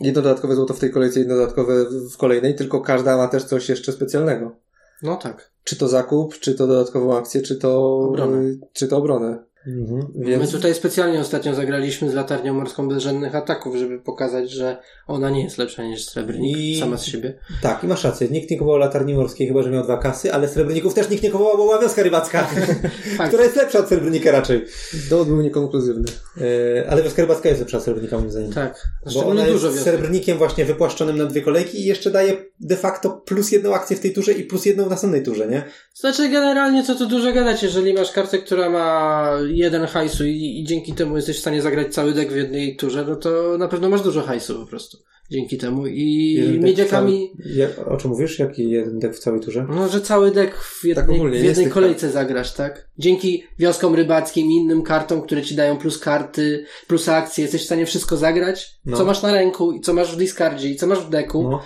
jedno 0.02 0.22
dodatkowe 0.22 0.56
złoto 0.56 0.74
w 0.74 0.80
tej 0.80 0.92
kolejce, 0.92 1.20
jedno 1.20 1.36
dodatkowe 1.36 1.74
w 2.14 2.18
kolejnej, 2.18 2.56
tylko 2.56 2.82
każda 2.82 3.18
ma 3.18 3.28
też 3.28 3.44
coś 3.44 3.70
jeszcze 3.70 3.92
specjalnego. 3.92 4.56
No 5.04 5.16
tak. 5.16 5.52
Czy 5.64 5.76
to 5.76 5.88
zakup, 5.88 6.40
czy 6.40 6.56
to 6.56 6.68
dodatkową 6.68 7.18
akcję, 7.18 7.42
czy 7.42 7.56
to 7.56 7.98
Obronę. 7.98 8.42
Czy 8.74 8.88
to 8.88 8.98
obronę. 8.98 9.44
Mhm. 9.68 10.08
My 10.16 10.26
Więc 10.26 10.52
tutaj 10.52 10.74
specjalnie 10.74 11.20
ostatnio 11.20 11.56
zagraliśmy 11.56 12.10
z 12.10 12.14
latarnią 12.14 12.54
morską 12.54 12.88
bez 12.90 13.04
żadnych 13.04 13.36
ataków, 13.36 13.76
żeby 13.76 14.00
pokazać, 14.00 14.52
że 14.52 14.78
ona 15.08 15.30
nie 15.30 15.44
jest 15.44 15.58
lepsza 15.58 15.84
niż 15.84 16.06
srebrnik 16.06 16.58
I- 16.58 16.80
sama 16.80 16.98
z 16.98 17.06
siebie. 17.06 17.34
Tak, 17.62 17.84
i 17.84 17.88
masz 17.88 18.04
rację. 18.04 18.28
Nikt 18.28 18.52
nie 18.52 18.58
kupował 18.58 18.80
Latarni 18.80 19.14
Morskiej, 19.14 19.48
chyba 19.48 19.64
że 19.64 19.70
miał 19.72 19.84
dwa 19.84 19.98
kasy, 19.98 20.34
ale 20.34 20.48
srebrników 20.48 20.94
też 20.94 21.10
nikt 21.10 21.24
nie 21.24 21.32
kupował, 21.32 21.58
bo 21.58 21.64
była 21.64 21.80
wioska 21.82 22.04
rybacka, 22.04 22.48
Fakt. 23.18 23.28
która 23.30 23.44
jest 23.44 23.56
lepsza 23.56 23.80
od 23.80 23.88
srebrnika 23.88 24.32
raczej. 24.32 24.66
dowód 25.10 25.28
był 25.28 25.42
niekonkluzywny. 25.42 26.06
Eee, 26.42 26.88
ale 26.90 27.04
wioska 27.04 27.22
rybacka 27.22 27.50
jest 27.50 27.62
lepsza 27.62 27.78
od 27.78 27.84
srebrnika, 27.84 28.18
moim 28.18 28.32
zdaniem. 28.32 28.54
Tak. 28.54 28.88
Bo 29.06 29.12
Szczególnie 29.12 29.42
ona 29.42 29.52
dużo 29.52 29.68
jest 29.68 29.80
wiosek. 29.80 29.94
srebrnikiem 29.94 30.38
właśnie 30.38 30.66
wypłaszczonym 30.66 31.18
na 31.18 31.26
dwie 31.26 31.42
kolejki 31.42 31.80
i 31.82 31.86
jeszcze 31.86 32.12
daje 32.12 32.38
de 32.60 32.76
facto 32.78 33.10
plus 33.10 33.52
jedną 33.52 33.74
akcję 33.74 33.96
w 33.98 34.00
tej 34.00 34.14
turze 34.14 34.32
i 34.32 34.44
plus 34.44 34.66
jedną 34.66 34.86
w 34.86 34.90
następnej 34.90 35.24
turze, 35.24 35.48
nie? 35.48 35.64
Znaczy 35.94 36.30
generalnie 36.30 36.84
co 36.84 36.96
tu 36.96 37.06
dużo 37.08 37.34
gadać, 37.34 37.64
jeżeli 37.64 37.94
masz 37.94 38.12
kartę, 38.12 38.38
która 38.38 38.70
ma 38.70 39.30
jeden 39.50 39.86
hajsu 39.86 40.26
i, 40.26 40.60
i 40.60 40.64
dzięki 40.64 40.94
temu 40.94 41.16
jesteś 41.16 41.38
w 41.38 41.42
stanie 41.42 41.62
zagrać 41.62 41.94
cały 41.94 42.14
deck 42.14 42.32
w 42.32 42.36
jednej 42.36 42.76
turze, 42.76 43.06
no 43.10 43.16
to 43.16 43.58
na 43.58 43.68
pewno 43.68 43.90
masz 43.90 44.02
dużo 44.02 44.22
hajsu 44.22 44.60
po 44.60 44.66
prostu. 44.66 44.98
Dzięki 45.32 45.58
temu 45.58 45.88
i 45.88 46.34
Jeden 46.34 46.54
dek 46.54 46.64
miedziakami, 46.64 47.32
Cały... 47.76 47.88
O 47.88 47.98
czym 47.98 48.12
mówisz? 48.12 48.40
Jaki 48.40 48.70
jeden 48.70 49.00
dek 49.00 49.16
w 49.16 49.20
całej 49.20 49.42
turze? 49.42 49.66
no 49.70 49.90
że 49.90 50.02
cały 50.02 50.32
deck 50.32 50.58
w 50.58 50.84
jednej, 50.86 51.06
Tak 51.06 51.16
ogólnie, 51.16 51.40
w 51.40 51.44
jednej 51.44 51.70
kolejce 51.70 52.12
zagrasz, 52.12 52.54
tak? 52.54 52.90
Dzięki 52.98 53.44
wioskom 53.60 53.96
rybackim 53.96 54.48
i 54.52 54.56
innym 54.56 54.82
kartom, 54.84 55.22
które 55.22 55.42
ci 55.42 55.56
dają 55.56 55.78
plus 55.78 55.98
karty, 56.00 56.66
plus 56.88 57.10
akcje, 57.10 57.42
jesteś 57.42 57.62
w 57.62 57.66
stanie 57.66 57.86
wszystko 57.86 58.18
zagrać, 58.18 58.80
No. 58.86 58.98
co 58.98 59.06
masz 59.06 59.22
na 59.22 59.32
ręku 59.32 59.72
i 59.72 59.82
co 59.82 59.94
masz 59.94 60.16
w 60.16 60.18
discardzie 60.18 60.70
i 60.70 60.76
co 60.76 60.88
masz 60.88 61.00
w 61.00 61.10
deku. 61.10 61.44
No, 61.44 61.62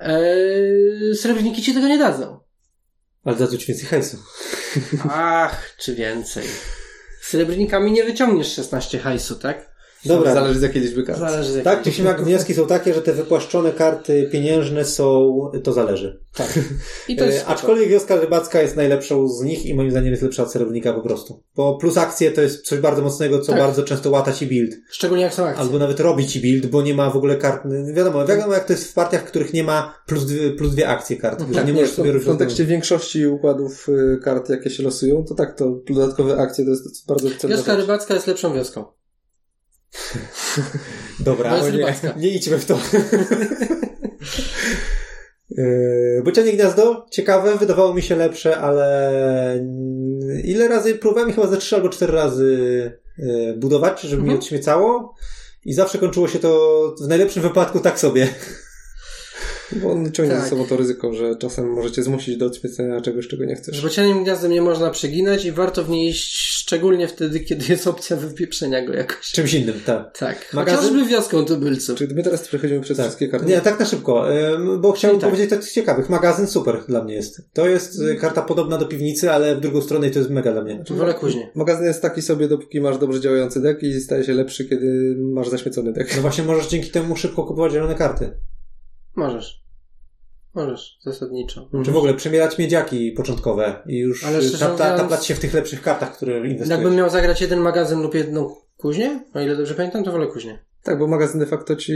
Eee, 0.00 1.14
srebrniki 1.16 1.62
ci 1.62 1.74
tego 1.74 1.88
nie 1.88 1.98
dadzą. 1.98 2.40
ale 3.24 3.36
dadzą 3.36 3.56
ci 3.56 3.66
więcej 3.66 3.86
hajsu. 3.88 4.16
Ach, 5.10 5.76
czy 5.78 5.94
więcej. 5.94 6.44
Srebrnikami 7.28 7.92
nie 7.92 8.04
wyciągniesz 8.04 8.54
16 8.54 8.98
hajsu, 8.98 9.36
tak? 9.36 9.67
Dobra, 10.04 10.34
Zależy 10.34 10.58
z 10.58 10.62
jakiej 10.62 10.82
liczby 10.82 11.02
kart. 11.02 11.18
Zależy 11.18 11.52
z 11.52 11.56
jakiej- 11.56 11.64
tak 11.64 11.82
czy 11.82 11.92
siak 11.92 12.22
wnioski 12.24 12.54
są 12.54 12.66
takie, 12.66 12.94
że 12.94 13.02
te 13.02 13.12
wypłaszczone 13.12 13.72
karty 13.72 14.28
pieniężne 14.32 14.84
są, 14.84 15.40
to 15.64 15.72
zależy. 15.72 16.20
Tak. 16.34 16.58
I 17.08 17.16
to 17.16 17.24
jest 17.24 17.38
E, 17.38 17.46
aczkolwiek 17.46 17.88
wioska 17.88 18.16
rybacka 18.20 18.62
jest 18.62 18.76
najlepszą 18.76 19.28
z 19.28 19.42
nich 19.42 19.66
i 19.66 19.74
moim 19.74 19.90
zdaniem 19.90 20.10
jest 20.10 20.22
lepsza 20.22 20.42
od 20.42 20.52
srebrnika 20.52 20.92
po 20.92 21.00
prostu. 21.00 21.42
Bo 21.56 21.76
plus 21.76 21.96
akcje 21.96 22.30
to 22.30 22.40
jest 22.40 22.66
coś 22.66 22.78
bardzo 22.78 23.02
mocnego, 23.02 23.40
co 23.40 23.52
Tak. 23.52 23.60
bardzo 23.60 23.82
często 23.82 24.10
łata 24.10 24.32
ci 24.32 24.46
build. 24.46 24.74
Szczególnie 24.90 25.24
jak 25.24 25.34
są 25.34 25.46
akcje. 25.46 25.62
Albo 25.62 25.78
nawet 25.78 26.00
robi 26.00 26.26
ci 26.26 26.40
build, 26.40 26.66
bo 26.66 26.82
nie 26.82 26.94
ma 26.94 27.10
w 27.10 27.16
ogóle 27.16 27.36
kart. 27.36 27.62
Wiadomo, 27.94 28.26
wiadomo 28.26 28.52
jak 28.52 28.64
to 28.64 28.72
jest 28.72 28.90
w 28.90 28.94
partiach, 28.94 29.22
w 29.22 29.24
których 29.24 29.52
nie 29.52 29.64
ma 29.64 29.94
plus 30.06 30.24
dwie, 30.26 30.50
plus 30.50 30.72
dwie 30.72 30.88
akcje 30.88 31.16
kart. 31.16 31.40
że 31.48 31.54
Tak, 31.54 31.66
nie 31.66 31.72
nie, 31.72 31.80
możesz 31.80 31.90
w, 31.92 31.94
sobie 31.96 32.12
w 32.12 32.26
kontekście 32.26 32.64
większości 32.64 33.26
układów 33.26 33.88
y, 33.88 34.18
kart, 34.22 34.48
jakie 34.48 34.70
się 34.70 34.82
losują, 34.82 35.24
to 35.24 35.34
tak, 35.34 35.58
to 35.58 35.80
dodatkowe 35.90 36.36
akcje 36.36 36.64
to 36.64 36.70
jest 36.70 37.06
bardzo 37.06 37.28
cenna 37.38 37.56
Wioska 37.56 37.76
rybacka 37.76 38.14
jest 38.14 38.26
lepszą 38.26 38.54
wioską. 38.54 38.97
Dobra, 41.20 41.60
nie, 41.60 41.94
nie 42.16 42.28
idźmy 42.28 42.58
w 42.58 42.64
to. 42.64 42.78
Yy, 45.50 46.22
Bocianie 46.24 46.52
Gniazdo, 46.52 47.06
ciekawe, 47.10 47.56
wydawało 47.56 47.94
mi 47.94 48.02
się 48.02 48.16
lepsze, 48.16 48.58
ale 48.58 49.64
ile 50.44 50.68
razy 50.68 50.94
próbowałem 50.94 51.32
chyba 51.32 51.46
ze 51.46 51.56
trzy 51.56 51.76
albo 51.76 51.88
cztery 51.88 52.12
razy 52.12 52.92
yy, 53.18 53.54
budować, 53.56 54.00
żeby 54.00 54.22
mi 54.22 54.28
Mhm. 54.28 54.38
odśmiecało 54.38 55.14
i 55.64 55.72
zawsze 55.74 55.98
kończyło 55.98 56.28
się 56.28 56.38
to 56.38 56.94
w 57.00 57.08
najlepszym 57.08 57.42
wypadku 57.42 57.80
tak 57.80 57.98
sobie. 57.98 58.28
Bo 59.72 59.92
on 59.92 60.12
ciągnie 60.12 60.34
Tak. 60.34 60.44
ze 60.44 60.50
sobą 60.50 60.66
to 60.66 60.76
ryzyko, 60.76 61.12
że 61.14 61.36
czasem 61.36 61.72
możecie 61.72 62.02
zmusić 62.02 62.36
do 62.36 62.46
odświecenia 62.46 63.00
czegoś, 63.00 63.28
czego 63.28 63.44
nie 63.44 63.54
chcesz. 63.54 63.78
Z 63.78 63.82
bocianym 63.82 64.24
gniazdem 64.24 64.52
nie 64.52 64.62
można 64.62 64.90
przeginać 64.90 65.44
i 65.44 65.52
warto 65.52 65.84
w 65.84 65.88
niej 65.88 66.08
iść 66.10 66.36
szczególnie 66.36 67.08
wtedy, 67.08 67.40
kiedy 67.40 67.64
jest 67.68 67.86
opcja 67.86 68.16
wypieprzenia 68.16 68.86
go 68.86 68.92
jakoś. 68.94 69.26
Czymś 69.32 69.54
innym, 69.54 69.80
tak. 69.86 70.18
Tak. 70.18 70.52
Magazyn- 70.54 70.76
Chociażby 70.76 71.04
wioską 71.06 71.44
tubylców. 71.44 71.98
Czy 71.98 72.08
my 72.14 72.22
teraz 72.22 72.48
przechodzimy 72.48 72.80
przez 72.80 72.96
Tak. 72.96 73.06
wszystkie 73.06 73.28
karty? 73.28 73.46
Nie, 73.46 73.60
tak 73.60 73.80
na 73.80 73.86
szybko, 73.86 74.26
bo 74.80 74.92
chciałem 74.92 75.18
tak. 75.18 75.30
powiedzieć 75.30 75.50
coś 75.60 75.72
ciekawych. 75.72 76.08
Magazyn 76.08 76.46
super 76.46 76.76
dla 76.88 77.04
mnie 77.04 77.14
jest. 77.14 77.40
To 77.52 77.68
jest 77.68 78.00
y, 78.00 78.16
karta 78.16 78.42
podobna 78.42 78.78
do 78.78 78.86
piwnicy, 78.86 79.30
ale 79.30 79.56
w 79.56 79.60
drugą 79.60 79.80
stronę 79.80 80.08
i 80.08 80.10
to 80.10 80.18
jest 80.18 80.30
mega 80.30 80.52
dla 80.52 80.62
mnie. 80.62 80.84
Wolę 80.90 81.14
kuźnie. 81.14 81.50
Magazyn 81.54 81.84
jest 81.86 82.02
taki 82.02 82.22
sobie, 82.22 82.48
dopóki 82.48 82.80
masz 82.80 82.98
dobrze 82.98 83.20
działający 83.20 83.60
deck 83.60 83.82
i 83.82 84.00
staje 84.00 84.24
się 84.24 84.32
lepszy, 84.34 84.64
kiedy 84.64 85.16
masz 85.18 85.48
zaśmiecony 85.48 85.92
deck. 85.92 86.16
No 86.16 86.22
właśnie 86.22 86.44
możesz 86.44 86.66
dzięki 86.68 86.90
temu 86.90 87.16
szybko 87.16 87.42
kupować 87.44 87.72
zielone 87.72 87.94
karty. 87.94 88.30
Możesz. 89.18 89.62
Możesz, 90.54 90.98
zasadniczo. 91.02 91.70
Czy 91.84 91.90
w 91.90 91.96
ogóle 91.96 92.14
przemierać 92.14 92.58
miedziaki 92.58 93.12
początkowe 93.12 93.82
i 93.86 93.98
już 93.98 94.24
Ale 94.24 94.38
ta, 94.58 94.76
ta, 94.76 94.96
taplać 94.96 95.26
się 95.26 95.34
w 95.34 95.38
tych 95.38 95.54
lepszych 95.54 95.82
kartach, 95.82 96.16
które 96.16 96.36
inwestujesz. 96.36 96.68
Jakbym 96.68 96.94
miał 96.94 97.10
zagrać 97.10 97.40
jeden 97.40 97.60
magazyn 97.60 98.02
lub 98.02 98.14
jedną 98.14 98.54
kuźnię, 98.76 99.24
o 99.34 99.40
ile 99.40 99.56
dobrze 99.56 99.74
pamiętam, 99.74 100.04
to 100.04 100.12
wolę 100.12 100.26
kuźnię. 100.26 100.64
Tak, 100.82 100.98
bo 100.98 101.06
magazyn 101.06 101.40
de 101.40 101.46
facto 101.46 101.76
ci 101.76 101.92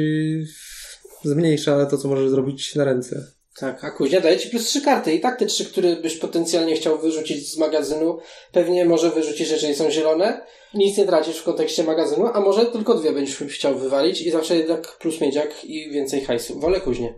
zmniejsza 1.24 1.86
to, 1.86 1.98
co 1.98 2.08
możesz 2.08 2.30
zrobić 2.30 2.74
na 2.74 2.84
ręce. 2.84 3.32
Tak, 3.62 3.84
a 3.84 3.90
kuźnia 3.90 4.20
daje 4.20 4.38
ci 4.38 4.50
plus 4.50 4.64
trzy 4.64 4.80
karty. 4.80 5.14
I 5.14 5.20
tak 5.20 5.38
te 5.38 5.46
trzy, 5.46 5.64
które 5.64 5.96
byś 5.96 6.16
potencjalnie 6.16 6.74
chciał 6.74 6.98
wyrzucić 6.98 7.52
z 7.52 7.58
magazynu, 7.58 8.18
pewnie 8.52 8.84
może 8.84 9.10
wyrzucisz, 9.10 9.50
jeżeli 9.50 9.74
są 9.74 9.90
zielone. 9.90 10.46
Nic 10.74 10.98
nie 10.98 11.06
tracisz 11.06 11.38
w 11.38 11.44
kontekście 11.44 11.84
magazynu, 11.84 12.26
a 12.26 12.40
może 12.40 12.66
tylko 12.66 12.94
dwie 12.94 13.12
będziesz 13.12 13.38
chciał 13.38 13.78
wywalić 13.78 14.22
i 14.22 14.30
zawsze 14.30 14.56
jednak 14.56 14.98
plus 14.98 15.20
miedziak 15.20 15.64
i 15.64 15.90
więcej 15.90 16.20
hajsu. 16.20 16.60
Wolę 16.60 16.80
kuźnię. 16.80 17.14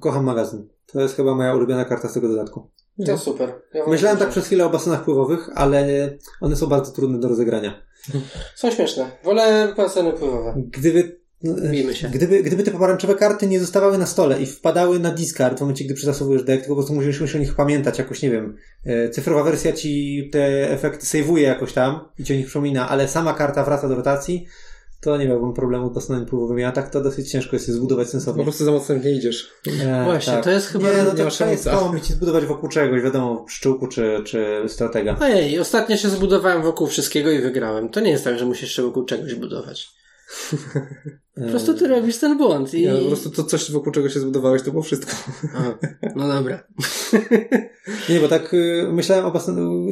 Kocham 0.00 0.24
magazyn. 0.24 0.68
To 0.92 1.00
jest 1.00 1.16
chyba 1.16 1.34
moja 1.34 1.54
ulubiona 1.54 1.84
karta 1.84 2.08
z 2.08 2.14
tego 2.14 2.28
dodatku. 2.28 2.70
To 3.06 3.18
super. 3.18 3.62
Ja 3.74 3.86
Myślałem 3.86 4.18
tak 4.18 4.28
przez 4.28 4.46
chwilę 4.46 4.66
o 4.66 4.70
basenach 4.70 5.04
pływowych, 5.04 5.48
ale 5.54 6.10
one 6.40 6.56
są 6.56 6.66
bardzo 6.66 6.92
trudne 6.92 7.18
do 7.18 7.28
rozegrania. 7.28 7.82
Są 8.54 8.70
śmieszne. 8.70 9.10
Wolę 9.24 9.74
baseny 9.76 10.12
pływowe. 10.12 10.54
Gdyby 10.56 11.23
Bijmy 11.70 11.94
się. 11.94 12.08
Gdyby, 12.08 12.42
gdyby 12.42 12.62
te 12.62 12.70
pomarańczowe 12.70 13.14
karty 13.14 13.46
nie 13.46 13.60
zostawały 13.60 13.98
na 13.98 14.06
stole 14.06 14.42
i 14.42 14.46
wpadały 14.46 14.98
na 14.98 15.10
discard 15.10 15.58
w 15.58 15.60
momencie, 15.60 15.84
gdy 15.84 15.94
przetasowujesz 15.94 16.42
deck, 16.42 16.60
tylko 16.62 16.74
po 16.74 16.80
prostu 16.80 16.94
musisz, 16.94 17.20
musisz 17.20 17.36
o 17.36 17.38
nich 17.38 17.54
pamiętać 17.54 17.98
jakoś, 17.98 18.22
nie 18.22 18.30
wiem, 18.30 18.56
e, 18.84 19.08
cyfrowa 19.08 19.42
wersja 19.44 19.72
ci 19.72 20.28
te 20.32 20.70
efekty 20.70 21.06
save'uje 21.06 21.38
jakoś 21.38 21.72
tam 21.72 22.00
i 22.18 22.24
ci 22.24 22.32
o 22.32 22.36
nich 22.36 22.46
przypomina, 22.46 22.88
ale 22.88 23.08
sama 23.08 23.32
karta 23.34 23.64
wraca 23.64 23.88
do 23.88 23.94
rotacji, 23.94 24.46
to 25.00 25.16
nie 25.16 25.28
miałbym 25.28 25.52
problemu 25.52 25.90
z 25.90 25.94
basenami 25.94 26.26
pływowymi, 26.26 26.64
a 26.64 26.72
tak 26.72 26.90
to 26.90 27.00
dosyć 27.00 27.30
ciężko 27.30 27.56
jest 27.56 27.68
je 27.68 27.74
zbudować 27.74 28.06
Po 28.06 28.10
sensownie. 28.12 28.42
prostu 28.42 28.64
za 28.64 28.70
mocno 28.70 28.94
nie 28.94 29.10
idziesz. 29.10 29.50
E, 29.82 30.04
Właśnie, 30.04 30.36
to 30.42 30.50
jest 30.50 30.66
chyba- 30.66 30.90
Nie, 30.90 31.02
no 31.02 31.10
nie 31.12 31.16
to 31.18 31.24
ma 31.24 31.30
trzeba 31.30 31.50
jest 31.50 31.64
szans. 31.64 31.80
pomóc 31.82 32.10
i 32.10 32.12
zbudować 32.12 32.44
wokół 32.46 32.68
czegoś, 32.68 33.02
wiadomo, 33.02 33.44
pszczółku 33.44 33.86
czy, 33.86 34.20
czy 34.26 34.46
stratega. 34.68 35.16
Ojej, 35.20 35.58
ostatnio 35.58 35.96
się 35.96 36.08
zbudowałem 36.08 36.62
wokół 36.62 36.86
wszystkiego 36.86 37.30
i 37.30 37.40
wygrałem. 37.40 37.88
To 37.88 38.00
nie 38.00 38.10
jest 38.10 38.24
tak, 38.24 38.38
że 38.38 38.44
musisz 38.46 38.62
jeszcze 38.62 38.82
wokół 38.82 39.04
czegoś 39.04 39.34
budować. 39.34 39.88
Po 41.34 41.48
prostu 41.50 41.74
ty 41.74 41.88
robisz 41.88 42.18
ten 42.18 42.38
błąd 42.38 42.74
i... 42.74 42.82
Nie, 42.82 42.92
no, 42.92 42.98
po 42.98 43.06
prostu 43.06 43.30
to 43.30 43.44
coś 43.44 43.70
wokół 43.70 43.92
czego 43.92 44.08
się 44.08 44.20
zbudowałeś, 44.20 44.62
to 44.62 44.70
było 44.70 44.82
wszystko. 44.82 45.12
Aha, 45.54 45.78
no 46.16 46.28
dobra. 46.28 46.66
Nie, 48.08 48.20
bo 48.20 48.28
tak 48.28 48.54
y, 48.54 48.88
myślałem 48.92 49.24
o. 49.26 49.32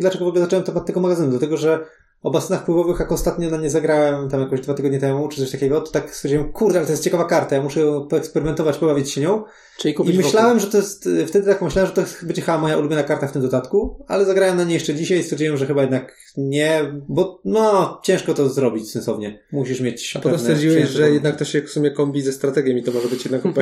Dlaczego 0.01 0.25
w 0.25 0.29
ogóle 0.29 0.45
zacząłem 0.45 0.65
temat 0.65 0.87
tego 0.87 1.01
magazynu? 1.01 1.31
Dlatego, 1.31 1.57
że 1.57 1.87
o 2.23 2.31
basenach 2.31 2.65
pływowych, 2.65 3.01
jak 3.01 3.13
ostatnio 3.13 3.51
na 3.51 3.57
nie 3.57 3.71
zagrałem 3.71 4.29
tam 4.29 4.41
jakoś 4.41 4.61
dwa 4.61 4.75
tygodnie 4.75 4.99
temu, 4.99 5.29
czy 5.29 5.41
coś 5.41 5.51
takiego, 5.51 5.81
to 5.81 5.93
tak 5.93 6.15
stwierdziłem, 6.15 6.53
kurde, 6.53 6.79
ale 6.79 6.87
to 6.87 6.93
jest 6.93 7.05
ciekawa 7.05 7.25
karta, 7.25 7.57
ja 7.57 7.63
muszę 7.63 7.81
ją 7.81 8.07
poeksperymentować, 8.09 8.79
pobawić 8.79 9.11
się 9.11 9.21
nią. 9.21 9.45
Czyli 9.79 9.95
kupić 9.95 10.15
I 10.15 10.19
myślałem, 10.19 10.61
że 10.61 10.67
to 10.67 10.77
jest, 10.77 11.07
y, 11.07 11.27
wtedy 11.27 11.47
tak 11.47 11.63
myślałem, 11.63 11.89
że 11.89 11.95
to 11.95 12.01
jest- 12.01 12.25
będzie 12.25 12.43
chyba 12.43 12.59
moja 12.59 12.79
ulubiona 12.79 13.03
karta 13.03 13.27
w 13.27 13.33
tym 13.33 13.43
dodatku, 13.43 14.05
ale 14.09 14.25
zagrałem 14.25 14.57
na 14.57 14.65
niej 14.65 14.75
jeszcze 14.75 14.95
dzisiaj 14.95 15.19
i 15.19 15.23
stwierdziłem, 15.23 15.57
że 15.57 15.67
chyba 15.67 15.81
jednak 15.81 16.17
nie, 16.37 16.93
bo 17.09 17.41
no, 17.45 18.01
ciężko 18.05 18.35
to 18.35 18.49
zrobić 18.49 18.91
sensownie. 18.91 19.43
Musisz 19.53 19.81
mieć 19.81 20.17
A 20.17 20.21
potem 20.21 20.39
stwierdziłeś, 20.39 20.89
że 20.89 21.11
jednak 21.11 21.37
to 21.37 21.45
się 21.45 21.63
w 21.63 21.71
sumie 21.71 21.91
kombi 21.91 22.23
ze 22.23 22.33
strategiem 22.33 22.79
i 22.79 22.83
to 22.83 22.93
może 22.93 23.09
być 23.09 23.25
jednak. 23.25 23.43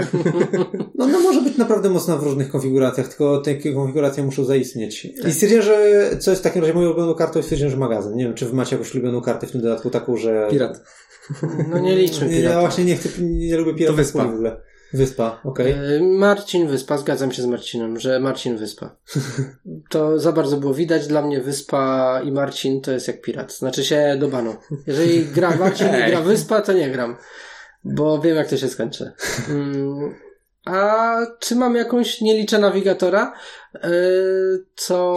No, 0.94 1.06
no 1.06 1.20
może 1.20 1.42
być 1.42 1.56
naprawdę 1.56 1.90
mocna 1.90 2.16
w 2.16 2.22
różnych 2.22 2.50
konfiguracjach, 2.50 3.08
tylko 3.08 3.38
te 3.38 3.54
konfiguracje 3.54 4.24
muszą 4.24 4.44
zaistnieć. 4.44 5.04
I 5.04 5.32
stwierdziłem, 5.32 5.64
że 5.64 6.10
co 6.20 6.30
jest 6.30 6.42
w 6.42 6.44
takim 6.44 6.60
razie 6.62 6.74
moją 6.74 6.86
ulubioną 6.86 7.14
kartą 7.14 7.42
stwierdziłem, 7.42 7.70
że 7.70 7.76
magazyn. 7.76 8.16
Nie 8.16 8.24
wiem, 8.24 8.34
czy 8.34 8.49
wy 8.50 8.56
macie 8.56 8.76
jakąś 8.76 8.94
ulubioną 8.94 9.20
kartę 9.20 9.46
w 9.46 9.52
tym 9.52 9.60
dodatku 9.60 9.90
taką, 9.90 10.16
że... 10.16 10.48
Pirat. 10.50 10.80
No 11.68 11.78
nie 11.78 11.96
liczmy 11.96 12.28
Nie, 12.28 12.34
ja 12.34 12.40
pirata. 12.40 12.60
właśnie 12.60 12.84
nie 12.84 12.96
chcę, 12.96 13.08
nie 13.22 13.56
lubię 13.56 13.74
piratów 13.74 13.96
To 13.96 14.02
wyspa. 14.02 14.24
w 14.24 14.28
ogóle. 14.34 14.60
Wyspa, 14.92 15.40
okej. 15.44 15.72
E, 15.72 16.00
Marcin 16.02 16.68
Wyspa, 16.68 16.98
zgadzam 16.98 17.32
się 17.32 17.42
z 17.42 17.46
Marcinem, 17.46 18.00
że 18.00 18.20
Marcin 18.20 18.56
Wyspa. 18.56 18.96
To 19.90 20.18
za 20.18 20.32
bardzo 20.32 20.56
było 20.56 20.74
widać. 20.74 21.06
Dla 21.06 21.22
mnie 21.22 21.40
Wyspa 21.40 22.20
i 22.24 22.32
Marcin 22.32 22.80
to 22.80 22.92
jest 22.92 23.08
jak 23.08 23.20
pirat. 23.22 23.52
Znaczy 23.52 23.84
się 23.84 24.16
do 24.20 24.28
banu. 24.28 24.56
Jeżeli 24.86 25.24
gra 25.24 25.56
Marcin 25.56 25.86
i 25.88 26.10
gra 26.10 26.20
Wyspa, 26.20 26.60
to 26.60 26.72
nie 26.72 26.90
gram. 26.90 27.16
Bo 27.84 28.20
wiem, 28.20 28.36
jak 28.36 28.48
to 28.48 28.56
się 28.56 28.68
skończy. 28.68 29.12
A 30.64 31.16
czy 31.38 31.56
mam 31.56 31.76
jakąś, 31.76 32.20
nie 32.20 32.38
liczę 32.38 32.58
nawigatora, 32.58 33.32
e, 33.74 33.90
co... 34.76 35.16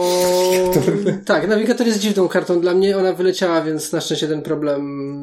Tak, 1.26 1.48
nawigator 1.48 1.86
jest 1.86 1.98
dziwną 1.98 2.28
kartą 2.28 2.60
dla 2.60 2.74
mnie, 2.74 2.98
ona 2.98 3.12
wyleciała, 3.12 3.62
więc 3.62 3.92
na 3.92 4.00
szczęście 4.00 4.28
ten 4.28 4.42
problem 4.42 4.82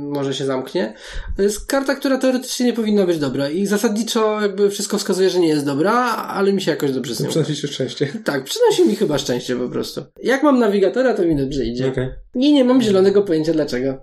może 0.10 0.34
się 0.34 0.46
zamknie. 0.46 0.94
To 1.38 1.42
jest 1.42 1.68
karta, 1.68 1.96
która 1.96 2.18
teoretycznie 2.18 2.66
nie 2.66 2.74
powinna 2.74 3.06
być 3.06 3.20
dobra 3.20 3.50
i 3.50 3.66
zasadniczo 3.66 4.42
jakby 4.42 4.70
wszystko 4.70 4.98
wskazuje, 4.98 5.30
że 5.30 5.40
nie 5.40 5.48
jest 5.48 5.66
dobra, 5.66 5.94
ale 6.16 6.54
mi 6.54 6.62
się 6.62 6.72
jakoś 6.72 6.92
dobrze 6.92 7.16
z 7.16 7.20
nią. 7.20 7.30
Przynosi 7.30 7.56
się 7.56 7.68
szczęście. 7.68 8.08
Tak, 8.26 8.44
przynosi 8.44 8.88
mi 8.88 8.96
chyba 8.96 9.18
szczęście 9.18 9.56
po 9.56 9.70
prostu. 9.70 10.02
Jak 10.24 10.44
mam 10.44 10.60
nawigatora, 10.60 11.14
to 11.14 11.26
mi 11.26 11.36
dobrze 11.36 11.66
idzie. 11.66 11.88
Okej. 11.88 12.10
I 12.36 12.54
nie 12.54 12.66
mam 12.66 12.82
zielonego 12.82 13.22
pojęcia 13.22 13.54
dlaczego. 13.54 13.98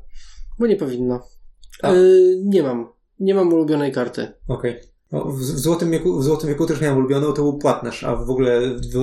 Bo 0.58 0.66
nie 0.66 0.76
powinno. 0.76 1.28
Yy, 1.82 2.36
nie 2.44 2.62
mam. 2.62 2.88
Nie 3.20 3.34
mam 3.34 3.52
ulubionej 3.52 3.92
karty. 3.92 4.32
Okej. 4.48 4.72
O, 4.72 4.97
W, 5.12 5.38
w, 5.38 5.42
złotym 5.58 5.90
wieku, 5.90 6.18
w 6.18 6.24
Złotym 6.24 6.48
wieku 6.48 6.66
też 6.66 6.80
miałem 6.80 6.98
ulubioną, 6.98 7.26
to 7.32 7.42
był 7.42 7.58
płatnerz, 7.58 8.04
a 8.04 8.16
w 8.16 8.30
ogóle 8.30 8.60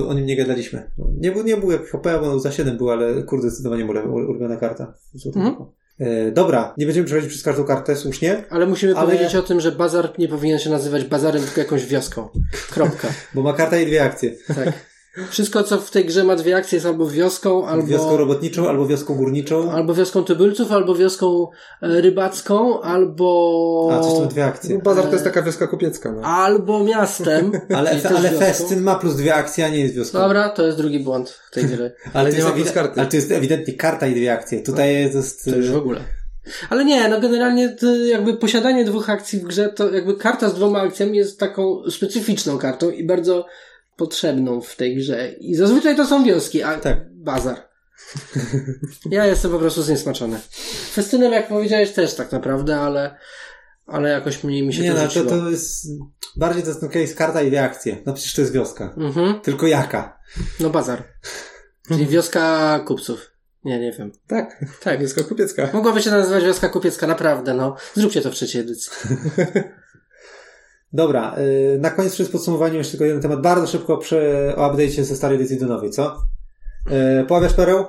o 0.08 0.14
nim 0.14 0.26
nie 0.26 0.36
gadaliśmy. 0.36 0.90
Nie 1.20 1.32
był, 1.32 1.42
nie 1.42 1.56
był 1.56 1.70
jak 1.70 1.88
HP, 1.90 2.18
bo 2.20 2.38
za 2.40 2.52
7 2.52 2.76
był, 2.76 2.90
ale 2.90 3.22
kurde, 3.22 3.48
zdecydowanie 3.50 3.84
ule- 3.86 4.02
ulubiona 4.04 4.56
karta 4.56 4.94
w 5.14 5.18
Złotym 5.18 5.42
Mhm. 5.42 5.54
wieku. 5.58 5.72
E, 5.98 6.30
dobra, 6.32 6.74
nie 6.78 6.86
będziemy 6.86 7.06
przechodzić 7.06 7.30
przez 7.30 7.42
każdą 7.42 7.64
kartę, 7.64 7.96
słusznie, 7.96 8.44
Ale 8.50 8.66
musimy 8.66 8.96
Ale- 8.96 9.06
powiedzieć 9.06 9.34
o 9.36 9.42
tym, 9.42 9.60
że 9.60 9.72
bazar 9.72 10.12
nie 10.18 10.28
powinien 10.28 10.58
się 10.58 10.70
nazywać 10.70 11.04
bazarem, 11.04 11.42
tylko 11.42 11.60
jakąś 11.60 11.86
wioską. 11.86 12.28
Kropka. 12.70 13.08
bo 13.34 13.42
ma 13.42 13.52
karta 13.52 13.78
i 13.78 13.86
dwie 13.86 14.02
akcje. 14.04 14.30
Tak. 14.54 14.72
Wszystko, 15.30 15.62
co 15.62 15.78
w 15.78 15.90
tej 15.90 16.04
grze 16.04 16.24
ma 16.24 16.36
dwie 16.36 16.56
akcje, 16.56 16.76
jest 16.76 16.86
albo 16.86 17.10
wioską, 17.10 17.66
albo... 17.66 17.86
Wioską 17.86 18.16
robotniczą 18.16 18.68
albo 18.68 18.86
wioską 18.86 19.14
górniczą. 19.14 19.72
Albo 19.72 19.94
wioską 19.94 20.24
tubylców, 20.24 20.72
albo 20.72 20.94
wioską 20.94 21.48
e, 21.82 22.00
rybacką, 22.00 22.80
albo... 22.80 23.90
A, 23.92 24.00
coś 24.00 24.12
to 24.12 24.20
ma 24.20 24.26
dwie 24.26 24.44
akcje. 24.44 24.74
No, 24.74 24.82
bazar 24.82 25.04
to 25.04 25.12
jest 25.12 25.24
taka 25.24 25.42
wioska 25.42 25.66
kupiecka. 25.66 26.12
No. 26.12 26.22
Albo 26.22 26.84
miastem. 26.84 27.52
Ale, 27.76 28.00
ale. 28.16 28.30
Festyn 28.30 28.82
ma 28.82 28.94
plus 28.94 29.16
dwie 29.16 29.34
akcje, 29.34 29.66
a 29.66 29.68
nie 29.68 29.80
jest 29.80 29.94
wioską. 29.94 30.18
Dobra, 30.18 30.48
to 30.48 30.66
jest 30.66 30.78
drugi 30.78 31.00
błąd 31.00 31.30
w 31.30 31.50
tej 31.50 31.64
gry. 31.64 31.94
ale, 32.14 32.30
nie 32.30 32.30
to 32.30 32.36
jest 32.36 32.48
ma 32.48 32.54
plus 32.54 32.72
karty. 32.72 33.00
ale 33.00 33.10
to 33.10 33.16
jest 33.16 33.32
ewidentnie 33.32 33.74
karta 33.74 34.06
i 34.06 34.14
dwie 34.14 34.32
akcje. 34.32 34.62
Tutaj 34.62 35.10
to 35.10 35.18
jest... 35.18 35.44
To 35.44 35.56
już 35.56 35.70
w 35.70 35.76
ogóle. 35.76 36.00
Ale 36.70 36.84
nie, 36.84 37.08
no 37.08 37.20
generalnie 37.20 37.68
to 37.68 37.96
jakby 37.96 38.36
posiadanie 38.36 38.84
dwóch 38.84 39.10
akcji 39.10 39.38
w 39.38 39.42
grze, 39.42 39.68
to 39.68 39.94
jakby 39.94 40.16
karta 40.16 40.48
z 40.48 40.54
dwoma 40.54 40.80
akcjami 40.80 41.18
jest 41.18 41.40
taką 41.40 41.90
specyficzną 41.90 42.58
kartą 42.58 42.90
i 42.90 43.04
bardzo 43.04 43.46
potrzebną 43.96 44.60
w 44.60 44.76
tej 44.76 44.96
grze. 44.96 45.32
I 45.32 45.54
zazwyczaj 45.54 45.96
to 45.96 46.06
są 46.06 46.24
wioski, 46.24 46.62
a 46.62 46.78
Tak. 46.78 47.14
bazar. 47.14 47.56
Ja 49.10 49.26
jestem 49.26 49.50
po 49.50 49.58
prostu 49.58 49.82
zniesmaczony. 49.82 50.40
Festynem, 50.92 51.32
jak 51.32 51.48
powiedziałeś, 51.48 51.92
też 51.92 52.14
tak 52.14 52.32
naprawdę, 52.32 52.80
ale, 52.80 53.18
ale 53.86 54.10
jakoś 54.10 54.44
mniej 54.44 54.66
mi 54.66 54.74
się 54.74 54.82
Nie, 54.82 54.94
to 54.94 55.02
no 55.02 55.08
to, 55.08 55.24
to 55.24 55.50
jest... 55.50 55.86
Bardziej 56.36 56.62
to 56.62 56.68
jest 56.68 56.94
jest 56.94 57.16
karta 57.16 57.42
i 57.42 57.48
dwie 57.48 57.64
akcje. 57.64 58.02
No 58.06 58.12
przecież 58.12 58.34
to 58.34 58.40
jest 58.40 58.52
wioska. 58.52 58.94
Mhm. 58.96 59.40
Tylko 59.40 59.66
jaka? 59.66 60.20
No 60.60 60.70
bazar. 60.70 61.02
Czyli 61.88 62.06
wioska 62.06 62.78
kupców. 62.86 63.30
Nie, 63.64 63.78
nie 63.80 63.92
wiem. 63.92 64.12
Tak, 64.26 64.64
Tak, 64.80 65.00
wioska 65.00 65.24
kupiecka. 65.24 65.70
Mogłaby 65.72 66.02
się 66.02 66.10
nazywać 66.10 66.44
wioska 66.44 66.68
kupiecka, 66.68 67.06
naprawdę, 67.06 67.54
no. 67.54 67.76
Zróbcie 67.94 68.20
to 68.20 68.30
w 68.30 68.34
trzeciej 68.34 68.60
edycji. 68.60 68.92
Dobra, 70.92 71.36
yy, 71.38 71.78
na 71.78 71.90
koniec 71.90 72.14
przed 72.14 72.28
podsumowaniem 72.28 72.76
jeszcze 72.76 72.90
tylko 72.90 73.04
jeden 73.04 73.22
temat. 73.22 73.40
Bardzo 73.42 73.66
szybko 73.66 73.96
przy, 73.98 74.18
o 74.56 74.70
update'cie 74.70 75.02
ze 75.04 75.16
starej 75.16 75.36
edycji 75.36 75.58
do 75.58 75.66
nowej, 75.66 75.90
co? 75.90 76.16
Yy, 76.90 77.24
Poławiasz 77.28 77.52
pereł? 77.54 77.84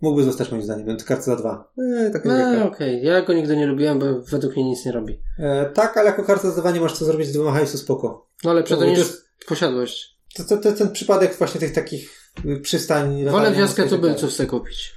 Mógłby 0.00 0.24
zostać 0.24 0.50
moim 0.50 0.62
zdaniem, 0.62 0.96
to 0.96 1.04
karta 1.04 1.22
za 1.22 1.36
dwa. 1.36 1.72
Nie, 1.76 2.10
tak 2.10 2.24
nie 2.24 2.30
No, 2.58 2.66
okej. 2.66 3.02
Ja 3.02 3.22
go 3.22 3.32
nigdy 3.32 3.56
nie 3.56 3.66
lubiłem, 3.66 3.98
bo 3.98 4.06
według 4.20 4.56
mnie 4.56 4.64
nic 4.64 4.84
nie 4.86 4.92
robi. 4.92 5.20
Yy, 5.38 5.46
tak, 5.74 5.96
ale 5.96 6.06
jako 6.06 6.24
karta 6.24 6.50
za 6.50 6.60
dwa 6.60 6.70
nie 6.70 6.80
masz 6.80 6.92
co 6.92 7.04
zrobić 7.04 7.28
z 7.28 7.32
dwoma 7.32 7.52
hajsu, 7.52 7.78
spoko. 7.78 8.28
No 8.44 8.54
No, 8.54 8.62
to 8.62 8.84
niż 8.84 8.98
jest- 8.98 9.24
posiadłość. 9.48 10.20
To, 10.36 10.44
to, 10.44 10.56
to 10.56 10.72
ten 10.72 10.90
przypadek 10.92 11.34
właśnie 11.38 11.60
tych 11.60 11.74
takich 11.74 12.10
y, 12.44 12.60
przystań... 12.60 13.24
Wolę 13.24 13.52
wioskę 13.52 13.82
i 13.82 13.84
tak 13.84 13.94
tubylców 13.94 14.32
sobie 14.32 14.48
kupić. 14.48 14.94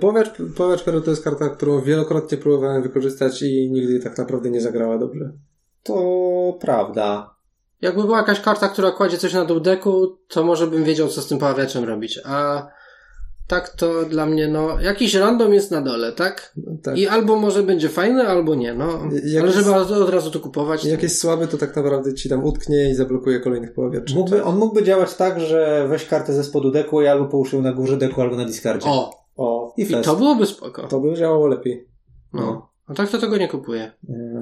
Powiacz, 0.00 0.30
Powiacz 0.56 0.82
Peru 0.82 1.00
to 1.00 1.10
jest 1.10 1.24
karta, 1.24 1.48
którą 1.48 1.80
wielokrotnie 1.80 2.38
próbowałem 2.38 2.82
wykorzystać 2.82 3.42
i 3.42 3.70
nigdy 3.70 4.00
tak 4.00 4.18
naprawdę 4.18 4.50
nie 4.50 4.60
zagrała 4.60 4.98
dobrze. 4.98 5.32
To 5.84 6.58
prawda. 6.60 7.34
Jakby 7.80 8.02
była 8.02 8.18
jakaś 8.18 8.40
karta, 8.40 8.68
która 8.68 8.90
kładzie 8.90 9.18
coś 9.18 9.32
na 9.34 9.44
dół 9.44 9.60
deku, 9.60 10.18
to 10.28 10.44
może 10.44 10.66
bym 10.66 10.84
wiedział, 10.84 11.08
co 11.08 11.22
z 11.22 11.26
tym 11.26 11.38
poławiaczem 11.38 11.84
robić. 11.84 12.20
A 12.24 12.66
tak 13.48 13.68
to 13.68 14.04
dla 14.04 14.26
mnie, 14.26 14.48
no, 14.48 14.80
jakiś 14.80 15.14
random 15.14 15.54
jest 15.54 15.70
na 15.70 15.82
dole, 15.82 16.12
tak? 16.12 16.54
Tak. 16.82 16.98
I 16.98 17.08
albo 17.08 17.36
może 17.36 17.62
będzie 17.62 17.88
fajny, 17.88 18.28
albo 18.28 18.54
nie, 18.54 18.74
no. 18.74 18.86
Jak 19.24 19.42
Ale 19.44 19.52
jest- 19.52 19.58
żeby 19.66 19.74
od, 19.74 19.90
od 19.90 20.10
razu 20.10 20.30
to 20.30 20.40
kupować. 20.40 20.82
to- 20.82 20.88
Jak 20.88 21.02
jest 21.02 21.20
słaby, 21.20 21.46
to 21.46 21.58
tak 21.58 21.76
naprawdę 21.76 22.14
ci 22.14 22.28
tam 22.28 22.44
utknie 22.44 22.90
i 22.90 22.94
zablokuje 22.94 23.40
kolejnych 23.40 23.74
poławiaczy. 23.74 24.14
Mógłby, 24.14 24.44
on 24.44 24.56
mógłby 24.58 24.82
działać 24.82 25.14
tak, 25.14 25.40
że 25.40 25.86
weź 25.88 26.06
kartę 26.06 26.32
ze 26.32 26.44
spodu 26.44 26.70
deku 26.70 27.02
i 27.02 27.06
albo 27.06 27.24
połóż 27.24 27.52
ją 27.52 27.62
na 27.62 27.72
górze 27.72 27.96
deku, 27.96 28.20
albo 28.20 28.36
na 28.36 28.44
discardzie. 28.44 28.86
O, 28.90 29.10
o 29.36 29.74
i 29.76 29.82
i 29.82 29.96
to 30.02 30.16
byłoby 30.16 30.46
spoko. 30.46 30.88
To 30.88 31.00
by 31.00 31.14
działało 31.14 31.46
lepiej. 31.46 31.88
No. 32.32 32.68
A 32.86 32.94
tak 32.94 33.10
to 33.10 33.18
tego 33.18 33.36
nie 33.36 33.48
kupuję. 33.48 33.92
E, 34.08 34.33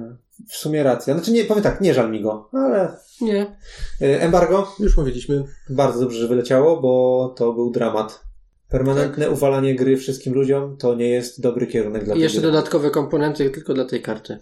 W 0.48 0.56
sumie 0.56 0.82
racja. 0.82 1.14
Znaczy 1.14 1.32
nie, 1.32 1.44
powiem 1.44 1.62
tak, 1.62 1.80
nie 1.80 1.94
żal 1.94 2.10
mi 2.10 2.22
go, 2.22 2.48
ale... 2.52 2.96
Nie. 3.20 3.56
E, 4.00 4.20
Embargo 4.20 4.74
Już 4.80 4.96
mówiliśmy. 4.96 5.44
bardzo 5.70 6.00
dobrze, 6.00 6.18
że 6.18 6.28
wyleciało, 6.28 6.80
bo 6.80 7.34
to 7.38 7.52
był 7.52 7.70
dramat. 7.70 8.20
Permanentne 8.68 9.24
Tak. 9.24 9.34
uwalanie 9.34 9.74
gry 9.74 9.96
wszystkim 9.96 10.34
ludziom 10.34 10.76
to 10.76 10.94
nie 10.94 11.08
jest 11.08 11.40
dobry 11.40 11.66
kierunek 11.66 12.04
dla 12.04 12.14
I 12.14 12.20
jeszcze 12.20 12.40
gry. 12.40 12.50
dodatkowe 12.50 12.90
komponenty 12.90 13.50
tylko 13.50 13.74
dla 13.74 13.84
tej 13.84 14.02
karty. 14.02 14.38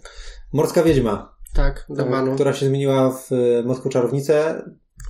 Morska 0.53 0.83
Wiedźma, 0.83 1.35
Tak, 1.53 1.85
do 1.89 2.05
banu. 2.05 2.35
która 2.35 2.53
się 2.53 2.65
zmieniła 2.65 3.11
w 3.11 3.29
e, 3.33 3.63
Morską 3.63 3.89
Czarownicę. 3.89 4.61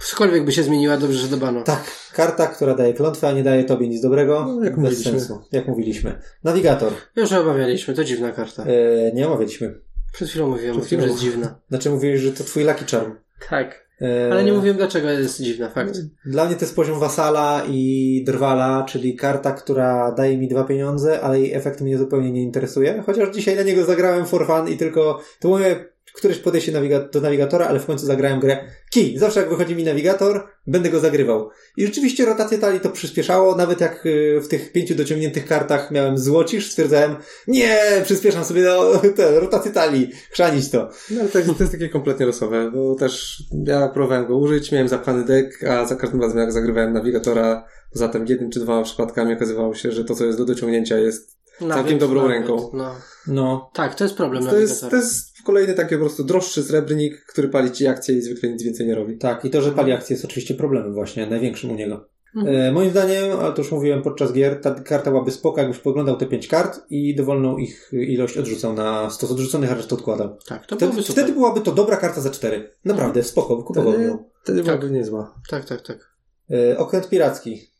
Cokolwiek 0.05 0.45
by 0.45 0.51
się 0.51 0.63
zmieniła, 0.63 0.97
dobrze, 0.97 1.17
że 1.19 1.27
do 1.27 1.37
banu. 1.37 1.63
Tak, 1.63 1.83
karta, 2.13 2.47
która 2.47 2.75
daje 2.75 2.93
klątwę, 2.93 3.27
a 3.27 3.31
nie 3.31 3.43
daje 3.43 3.63
tobie 3.63 3.87
nic 3.87 4.01
dobrego. 4.01 4.45
No, 4.47 4.63
jak 4.63 4.73
bez 4.73 4.83
mówiliśmy. 4.83 5.11
sensu. 5.11 5.41
Jak 5.51 5.67
mówiliśmy. 5.67 6.21
Nawigator. 6.43 6.93
Już 7.15 7.31
omawialiśmy, 7.31 7.93
to 7.93 8.03
dziwna 8.03 8.31
karta. 8.31 8.65
Nie 9.13 9.27
omawialiśmy. 9.27 9.79
Przed 10.13 10.29
chwilą 10.29 10.49
mówiłem 10.49 10.75
Przed 10.75 10.85
o 10.85 10.89
tym, 10.89 10.99
że 10.99 11.07
chwilą. 11.07 11.11
jest 11.13 11.23
dziwna. 11.23 11.55
Znaczy 11.69 11.89
mówiłeś, 11.89 12.21
że 12.21 12.31
to 12.31 12.43
twój 12.43 12.63
lucky 12.63 12.85
charm. 12.85 13.15
Tak. 13.49 13.87
E, 14.01 14.29
Ale 14.31 14.43
nie 14.43 14.53
mówiłem 14.53 14.77
dlaczego 14.77 15.09
jest 15.09 15.41
dziwna, 15.41 15.69
fakt. 15.69 15.99
Dla 16.25 16.45
mnie 16.45 16.55
to 16.55 16.61
jest 16.61 16.75
poziom 16.75 16.99
wasala 16.99 17.63
i 17.69 18.23
drwala, 18.25 18.85
czyli 18.89 19.15
karta, 19.15 19.51
która 19.51 20.11
daje 20.11 20.37
mi 20.37 20.47
dwa 20.47 20.63
pieniądze, 20.63 21.21
ale 21.21 21.39
jej 21.39 21.53
efekt 21.53 21.81
mnie 21.81 21.97
zupełnie 21.97 22.31
nie 22.31 22.41
interesuje. 22.43 23.03
Chociaż 23.05 23.35
dzisiaj 23.35 23.55
na 23.55 23.63
niego 23.63 23.85
zagrałem 23.85 24.25
for 24.25 24.47
fun 24.47 24.67
i 24.67 24.77
tylko 24.77 25.21
to 25.39 25.49
moje 25.49 25.90
któreś 26.13 26.37
podejście 26.37 26.71
do 27.11 27.21
nawigatora, 27.21 27.67
ale 27.67 27.79
w 27.79 27.85
końcu 27.85 28.05
zagrałem 28.05 28.39
grę 28.39 28.57
kij. 28.89 29.17
Zawsze 29.17 29.39
jak 29.39 29.49
wychodzi 29.49 29.75
mi 29.75 29.83
nawigator, 29.83 30.47
będę 30.67 30.89
go 30.89 30.99
zagrywał. 30.99 31.49
I 31.77 31.85
rzeczywiście 31.85 32.25
rotację 32.25 32.57
talii 32.57 32.79
to 32.79 32.89
przyspieszało, 32.89 33.55
nawet 33.55 33.81
jak 33.81 34.05
y, 34.05 34.41
w 34.43 34.47
tych 34.47 34.71
pięciu 34.71 34.95
dociągniętych 34.95 35.45
kartach 35.45 35.91
miałem 35.91 36.17
złocisz, 36.17 36.71
stwierdzałem, 36.71 37.15
nie, 37.47 37.79
przyspieszam 38.03 38.45
sobie 38.45 38.61
no, 38.61 39.01
tę 39.17 39.39
rotację 39.39 39.71
talii, 39.71 40.11
chrzanić 40.31 40.69
to. 40.69 40.89
No 41.11 41.23
to, 41.23 41.53
to 41.53 41.63
jest 41.63 41.71
takie 41.71 41.89
kompletnie 41.89 42.25
losowe, 42.25 42.71
bo 42.71 42.95
też 42.95 43.43
ja 43.65 43.87
próbowałem 43.87 44.27
go 44.27 44.37
użyć, 44.37 44.71
miałem 44.71 44.87
zapchany 44.87 45.23
deck, 45.25 45.63
a 45.63 45.85
za 45.85 45.95
każdym 45.95 46.21
razem 46.21 46.37
jak 46.37 46.51
zagrywałem 46.51 46.93
nawigatora, 46.93 47.65
zatem 47.91 48.27
jednym 48.27 48.51
czy 48.51 48.59
dwoma 48.59 48.83
przypadkami 48.83 49.33
okazywało 49.33 49.75
się, 49.75 49.91
że 49.91 50.05
to, 50.05 50.15
co 50.15 50.25
jest 50.25 50.37
do 50.37 50.45
dociągnięcia 50.45 50.97
jest 50.97 51.40
Nawet, 51.61 51.75
Całkiem 51.75 51.99
dobrą 51.99 52.21
nawet, 52.21 52.37
ręką. 52.37 52.69
No. 52.73 52.95
No, 53.27 53.71
Tak, 53.73 53.95
to 53.95 54.03
jest 54.03 54.15
problem 54.15 54.45
To 54.45 54.59
jest, 54.59 54.89
to 54.89 54.95
jest 54.95 55.31
kolejny 55.45 55.73
taki 55.73 55.95
po 55.95 56.01
prostu 56.01 56.23
droższy 56.23 56.63
srebrnik, 56.63 57.25
który 57.25 57.47
pali 57.49 57.71
ci 57.71 57.87
akcje 57.87 58.15
i 58.15 58.21
zwykle 58.21 58.49
nic 58.49 58.63
więcej 58.63 58.87
nie 58.87 58.95
robi. 58.95 59.17
Tak, 59.17 59.45
i 59.45 59.49
to, 59.49 59.61
że 59.61 59.71
pali 59.71 59.91
akcje 59.91 60.13
jest 60.13 60.25
oczywiście 60.25 60.55
problemem 60.55 60.93
właśnie, 60.93 61.27
największym 61.27 61.71
u 61.71 61.75
niego. 61.75 62.07
Mhm. 62.35 62.55
E, 62.55 62.71
moim 62.71 62.89
zdaniem, 62.91 63.39
ale 63.39 63.53
to 63.53 63.61
już 63.61 63.71
mówiłem 63.71 64.01
podczas 64.01 64.33
gier, 64.33 64.61
ta 64.61 64.71
karta 64.75 65.11
byłaby 65.11 65.31
spoko, 65.31 65.61
jakbyś 65.61 65.77
poglądał 65.79 66.17
te 66.17 66.25
pięć 66.25 66.47
kart 66.47 66.79
i 66.89 67.15
dowolną 67.15 67.57
ich 67.57 67.91
ilość 67.93 68.37
odrzucał 68.37 68.73
na 68.73 69.09
stos 69.09 69.31
odrzuconych, 69.31 69.71
a 69.71 69.75
resztę 69.75 69.95
odkładał. 69.95 70.37
Tak, 70.47 70.65
to 70.65 70.75
Wtedy, 70.75 70.79
byłoby 70.79 71.03
super. 71.03 71.23
wtedy 71.23 71.33
byłaby 71.39 71.61
to 71.61 71.71
dobra 71.71 71.97
karta 71.97 72.21
za 72.21 72.29
cztery. 72.29 72.71
Naprawdę, 72.85 73.23
spoko, 73.23 73.57
wykupowałbym 73.57 74.01
Wtedy, 74.01 74.11
ją. 74.11 74.29
wtedy 74.43 74.57
Tak. 74.63 74.65
byłaby 74.65 74.91
niezła. 74.91 75.35
Tak, 75.49 75.65
tak, 75.65 75.81
tak. 75.81 76.11
E, 76.51 76.77
okręt 76.77 77.09
piracki. 77.09 77.70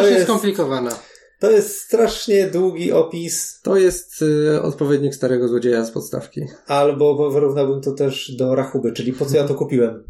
To 0.00 0.08
jest, 0.08 0.24
skomplikowana. 0.24 0.98
to 1.38 1.50
jest 1.50 1.80
strasznie 1.80 2.46
długi 2.46 2.92
opis, 2.92 3.60
To 3.62 3.76
jest 3.76 4.22
y, 4.22 4.62
odpowiednik 4.62 5.14
starego 5.14 5.48
złodzieja 5.48 5.84
z 5.84 5.90
podstawki. 5.90 6.40
albo 6.66 7.30
wyrównałbym 7.30 7.80
to 7.80 7.92
też 7.92 8.32
do 8.36 8.54
rachuby, 8.54 8.92
czyli 8.92 9.12
po 9.12 9.26
co 9.26 9.36
ja 9.36 9.44
to 9.48 9.54
kupiłem. 9.54 10.04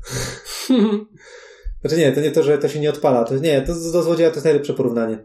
Znaczy 1.80 1.96
nie, 1.96 2.12
to 2.12 2.20
nie 2.20 2.30
to, 2.30 2.42
że 2.42 2.58
to 2.58 2.68
się 2.68 2.80
nie 2.80 2.90
odpala. 2.90 3.24
To 3.24 3.34
nie, 3.34 3.62
to 3.62 3.74
do 3.92 4.02
złodzieja 4.02 4.30
to 4.30 4.36
jest 4.36 4.44
najlepsze 4.44 4.74
porównanie. 4.74 5.24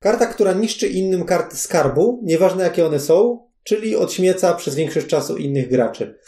Karta, 0.00 0.26
która 0.26 0.52
niszczy 0.52 0.88
innym 0.88 1.24
karty 1.24 1.56
skarbu, 1.56 2.20
nieważne 2.24 2.62
jakie 2.64 2.86
one 2.86 3.00
są, 3.00 3.46
czyli 3.64 3.96
odśmieca 3.96 4.54
przez 4.54 4.74
większość 4.74 5.06
czasu 5.06 5.36
innych 5.36 5.70
graczy. 5.70 6.18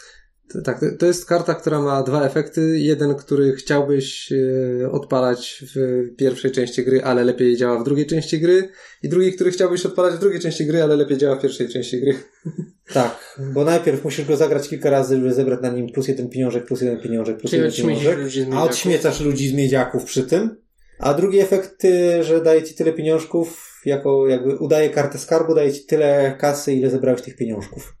Tak, 0.65 0.81
to- 0.99 1.05
jest 1.05 1.25
karta, 1.25 1.55
która 1.55 1.81
ma 1.81 2.03
dwa 2.03 2.25
efekty. 2.25 2.79
Jeden, 2.79 3.15
który 3.15 3.53
chciałbyś 3.53 4.31
e, 4.31 4.91
odpalać 4.91 5.63
w 5.75 6.05
pierwszej 6.17 6.51
części 6.51 6.83
gry, 6.85 7.03
ale 7.03 7.23
lepiej 7.23 7.57
działa 7.57 7.79
w 7.79 7.83
drugiej 7.83 8.05
części 8.05 8.39
gry. 8.39 8.69
I 9.03 9.09
drugi, 9.09 9.33
który 9.33 9.51
chciałbyś 9.51 9.85
odpalać 9.85 10.15
w 10.15 10.19
drugiej 10.19 10.39
części 10.39 10.65
gry, 10.65 10.83
ale 10.83 10.95
lepiej 10.95 11.17
działa 11.17 11.35
w 11.35 11.41
pierwszej 11.41 11.69
części 11.69 12.01
gry. 12.01 12.13
Tak, 12.93 13.39
bo 13.53 13.63
najpierw 13.63 14.03
musisz 14.03 14.25
go 14.25 14.37
zagrać 14.37 14.69
kilka 14.69 14.89
razy, 14.89 15.15
żeby 15.15 15.33
zebrać 15.33 15.61
na 15.61 15.69
nim 15.69 15.91
plus 15.91 16.07
jeden 16.07 16.29
pieniążek, 16.29 16.65
plus 16.65 16.81
jeden 16.81 17.01
pieniążek, 17.01 17.37
plus 17.37 17.51
Czyli 17.51 17.63
jeden 17.63 17.77
pieniążek. 17.77 18.19
ludzi 18.19 18.45
A 18.53 18.63
odśmiecasz 18.63 19.21
ludzi 19.21 19.49
z 19.49 19.53
miedziaków 19.53 20.03
przy 20.03 20.23
tym. 20.23 20.57
A 20.99 21.13
drugi 21.13 21.39
efekt, 21.39 21.85
y, 21.85 22.23
że 22.23 22.41
daje 22.41 22.63
ci 22.63 22.75
tyle 22.75 22.93
pieniążków, 22.93 23.81
jako 23.85 24.27
jakby 24.27 24.57
udaje 24.57 24.89
kartę 24.89 25.17
skarbu, 25.17 25.55
daje 25.55 25.73
ci 25.73 25.85
tyle 25.85 26.35
kasy, 26.39 26.73
ile 26.73 26.89
zebrałeś 26.89 27.21
tych 27.21 27.35
pieniążków. 27.35 27.95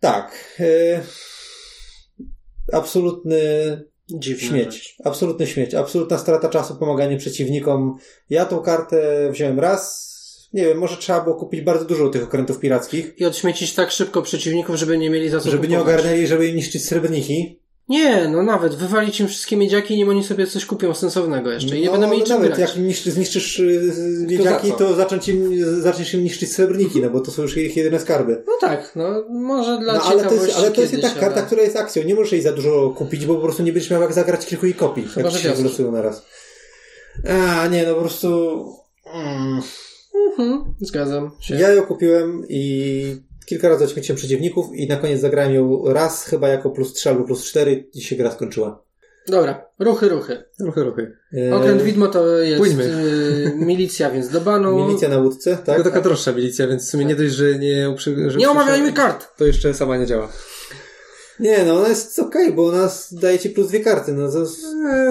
Tak. 0.00 0.56
Y, 0.60 1.00
absolutny 2.72 3.40
Dziwna 4.10 4.48
śmieć. 4.48 4.74
rzecz. 4.74 4.96
Absolutny 5.04 5.46
śmieć. 5.46 5.74
Absolutna 5.74 6.18
strata 6.18 6.48
czasu, 6.48 6.76
pomaganie 6.76 7.16
przeciwnikom. 7.16 7.96
Ja 8.30 8.44
tą 8.46 8.60
kartę 8.60 9.28
wziąłem 9.32 9.60
raz. 9.60 10.08
Nie 10.52 10.64
wiem, 10.64 10.78
może 10.78 10.96
trzeba 10.96 11.20
było 11.20 11.36
kupić 11.36 11.60
bardzo 11.60 11.84
dużo 11.84 12.08
tych 12.08 12.24
okrętów 12.24 12.58
pirackich, 12.60 13.14
I 13.18 13.24
odśmiecić 13.24 13.74
tak 13.74 13.90
szybko 13.90 14.22
przeciwników, 14.22 14.76
żeby 14.76 14.98
nie 14.98 15.10
mieli 15.10 15.28
za 15.28 15.40
co 15.40 15.50
żeby 15.50 15.68
nie 15.68 15.76
kupować. 15.76 16.00
ogarnęli, 16.00 16.26
żeby 16.26 16.48
im 16.48 16.56
niszczyć 16.56 16.84
srebrniki. 16.84 17.58
Nie, 17.88 18.28
no 18.28 18.42
nawet. 18.42 18.74
Wywalić 18.74 19.20
im 19.20 19.28
wszystkie 19.28 19.56
miedziaki, 19.56 19.96
nim 19.96 20.08
oni 20.08 20.24
sobie 20.24 20.46
coś 20.46 20.66
kupią 20.66 20.94
sensownego 20.94 21.50
jeszcze. 21.50 21.76
I 21.76 21.80
nie 21.80 21.86
No, 21.86 21.92
będą 21.92 22.10
mieli 22.10 22.22
czym 22.22 22.36
nawet 22.36 22.54
grać. 22.56 22.58
jak 22.74 22.84
niszczy, 22.84 23.10
zniszczysz 23.10 23.58
y, 23.58 24.26
miedziaki, 24.28 24.72
to 24.72 24.94
zacząć 24.94 25.28
im, 25.28 25.52
zaczniesz 25.82 26.14
im 26.14 26.24
niszczyć 26.24 26.52
srebrniki, 26.52 27.00
no 27.00 27.10
bo 27.10 27.20
to 27.20 27.30
są 27.30 27.42
już 27.42 27.56
ich 27.56 27.76
jedyne 27.76 28.00
skarby. 28.00 28.42
No 28.46 28.52
tak, 28.60 28.92
no 28.96 29.24
może 29.30 29.78
dla 29.78 29.92
No 29.92 30.02
ale 30.02 30.24
to 30.24 30.34
jest, 30.34 30.56
ale 30.56 30.70
to 30.70 30.80
jest 30.80 30.92
kiedyś, 30.92 30.92
jednak 30.92 31.20
karta, 31.20 31.36
ale- 31.36 31.46
która 31.46 31.62
jest 31.62 31.76
akcją. 31.76 32.04
Nie 32.04 32.14
możesz 32.14 32.32
jej 32.32 32.42
za 32.42 32.52
dużo 32.52 32.90
kupić, 32.96 33.26
bo 33.26 33.34
po 33.34 33.40
prostu 33.40 33.62
nie 33.62 33.72
będziesz 33.72 33.90
miał 33.90 34.02
jak 34.02 34.12
zagrać 34.12 34.46
kilku 34.46 34.66
jej 34.66 34.74
kopii, 34.74 35.08
Chyba, 35.14 35.30
jak 35.30 35.40
się 35.40 35.52
wylosują 35.52 35.92
na 35.92 36.02
raz. 36.02 36.26
A, 37.28 37.66
nie, 37.66 37.86
no 37.86 37.94
po 37.94 38.00
prostu... 38.00 38.64
Mm. 39.14 39.60
Mhm, 40.30 40.74
zgadzam 40.80 41.30
się. 41.40 41.54
Ja 41.54 41.70
ją 41.72 41.82
kupiłem 41.82 42.42
i 42.48 43.16
kilka 43.48 43.68
razy 43.68 43.84
odśmieciłem 43.84 44.16
przeciwników 44.16 44.66
i 44.74 44.88
na 44.88 44.96
koniec 44.96 45.20
zagrałem 45.20 45.54
ją 45.54 45.82
raz 45.92 46.24
chyba 46.24 46.48
jako 46.48 46.70
plus 46.70 46.92
3 46.92 47.08
albo 47.08 47.24
plus 47.24 47.44
4 47.44 47.84
i 47.94 48.00
się 48.02 48.16
gra 48.16 48.30
skończyła. 48.30 48.82
Dobra, 49.28 49.64
ruchy, 49.78 50.08
ruchy. 50.08 50.44
Ruchy, 50.60 50.84
ruchy. 50.84 51.12
E, 51.50 51.54
Okręt 51.54 51.82
widmo 51.82 52.06
to 52.06 52.38
jest 52.38 52.80
y, 52.80 53.52
milicja, 53.56 54.10
więc 54.10 54.28
do 54.28 54.40
banu. 54.40 54.86
Milicja 54.86 55.08
na 55.08 55.18
łódce, 55.18 55.56
tak? 55.56 55.64
Tylko 55.64 55.90
taka 55.90 56.00
droższa 56.00 56.32
milicja, 56.32 56.66
więc 56.66 56.86
w 56.86 56.90
sumie 56.90 57.04
nie 57.04 57.14
dość, 57.14 57.32
że 57.34 57.58
nie 57.58 57.90
uprzy... 57.90 58.30
że 58.30 58.38
Nie 58.38 58.50
omawiajmy 58.50 58.92
kart! 58.92 59.36
To 59.36 59.46
jeszcze 59.46 59.74
sama 59.74 59.96
nie 59.96 60.06
działa. 60.06 60.32
Nie, 61.40 61.64
no 61.64 61.78
ona 61.78 61.88
jest 61.88 62.18
okej, 62.18 62.52
bo 62.52 62.66
ona 62.66 62.90
daje 63.12 63.38
ci 63.38 63.50
plus 63.50 63.68
dwie 63.68 63.80
karty. 63.80 64.12
No 64.12 64.32
to, 64.32 64.44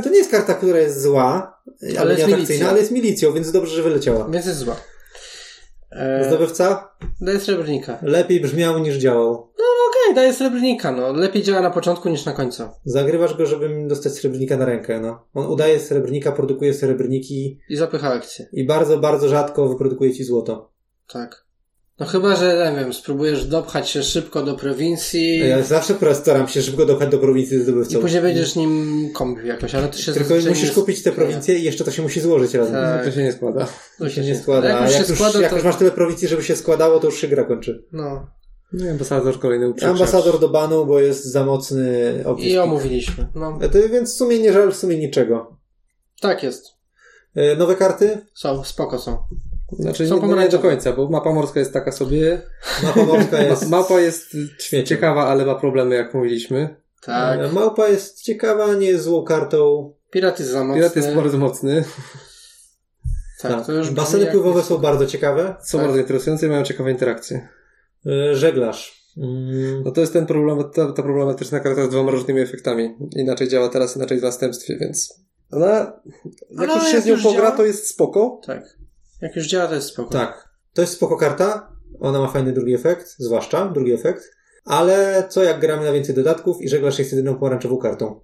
to 0.04 0.10
nie 0.10 0.18
jest 0.18 0.32
karta, 0.32 0.54
która 0.54 0.80
jest 0.80 1.02
zła, 1.02 1.58
ale 2.00 2.14
jest 2.14 2.28
milicja. 2.28 2.70
ale 2.70 2.80
jest 2.80 2.92
milicją, 2.92 3.34
więc 3.34 3.52
dobrze, 3.52 3.76
że 3.76 3.84
wyleciała. 3.84 4.30
Więc 4.30 4.46
jest 4.46 4.60
zła. 4.60 4.76
E, 5.92 6.24
Zdobywca 6.28 6.90
daje 7.22 7.40
srebrnika. 7.40 8.00
lepiej 8.02 8.42
brzmiał 8.42 8.80
niż 8.80 8.96
działał. 8.98 9.32
Okej, 9.90 10.16
daje 10.16 10.34
srebrnika, 10.34 10.92
no. 10.92 11.14
Lepiej 11.14 11.44
działa 11.44 11.62
na 11.62 11.72
początku 11.72 12.10
niż 12.10 12.26
na 12.26 12.34
końcu. 12.34 12.64
Zagrywasz 12.86 13.38
go, 13.38 13.46
żeby 13.46 13.88
dostać 13.88 14.14
srebrnika 14.14 14.58
na 14.58 14.66
rękę, 14.66 15.00
no. 15.00 15.28
On 15.34 15.46
udaje 15.48 15.80
srebrnika, 15.80 16.32
produkuje 16.32 16.74
srebrniki 16.74 17.60
I 17.70 17.76
zapycha 17.78 18.14
akcję. 18.14 18.46
i 18.54 18.66
bardzo, 18.66 18.98
bardzo 18.98 19.30
rzadko 19.30 19.68
wyprodukuje 19.70 20.14
ci 20.14 20.24
złoto. 20.24 20.72
Tak. 21.08 21.47
No 22.00 22.06
chyba, 22.06 22.36
że, 22.36 22.72
nie 22.74 22.80
wiem, 22.80 22.94
spróbujesz 22.94 23.46
dopchać 23.46 23.90
się 23.90 24.04
szybko 24.04 24.44
do 24.44 24.56
prowincji 24.56 25.40
Ja 25.40 25.64
zawsze 25.64 25.96
staram 26.14 26.48
się 26.48 26.62
szybko 26.62 26.86
dopchać 26.86 27.10
do 27.10 27.20
prowincji 27.20 27.58
i 27.58 27.60
zdobywcą. 27.62 28.00
później 28.00 28.22
będziesz 28.22 28.56
nim 28.56 29.10
kombił 29.14 29.46
jakoś, 29.46 29.76
ale 29.76 29.88
to 29.88 29.98
się 29.98 30.14
Tylko 30.14 30.34
musisz 30.50 30.70
nie- 30.70 30.76
kupić 30.76 31.04
te 31.04 31.12
prowincje 31.12 31.58
i 31.60 31.64
jeszcze 31.64 31.84
to 31.84 31.92
się 31.92 32.02
musi 32.02 32.20
złożyć 32.22 32.54
razem. 32.54 32.74
Tak. 32.74 33.06
To 33.06 33.12
się 33.12 33.24
nie 33.24 33.32
składa. 33.32 33.68
To 34.00 34.10
się 34.10 34.22
nie 34.22 34.36
składa. 34.36 34.70
Jak 34.70 34.78
A 34.82 34.84
już 34.84 34.92
się 34.94 35.00
jak, 35.00 35.10
już, 35.10 35.18
składa, 35.18 35.40
jak 35.42 35.50
to... 35.50 35.56
już 35.56 35.66
masz 35.66 35.76
tyle 35.76 35.92
prowincji, 35.92 36.28
żeby 36.28 36.44
się 36.44 36.56
składało, 36.56 37.00
to 37.00 37.06
już 37.06 37.22
się 37.22 37.28
gra 37.28 37.44
kończy. 37.44 37.84
No. 37.92 38.28
No 38.74 38.86
i 38.86 38.90
ambasador 38.90 39.40
kolejny 39.40 39.70
uprzedł. 39.70 39.92
Ambasador 39.92 40.40
do 40.40 40.50
banu, 40.50 40.86
bo 40.86 41.00
jest 41.00 41.26
za 41.26 41.46
mocny 41.46 42.14
opis. 42.26 42.46
I 42.46 42.58
omówiliśmy. 42.58 43.28
No. 43.36 43.60
E, 43.62 43.70
To, 43.70 43.90
więc 43.90 44.14
w 44.14 44.18
sumie 44.18 44.40
nie 44.40 44.54
żal 44.54 44.72
w 44.72 44.76
sumie 44.76 44.98
niczego. 44.98 45.58
Tak 46.22 46.44
jest. 46.44 46.66
E, 47.36 47.56
Nowe 47.56 47.76
karty? 47.76 48.18
Są, 48.34 48.64
spoko 48.64 49.00
są. 49.00 49.18
Znaczy 49.72 50.08
Są 50.08 50.28
nie, 50.28 50.36
nie 50.36 50.50
do 50.50 50.60
końca, 50.60 50.94
bo 50.94 51.10
mapa 51.10 51.34
morska 51.34 51.60
jest 51.60 51.74
taka 51.74 51.92
sobie. 51.92 52.42
Mapa 52.84 53.04
morska 53.06 53.42
jest... 53.44 53.70
Ma, 53.70 53.78
mapa 53.78 54.00
jest 54.00 54.32
Śmiecie. 54.60 54.84
ciekawa, 54.84 55.28
ale 55.28 55.46
ma 55.46 55.56
problemy, 55.56 55.96
jak 55.96 56.14
mówiliśmy. 56.14 56.76
Tak. 57.02 57.40
E, 57.40 57.52
Małpa 57.52 57.88
jest 57.88 58.22
ciekawa, 58.22 58.74
nie 58.74 58.88
jest 58.88 59.04
złą 59.04 59.24
kartą. 59.24 59.94
Pirat 60.12 60.40
jest 60.40 60.52
za 60.52 60.64
mocny. 60.64 60.82
Pirat 60.82 60.96
jest 60.96 61.14
bardzo 61.16 61.38
mocny, 61.38 61.84
Tak, 63.42 63.66
to 63.66 63.72
już 63.74 63.90
Baseny 63.92 64.26
pływowe 64.26 64.64
są 64.64 64.78
bardzo 64.78 65.06
ciekawe. 65.06 65.56
są 65.64 65.78
Tak. 65.78 65.88
bardzo 65.88 66.00
interesujące 66.02 66.46
i 66.46 66.50
mają 66.50 66.64
ciekawe 66.64 66.92
interakcje. 66.92 67.48
E, 68.06 68.36
Żeglarz. 68.36 69.08
Mm, 69.18 69.84
No 69.86 69.92
to 69.92 70.02
jest 70.02 70.14
ten 70.14 70.26
problem, 70.26 70.64
ta, 70.74 70.92
ta 70.92 71.04
problematyczna 71.04 71.60
karta 71.60 71.86
z 71.86 71.90
dwoma 71.90 72.12
różnymi 72.12 72.42
efektami. 72.42 72.96
Inaczej 73.16 73.48
działa 73.48 73.70
teraz, 73.70 73.96
inaczej 73.96 74.20
w 74.20 74.24
następstwie, 74.24 74.78
więc 74.80 75.20
ona, 75.52 75.94
jak 76.50 76.70
Ale 76.70 76.74
już 76.74 76.92
się 76.92 77.02
z 77.02 77.06
nią 77.06 77.16
pogra, 77.24 77.32
działa- 77.42 77.52
to 77.58 77.66
jest 77.66 77.88
spoko. 77.88 78.42
Tak. 78.46 78.78
Jak 79.22 79.36
już 79.36 79.48
działa, 79.48 79.68
to 79.68 79.76
jest 79.76 79.88
spoko. 79.88 80.10
Tak. 80.10 80.50
To 80.74 80.82
jest 80.82 80.94
spoko 80.94 81.18
karta. 81.18 81.72
Ona 82.00 82.20
ma 82.20 82.28
fajny 82.28 82.54
drugi 82.54 82.74
efekt, 82.74 83.16
zwłaszcza 83.18 83.70
drugi 83.70 83.94
efekt. 83.94 84.24
Ale 84.66 85.28
co 85.30 85.44
jak 85.44 85.60
gramy 85.60 85.86
na 85.86 85.92
więcej 85.92 86.16
dodatków 86.16 86.62
i 86.62 86.70
żeglarz 86.70 87.00
jest 87.00 87.12
jedyną 87.12 87.36
pomarańczową 87.36 87.78
kartą? 87.78 88.22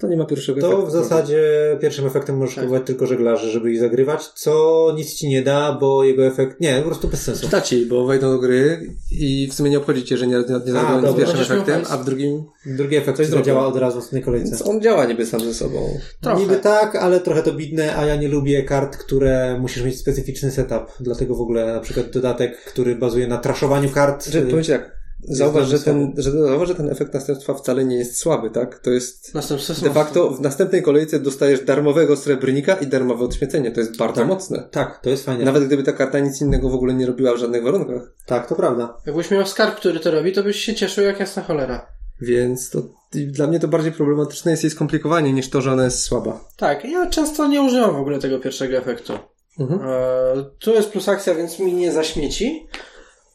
To 0.00 0.08
nie 0.08 0.16
ma 0.16 0.24
pierwszego 0.24 0.60
To 0.60 0.66
efektu. 0.68 0.86
w 0.86 0.90
zasadzie 0.92 1.42
pierwszym 1.80 2.06
efektem 2.06 2.36
możesz 2.36 2.54
Tak. 2.54 2.64
próbować 2.64 2.86
tylko 2.86 3.06
żeglarzy, 3.06 3.50
żeby 3.50 3.72
ich 3.72 3.80
zagrywać, 3.80 4.28
co 4.28 4.92
nic 4.96 5.14
ci 5.14 5.28
nie 5.28 5.42
da, 5.42 5.72
bo 5.80 6.04
jego 6.04 6.26
efekt... 6.26 6.60
Nie, 6.60 6.76
po 6.78 6.86
prostu 6.86 7.08
bez 7.08 7.22
sensu. 7.22 7.48
Da 7.48 7.60
ci, 7.60 7.86
bo 7.86 8.06
wejdą 8.06 8.30
do 8.32 8.38
gry 8.38 8.90
i 9.10 9.48
w 9.50 9.54
sumie 9.54 9.70
nie 9.70 9.78
obchodzi 9.78 10.04
cię, 10.04 10.16
że 10.16 10.26
nie, 10.26 10.36
nie, 10.36 10.42
nie 10.66 10.72
zagrają 10.72 11.02
dobra, 11.02 11.12
z 11.12 11.16
pierwszym 11.16 11.40
efektem, 11.40 11.82
a 11.90 11.96
w 11.96 12.04
drugim 12.04 12.44
Drugi 12.66 12.96
efekt 12.96 13.16
Coś 13.16 13.28
działa 13.44 13.66
od 13.66 13.76
razu 13.76 13.92
w 13.94 13.96
następnej 13.96 14.22
kolejce. 14.22 14.50
więc 14.50 14.62
on 14.62 14.80
działa 14.80 15.04
niby 15.06 15.26
sam 15.26 15.40
ze 15.40 15.54
sobą. 15.54 15.98
Trochę. 16.20 16.40
Niby 16.40 16.56
tak, 16.56 16.96
ale 16.96 17.20
trochę 17.20 17.42
to 17.42 17.52
bidne, 17.52 17.96
a 17.96 18.06
ja 18.06 18.16
nie 18.16 18.28
lubię 18.28 18.62
kart, 18.62 18.96
które 18.96 19.58
musisz 19.60 19.82
mieć 19.84 19.98
specyficzny 19.98 20.50
setup. 20.50 20.82
Dlatego 21.00 21.34
w 21.34 21.40
ogóle 21.40 21.66
na 21.74 21.80
przykład 21.80 22.10
dodatek, 22.10 22.56
który 22.64 22.96
bazuje 22.96 23.26
na 23.26 23.38
traszowaniu 23.38 23.88
kart. 23.90 24.26
Że, 24.26 24.38
y, 24.38 24.42
powiem 24.46 24.64
ci 24.64 24.72
tak, 24.72 25.03
zauważ, 25.28 25.68
że 25.68 25.78
ten, 25.78 26.12
że, 26.16 26.30
zauważ, 26.30 26.68
że 26.68 26.74
ten 26.74 26.90
efekt 26.90 27.14
następstwa 27.14 27.54
wcale 27.54 27.84
nie 27.84 27.96
jest 27.96 28.18
słaby, 28.18 28.50
tak? 28.50 28.78
To 28.78 28.90
jest 28.90 29.34
Następstwo 29.34 29.74
de 29.84 29.90
facto 29.90 30.30
w 30.30 30.40
następnej 30.40 30.82
kolejce 30.82 31.20
dostajesz 31.20 31.64
darmowego 31.64 32.16
srebrnika 32.16 32.74
i 32.74 32.86
darmowe 32.86 33.24
odświecenie. 33.24 33.70
To 33.70 33.80
jest 33.80 33.96
bardzo 33.96 34.20
Tak. 34.20 34.28
mocne. 34.28 34.68
Tak, 34.70 35.00
to 35.02 35.10
jest 35.10 35.24
fajne. 35.24 35.44
Nawet 35.44 35.64
gdyby 35.64 35.82
ta 35.82 35.92
karta 35.92 36.18
nic 36.18 36.40
innego 36.40 36.68
w 36.68 36.74
ogóle 36.74 36.94
nie 36.94 37.06
robiła 37.06 37.34
w 37.34 37.38
żadnych 37.38 37.62
warunkach. 37.62 38.12
Tak, 38.26 38.48
to 38.48 38.54
prawda. 38.54 38.96
Jakbyś 39.06 39.30
miał 39.30 39.46
skarb, 39.46 39.76
który 39.76 40.00
to 40.00 40.10
robi, 40.10 40.32
to 40.32 40.42
byś 40.42 40.56
się 40.56 40.74
cieszył 40.74 41.04
jak 41.04 41.20
jasna 41.20 41.42
cholera. 41.42 41.86
Więc 42.20 42.70
to 42.70 42.82
dla 43.14 43.46
mnie 43.46 43.60
to 43.60 43.68
bardziej 43.68 43.92
problematyczne 43.92 44.50
jest 44.50 44.62
jej 44.64 44.70
skomplikowanie 44.70 45.32
niż 45.32 45.50
to, 45.50 45.60
że 45.60 45.72
ona 45.72 45.84
jest 45.84 46.02
słaba. 46.02 46.40
Tak, 46.56 46.84
ja 46.84 47.06
często 47.10 47.46
nie 47.46 47.62
używam 47.62 47.92
w 47.94 47.98
ogóle 47.98 48.18
tego 48.18 48.38
pierwszego 48.38 48.76
efektu. 48.76 49.12
Mhm. 49.60 49.80
E, 49.84 50.44
tu 50.58 50.74
jest 50.74 50.90
plus 50.90 51.08
akcja, 51.08 51.34
więc 51.34 51.58
mi 51.58 51.72
nie 51.74 51.92
zaśmieci 51.92 52.66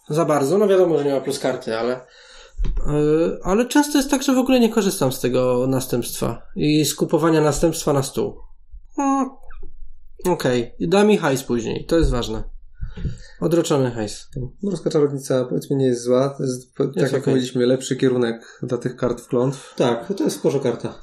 za 0.09 0.25
bardzo. 0.25 0.57
No 0.57 0.67
wiadomo, 0.67 0.97
że 0.97 1.05
nie 1.05 1.11
ma 1.11 1.21
plus 1.21 1.39
karty, 1.39 1.77
ale 1.77 1.93
e, 1.93 2.01
ale 3.43 3.65
często 3.65 3.97
jest 3.97 4.11
tak, 4.11 4.23
że 4.23 4.33
w 4.33 4.37
ogóle 4.37 4.59
nie 4.59 4.69
korzystam 4.69 5.11
z 5.11 5.19
tego 5.19 5.67
następstwa 5.67 6.41
i 6.55 6.85
z 6.85 6.95
kupowania 6.95 7.41
następstwa 7.41 7.93
na 7.93 8.03
stół. 8.03 8.39
No, 8.97 9.39
Okej, 10.25 10.73
da 10.79 11.03
mi 11.03 11.17
hajs 11.17 11.43
później, 11.43 11.85
to 11.85 11.97
jest 11.97 12.09
ważne. 12.09 12.43
Odroczony 13.39 13.91
hajs. 13.91 14.29
Morska 14.63 14.89
czarownica 14.89 15.45
powiedzmy 15.45 15.75
nie 15.75 15.85
jest 15.85 16.03
zła. 16.03 16.29
To 16.37 16.43
jest, 16.43 16.75
tak 16.75 16.95
Jest 16.95 17.13
jak 17.13 17.27
mówiliśmy, 17.27 17.65
lepszy 17.65 17.95
kierunek 17.95 18.59
dla 18.63 18.77
tych 18.77 18.95
kart 18.95 19.21
w 19.21 19.27
klątw. 19.27 19.75
Tak, 19.75 20.13
to 20.17 20.23
jest 20.23 20.35
sporo 20.35 20.59
karta. 20.59 20.99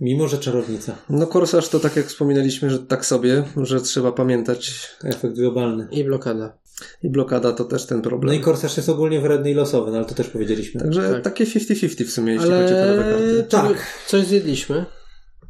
Mimo, 0.00 0.28
że 0.28 0.38
czarownica. 0.38 0.96
No 1.10 1.26
korsarz 1.26 1.68
to 1.68 1.80
tak 1.80 1.96
jak 1.96 2.06
wspominaliśmy, 2.06 2.70
że 2.70 2.78
tak 2.78 3.06
sobie, 3.06 3.44
że 3.56 3.80
trzeba 3.80 4.12
pamiętać. 4.12 4.90
Efekt 5.04 5.34
globalny. 5.34 5.88
I 5.90 6.04
blokada. 6.04 6.58
I 7.02 7.10
blokada 7.10 7.52
to 7.52 7.64
też 7.64 7.86
ten 7.86 7.98
No 7.98 8.04
problem. 8.04 8.34
i 8.36 8.40
korsarz 8.40 8.76
jest 8.76 8.88
ogólnie 8.88 9.20
wredny 9.20 9.50
i 9.50 9.54
losowy, 9.54 9.90
no 9.90 9.96
ale 9.96 10.06
to 10.06 10.14
też 10.14 10.28
powiedzieliśmy. 10.28 10.80
Także 10.80 11.12
Tak. 11.12 11.22
takie 11.24 11.44
50-50 11.46 12.04
w 12.04 12.10
sumie, 12.10 12.32
jeśli 12.32 12.50
chodzi 12.50 12.64
o 12.64 12.76
te 12.76 12.86
nowe 12.96 13.04
Ale 13.04 13.12
karty. 13.12 13.44
to 13.48 13.62
Tak. 13.62 13.86
coś 14.06 14.26
zjedliśmy. 14.26 14.84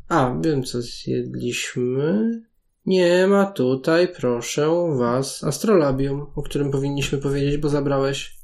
A, 0.08 0.36
wiem 0.44 0.62
co 0.62 0.82
zjedliśmy. 0.82 2.30
Nie 2.86 3.26
ma 3.26 3.46
tutaj, 3.46 4.08
proszę 4.16 4.68
was, 4.98 5.44
astrolabium, 5.44 6.26
o 6.34 6.42
którym 6.42 6.70
powinniśmy 6.70 7.18
powiedzieć, 7.18 7.56
bo 7.56 7.68
zabrałeś. 7.68 8.38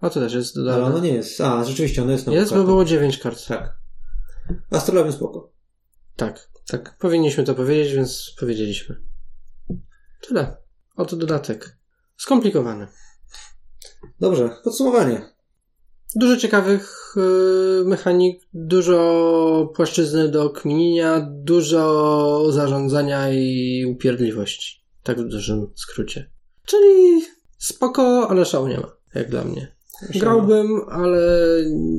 A 0.00 0.10
to 0.10 0.20
też 0.20 0.34
jest 0.34 0.56
Ale 0.56 0.64
dodane. 0.66 0.84
ono 0.86 0.98
nie 0.98 1.14
jest. 1.14 1.40
A, 1.40 1.64
rzeczywiście, 1.64 2.02
ono 2.02 2.12
jest 2.12 2.26
nową 2.26 2.38
jest, 2.38 2.50
bo 2.50 2.56
kartą. 2.56 2.66
było 2.66 2.84
9 2.84 3.18
kart. 3.18 3.46
Tak. 3.46 3.76
Astrolabium 4.70 5.12
spoko. 5.12 5.52
Tak, 6.16 6.48
tak. 6.66 6.96
Powinniśmy 6.98 7.44
to 7.44 7.54
powiedzieć, 7.54 7.94
więc 7.94 8.34
powiedzieliśmy. 8.40 8.96
Tyle. 10.28 10.56
Oto 10.96 11.16
dodatek. 11.16 11.76
Skomplikowany. 12.22 12.86
Dobrze, 14.20 14.50
podsumowanie. 14.64 15.22
Dużo 16.16 16.36
ciekawych 16.36 17.14
yy, 17.16 17.84
mechanik, 17.86 18.42
dużo 18.54 19.72
płaszczyzny 19.76 20.28
do 20.28 20.50
kminienia, 20.50 21.26
dużo 21.30 22.52
zarządzania 22.52 23.32
i 23.32 23.84
upierdliwości. 23.86 24.84
Tak 25.02 25.20
w 25.20 25.28
dużym 25.28 25.70
skrócie. 25.76 26.30
Czyli 26.66 27.22
spoko, 27.58 28.28
ale 28.30 28.44
szału 28.44 28.68
nie 28.68 28.80
ma, 28.80 28.96
jak 29.14 29.30
dla 29.30 29.44
mnie. 29.44 29.74
Grałbym, 30.14 30.80
ale 30.88 31.20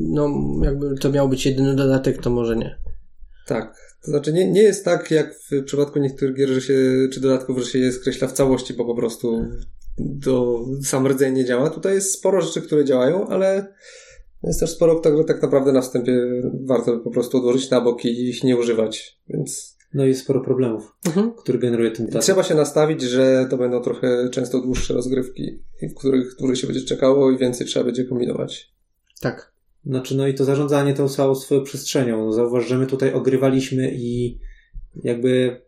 no, 0.09 0.29
jakby 0.63 0.95
to 0.97 1.11
miał 1.11 1.29
być 1.29 1.45
jedyny 1.45 1.75
dodatek, 1.75 2.21
to 2.21 2.29
może 2.29 2.55
nie. 2.55 2.79
Tak. 3.47 3.75
To 4.05 4.11
znaczy 4.11 4.33
nie, 4.33 4.51
nie 4.51 4.61
jest 4.63 4.85
tak 4.85 5.11
jak 5.11 5.35
w 5.39 5.63
przypadku 5.63 5.99
niektórych 5.99 6.35
gier, 6.35 6.49
że 6.49 6.61
się, 6.61 7.07
czy 7.13 7.19
dodatków, 7.21 7.59
że 7.59 7.65
się 7.65 7.79
je 7.79 7.91
skreśla 7.91 8.27
w 8.27 8.33
całości, 8.33 8.73
bo 8.73 8.85
po 8.85 8.95
prostu 8.95 9.47
to 10.23 10.65
sam 10.83 11.07
rdzeń 11.07 11.33
nie 11.33 11.45
działa. 11.45 11.69
Tutaj 11.69 11.93
jest 11.95 12.13
sporo 12.13 12.41
rzeczy, 12.41 12.61
które 12.61 12.85
działają, 12.85 13.27
ale 13.27 13.73
jest 14.43 14.59
też 14.59 14.69
sporo, 14.69 14.99
które 14.99 15.23
tak 15.23 15.41
naprawdę 15.41 15.71
na 15.71 15.81
wstępie 15.81 16.21
warto 16.65 16.99
po 16.99 17.11
prostu 17.11 17.37
odłożyć 17.37 17.69
na 17.69 17.81
bok 17.81 18.05
i 18.05 18.29
ich 18.29 18.43
nie 18.43 18.57
używać. 18.57 19.19
Więc 19.29 19.77
No 19.93 20.05
i 20.05 20.07
jest 20.07 20.21
sporo 20.21 20.41
problemów, 20.41 20.95
Mhm. 21.05 21.31
który 21.33 21.59
generuje 21.59 21.91
ten 21.91 22.05
dodatek. 22.05 22.23
trzeba 22.23 22.43
się 22.43 22.55
nastawić, 22.55 23.01
że 23.01 23.47
to 23.49 23.57
będą 23.57 23.81
trochę 23.81 24.29
często 24.29 24.61
dłuższe 24.61 24.93
rozgrywki, 24.93 25.63
w 25.81 25.93
których 25.99 26.35
dłużej 26.39 26.55
się 26.55 26.67
będzie 26.67 26.81
czekało 26.85 27.31
i 27.31 27.37
więcej 27.37 27.67
trzeba 27.67 27.85
będzie 27.85 28.05
kombinować. 28.05 28.73
Tak. 29.21 29.53
Znaczy, 29.85 30.17
no 30.17 30.27
i 30.27 30.33
to 30.33 30.45
zarządzanie 30.45 30.93
tą 30.93 31.09
całą 31.09 31.35
swoją 31.35 31.63
przestrzenią. 31.63 32.31
Zauważ, 32.31 32.67
że 32.67 32.77
my 32.77 32.87
tutaj 32.87 33.13
ogrywaliśmy 33.13 33.91
i 33.95 34.39
jakby 35.03 35.61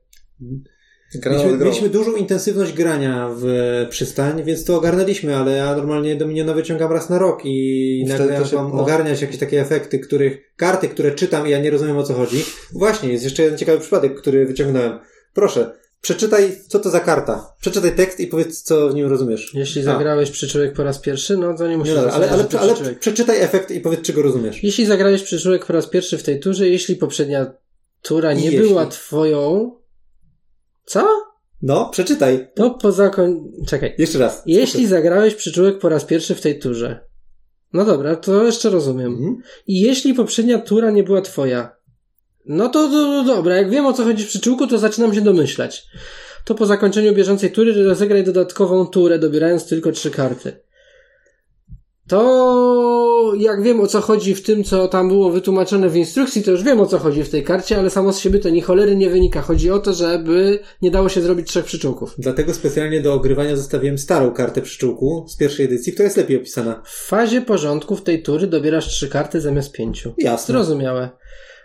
mieliśmy, 1.25 1.57
mieliśmy 1.57 1.89
dużą 1.89 2.15
intensywność 2.15 2.73
grania 2.73 3.29
w 3.37 3.45
przystań, 3.89 4.43
więc 4.43 4.65
to 4.65 4.77
ogarnęliśmy, 4.77 5.35
ale 5.35 5.51
ja 5.51 5.75
normalnie 5.75 6.15
Dominiona 6.15 6.53
wyciągam 6.53 6.91
raz 6.91 7.09
na 7.09 7.19
rok 7.19 7.41
i 7.45 8.05
nagle 8.07 8.37
to 8.39 8.45
się- 8.45 8.55
mam 8.55 8.71
no. 8.75 8.81
ogarniać 8.81 9.21
jakieś 9.21 9.37
takie 9.37 9.61
efekty, 9.61 9.99
których, 9.99 10.53
karty, 10.55 10.89
które 10.89 11.11
czytam 11.11 11.47
i 11.47 11.49
ja 11.49 11.59
nie 11.59 11.71
rozumiem 11.71 11.97
o 11.97 12.03
co 12.03 12.13
chodzi. 12.13 12.45
Właśnie, 12.73 13.09
jest 13.11 13.23
jeszcze 13.23 13.43
jeden 13.43 13.57
ciekawy 13.57 13.79
przypadek, 13.79 14.21
który 14.21 14.45
wyciągnąłem. 14.45 14.99
Proszę, 15.33 15.71
przeczytaj, 16.01 16.51
co 16.67 16.79
to 16.79 16.89
za 16.89 16.99
karta. 16.99 17.53
Przeczytaj 17.61 17.95
tekst 17.95 18.19
i 18.19 18.27
powiedz, 18.27 18.61
co 18.61 18.89
w 18.89 18.95
nim 18.95 19.07
rozumiesz. 19.07 19.53
Jeśli 19.53 19.81
A. 19.81 19.85
zagrałeś 19.85 20.31
przyczółek 20.31 20.73
po 20.73 20.83
raz 20.83 20.99
pierwszy, 20.99 21.37
no 21.37 21.57
to 21.57 21.67
nie 21.67 21.77
musisz 21.77 21.93
Nie, 21.93 21.99
ale, 21.99 22.11
ale, 22.11 22.29
ale 22.29 22.43
przyczółek. 22.43 22.99
przeczytaj 22.99 23.41
efekt 23.41 23.71
i 23.71 23.79
powiedz, 23.79 24.01
czy 24.01 24.13
go 24.13 24.21
rozumiesz. 24.21 24.63
Jeśli 24.63 24.85
zagrałeś 24.85 25.23
przyczółek 25.23 25.65
po 25.65 25.73
raz 25.73 25.87
pierwszy 25.87 26.17
w 26.17 26.23
tej 26.23 26.39
turze, 26.39 26.69
jeśli 26.69 26.95
poprzednia 26.95 27.53
tura 28.01 28.33
nie 28.33 28.45
jeśli. 28.45 28.59
była 28.59 28.85
twoją... 28.85 29.71
Co? 30.85 31.07
No, 31.61 31.89
przeczytaj. 31.89 32.47
To 32.55 32.69
po 32.69 32.91
zakon... 32.91 33.51
Czekaj. 33.67 33.95
Jeszcze 33.97 34.19
raz. 34.19 34.43
Jeśli 34.45 34.87
zagrałeś 34.87 35.35
przyczółek 35.35 35.79
po 35.79 35.89
raz 35.89 36.05
pierwszy 36.05 36.35
w 36.35 36.41
tej 36.41 36.59
turze. 36.59 36.99
No 37.73 37.85
dobra, 37.85 38.15
to 38.15 38.43
jeszcze 38.43 38.69
rozumiem. 38.69 39.13
Mhm. 39.13 39.37
I 39.67 39.81
jeśli 39.81 40.13
poprzednia 40.13 40.59
tura 40.59 40.91
nie 40.91 41.03
była 41.03 41.21
twoja. 41.21 41.75
No 42.45 42.69
to, 42.69 42.87
to, 42.87 42.91
to 42.91 43.23
dobra, 43.23 43.55
jak 43.55 43.69
wiem 43.69 43.85
o 43.85 43.93
co 43.93 44.03
chodzi 44.03 44.23
w 44.23 44.27
przyczółku, 44.27 44.67
to 44.67 44.77
zaczynam 44.77 45.13
się 45.13 45.21
domyślać. 45.21 45.87
To 46.45 46.55
po 46.55 46.65
zakończeniu 46.65 47.13
bieżącej 47.13 47.51
tury 47.51 47.83
rozegraj 47.83 48.23
dodatkową 48.23 48.87
turę, 48.87 49.19
dobierając 49.19 49.67
tylko 49.67 49.91
trzy 49.91 50.11
karty. 50.11 50.64
To 52.07 53.33
jak 53.37 53.63
wiem 53.63 53.79
o 53.79 53.87
co 53.87 54.01
chodzi 54.01 54.35
w 54.35 54.43
tym, 54.43 54.63
co 54.63 54.87
tam 54.87 55.07
było 55.07 55.29
wytłumaczone 55.29 55.89
w 55.89 55.95
instrukcji, 55.95 56.43
to 56.43 56.51
już 56.51 56.63
wiem 56.63 56.81
o 56.81 56.85
co 56.85 56.97
chodzi 56.97 57.23
w 57.23 57.29
tej 57.29 57.43
karcie, 57.43 57.77
ale 57.77 57.89
samo 57.89 58.13
z 58.13 58.19
siebie 58.19 58.39
to 58.39 58.49
ni 58.49 58.61
cholery 58.61 58.95
nie 58.95 59.09
wynika. 59.09 59.41
Chodzi 59.41 59.71
o 59.71 59.79
to, 59.79 59.93
żeby 59.93 60.59
nie 60.81 60.91
dało 60.91 61.09
się 61.09 61.21
zrobić 61.21 61.47
trzech 61.47 61.65
przyczółków. 61.65 62.15
Dlatego 62.17 62.53
specjalnie 62.53 63.01
do 63.01 63.13
ogrywania 63.13 63.55
zostawiłem 63.55 63.97
starą 63.97 64.31
kartę 64.31 64.61
przyczółku 64.61 65.25
z 65.27 65.37
pierwszej 65.37 65.65
edycji, 65.65 65.93
która 65.93 66.03
jest 66.03 66.17
lepiej 66.17 66.37
opisana. 66.37 66.81
W 66.85 67.07
fazie 67.07 67.41
porządków 67.41 68.03
tej 68.03 68.23
tury 68.23 68.47
dobierasz 68.47 68.87
trzy 68.87 69.09
karty 69.09 69.41
zamiast 69.41 69.71
pięciu. 69.71 70.13
Jasne. 70.17 70.53
Zrozumiałe. 70.53 71.09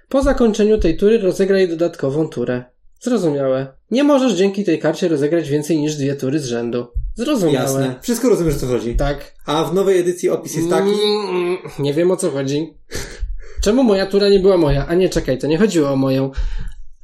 Po 0.09 0.23
zakończeniu 0.23 0.79
tej 0.79 0.97
tury 0.97 1.19
rozegraj 1.19 1.69
dodatkową 1.69 2.29
turę. 2.29 2.65
Zrozumiałe. 3.01 3.67
Nie 3.91 4.05
możesz 4.05 4.33
dzięki 4.33 4.65
tej 4.65 4.79
karcie 4.79 5.09
rozegrać 5.09 5.49
więcej 5.49 5.79
niż 5.79 5.97
dwie 5.97 6.15
tury 6.15 6.41
z 6.41 6.45
rzędu. 6.45 6.87
Zrozumiałe. 7.17 7.65
Jasne. 7.65 7.95
Wszystko 8.03 8.29
rozumiesz, 8.29 8.57
o 8.57 8.59
co 8.59 8.67
chodzi. 8.67 8.97
Tak. 8.97 9.35
A 9.47 9.65
w 9.65 9.75
nowej 9.75 9.99
edycji 10.01 10.31
opis 10.31 10.55
jest 10.57 10.71
taki... 10.71 10.91
Mm, 10.91 11.57
nie 11.79 11.95
wiem 11.95 12.11
o 12.11 12.17
co 12.17 12.31
chodzi. 12.31 12.75
Czemu 13.65 13.83
moja 13.83 14.07
tura 14.07 14.29
nie 14.29 14.39
była 14.41 14.57
moja? 14.57 14.87
A 14.87 14.95
nie, 14.95 15.09
czekaj, 15.09 15.39
to 15.39 15.47
nie 15.47 15.59
chodziło 15.59 15.91
o 15.91 15.97
moją. 15.97 16.31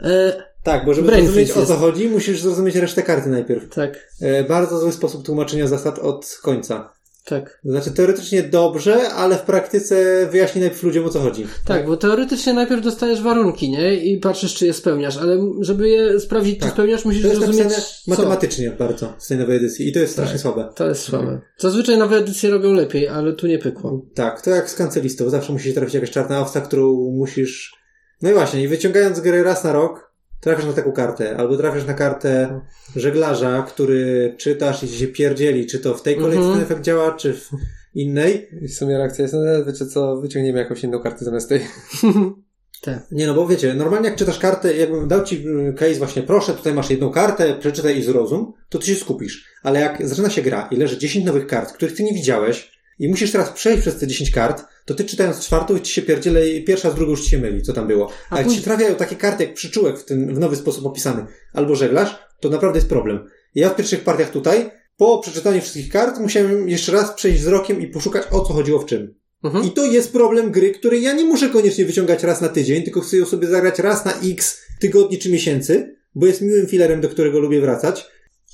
E, 0.03 0.43
Tak, 0.63 0.85
bo 0.85 0.95
żeby 0.95 1.07
Brain 1.09 1.25
zrozumieć 1.25 1.51
o 1.51 1.67
co 1.67 1.77
chodzi, 1.77 2.09
musisz 2.09 2.41
zrozumieć 2.41 2.77
resztę 2.77 3.03
karty 3.03 3.29
najpierw. 3.29 3.75
tak. 3.75 4.09
E, 4.21 4.45
bardzo 4.45 4.79
zły 4.81 4.93
sposób 4.93 5.27
tłumaczenia 5.27 5.67
zasad 5.67 5.99
od 5.99 6.39
końca. 6.43 6.93
Tak. 7.27 7.61
Znaczy 7.65 7.91
teoretycznie 7.91 8.43
dobrze, 8.43 9.09
ale 9.09 9.37
w 9.37 9.43
praktyce 9.43 10.27
wyjaśnij 10.31 10.61
najpierw 10.61 10.83
ludziom 10.83 11.05
o 11.05 11.09
co 11.09 11.21
chodzi. 11.21 11.47
Tak, 11.65 11.87
bo 11.87 11.97
teoretycznie 11.97 12.53
najpierw 12.53 12.85
dostajesz 12.85 13.23
warunki, 13.23 13.71
nie? 13.71 13.95
I 13.95 14.19
patrzysz, 14.19 14.55
czy 14.55 14.67
je 14.67 14.73
spełniasz, 14.73 15.17
ale 15.17 15.39
żeby 15.61 15.89
je 15.89 16.21
sprawdzić, 16.21 16.55
czy 16.55 16.61
Tak. 16.61 16.73
spełniasz, 16.73 17.05
musisz 17.05 17.23
To 17.23 17.29
jest 17.29 17.41
zrozumieć, 17.41 17.75
matematycznie 18.07 18.71
bardzo 18.71 19.15
z 19.19 19.29
tej 19.29 19.39
nowej 19.39 19.57
edycji 19.57 19.89
i 19.89 19.93
to 19.93 19.99
jest 19.99 20.13
strasznie 20.13 20.39
słabe. 20.39 20.69
To 20.75 20.89
jest 20.89 21.03
słabe. 21.03 21.41
Zazwyczaj 21.59 21.99
nowe 21.99 22.17
edycje 22.17 22.51
robią 22.51 22.73
lepiej, 22.73 23.09
ale 23.09 23.33
tu 23.33 23.47
nie 23.47 23.59
pykło. 23.59 24.07
Tak, 24.15 24.43
to 24.43 24.51
jak 24.51 24.71
z 24.71 24.75
kancelistą. 24.75 25.31
Zawsze 25.31 25.53
musi 25.53 25.69
się 25.69 25.75
trafić 25.75 25.95
jakaś 25.95 26.11
czarna 26.11 26.41
owca, 26.41 26.61
którą 26.61 27.11
musisz... 27.17 27.75
No 28.23 28.31
i 28.31 28.33
właśnie, 28.33 28.63
i 28.63 28.69
wyciągając 28.69 29.21
gry 29.21 29.43
raz 29.43 29.65
na 29.65 29.73
rok, 29.73 30.06
trafisz 30.47 30.67
na 30.67 30.73
taką 30.73 30.93
kartę. 30.93 31.37
Albo 31.37 31.57
trafisz 31.57 31.87
na 31.87 31.95
kartę 31.95 32.61
żeglarza, 32.97 33.65
który 33.69 34.35
czytasz 34.39 34.83
i 34.83 34.89
ci 34.89 34.99
się 34.99 35.07
pierdzieli, 35.09 35.67
czy 35.67 35.79
to 35.79 35.95
w 35.95 36.03
tej 36.03 36.17
kolejce 36.17 36.39
Mhm. 36.39 36.55
ten 36.55 36.65
efekt 36.65 36.83
działa, 36.83 37.13
czy 37.13 37.35
w 37.35 37.51
innej. 37.95 38.49
I 38.63 38.69
w 38.69 38.75
sumie 38.75 38.99
reakcja 38.99 39.23
jest, 39.23 39.35
no 39.35 39.65
wiecie 39.65 39.87
co, 39.87 40.17
wyciągniemy 40.17 40.59
jakąś 40.59 40.85
inną 40.85 41.01
kartę 41.01 41.25
zamiast 41.25 41.49
tej. 41.49 41.61
Tak. 42.83 43.07
Nie 43.11 43.27
no, 43.27 43.35
bo 43.35 43.47
wiecie, 43.47 43.75
normalnie 43.75 44.09
jak 44.09 44.19
czytasz 44.19 44.39
kartę, 44.39 44.77
jakbym 44.77 45.09
dał 45.09 45.25
ci 45.25 45.45
y, 45.49 45.75
case 45.75 45.95
właśnie, 45.95 46.23
proszę, 46.23 46.55
tutaj 46.55 46.75
masz 46.75 46.91
jedną 46.91 47.11
kartę, 47.11 47.55
przeczytaj 47.55 47.99
i 47.99 48.03
zrozum, 48.03 48.53
to 48.69 48.79
ty 48.79 48.87
się 48.87 48.95
skupisz. 48.95 49.45
Ale 49.63 49.81
jak 49.81 50.09
zaczyna 50.09 50.31
się 50.31 50.43
gra 50.43 50.69
i 50.71 50.77
leży 50.77 50.99
10 50.99 51.27
nowych 51.27 51.47
kart, 51.47 51.73
których 51.73 51.97
ty 51.97 52.03
nie 52.03 52.13
widziałeś 52.15 52.76
i 52.99 53.09
musisz 53.09 53.33
teraz 53.33 53.51
przejść 53.51 53.81
przez 53.83 53.97
te 53.97 54.07
10 54.07 54.31
kart, 54.31 54.65
to 54.85 54.95
ty 54.95 55.05
czytając 55.05 55.41
czwartą 55.41 55.79
ci 55.79 55.93
się 55.93 56.03
pierdziele 56.03 56.49
i 56.49 56.65
pierwsza 56.65 56.91
z 56.91 56.95
drugą 56.95 57.11
już 57.11 57.25
ci 57.25 57.31
się 57.31 57.39
myli, 57.39 57.63
co 57.63 57.73
tam 57.73 57.87
było. 57.87 58.11
A, 58.31 58.35
A 58.35 58.37
jak 58.37 58.45
później- 58.45 58.63
ci 58.63 58.65
trafiają 58.65 58.95
takie 58.95 59.17
karty 59.17 59.45
jak 59.45 59.55
przyczółek 59.55 59.99
w 59.99 60.05
ten 60.05 60.35
w 60.35 60.39
nowy 60.39 60.57
sposób 60.57 60.87
opisany, 60.87 61.27
albo 61.53 61.77
żeglarz, 61.77 62.19
to 62.41 62.49
naprawdę 62.49 62.79
jest 62.79 62.89
problem. 62.89 63.29
Ja 63.55 63.71
w 63.71 63.77
pierwszych 63.77 64.01
partiach 64.05 64.31
tutaj, 64.31 64.71
po 64.97 65.19
przeczytaniu 65.19 65.61
wszystkich 65.61 65.89
kart, 65.89 66.19
musiałem 66.19 66.69
jeszcze 66.69 66.93
raz 66.93 67.13
przejść 67.13 67.41
wzrokiem 67.41 67.81
i 67.81 67.87
poszukać 67.87 68.23
o 68.31 68.41
co 68.41 68.53
chodziło 68.53 68.79
w 68.79 68.87
czym. 68.87 69.15
Mhm. 69.45 69.65
I 69.65 69.71
to 69.71 69.85
jest 69.87 70.13
problem 70.13 70.51
gry, 70.51 70.71
której 70.71 71.03
ja 71.03 71.13
nie 71.13 71.25
muszę 71.25 71.49
koniecznie 71.49 71.85
wyciągać 71.85 72.23
raz 72.23 72.41
na 72.41 72.49
tydzień, 72.49 72.83
tylko 72.83 73.01
chcę 73.01 73.17
ją 73.17 73.27
sobie 73.27 73.49
zagrać 73.49 73.79
raz 73.79 74.05
na 74.05 74.13
x 74.25 74.61
tygodni 74.81 75.19
czy 75.19 75.31
miesięcy, 75.31 75.97
bo 76.15 76.27
jest 76.27 76.41
miłym 76.41 76.67
filerem, 76.67 77.01
do 77.01 77.09
którego 77.09 77.39
lubię 77.39 77.61
wracać. 77.61 78.07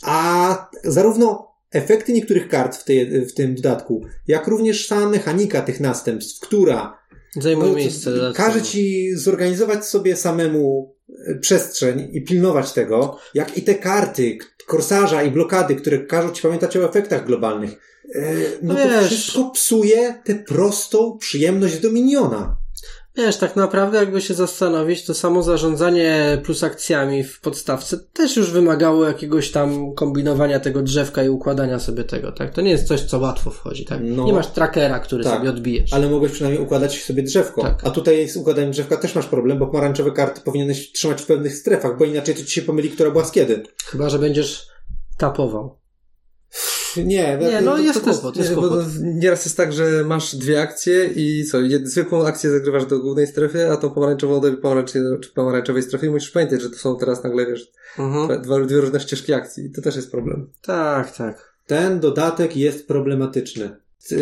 A 0.03 0.71
zarówno 0.85 1.52
efekty 1.73 2.13
niektórych 2.13 2.49
kart 2.49 2.77
w, 2.77 2.85
tej, 2.85 3.27
w 3.27 3.35
tym 3.35 3.55
dodatku, 3.55 4.07
jak 4.29 4.47
również 4.47 4.87
sama 4.87 5.09
mechanika 5.09 5.63
tych 5.63 5.81
następstw, 5.81 6.41
która 6.41 7.03
Zajmuje 7.37 7.71
no, 7.71 7.77
miejsce. 7.77 8.11
każe 8.35 8.63
ci 8.63 9.17
zorganizować 9.17 9.87
sobie 9.87 10.17
samemu 10.17 10.95
e, 11.27 11.35
przestrzeń 11.35 12.09
i 12.13 12.23
pilnować 12.25 12.73
tego, 12.73 13.19
jak 13.35 13.59
i 13.59 13.63
te 13.63 13.75
karty, 13.75 14.39
korsarza 14.67 15.23
i 15.23 15.31
blokady, 15.31 15.77
które 15.77 15.99
każą 15.99 16.31
ci 16.31 16.43
pamiętać 16.43 16.77
o 16.77 16.85
efektach 16.85 17.27
globalnych. 17.27 17.71
E, 18.15 18.35
No 18.63 18.75
No 18.75 18.81
to 19.01 19.07
wszystko 19.07 19.51
psuje 19.51 20.15
tę 20.25 20.35
prostą 20.35 21.19
przyjemność 21.19 21.79
Dominiona. 21.79 22.57
Wiesz, 23.17 23.37
tak 23.37 23.57
naprawdę 23.57 23.99
jakby 23.99 24.21
się 24.21 24.35
zastanowić, 24.35 25.05
to 25.05 25.15
samo 25.15 25.43
zarządzanie 25.43 26.41
plus 26.45 26.65
akcjami 26.65 27.25
w 27.25 27.41
podstawce 27.41 27.99
też 28.13 28.37
już 28.37 28.51
wymagało 28.51 29.07
jakiegoś 29.07 29.51
tam 29.51 29.95
kombinowania 29.95 30.61
tego 30.61 30.83
drzewka 30.83 31.25
i 31.25 31.29
układania 31.29 31.79
sobie 31.79 32.05
tego, 32.05 32.33
tak? 32.33 32.55
To 32.55 32.61
nie 32.61 32.71
jest 32.71 32.89
coś, 32.89 33.01
co 33.01 33.19
łatwo 33.19 33.51
wchodzi, 33.51 33.85
tak? 33.85 34.01
No. 34.03 34.25
nie 34.25 34.33
masz 34.33 34.47
trackera, 34.47 35.01
który 35.01 35.25
Tak. 35.25 35.39
sobie 35.39 35.51
odbijesz. 35.51 35.93
Ale 35.93 36.09
mogłeś 36.11 36.33
przynajmniej 36.33 36.65
układać 36.65 37.03
sobie 37.03 37.23
drzewko. 37.23 37.63
Tak. 37.63 37.81
A 37.85 37.91
tutaj 37.91 38.29
z 38.29 38.37
układaniem 38.37 38.71
drzewka 38.71 38.97
też 38.97 39.15
masz 39.15 39.27
problem, 39.27 39.59
bo 39.59 39.67
pomarańczowe 39.67 40.11
karty 40.11 40.41
powinieneś 40.41 40.93
trzymać 40.93 41.23
w 41.23 41.27
pewnych 41.27 41.57
strefach, 41.57 41.99
bo 41.99 42.05
inaczej 42.05 42.35
to 42.35 42.45
ci 42.45 42.51
się 42.51 42.63
pomyli, 42.63 42.91
która 42.91 43.11
była 43.11 43.25
z 43.25 43.33
kiedy. 43.33 43.63
Chyba, 43.87 44.09
że 44.09 44.19
będziesz 44.19 44.67
tapował. 45.19 45.82
Nie, 46.97 47.39
Nie, 47.41 47.61
no 47.65 47.79
jest 47.79 48.01
kłopot, 48.01 48.37
jest 48.37 48.55
kłopot. 48.55 48.85
nieraz 49.03 49.45
jest 49.45 49.57
tak, 49.57 49.73
że 49.73 50.05
masz 50.05 50.37
dwie 50.37 50.61
akcje 50.61 51.07
i 51.17 51.45
co, 51.45 51.59
zwykłą 51.85 52.27
akcję 52.27 52.51
zagrywasz 52.51 52.87
do 52.87 52.99
głównej 52.99 53.27
strefy, 53.27 53.71
a 53.71 53.77
tą 53.77 53.91
pomarańczową 53.91 54.41
do 54.41 54.53
pomarańczowej, 54.53 55.19
pomarańczowej 55.35 55.83
strefy 55.83 56.07
i 56.07 56.11
musisz 56.11 56.31
pamiętać, 56.31 56.63
że 56.63 56.71
to 56.71 56.77
są 56.77 56.97
teraz 56.99 57.25
nagle, 57.25 57.47
wiesz, 57.47 57.71
Mhm. 57.99 58.43
dwa, 58.43 58.61
dwie 58.61 58.77
różne 58.81 59.01
ścieżki 59.01 59.33
akcji. 59.33 59.65
I 59.67 59.71
to 59.71 59.83
też 59.83 59.97
jest 59.97 60.11
problem. 60.11 60.51
Tak, 60.63 61.17
tak. 61.17 61.53
Ten 61.67 62.01
dodatek 62.01 62.57
jest 62.57 62.89
problematyczny. 62.89 63.77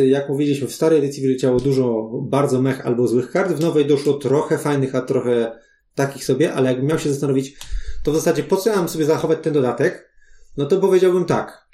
Jak 0.06 0.28
mówiliśmy, 0.28 0.66
w 0.68 0.74
starej 0.74 0.98
edycji 0.98 1.22
wyleciało 1.22 1.60
dużo 1.60 2.10
bardzo 2.22 2.62
mech 2.62 2.86
albo 2.86 3.08
złych 3.08 3.30
kart, 3.30 3.52
w 3.52 3.60
nowej 3.60 3.86
doszło 3.86 4.12
trochę 4.12 4.58
fajnych, 4.58 4.94
a 4.94 5.00
trochę 5.00 5.52
takich 5.94 6.24
sobie, 6.24 6.52
ale 6.52 6.68
jakbym 6.70 6.86
miał 6.88 6.98
się 6.98 7.10
zastanowić, 7.10 7.56
to 8.04 8.12
w 8.12 8.14
zasadzie 8.14 8.42
po 8.42 8.56
co 8.56 8.70
ja 8.70 8.76
mam 8.76 8.88
sobie 8.88 9.04
zachować 9.04 9.38
ten 9.42 9.52
dodatek, 9.52 10.10
no 10.56 10.66
to 10.66 10.76
powiedziałbym 10.80 11.24
tak. 11.24 11.66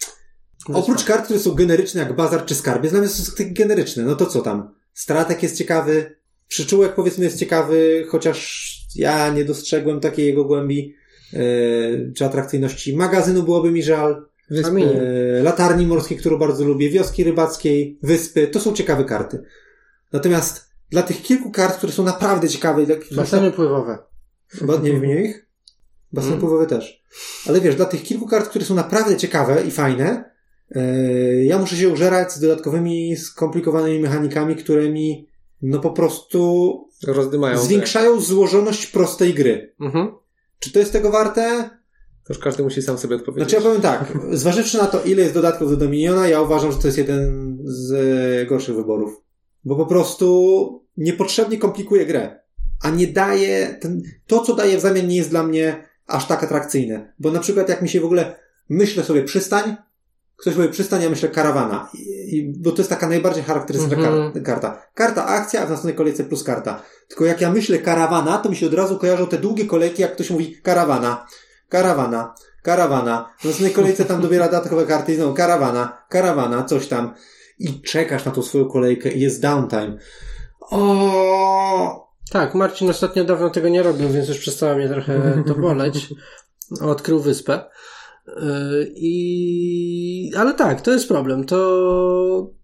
Oprócz 0.75 1.05
kart, 1.05 1.25
które 1.25 1.39
są 1.39 1.55
generyczne 1.55 2.01
jak 2.01 2.17
bazar 2.17 2.45
czy 2.45 2.55
skarbiec, 2.55 2.93
nawet 2.93 3.11
są 3.11 3.33
takie 3.33 3.51
generyczne, 3.51 4.03
no 4.03 4.17
to 4.17 4.27
co 4.27 4.41
tam? 4.41 4.75
Stratek 4.95 5.43
jest 5.43 5.57
ciekawy, 5.57 6.17
przyczółek 6.49 6.95
powiedzmy 6.95 7.25
jest 7.25 7.39
ciekawy, 7.39 8.07
chociaż 8.09 8.73
ja 8.95 9.31
nie 9.31 9.45
dostrzegłem 9.45 10.01
takiej 10.01 10.27
jego 10.27 10.45
głębi 10.45 10.95
yy, 11.33 12.13
czy 12.17 12.25
atrakcyjności. 12.25 12.97
Magazynu 12.97 13.43
byłoby 13.43 13.71
mi 13.71 13.83
żal. 13.83 14.27
Wyspy. 14.51 15.01
E, 15.39 15.43
latarni 15.43 15.87
morskiej, 15.87 16.19
którą 16.19 16.39
bardzo 16.39 16.65
lubię, 16.65 16.91
wioski 16.91 17.25
rybackiej, 17.25 17.99
wyspy, 18.03 18.47
to 18.49 18.61
są 18.61 18.73
ciekawe 18.73 19.05
karty. 19.05 19.43
Natomiast 20.13 20.71
dla 20.91 21.03
tych 21.03 21.23
kilku 21.23 21.51
kart, 21.51 21.77
które 21.79 21.93
są 21.93 22.05
naprawdę 22.05 22.49
ciekawe, 22.49 22.87
dla- 22.87 22.97
Baseny 23.13 23.53
pływowe. 23.53 23.99
Ba- 24.63 24.77
nie 24.77 24.93
wymienię 24.93 25.25
ich? 25.25 25.47
Basen 26.13 26.29
Mm. 26.29 26.41
pływowy 26.41 26.67
też. 26.67 27.03
Ale 27.49 27.61
wiesz, 27.61 27.77
dla 27.77 27.85
tych 27.85 28.03
kilku 28.03 28.27
kart, 28.27 28.49
które 28.49 28.65
są 28.65 28.75
naprawdę 28.75 29.17
ciekawe 29.17 29.63
i 29.63 29.71
fajne, 29.71 30.36
ja 31.45 31.59
muszę 31.59 31.77
się 31.77 31.89
użerać 31.89 32.33
z 32.33 32.41
dodatkowymi, 32.41 33.17
skomplikowanymi 33.17 34.01
mechanikami, 34.01 34.57
które 34.57 34.91
mi 34.91 35.29
no 35.63 35.79
po 35.79 35.91
prostu 35.91 36.89
Rozdymają. 37.07 37.59
zwiększają 37.59 38.21
złożoność 38.21 38.87
prostej 38.87 39.35
gry. 39.35 39.75
Mhm. 39.81 40.13
Czy 40.59 40.73
to 40.73 40.79
jest 40.79 40.93
tego 40.93 41.11
warte? 41.11 41.71
To 42.25 42.33
już 42.33 42.39
każdy 42.39 42.63
musi 42.63 42.83
sam 42.83 42.99
sobie 42.99 43.17
odpowiedzieć. 43.17 43.51
Znaczy 43.51 43.65
ja 43.65 43.71
powiem 43.71 43.83
tak, 43.83 44.19
zważywszy 44.43 44.79
na 44.79 44.87
to, 44.87 45.03
ile 45.03 45.23
jest 45.23 45.35
dodatków 45.35 45.71
do 45.71 45.77
Dominiona, 45.77 46.29
ja 46.29 46.41
uważam, 46.41 46.73
że 46.73 46.79
to 46.79 46.89
jest 46.89 46.99
jeden 46.99 47.59
z 47.65 47.93
e, 47.93 48.47
gorszych 48.47 48.77
wyborów. 48.77 49.23
Bo 49.65 49.77
po 49.77 49.87
prostu 49.87 50.87
niepotrzebnie 50.97 51.59
komplikuje 51.59 52.07
grę. 52.07 52.41
A 52.83 52.91
nie 52.91 53.07
daje, 53.07 53.79
ten, 53.81 54.03
to 54.27 54.41
co 54.41 54.55
daje 54.55 54.79
w 54.79 54.81
zamian 54.81 55.09
nie 55.09 55.17
jest 55.17 55.31
dla 55.31 55.43
mnie 55.43 55.89
aż 56.07 56.27
tak 56.27 56.45
atrakcyjne. 56.45 57.13
Bo 57.19 57.31
na 57.31 57.41
przykład 57.41 57.69
jak 57.69 57.83
mi 57.83 57.89
się 57.89 58.01
w 58.01 58.05
ogóle, 58.05 58.37
myślę 58.69 59.05
sobie 59.05 59.23
przystań, 59.23 59.77
ktoś 60.37 60.55
powie 60.55 60.69
przystań, 60.69 61.03
ja 61.03 61.11
myślę 61.11 61.29
karawana. 61.29 61.89
I, 61.95 62.37
i, 62.37 62.53
bo 62.59 62.71
to 62.73 62.79
jest 62.79 62.91
taka 62.91 63.09
najbardziej 63.09 63.45
charakterystyczna 63.45 63.97
Mhm. 64.09 64.33
kar, 64.33 64.43
karta. 64.43 64.83
Karta 64.95 65.27
akcja, 65.27 65.63
a 65.63 65.67
w 65.67 65.71
następnej 65.71 65.95
kolejce 65.95 66.25
plus 66.25 66.45
karta. 66.45 66.83
Tylko 67.09 67.25
jak 67.25 67.41
ja 67.41 67.51
myślę 67.53 67.79
karawana, 67.79 68.39
to 68.39 68.49
mi 68.49 68.57
się 68.57 68.67
od 68.67 68.75
razu 68.75 68.99
kojarzą 68.99 69.27
te 69.27 69.39
długie 69.39 69.65
kolejki, 69.67 70.03
jak 70.03 70.13
ktoś 70.13 70.31
mówi 70.31 70.57
karawana, 70.63 71.27
karawana, 71.69 72.35
karawana. 72.63 73.33
W 73.39 73.45
następnej 73.45 73.73
kolejce 73.73 74.05
tam 74.05 74.21
dobiera 74.21 74.45
dodatkowe 74.49 74.87
karty 74.87 75.13
i 75.13 75.17
znowu 75.17 75.35
karawana, 75.35 76.03
karawana, 76.09 76.65
coś 76.65 76.89
tam. 76.89 77.15
I 77.59 77.81
czekasz 77.83 78.25
na 78.25 78.33
tą 78.33 78.43
swoją 78.43 78.65
kolejkę 78.69 79.13
i 79.13 79.21
jest 79.21 79.43
downtime. 79.43 79.99
O, 80.71 82.07
Tak, 82.31 82.55
Marcin 82.55 82.91
ostatnio 82.91 83.25
dawno 83.25 83.51
tego 83.51 83.69
nie 83.69 83.83
robił, 83.83 84.09
więc 84.09 84.29
już 84.29 84.39
przestało 84.39 84.75
mnie 84.75 84.89
trochę 84.89 85.43
to 85.47 85.55
boleć. 85.55 86.09
Odkrył 86.81 87.21
wyspę. 87.21 87.65
Yy, 88.27 88.93
I... 88.97 90.33
Ale 90.37 90.55
tak, 90.55 90.81
to 90.81 90.91
jest 90.91 91.09
problem. 91.09 91.45
To... 91.45 92.57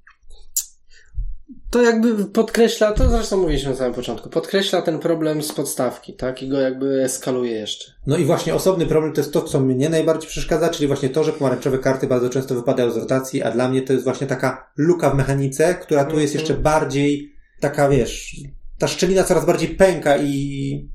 To 1.71 1.83
jakby 1.83 2.25
podkreśla, 2.25 2.93
to 2.93 3.11
zresztą 3.11 3.37
mówiliśmy 3.37 3.71
na 3.71 3.77
samym 3.77 3.95
początku, 3.95 4.29
podkreśla 4.29 4.83
ten 4.83 4.99
problem 4.99 5.43
z 5.43 5.53
podstawki, 5.53 6.15
tak? 6.15 6.43
I 6.43 6.49
go 6.49 6.61
jakby 6.61 7.03
eskaluje 7.05 7.53
jeszcze. 7.53 7.93
No 8.07 8.17
i 8.17 8.25
właśnie 8.25 8.55
osobny 8.55 8.87
problem 8.87 9.13
to 9.13 9.21
jest 9.21 9.33
to, 9.33 9.43
co 9.43 9.61
mnie 9.61 9.89
najbardziej 9.89 10.29
przeszkadza, 10.31 10.69
czyli 10.69 10.87
właśnie 10.87 11.09
to, 11.09 11.25
że 11.25 11.33
pomarańczowe 11.33 11.79
karty 11.79 12.07
bardzo 12.07 12.29
często 12.29 12.55
wypadają 12.55 12.91
z 12.91 12.97
rotacji, 12.97 13.43
a 13.43 13.51
dla 13.51 13.69
mnie 13.69 13.83
to 13.83 13.93
jest 13.93 14.05
właśnie 14.05 14.27
taka 14.27 14.73
luka 14.77 15.11
w 15.11 15.15
mechanice, 15.15 15.75
która 15.75 16.05
tu 16.05 16.21
jest 16.21 16.35
Mhm. 16.35 16.41
jeszcze 16.41 16.63
bardziej 16.63 17.33
taka, 17.61 17.89
wiesz, 17.89 18.37
ta 18.79 18.89
szczelina 18.89 19.25
coraz 19.25 19.47
bardziej 19.47 19.69
pęka 19.69 20.19
i... 20.19 20.91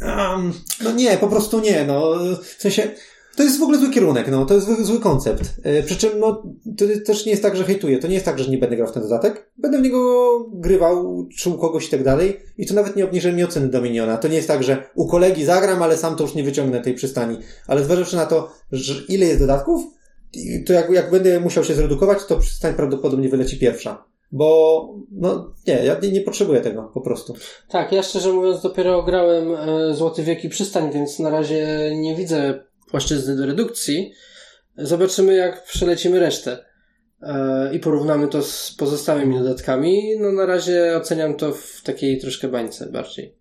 Um, 0.00 0.52
no 0.84 0.92
nie, 0.92 1.16
po 1.18 1.28
prostu 1.28 1.60
nie, 1.60 1.84
no. 1.84 2.14
W 2.42 2.62
sensie, 2.62 2.90
to 3.36 3.42
jest 3.42 3.58
w 3.58 3.62
ogóle 3.62 3.78
zły 3.78 3.90
kierunek, 3.90 4.28
no. 4.30 4.46
To 4.46 4.54
jest 4.54 4.66
zły, 4.66 4.84
zły 4.84 5.00
koncept. 5.00 5.54
E, 5.62 5.82
Przy 5.82 5.96
czym, 5.96 6.10
no, 6.18 6.42
to 6.78 6.84
też 7.06 7.26
nie 7.26 7.30
jest 7.30 7.42
tak, 7.42 7.56
że 7.56 7.64
hejtuję. 7.64 7.98
To 7.98 8.08
nie 8.08 8.14
jest 8.14 8.26
tak, 8.26 8.38
że 8.38 8.50
nie 8.50 8.58
będę 8.58 8.76
grał 8.76 8.88
w 8.88 8.92
ten 8.92 9.02
dodatek. 9.02 9.50
Będę 9.58 9.78
w 9.78 9.82
niego 9.82 10.40
grywał, 10.54 11.26
czuł 11.36 11.58
kogoś 11.58 11.86
i 11.86 11.90
tak 11.90 12.04
dalej. 12.04 12.40
I 12.58 12.66
to 12.66 12.74
nawet 12.74 12.96
nie 12.96 13.04
obniży 13.04 13.32
mi 13.32 13.44
oceny 13.44 13.68
Dominiona. 13.68 14.16
To 14.16 14.28
nie 14.28 14.36
jest 14.36 14.48
tak, 14.48 14.62
że 14.62 14.84
u 14.94 15.08
kolegi 15.08 15.44
zagram, 15.44 15.82
ale 15.82 15.96
sam 15.96 16.16
to 16.16 16.24
już 16.24 16.34
nie 16.34 16.42
wyciągnę 16.42 16.80
tej 16.80 16.94
przystani. 16.94 17.38
Ale 17.66 17.84
zważywszy 17.84 18.16
na 18.16 18.26
to, 18.26 18.50
że 18.72 18.94
ile 19.08 19.26
jest 19.26 19.40
dodatków, 19.40 19.82
to 20.66 20.72
jak, 20.72 20.90
jak 20.90 21.10
będę 21.10 21.40
musiał 21.40 21.64
się 21.64 21.74
zredukować, 21.74 22.18
to 22.24 22.38
przystań 22.38 22.74
prawdopodobnie 22.74 23.28
wyleci 23.28 23.58
pierwsza. 23.58 24.04
Bo, 24.32 24.88
no, 25.10 25.52
nie, 25.66 25.74
ja 25.74 25.98
nie, 26.02 26.12
nie 26.12 26.20
potrzebuję 26.20 26.60
tego, 26.60 26.90
po 26.94 27.00
prostu. 27.00 27.34
Tak, 27.68 27.92
ja 27.92 28.02
szczerze 28.02 28.32
mówiąc 28.32 28.62
dopiero 28.62 29.02
grałem 29.02 29.54
e, 29.54 29.94
Złoty 29.94 30.22
Wiek 30.22 30.44
i 30.44 30.48
Przystań, 30.48 30.92
więc 30.92 31.18
na 31.18 31.30
razie 31.30 31.90
nie 31.96 32.16
widzę 32.16 32.64
płaszczyzny 32.92 33.36
do 33.36 33.46
redukcji. 33.46 34.12
Zobaczymy 34.78 35.34
jak 35.34 35.64
przelecimy 35.64 36.20
resztę. 36.20 36.64
e, 37.22 37.74
i 37.74 37.80
porównamy 37.80 38.28
to 38.28 38.42
z 38.42 38.74
pozostałymi 38.78 39.38
dodatkami, 39.38 40.18
no 40.20 40.32
na 40.32 40.46
razie 40.46 40.94
oceniam 40.96 41.36
to 41.36 41.52
w 41.52 41.80
takiej 41.84 42.20
troszkę 42.20 42.48
bańce 42.48 42.86
bardziej. 42.86 43.36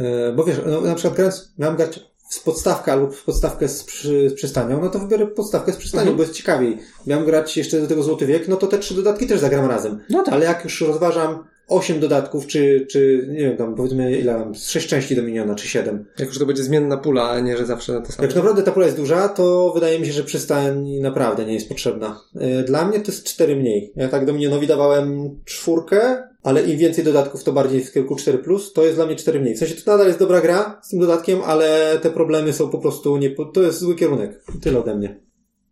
E, 0.00 0.32
Bo 0.32 0.44
wiesz, 0.44 0.56
no, 0.66 0.80
na 0.80 0.94
przykład 0.94 1.14
grając, 1.14 1.52
miałem 1.58 1.76
grać 1.76 2.00
w 2.30 2.42
podstawkę 2.42 2.92
albo 2.92 3.10
w 3.10 3.24
podstawkę 3.24 3.68
z, 3.68 3.84
przy, 3.84 4.30
z 4.30 4.34
przystanią, 4.34 4.80
no 4.80 4.88
to 4.88 4.98
wybiorę 4.98 5.26
podstawkę 5.26 5.72
z 5.72 5.76
przystanią, 5.76 6.02
Mhm. 6.02 6.16
bo 6.16 6.22
jest 6.22 6.34
ciekawiej. 6.34 6.78
Miałem 7.06 7.24
grać 7.26 7.56
jeszcze 7.56 7.80
do 7.80 7.86
tego 7.86 8.02
Złoty 8.02 8.26
Wiek, 8.26 8.48
no 8.48 8.56
to 8.56 8.66
te 8.66 8.78
trzy 8.78 8.94
dodatki 8.94 9.26
też 9.26 9.40
zagram 9.40 9.66
razem. 9.70 10.00
No 10.10 10.22
tak. 10.22 10.34
Ale 10.34 10.44
jak 10.44 10.64
już 10.64 10.80
rozważam 10.80 11.44
osiem 11.68 12.00
dodatków, 12.00 12.46
czy, 12.46 12.86
czy 12.90 13.28
nie 13.30 13.38
wiem, 13.38 13.56
tam 13.56 13.74
powiedzmy 13.74 14.18
ile 14.18 14.38
mam, 14.38 14.54
sześć 14.54 14.88
części 14.88 15.16
do 15.16 15.22
miniona, 15.22 15.54
czy 15.54 15.68
siedem. 15.68 16.04
Jak 16.18 16.28
już 16.28 16.38
to 16.38 16.46
będzie 16.46 16.62
zmienna 16.62 16.96
pula, 16.96 17.30
a 17.30 17.40
nie, 17.40 17.56
że 17.56 17.66
zawsze 17.66 17.92
na 17.92 18.00
to 18.00 18.12
samo. 18.12 18.26
Jak 18.26 18.36
naprawdę 18.36 18.62
ta 18.62 18.72
pula 18.72 18.86
jest 18.86 18.98
duża, 18.98 19.28
to 19.28 19.72
wydaje 19.74 19.98
mi 19.98 20.06
się, 20.06 20.12
że 20.12 20.24
przystań 20.24 20.88
naprawdę 21.00 21.44
nie 21.44 21.54
jest 21.54 21.68
potrzebna. 21.68 22.20
E, 22.40 22.62
Dla 22.62 22.84
mnie 22.84 23.00
to 23.00 23.12
jest 23.12 23.24
cztery 23.24 23.56
mniej. 23.56 23.92
Ja 23.96 24.08
tak 24.08 24.26
do 24.26 24.32
minionowi 24.32 24.66
dawałem 24.66 25.38
czwórkę, 25.44 26.22
ale 26.42 26.62
im 26.62 26.78
więcej 26.78 27.04
dodatków, 27.04 27.44
to 27.44 27.52
bardziej 27.52 27.84
w 27.84 27.92
kierunku 27.92 28.14
4+, 28.14 28.38
plus, 28.38 28.72
to 28.72 28.84
jest 28.84 28.96
dla 28.96 29.06
mnie 29.06 29.16
cztery 29.16 29.40
mniej. 29.40 29.54
W 29.54 29.58
sensie 29.58 29.74
to 29.74 29.90
nadal 29.90 30.06
jest 30.06 30.18
dobra 30.18 30.40
gra 30.40 30.80
z 30.82 30.88
tym 30.88 31.00
dodatkiem, 31.00 31.38
ale 31.44 31.98
te 32.02 32.10
problemy 32.10 32.52
są 32.52 32.70
po 32.70 32.78
prostu 32.78 33.16
nie... 33.16 33.30
To 33.54 33.62
jest 33.62 33.78
zły 33.78 33.94
kierunek. 33.94 34.44
Tyle 34.62 34.78
ode 34.78 34.94
mnie. 34.94 35.20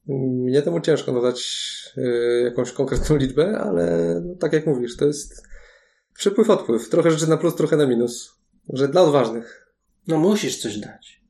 Mnie 0.08 0.62
temu 0.62 0.80
ciężko 0.80 1.12
nadać 1.12 1.68
y, 1.98 2.42
jakąś 2.44 2.72
konkretną 2.72 3.16
liczbę, 3.16 3.58
ale 3.58 4.14
no, 4.24 4.34
tak 4.34 4.52
jak 4.52 4.66
mówisz, 4.66 4.96
to 4.96 5.06
jest 5.06 5.42
przypływ, 6.14 6.50
odpływ. 6.50 6.88
Trochę 6.88 7.10
rzeczy 7.10 7.30
na 7.30 7.36
plus, 7.36 7.54
trochę 7.54 7.76
na 7.76 7.86
minus. 7.86 8.34
Że 8.68 8.88
dla 8.88 9.02
odważnych. 9.02 9.74
No 10.08 10.18
musisz 10.18 10.58
coś 10.58 10.78
dać. 10.78 11.22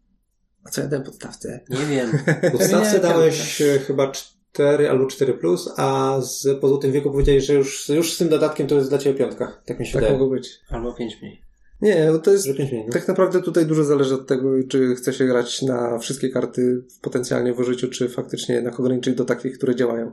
A 0.64 0.70
co 0.70 0.80
ja 0.80 0.86
dałem 0.86 1.06
podstawce? 1.06 1.60
Nie 1.70 1.86
wiem. 1.86 2.10
Podstawce 2.52 2.92
Nie, 2.94 3.00
dałeś 3.00 3.62
chyba 3.86 4.12
4 4.52 4.90
albo 4.90 5.04
4+, 5.04 5.38
plus, 5.38 5.70
a 5.76 6.18
z, 6.20 6.60
po 6.60 6.68
Złotym 6.68 6.92
Wieku 6.92 7.10
powiedziałeś, 7.10 7.44
że 7.46 7.54
już, 7.54 7.88
już 7.88 8.12
z 8.14 8.18
tym 8.18 8.28
dodatkiem 8.28 8.66
to 8.66 8.74
jest 8.74 8.88
dla 8.88 8.98
Ciebie 8.98 9.18
piątka. 9.18 9.62
Tak 9.66 9.80
mi 9.80 9.86
się 9.86 9.92
Tak 9.92 10.00
wydaje. 10.02 10.18
mogło 10.18 10.34
być. 10.36 10.60
Albo 10.68 10.94
pięć 10.94 11.22
mniej. 11.22 11.42
Nie, 11.82 12.10
no 12.12 12.18
to 12.18 12.30
jest 12.30 12.56
5 12.56 12.72
mniej. 12.72 12.84
No. 12.86 12.92
Tak 12.92 13.09
naprawdę 13.09 13.42
tutaj 13.42 13.66
dużo 13.66 13.84
zależy 13.84 14.14
od 14.14 14.26
tego, 14.26 14.50
czy 14.68 14.94
chce 14.94 15.12
się 15.12 15.26
grać 15.26 15.62
na 15.62 15.98
wszystkie 15.98 16.28
karty 16.28 16.84
potencjalnie 17.00 17.54
w 17.54 17.59
użyciu, 17.59 17.88
czy 17.88 18.09
faktycznie 18.09 18.54
jednak 18.54 18.80
ograniczyć 18.80 19.14
do 19.14 19.24
takich, 19.24 19.59
które 19.59 19.74
działają. 19.74 20.12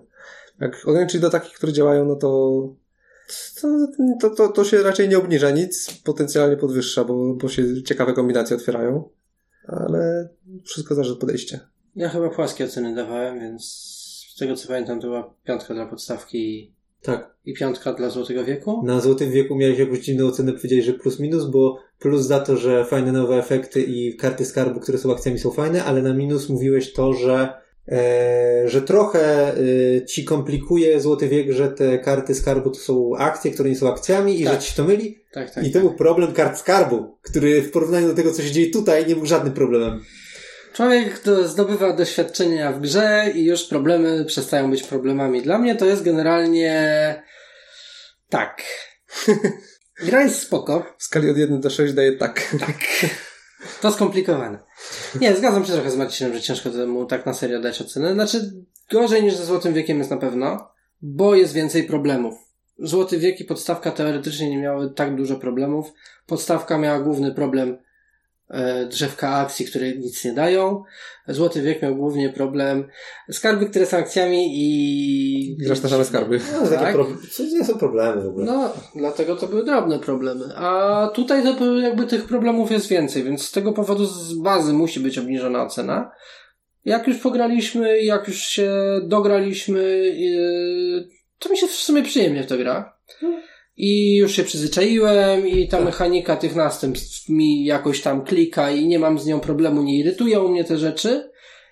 Jak 0.60 0.82
ograniczyć 0.86 1.22
do 1.22 1.30
takich, 1.30 1.54
które 1.54 1.74
działają, 1.74 2.06
no 2.06 2.16
to 2.16 2.62
to, 4.22 4.30
to, 4.30 4.48
to, 4.48 4.64
się 4.64 4.84
raczej 4.84 5.10
nie 5.10 5.18
obniża 5.18 5.52
nic, 5.52 6.02
potencjalnie 6.04 6.58
podwyższa, 6.58 7.04
bo, 7.04 7.34
bo 7.34 7.50
się 7.50 7.84
ciekawe 7.84 8.14
kombinacje 8.14 8.56
otwierają. 8.56 9.10
Ale 9.68 10.30
wszystko 10.66 10.96
zależy 10.96 11.14
od 11.14 11.20
podejścia. 11.20 11.60
Ja 11.96 12.10
chyba 12.10 12.30
płaskie 12.30 12.66
oceny 12.66 12.96
dawałem, 12.96 13.40
więc 13.40 13.66
z 14.36 14.36
tego 14.40 14.56
co 14.56 14.68
pamiętam 14.68 15.00
to 15.00 15.08
była 15.08 15.34
piątka 15.44 15.74
dla 15.74 15.86
podstawki 15.86 16.38
i, 16.38 16.74
Tak. 17.02 17.36
i 17.46 17.54
piątka 17.54 17.94
dla 17.94 18.10
Złotego 18.10 18.46
Wieku. 18.46 18.82
Na 18.86 19.00
Złotym 19.00 19.32
Wieku 19.32 19.56
miałeś 19.56 19.80
jakąś 19.80 20.00
dziwną 20.00 20.28
ocenę, 20.28 20.54
powiedziałeś, 20.54 20.86
że 20.86 20.94
plus 20.94 21.20
minus, 21.20 21.46
bo 21.46 21.80
plus 22.00 22.22
za 22.22 22.40
to, 22.40 22.58
że 22.58 22.86
fajne 22.86 23.12
nowe 23.12 23.36
efekty 23.36 23.82
i 23.82 24.16
karty 24.16 24.46
skarbu, 24.46 24.80
które 24.80 24.98
są 24.98 25.14
akcjami 25.14 25.40
są 25.40 25.52
fajne, 25.52 25.84
ale 25.84 26.02
na 26.02 26.14
minus 26.14 26.50
mówiłeś 26.50 26.94
to, 26.94 27.14
że 27.14 27.54
że 28.66 28.82
trochę 28.82 29.54
e, 29.54 30.06
ci 30.06 30.26
komplikuje 30.26 31.02
Złoty 31.02 31.28
Wiek, 31.28 31.52
że 31.52 31.72
te 31.72 32.00
karty 32.00 32.36
skarbu 32.36 32.70
to 32.70 32.80
są 32.80 33.16
akcje, 33.18 33.52
które 33.52 33.70
nie 33.70 33.76
są 33.76 33.94
akcjami 33.94 34.42
i 34.42 34.44
Tak. 34.44 34.54
że 34.54 34.60
ci 34.60 34.76
to 34.76 34.84
myli. 34.84 35.24
Tak, 35.32 35.52
tak. 35.52 35.64
I 35.64 35.72
to 35.72 35.80
był 35.80 35.94
problem 35.94 36.34
kart 36.34 36.60
skarbu, 36.60 37.18
który 37.22 37.62
w 37.62 37.72
porównaniu 37.72 38.08
do 38.08 38.14
tego, 38.14 38.32
co 38.32 38.42
się 38.42 38.52
dzieje 38.52 38.72
tutaj, 38.72 39.08
nie 39.08 39.16
był 39.16 39.26
żadnym 39.26 39.54
problemem. 39.54 40.04
Człowiek 40.74 41.22
zdobywa 41.46 41.94
doświadczenia 41.94 42.72
w 42.72 42.82
grze 42.82 43.32
i 43.36 43.46
już 43.46 43.64
problemy 43.64 44.26
przestają 44.26 44.72
być 44.72 44.84
problemami. 44.84 45.42
Dla 45.42 45.60
mnie 45.60 45.76
to 45.76 45.86
jest 45.86 46.04
generalnie 46.04 47.24
tak. 48.30 48.64
Gra 50.06 50.22
jest 50.22 50.42
spoko. 50.42 50.96
W 50.98 51.04
skali 51.04 51.30
od 51.30 51.38
1 51.38 51.62
do 51.62 51.70
6 51.70 51.94
daje 51.94 52.12
tak. 52.12 52.42
To 53.82 53.92
skomplikowane. 53.92 54.60
Nie, 55.22 55.36
zgadzam 55.36 55.66
się 55.66 55.74
trochę 55.74 55.92
z 55.92 55.96
Marcinem, 55.96 56.34
że 56.34 56.42
ciężko 56.42 56.70
temu 56.70 57.06
tak 57.06 57.26
na 57.26 57.34
serio 57.34 57.62
dać 57.62 57.82
ocenę. 57.82 58.14
Znaczy, 58.14 58.54
gorzej 58.92 59.24
niż 59.24 59.36
ze 59.36 59.46
Złotym 59.46 59.74
Wiekiem 59.74 59.98
jest 59.98 60.12
na 60.12 60.18
pewno, 60.18 60.70
bo 61.02 61.36
jest 61.36 61.54
więcej 61.54 61.84
problemów. 61.84 62.36
Złoty 62.80 63.18
Wiek 63.18 63.40
i 63.40 63.46
podstawka 63.46 63.92
teoretycznie 63.92 64.50
nie 64.50 64.58
miały 64.58 64.94
tak 64.94 65.16
dużo 65.16 65.36
problemów. 65.36 65.94
Podstawka 66.26 66.78
miała 66.78 67.00
główny 67.00 67.34
problem 67.34 67.78
drzewka 68.90 69.30
akcji, 69.30 69.66
które 69.66 69.92
nic 69.92 70.26
nie 70.26 70.34
dają. 70.34 70.84
Złoty 71.28 71.62
Wiek 71.62 71.82
miał 71.82 71.96
głównie 71.96 72.30
problem 72.30 72.88
skarby, 73.32 73.66
które 73.66 73.86
są 73.86 73.98
akcjami 73.98 74.48
i... 74.52 75.58
Grasz 75.66 75.82
na 75.82 75.90
same 75.90 76.06
skarby. 76.06 76.40
No, 76.54 76.70
Tak. 76.70 76.94
pro... 76.94 77.08
co 77.32 77.44
nie 77.44 77.66
są 77.66 77.78
problemy 77.78 78.22
w 78.22 78.28
ogóle. 78.28 78.46
No, 78.46 78.74
dlatego 78.96 79.36
to 79.36 79.48
były 79.48 79.66
drobne 79.66 80.00
problemy. 80.00 80.46
A 80.56 81.12
tutaj 81.14 81.44
to 81.44 81.78
jakby 81.78 82.08
tych 82.08 82.26
problemów 82.26 82.72
jest 82.72 82.88
więcej, 82.88 83.24
więc 83.24 83.46
z 83.48 83.52
tego 83.52 83.74
powodu 83.74 84.06
z 84.06 84.34
bazy 84.34 84.74
musi 84.74 85.00
być 85.00 85.18
obniżona 85.18 85.64
ocena. 85.64 86.12
Jak 86.86 87.08
już 87.08 87.18
pograliśmy, 87.18 88.02
jak 88.02 88.28
już 88.28 88.38
się 88.38 88.72
dograliśmy, 89.04 89.82
yy, 90.16 91.08
to 91.40 91.50
mi 91.50 91.58
się 91.58 91.68
w 91.68 91.72
sumie 91.72 92.04
przyjemnie 92.04 92.44
w 92.44 92.48
to 92.48 92.58
gra. 92.58 92.94
I 93.80 94.16
już 94.16 94.36
się 94.36 94.44
przyzwyczaiłem 94.44 95.48
i 95.48 95.68
ta 95.68 95.82
mechanika 95.82 96.36
tych 96.36 96.56
następstw 96.56 97.30
mi 97.30 97.66
jakoś 97.66 98.02
tam 98.02 98.26
klika 98.26 98.72
i 98.72 98.88
nie 98.88 99.00
mam 99.00 99.20
z 99.20 99.26
nią 99.26 99.40
problemu, 99.40 99.84
nie 99.84 100.00
irytują 100.00 100.48
mnie 100.48 100.64
te 100.64 100.78
rzeczy. 100.78 101.32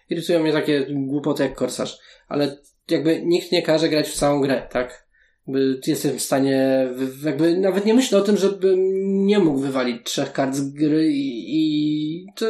Irytują 0.10 0.40
mnie 0.40 0.54
takie 0.54 0.86
głupoty 0.90 1.44
jak 1.44 1.56
korsarz. 1.56 2.00
Ale 2.28 2.58
jakby 2.90 3.22
nikt 3.26 3.52
nie 3.52 3.62
każe 3.62 3.90
grać 3.90 4.10
w 4.10 4.16
całą 4.16 4.42
grę, 4.42 4.68
tak? 4.72 5.08
Jakby 5.48 5.80
jestem 5.88 6.18
w 6.18 6.22
stanie, 6.22 6.88
jakby 7.26 7.58
nawet 7.58 7.86
nie 7.86 7.94
myślę 7.94 8.18
o 8.18 8.22
tym, 8.22 8.38
żebym 8.38 8.80
nie 9.26 9.40
mógł 9.40 9.60
wywalić 9.60 10.04
trzech 10.04 10.34
kart 10.34 10.56
z 10.56 10.74
gry 10.74 11.08
i, 11.08 11.46
i 11.48 12.26
to 12.36 12.46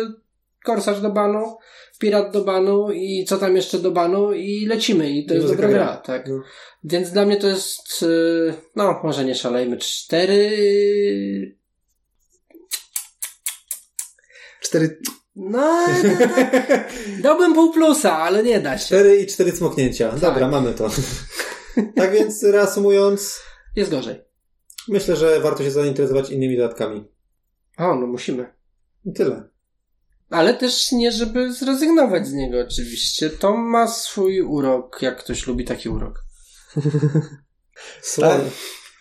korsarz 0.64 1.02
do 1.02 1.10
banu, 1.10 1.58
pirat 1.98 2.32
do 2.34 2.44
banu 2.44 2.92
i 2.92 3.26
co 3.26 3.38
tam 3.38 3.56
jeszcze 3.56 3.80
do 3.80 3.92
banu 3.92 4.34
i 4.34 4.66
lecimy 4.66 5.12
i 5.12 5.26
to 5.26 5.34
jest 5.34 5.44
Muzyka 5.46 5.62
dobra 5.62 5.78
gra. 5.78 5.86
gra, 5.86 5.98
tak. 5.98 6.28
No. 6.28 6.42
Więc 6.84 7.12
dla 7.12 7.26
mnie 7.26 7.38
to 7.38 7.48
jest, 7.48 8.04
y, 8.04 8.54
no 8.76 9.00
może 9.04 9.26
nie 9.26 9.36
szalejmy, 9.36 9.78
cztery, 9.78 11.58
4 14.62 15.00
no 15.36 15.86
dałbym 17.24 17.54
pół 17.54 17.74
plusa, 17.74 18.18
ale 18.18 18.44
nie 18.44 18.60
da 18.60 18.78
się. 18.78 18.86
Cztery 18.86 19.18
i 19.22 19.28
cztery 19.28 19.52
cmoknięcia. 19.52 20.12
Dobra, 20.12 20.40
Tak. 20.40 20.52
mamy 20.52 20.74
to. 20.74 20.90
tak 21.96 22.12
więc 22.14 22.44
reasumując, 22.44 23.42
Jest 23.76 23.92
gorzej. 23.92 24.22
myślę, 24.88 25.16
że 25.16 25.40
warto 25.40 25.64
się 25.64 25.72
zainteresować 25.72 26.30
innymi 26.30 26.58
dodatkami. 26.58 27.06
O, 27.78 27.96
no 27.96 28.08
musimy. 28.08 28.54
I 29.06 29.14
tyle. 29.14 29.50
Ale 30.30 30.54
też 30.54 30.92
nie, 30.92 31.12
żeby 31.12 31.54
zrezygnować 31.54 32.28
z 32.28 32.34
niego 32.34 32.58
oczywiście. 32.68 33.30
To 33.30 33.58
ma 33.58 33.88
swój 33.88 34.42
urok, 34.42 35.02
jak 35.02 35.18
ktoś 35.20 35.48
lubi 35.48 35.66
taki 35.66 35.90
urok. 35.90 36.24
Słony, 38.02 38.30
Tak. 38.44 38.54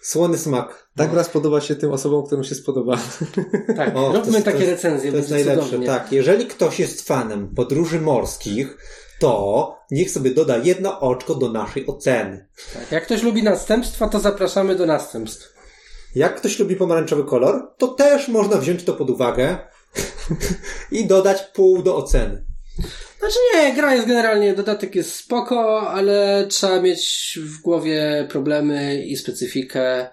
słony 0.03 0.39
smak. 0.39 0.89
Tak 0.97 1.13
raz 1.13 1.29
podoba 1.29 1.61
się 1.61 1.77
tym 1.77 1.93
osobom, 1.93 2.27
którym 2.27 2.45
się 2.45 2.55
spodoba. 2.55 2.99
Tak, 3.77 3.97
O, 3.97 4.13
to 4.13 4.19
róbmy 4.19 4.43
takie 4.43 4.65
to 4.65 4.71
recenzje, 4.71 5.11
To 5.11 5.17
jest 5.17 5.31
najlepsze. 5.31 5.65
cudownie. 5.65 5.87
Tak, 5.87 6.13
jeżeli 6.13 6.47
ktoś 6.47 6.81
jest 6.81 7.09
fanem 7.09 7.55
podróży 7.55 8.01
morskich, 8.01 8.79
to 9.19 9.77
niech 9.91 10.11
sobie 10.11 10.31
doda 10.31 10.57
jedno 10.57 11.01
oczko 11.01 11.35
do 11.35 11.53
naszej 11.53 11.87
oceny. 11.87 12.49
Tak. 12.75 12.93
Jak 12.93 13.05
ktoś 13.05 13.23
lubi 13.23 13.43
następstwa, 13.43 14.09
to 14.09 14.21
zapraszamy 14.21 14.75
do 14.77 14.87
następstw. 14.87 15.55
Jak 16.15 16.37
ktoś 16.37 16.59
lubi 16.59 16.77
pomarańczowy 16.77 17.25
kolor, 17.25 17.73
to 17.79 17.89
też 17.89 18.29
można 18.29 18.57
wziąć 18.57 18.85
to 18.85 18.93
pod 18.93 19.11
uwagę 19.11 19.59
i 20.91 21.07
dodać 21.07 21.43
pół 21.43 21.83
do 21.83 21.97
oceny. 21.97 22.45
Znaczy 23.19 23.39
nie, 23.55 23.75
gra 23.75 23.95
jest 23.95 24.07
generalnie, 24.07 24.55
dodatek 24.55 24.95
jest 24.95 25.15
spoko, 25.15 25.91
ale 25.91 26.47
trzeba 26.49 26.81
mieć 26.81 27.39
w 27.43 27.61
głowie 27.61 28.27
problemy 28.31 29.03
i 29.05 29.17
specyfikę. 29.17 30.09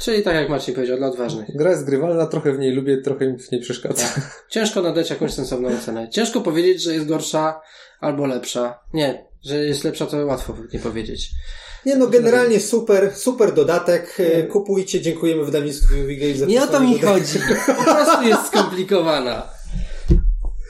Czyli 0.00 0.22
tak 0.22 0.34
jak 0.34 0.48
Marcin 0.48 0.74
powiedział, 0.74 0.96
dla 0.96 1.06
odważnych. 1.06 1.56
Gra 1.56 1.70
jest 1.70 1.84
grywalna, 1.84 2.26
trochę 2.26 2.52
w 2.52 2.58
niej 2.58 2.72
lubię, 2.72 2.96
trochę 2.96 3.26
mi 3.26 3.38
w 3.38 3.52
niej 3.52 3.60
przeszkadza. 3.60 4.04
Ciężko 4.48 4.82
nadać 4.82 5.10
jakąś 5.10 5.32
sensowną 5.32 5.68
ocenę. 5.68 6.08
Ciężko 6.08 6.40
powiedzieć, 6.40 6.82
że 6.82 6.94
jest 6.94 7.06
gorsza 7.06 7.60
albo 8.00 8.26
lepsza. 8.26 8.80
Nie, 8.94 9.31
że 9.44 9.56
jest 9.56 9.84
lepsza, 9.84 10.06
to 10.06 10.26
łatwo 10.26 10.56
nie 10.72 10.78
powiedzieć. 10.78 11.30
Nie 11.86 11.96
no, 11.96 12.06
generalnie 12.06 12.60
super, 12.60 13.12
super 13.16 13.54
dodatek. 13.54 14.16
E, 14.20 14.42
Kupujcie, 14.42 15.00
dziękujemy 15.00 15.44
wydawnictwu 15.44 15.94
Games 15.94 16.40
Nie 16.48 16.62
o 16.62 16.66
to 16.66 16.80
mi 16.80 16.98
chodzi. 16.98 17.38
Po 17.66 17.84
prostu 17.84 18.22
jest 18.22 18.46
skomplikowana. 18.46 19.48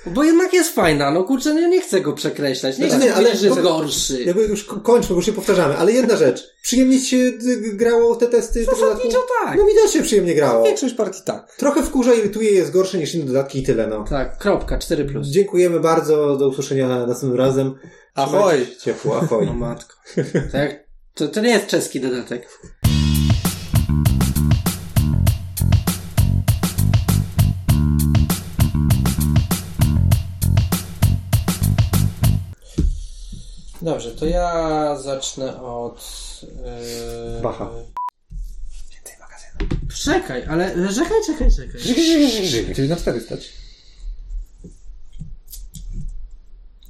Bo 0.06 0.24
jednak 0.24 0.52
jest 0.52 0.74
fajna, 0.74 1.10
no 1.10 1.24
kurczę, 1.24 1.54
nie, 1.54 1.68
nie 1.68 1.80
chcę 1.80 2.00
go 2.00 2.12
przekreślać. 2.12 2.78
Nie 2.78 2.86
Znaczy 2.86 2.96
chcę 3.00 3.04
nie, 3.10 3.14
ale- 3.14 3.36
że 3.36 3.46
jest 3.46 3.60
gorszy. 3.60 4.24
Jakby 4.24 4.42
już 4.42 4.64
ko- 4.64 4.80
kończmy, 4.80 5.08
bo 5.08 5.14
już 5.16 5.26
się 5.26 5.32
powtarzamy, 5.32 5.76
ale 5.76 5.92
jedna 5.92 6.16
rzecz. 6.16 6.50
Przyjemnie 6.62 7.00
się 7.00 7.16
y, 7.16 7.72
grało 7.72 8.16
te 8.16 8.26
testy? 8.26 8.64
Zasadniczo 8.64 9.26
tak. 9.44 9.58
No 9.58 9.64
mi 9.66 9.74
też 9.74 9.92
się 9.92 10.02
przyjemnie 10.02 10.34
grało. 10.34 10.64
Większość 10.66 10.94
partii 10.94 11.20
tak. 11.24 11.56
Trochę 11.56 11.82
wkurza, 11.82 12.14
irytuje, 12.14 12.50
jest 12.50 12.70
gorsze 12.70 12.98
niż 12.98 13.14
inne 13.14 13.24
dodatki 13.24 13.58
i 13.58 13.62
tyle, 13.62 13.86
no. 13.86 14.04
Tak, 14.10 14.38
kropka, 14.38 14.78
4 14.78 15.04
plus. 15.04 15.28
Dziękujemy 15.28 15.80
bardzo, 15.80 16.36
do 16.36 16.48
usłyszenia 16.48 17.06
następnym 17.06 17.40
razem. 17.40 17.74
Ahoj! 18.14 18.66
Ciepło, 18.80 19.16
ahoj. 19.20 19.48
O 19.48 19.52
matko. 19.54 19.94
Tak 20.52 20.60
jak 20.62 20.82
To, 21.14 21.28
to 21.28 21.40
nie 21.40 21.50
jest 21.50 21.66
czeski 21.66 22.00
dodatek. 22.00 22.48
Dobrze, 33.82 34.10
to 34.10 34.26
ja 34.26 34.96
zacznę 34.96 35.62
od... 35.62 36.10
Yy... 37.36 37.42
Bacha. 37.42 37.70
Czekaj, 40.04 40.44
ale 40.44 40.70
czekaj, 40.94 41.18
czekaj, 41.26 41.50
czekaj. 41.56 41.80
Czyli 42.74 42.88
na 42.88 42.96
cztery 42.96 43.20
stać. 43.20 43.52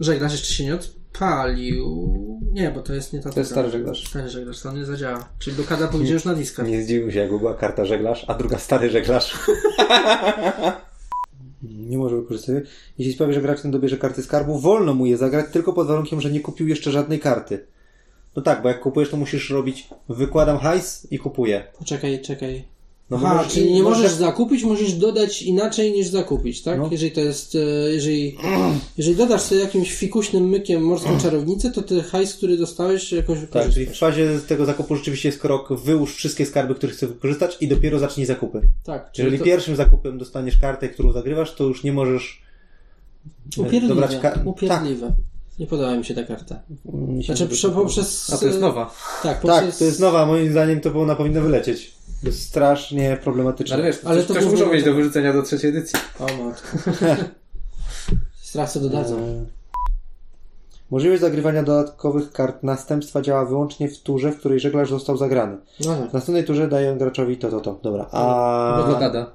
Żeglarz 0.00 0.32
jeszcze 0.32 0.54
się 0.54 0.64
nie 0.64 0.74
odpalił. 0.74 2.12
Nie, 2.52 2.70
bo 2.70 2.82
to 2.82 2.94
jest 2.94 3.12
nie 3.12 3.20
ta 3.20 3.30
To 3.30 3.40
jest 3.40 3.50
stary 3.50 3.70
żeglarz. 3.70 4.08
Stary 4.08 4.28
żeglarz, 4.28 4.60
to 4.60 4.72
nie 4.72 4.84
zadziała. 4.84 5.28
Czyli 5.38 5.56
blokada 5.56 5.88
pójdzie 5.88 6.12
już 6.12 6.24
na 6.24 6.34
diskach. 6.34 6.66
Nie 6.66 6.82
zdziwił 6.82 7.12
się, 7.12 7.18
jakby 7.18 7.38
była 7.38 7.54
karta 7.54 7.84
żeglarz, 7.84 8.24
a 8.28 8.34
druga 8.34 8.58
stary 8.58 8.90
żeglarz. 8.90 9.34
nie 11.62 11.98
może 11.98 12.16
wykorzystać. 12.16 12.64
Jeśli 12.98 13.12
sprawi, 13.12 13.34
że 13.34 13.42
gracz 13.42 13.62
ten 13.62 13.70
dobierze 13.70 13.98
karty 13.98 14.22
skarbu, 14.22 14.58
wolno 14.58 14.94
mu 14.94 15.06
je 15.06 15.16
zagrać 15.16 15.46
tylko 15.52 15.72
pod 15.72 15.86
warunkiem, 15.86 16.20
że 16.20 16.30
nie 16.30 16.40
kupił 16.40 16.68
jeszcze 16.68 16.90
żadnej 16.90 17.20
karty. 17.20 17.66
No 18.36 18.42
tak, 18.42 18.62
bo 18.62 18.68
jak 18.68 18.80
kupujesz, 18.80 19.10
to 19.10 19.16
musisz 19.16 19.50
robić 19.50 19.88
wykładam 20.08 20.58
hajs 20.58 21.06
i 21.10 21.18
kupuję. 21.18 21.64
Poczekaj, 21.78 22.20
czekaj. 22.20 22.71
No 23.10 23.16
Aha, 23.16 23.34
możesz- 23.34 23.52
czyli 23.52 23.72
nie 23.74 23.82
możesz 23.82 24.02
możesz- 24.02 24.16
zakupić, 24.18 24.64
musisz 24.64 24.92
dodać 24.92 25.42
inaczej 25.42 25.92
niż 25.92 26.08
zakupić, 26.08 26.62
tak? 26.62 26.78
No. 26.78 26.88
Jeżeli 26.92 27.12
to 27.12 27.20
jest, 27.20 27.54
e, 27.54 27.58
jeżeli, 27.92 28.36
jeżeli 28.98 29.16
dodasz 29.16 29.40
sobie 29.40 29.60
jakimś 29.60 29.92
fikuśnym 29.94 30.48
mykiem 30.48 30.82
morską 30.82 31.18
czarownicę, 31.22 31.70
to 31.70 31.82
ty 31.82 32.02
hajs, 32.02 32.34
który 32.34 32.56
dostałeś 32.56 33.12
jakoś 33.12 33.38
Tak, 33.38 33.46
czyli 33.50 33.54
w 33.56 33.74
wykorzystasz. 33.74 33.98
fazie 33.98 34.40
tego 34.48 34.64
zakupu 34.64 34.96
rzeczywiście 34.96 35.28
jest 35.28 35.40
krok 35.40 35.72
wyłóż 35.72 36.14
wszystkie 36.14 36.46
skarby, 36.46 36.74
które 36.74 36.92
chcesz 36.92 37.08
wykorzystać 37.08 37.56
i 37.60 37.68
dopiero 37.68 37.98
zacznij 37.98 38.26
zakupy. 38.26 38.60
Tak, 38.84 39.12
czyli 39.12 39.24
Jeżeli 39.24 39.38
to 39.38 39.44
pierwszym 39.44 39.76
zakupem 39.76 40.18
dostaniesz 40.18 40.58
kartę, 40.58 40.88
którą 40.88 41.12
zagrywasz, 41.12 41.54
to 41.54 41.64
już 41.64 41.84
nie 41.84 41.92
możesz 41.92 42.42
e, 43.58 43.60
upierdliwe, 43.60 43.88
dobrać 43.88 44.16
ka- 44.16 44.40
upierdliwe. 44.44 45.12
Nie 45.58 45.66
podoba 45.66 45.96
mi 45.96 46.04
się 46.04 46.14
ta 46.14 46.22
karta. 46.22 46.54
Tak. 46.54 46.64
Mi 46.94 47.24
się 47.24 47.36
Znaczy 47.36 47.70
poprzez... 47.70 48.32
A 48.32 48.38
to 48.38 48.46
jest 48.46 48.58
e, 48.58 48.60
nowa. 48.60 48.94
Tak, 49.22 49.40
poprzez... 49.40 49.60
Tak, 49.70 49.76
to 49.78 49.84
jest 49.84 50.00
nowa, 50.00 50.26
moim 50.26 50.50
zdaniem 50.52 50.80
to 50.80 51.00
ona 51.02 51.14
powinna 51.16 51.40
wylecieć. 51.40 51.91
To 52.22 52.26
jest 52.26 52.42
strasznie 52.48 53.18
problematyczne. 53.24 53.74
Ale 53.76 53.84
wiesz, 53.84 54.00
Ale 54.04 54.14
ale 54.14 54.22
to 54.22 54.34
to 54.34 54.40
głównie 54.40 54.50
muszą 54.58 54.72
mieć 54.72 54.84
to- 54.84 54.90
do 54.90 54.96
wyrzucenia 54.96 55.32
do 55.32 55.42
trzeciej 55.42 55.70
edycji. 55.70 55.98
O 56.20 56.26
matko. 56.44 56.68
Strach 58.42 58.70
co 58.70 58.80
dodadzą. 58.80 59.18
E, 59.18 59.44
Możliwość 60.90 61.20
zagrywania 61.20 61.62
dodatkowych 61.62 62.32
kart 62.32 62.62
następstwa 62.62 63.22
działa 63.22 63.44
wyłącznie 63.44 63.88
w 63.88 63.98
turze, 63.98 64.32
w 64.32 64.38
której 64.38 64.60
żeglarz 64.60 64.90
został 64.90 65.16
zagrany. 65.16 65.56
No 65.84 65.96
tak. 65.96 66.10
W 66.10 66.12
następnej 66.12 66.44
turze 66.44 66.68
daję 66.68 66.96
graczowi 66.98 67.36
to, 67.36 67.50
to, 67.50 67.60
to. 67.60 67.78
Dobra. 67.82 68.06
A... 68.12 68.82
Blokada. 68.86 69.26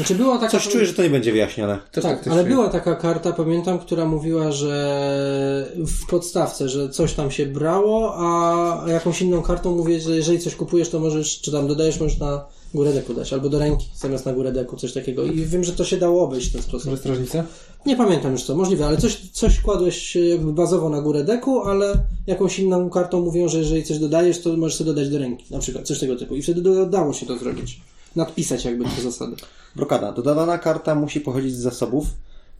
Znaczy 0.00 0.14
była 0.14 0.38
taka... 0.38 0.52
Coś 0.52 0.68
czuję, 0.68 0.86
że 0.86 0.94
to 0.94 1.02
nie 1.02 1.10
będzie 1.10 1.32
wyjaśnione. 1.32 1.78
Też 1.92 2.04
tak, 2.04 2.28
ale 2.28 2.44
była 2.44 2.68
taka 2.68 2.94
karta, 2.94 3.32
pamiętam, 3.32 3.78
która 3.78 4.04
mówiła, 4.04 4.52
że 4.52 5.72
w 5.76 6.06
podstawce, 6.06 6.68
że 6.68 6.88
coś 6.88 7.14
tam 7.14 7.30
się 7.30 7.46
brało, 7.46 8.14
a 8.16 8.90
jakąś 8.90 9.22
inną 9.22 9.42
kartą 9.42 9.76
mówię, 9.76 10.00
że 10.00 10.16
jeżeli 10.16 10.38
coś 10.38 10.56
kupujesz, 10.56 10.88
to 10.88 11.00
możesz, 11.00 11.40
czy 11.40 11.52
tam 11.52 11.68
dodajesz, 11.68 12.00
możesz 12.00 12.18
na 12.18 12.44
górę 12.74 12.92
deku 12.92 13.14
dać, 13.14 13.32
albo 13.32 13.48
do 13.48 13.58
ręki, 13.58 13.88
zamiast 13.94 14.26
na 14.26 14.32
górę 14.32 14.52
deku, 14.52 14.76
coś 14.76 14.92
takiego. 14.92 15.24
I 15.24 15.44
wiem, 15.44 15.64
że 15.64 15.72
to 15.72 15.84
się 15.84 15.96
dało 15.96 16.22
obejść 16.22 16.48
w 16.48 16.52
ten 16.52 16.62
sposób. 16.62 16.98
Strażnica? 16.98 17.44
Nie 17.86 17.96
pamiętam 17.96 18.32
już 18.32 18.42
co, 18.42 18.56
możliwe, 18.56 18.86
ale 18.86 18.96
coś, 18.96 19.30
coś 19.32 19.60
kładłeś 19.60 20.16
e, 20.16 20.20
jakby 20.20 20.52
bazowo 20.52 20.88
na 20.88 21.00
górę 21.00 21.24
deku, 21.24 21.60
ale 21.60 21.94
jakąś 22.26 22.58
inną 22.58 22.90
kartą 22.90 23.20
mówią, 23.20 23.48
że 23.48 23.58
jeżeli 23.58 23.84
coś 23.84 23.98
dodajesz, 23.98 24.42
to 24.42 24.56
możesz 24.56 24.78
sobie 24.78 24.90
dodać 24.90 25.08
do 25.08 25.18
ręki, 25.18 25.44
na 25.50 25.58
przykład, 25.58 25.86
coś 25.86 25.98
tego 25.98 26.16
typu. 26.16 26.36
I 26.36 26.42
wtedy 26.42 26.86
dało 26.86 27.12
się 27.12 27.26
to 27.26 27.38
zrobić. 27.38 27.80
Nadpisać 28.16 28.64
jakby 28.64 28.84
te 28.84 29.02
zasady. 29.02 29.36
Blokada. 29.76 30.12
Dodawana 30.12 30.58
karta 30.58 30.94
musi 30.94 31.20
pochodzić 31.20 31.54
z 31.54 31.58
zasobów. 31.58 32.06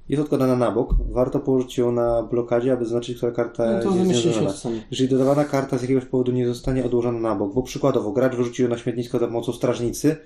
Jest 0.09 0.23
odkładana 0.23 0.57
na 0.57 0.71
bok. 0.71 0.95
Warto 1.11 1.41
położyć 1.41 1.79
ją 1.79 1.93
na 1.93 2.23
blokadzie, 2.23 2.73
aby 2.73 2.85
zaznaczyć, 2.85 3.17
która 3.17 3.33
karta 3.33 3.65
No 3.65 3.91
to 3.91 3.97
jest 3.97 4.61
sami. 4.61 4.83
Jeżeli 4.91 5.09
dodawana 5.11 5.45
karta 5.45 5.79
z 5.79 5.83
jakiegoś 5.83 6.05
powodu 6.05 6.33
nie 6.33 6.47
zostanie 6.47 6.85
odłożona 6.85 7.19
na 7.21 7.35
bok, 7.35 7.55
bo 7.55 7.63
przykładowo 7.63 8.13
gracz 8.13 8.37
wyrzucił 8.37 8.65
ją 8.65 8.71
na 8.71 8.79
śmietnisko 8.79 9.19
za 9.19 9.27
pomocą 9.27 9.53
strażnicy 9.53 10.17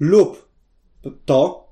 lub 0.00 0.48
to, 1.24 1.68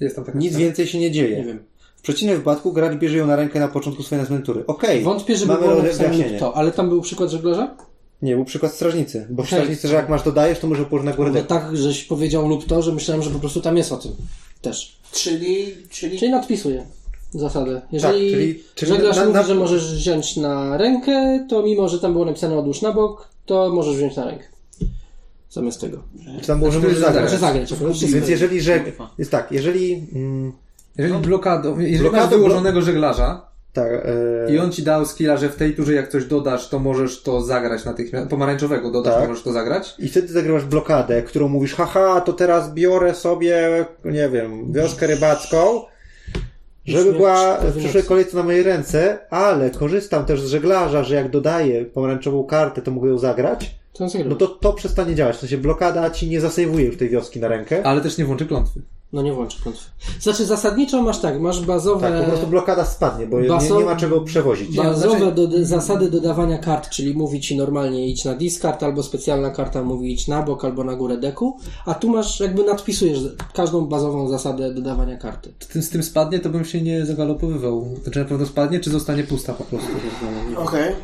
Jest 0.00 0.16
tam 0.16 0.24
taka 0.24 0.38
nic 0.38 0.56
więcej 0.56 0.86
się 0.86 0.98
nie 0.98 1.10
dzieje. 1.10 1.36
Nie 1.36 1.44
wiem. 1.44 1.64
W 1.96 2.02
przeciwnym 2.02 2.36
wypadku 2.36 2.72
gracz 2.72 2.98
bierze 2.98 3.18
ją 3.18 3.26
na 3.26 3.36
rękę 3.36 3.60
na 3.60 3.68
początku 3.68 4.02
swojej 4.02 4.22
następnej 4.22 4.46
tury. 4.46 4.66
Okej, 4.66 5.02
Wątpię, 5.02 5.36
żeby 5.36 5.52
mamy 5.52 5.66
było 5.66 5.82
napisane 5.82 6.08
wyjaśnienie. 6.08 6.30
lub 6.30 6.40
to, 6.40 6.56
ale 6.56 6.72
tam 6.72 6.88
był 6.88 7.00
przykład 7.00 7.30
żeglarza? 7.30 7.76
Nie, 8.22 8.34
był 8.36 8.44
przykład 8.44 8.72
strażnicy. 8.74 9.26
Bo 9.30 9.42
w 9.42 9.46
strażnicy, 9.46 9.88
że 9.88 9.94
jak 9.94 10.08
masz 10.08 10.22
dodajesz, 10.22 10.58
to 10.58 10.66
może 10.66 10.84
położyć 10.84 11.06
na 11.06 11.12
górę 11.16 11.30
No 11.34 11.42
tak, 11.42 11.76
żeś 11.76 12.04
powiedział 12.04 12.48
lub 12.48 12.66
to, 12.66 12.82
że 12.82 12.92
myślałem, 12.92 13.22
że 13.22 13.30
po 13.30 13.38
prostu 13.38 13.60
tam 13.60 13.76
jest 13.76 13.92
o 13.92 13.96
tym. 13.96 14.12
Też. 14.60 14.96
Czyli, 15.12 15.66
czyli 15.90 16.18
Czyli 16.18 16.30
nadpisuję 16.30 16.86
zasadę. 17.30 17.80
Jeżeli 17.92 18.30
Tak, 18.30 18.38
czyli- 18.40 18.62
czyli 18.74 18.92
żeglarz 18.92 19.16
na- 19.16 19.22
mówi, 19.24 19.34
na- 19.34 19.42
że 19.42 19.54
możesz 19.54 19.94
wziąć 19.94 20.36
na 20.36 20.76
rękę, 20.76 21.46
to 21.48 21.62
mimo, 21.62 21.88
że 21.88 21.98
tam 21.98 22.12
było 22.12 22.24
napisane 22.24 22.58
odłóż 22.58 22.82
na 22.82 22.92
bok, 22.92 23.28
to 23.46 23.70
możesz 23.70 23.96
wziąć 23.96 24.16
na 24.16 24.24
rękę. 24.24 24.44
Zamiast 25.50 25.80
tego. 25.80 26.02
Czy 26.40 26.46
tam 26.46 26.58
było, 26.58 26.70
że 26.70 26.80
Znaczy, 26.80 26.94
możesz 26.94 26.98
że 27.08 27.12
zagrać. 27.14 27.40
Zagrać. 27.40 27.68
wszystko. 27.72 28.16
Więc 28.16 28.28
jeżeli 28.28 28.60
żeg... 28.60 28.84
Kurwa. 28.84 29.10
Jest 29.18 29.30
tak, 29.30 29.52
jeżeli... 29.52 30.06
Mm, 30.14 30.52
Jeżeli 30.98 31.18
blokadą, 31.18 31.78
jeżeli 31.78 31.98
Blokadą, 31.98 32.22
masz 32.24 32.34
wyłożonego 32.34 32.82
żeglarza 32.82 33.46
tak, 33.72 33.92
e, 33.92 34.52
i 34.54 34.58
on 34.58 34.72
ci 34.72 34.82
dał 34.82 35.06
skilla, 35.06 35.36
że 35.36 35.48
w 35.48 35.56
tej 35.56 35.74
turze 35.74 35.92
jak 35.92 36.08
coś 36.08 36.24
dodasz, 36.24 36.68
to 36.68 36.78
możesz 36.78 37.22
to 37.22 37.40
zagrać 37.40 37.84
natychmiast. 37.84 38.30
Pomarańczowego 38.30 38.90
dodasz, 38.90 39.14
Tak. 39.14 39.22
to 39.22 39.28
możesz 39.28 39.44
to 39.44 39.52
zagrać. 39.52 39.94
I 39.98 40.08
wtedy 40.08 40.28
zagrywasz 40.28 40.64
blokadę, 40.64 41.22
którą 41.22 41.48
mówisz, 41.48 41.74
haha, 41.74 42.20
to 42.20 42.32
teraz 42.32 42.74
biorę 42.74 43.14
sobie, 43.14 43.84
nie 44.04 44.28
wiem, 44.28 44.72
wioskę 44.72 45.06
rybacką, 45.06 45.82
żeby 46.84 47.12
była 47.12 47.56
w 47.56 47.78
przyszłej 47.78 48.04
kolejce 48.04 48.36
na 48.36 48.42
mojej 48.42 48.62
ręce, 48.62 49.18
ale 49.30 49.70
korzystam 49.70 50.24
też 50.24 50.40
z 50.42 50.46
żeglarza, 50.46 51.04
że 51.04 51.14
jak 51.14 51.30
dodaję 51.30 51.84
pomarańczową 51.84 52.44
kartę, 52.44 52.82
to 52.82 52.90
mogę 52.90 53.08
ją 53.08 53.18
zagrać, 53.18 53.74
To 53.92 54.06
no 54.24 54.34
to 54.34 54.46
to 54.46 54.72
przestanie 54.72 55.14
działać. 55.14 55.36
W 55.36 55.40
sensie 55.40 55.58
blokada 55.58 56.10
ci 56.10 56.28
nie 56.28 56.40
zasejwuje 56.40 56.84
już 56.84 56.96
tej 56.96 57.08
wioski 57.08 57.40
na 57.40 57.48
rękę. 57.48 57.86
Ale 57.86 58.00
też 58.00 58.18
nie 58.18 58.24
włączy 58.24 58.46
klątwy. 58.46 58.80
No 59.12 59.22
nie 59.22 59.32
włączę 59.32 59.58
klątwy. 59.62 59.90
Znaczy 60.20 60.44
zasadniczo 60.44 61.02
masz 61.02 61.20
tak, 61.20 61.40
masz 61.40 61.60
bazowe... 61.60 62.10
Tak, 62.10 62.20
po 62.24 62.30
prostu 62.30 62.46
blokada 62.46 62.84
spadnie, 62.84 63.26
bo 63.26 63.40
nie, 63.40 63.48
Baso- 63.48 63.78
nie 63.78 63.84
ma 63.84 63.96
czego 63.96 64.20
przewozić. 64.20 64.76
Bazowe 64.76 65.18
znaczy- 65.18 65.48
do, 65.48 65.64
zasady 65.64 66.10
dodawania 66.10 66.58
kart, 66.58 66.88
czyli 66.90 67.14
mówi 67.14 67.40
ci 67.40 67.56
normalnie 67.56 68.08
idź 68.08 68.24
na 68.24 68.34
discard, 68.34 68.82
albo 68.82 69.02
specjalna 69.02 69.50
karta 69.50 69.82
mówi 69.82 70.12
idź 70.12 70.28
na 70.28 70.42
bok, 70.42 70.64
albo 70.64 70.84
na 70.84 70.96
górę 70.96 71.16
deku, 71.16 71.56
a 71.86 71.94
tu 71.94 72.08
masz 72.08 72.40
jakby 72.40 72.64
nadpisujesz 72.64 73.18
każdą 73.54 73.86
bazową 73.86 74.28
zasadę 74.28 74.74
dodawania 74.74 75.16
karty. 75.16 75.52
Z 75.60 75.66
tym, 75.66 75.82
z 75.82 75.90
tym 75.90 76.02
spadnie, 76.02 76.40
to 76.40 76.48
bym 76.48 76.64
się 76.64 76.82
nie 76.82 77.06
zagalopowywał. 77.06 77.88
Znaczy 78.02 78.18
na 78.18 78.24
pewno 78.24 78.46
spadnie, 78.46 78.80
czy 78.80 78.90
zostanie 78.90 79.24
pusta 79.24 79.52
po 79.52 79.64
prostu? 79.64 79.90
Okej. 80.56 80.94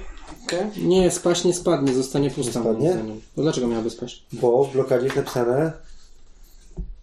Okej. 0.47 0.85
Nie, 0.85 1.11
spaść 1.11 1.45
nie 1.45 1.55
spadnie, 1.55 1.95
zostanie 1.95 2.31
pusta. 2.31 2.61
spadnie? 2.61 2.97
No 3.37 3.43
dlaczego 3.43 3.67
miałaby 3.67 3.91
spaść? 3.91 4.27
Bo 4.33 4.65
w 4.65 4.73
blokadzie 4.73 5.05
jest 5.05 5.17
napisane, 5.17 5.73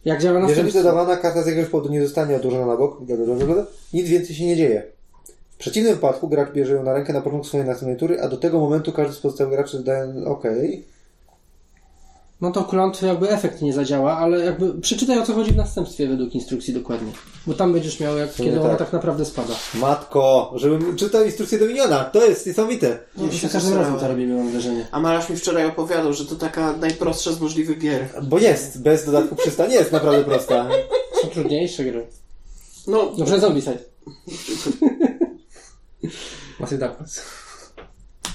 Jak 0.05 0.21
działa 0.21 0.39
jeżeli 0.39 0.47
następstwo? 0.47 0.83
dodawana 0.83 1.17
karta 1.17 1.43
z 1.43 1.47
jakiegoś 1.47 1.69
powodu 1.69 1.93
nie 1.93 2.01
zostanie 2.01 2.35
odłożona 2.35 2.65
na 2.65 2.77
bok, 2.77 3.01
nic 3.93 4.09
więcej 4.09 4.35
się 4.35 4.45
nie 4.45 4.55
dzieje. 4.55 4.83
W 5.49 5.57
przeciwnym 5.57 5.93
wypadku 5.93 6.27
gracz 6.27 6.51
bierze 6.51 6.73
ją 6.73 6.83
na 6.83 6.93
rękę 6.93 7.13
na 7.13 7.21
początku 7.21 7.47
swojej 7.47 7.67
następnej 7.67 7.97
tury, 7.97 8.21
a 8.21 8.27
do 8.27 8.37
tego 8.37 8.59
momentu 8.59 8.91
każdy 8.91 9.13
z 9.13 9.19
pozostałych 9.19 9.53
graczy 9.53 9.77
dodaje 9.77 10.25
okej. 10.25 10.83
No 12.45 12.51
to 12.51 12.63
klątwy 12.63 13.05
jakby 13.05 13.29
efekt 13.29 13.61
nie 13.61 13.73
zadziała, 13.73 14.17
ale 14.17 14.45
jakby 14.45 14.81
przeczytaj 14.81 15.19
o 15.19 15.25
co 15.25 15.33
chodzi 15.33 15.51
w 15.51 15.55
następstwie 15.55 16.07
według 16.07 16.35
instrukcji 16.35 16.73
dokładnie. 16.73 17.11
Bo 17.47 17.53
tam 17.53 17.73
będziesz 17.73 17.99
miał 17.99 18.17
jak, 18.17 18.33
kiedy 18.33 18.59
ona 18.59 18.69
tak. 18.69 18.77
tak 18.77 18.93
naprawdę 18.93 19.25
spada. 19.25 19.53
Matko, 19.73 20.53
żebym 20.55 20.95
czytał 20.95 21.25
instrukcję 21.25 21.59
do 21.59 21.65
miniona, 21.65 22.03
to 22.03 22.25
jest 22.25 22.47
niesamowite. 22.47 22.99
No, 23.17 23.25
Ja 23.25 23.31
za 23.31 23.37
się 23.37 23.49
każdym 23.49 23.77
razem 23.77 23.99
to 23.99 24.07
robimy, 24.07 24.35
mam 24.35 24.51
wrażenie. 24.51 24.87
A 24.91 24.99
Marasz 24.99 25.29
mi 25.29 25.35
wczoraj 25.35 25.65
opowiadał, 25.65 26.13
że 26.13 26.25
to 26.25 26.35
taka 26.35 26.77
najprostsza 26.77 27.31
z 27.31 27.39
możliwych 27.39 27.79
gier. 27.79 28.07
Bo 28.23 28.39
jest, 28.39 28.81
bez 28.81 29.05
dodatku 29.05 29.35
przystań 29.35 29.71
jest 29.71 29.91
naprawdę 29.91 30.23
prosta. 30.23 30.67
Są 31.21 31.27
trudniejsze 31.27 31.83
gry. 31.83 32.07
No, 32.87 33.11
przed 33.25 33.41
Zombicide. 33.41 33.77
Macie 36.59 36.77
Darkness. 36.77 37.21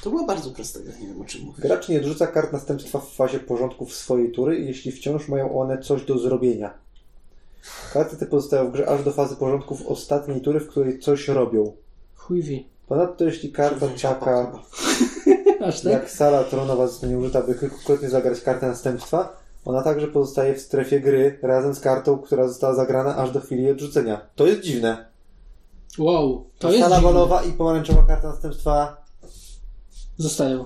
To 0.03 0.11
była 0.11 0.27
bardzo 0.27 0.51
prosta 0.51 0.81
gra, 0.81 0.93
nie 1.01 1.07
wiem 1.07 1.23
o 1.23 1.25
czym 1.25 1.43
mówisz. 1.43 1.61
Gracz 1.61 1.89
nie 1.89 1.99
odrzuca 1.99 2.27
kart 2.27 2.53
następstwa 2.53 2.99
w 2.99 3.15
fazie 3.15 3.41
porządków 3.41 3.95
swojej 3.95 4.33
tury, 4.33 4.61
jeśli 4.61 4.93
wciąż 4.93 5.29
mają 5.29 5.61
one 5.61 5.79
coś 5.79 6.05
do 6.05 6.19
zrobienia. 6.19 6.75
Karty 7.93 8.17
te 8.17 8.27
pozostają 8.27 8.69
w 8.69 8.73
grze 8.73 8.89
aż 8.89 9.05
do 9.05 9.13
fazy 9.13 9.37
porządków 9.37 9.87
ostatniej 9.87 10.41
tury, 10.41 10.61
w 10.61 10.69
której 10.69 10.99
coś 10.99 11.29
robią. 11.29 11.73
Chuj 12.17 12.43
wi. 12.43 12.67
Ponadto 12.89 13.25
jeśli 13.25 13.53
karta 13.53 13.87
taka 14.03 14.53
Aż 15.67 15.81
tak? 15.81 15.93
jak 15.93 16.11
sala 16.11 16.45
tronowa 16.45 16.87
zostanie 16.87 17.19
użyta, 17.19 17.43
by 17.43 17.55
kilkukrotnie 17.55 18.09
zagrać 18.09 18.41
kartę 18.41 18.67
następstwa, 18.67 19.37
ona 19.65 19.83
także 19.83 20.07
pozostaje 20.09 20.55
w 20.55 20.61
strefie 20.61 21.01
gry 21.01 21.39
razem 21.43 21.75
z 21.75 21.81
kartą, 21.81 22.19
która 22.19 22.49
została 22.49 22.75
zagrana 22.75 23.17
aż 23.17 23.31
do 23.31 23.41
chwili 23.41 23.71
odrzucenia. 23.71 24.21
To 24.35 24.47
jest 24.47 24.61
dziwne. 24.61 25.05
Wow, 25.99 26.45
to 26.59 26.69
jest 26.69 26.83
sala 26.83 26.97
dziwne. 26.97 27.13
balowa 27.13 27.43
i 27.43 27.53
pomarańczowa 27.53 28.03
karta 28.03 28.29
następstwa 28.29 28.97
Zostają. 30.21 30.65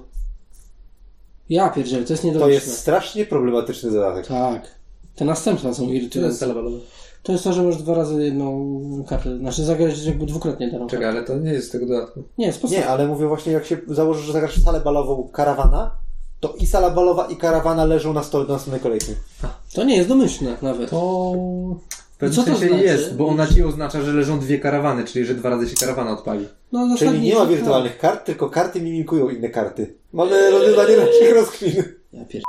Ja 1.48 1.68
pierdzielę, 1.70 2.05
to 2.05 2.12
jest 2.12 2.22
To 2.22 2.26
niedobrze. 2.28 2.51
jest 2.51 2.78
strasznie 2.78 3.26
problematyczny 3.26 3.90
dodatek. 3.90 4.26
Tak. 4.26 4.74
Te 5.16 5.24
następstwa 5.24 5.74
są 5.74 5.89
irytujące. 5.89 6.55
To 7.22 7.32
jest 7.32 7.44
to, 7.44 7.52
że 7.52 7.62
możesz 7.62 7.82
dwa 7.82 7.94
razy 7.94 8.24
jedną 8.24 9.05
kartę, 9.09 9.39
znaczy 9.39 9.64
zagrać 9.64 10.05
jakby 10.05 10.26
dwukrotnie 10.26 10.70
daną 10.70 10.86
Czekaj, 10.86 11.05
kartę. 11.05 11.18
ale 11.18 11.26
to 11.26 11.44
nie 11.44 11.52
jest 11.52 11.68
z 11.68 11.70
tego 11.70 11.86
dodatku. 11.86 12.22
Nie, 12.39 12.47
jest 12.47 12.60
podstawa. 12.60 12.85
Nie, 12.85 12.90
ale 12.90 13.06
mówię 13.09 13.26
właśnie, 13.26 13.52
jak 13.52 13.64
się 13.66 13.76
założysz, 13.89 14.24
że 14.26 14.32
zagrasz 14.32 14.62
salę 14.64 14.81
balową 14.81 15.28
karawana, 15.32 15.90
to 16.40 16.52
i 16.59 16.66
sala 16.66 16.90
balowa, 16.90 17.26
i 17.26 17.36
karawana 17.36 17.85
leżą 17.85 18.12
na 18.12 18.22
stole 18.22 18.47
do 18.47 18.52
następnej 18.52 18.81
kolejki. 18.81 19.12
To 19.74 19.85
nie 19.85 19.97
jest 19.97 20.09
domyślne 20.09 20.56
nawet. 20.62 20.90
To 20.90 21.32
w 22.15 22.16
pewnym 22.16 22.36
Co 22.45 22.51
to 22.51 22.59
sensie 22.59 22.69
znaczy? 22.69 22.85
jest, 22.85 23.15
bo 23.16 23.27
ona 23.28 23.47
ci 23.47 23.62
oznacza, 23.62 24.03
że 24.03 24.12
leżą 24.12 24.39
dwie 24.41 24.59
karawany, 24.59 25.05
czyli 25.05 25.24
że 25.27 25.35
dwa 25.35 25.51
razy 25.51 25.69
się 25.69 25.77
karawana 25.77 26.11
odpali. 26.11 26.49
No, 26.73 26.97
Czyli 26.99 27.20
nie 27.20 27.35
ma 27.35 27.41
tak. 27.41 27.49
wirtualnych 27.49 27.99
kart, 27.99 28.24
tylko 28.27 28.51
karty 28.51 28.81
mimikują 28.81 29.28
inne 29.28 29.49
karty. 29.49 29.95
Mamy 30.12 30.51
rozwiązanie 30.51 30.97
naszych 30.97 31.35
rozkmin. 31.35 31.73
Ja 32.12 32.24
pier... 32.24 32.43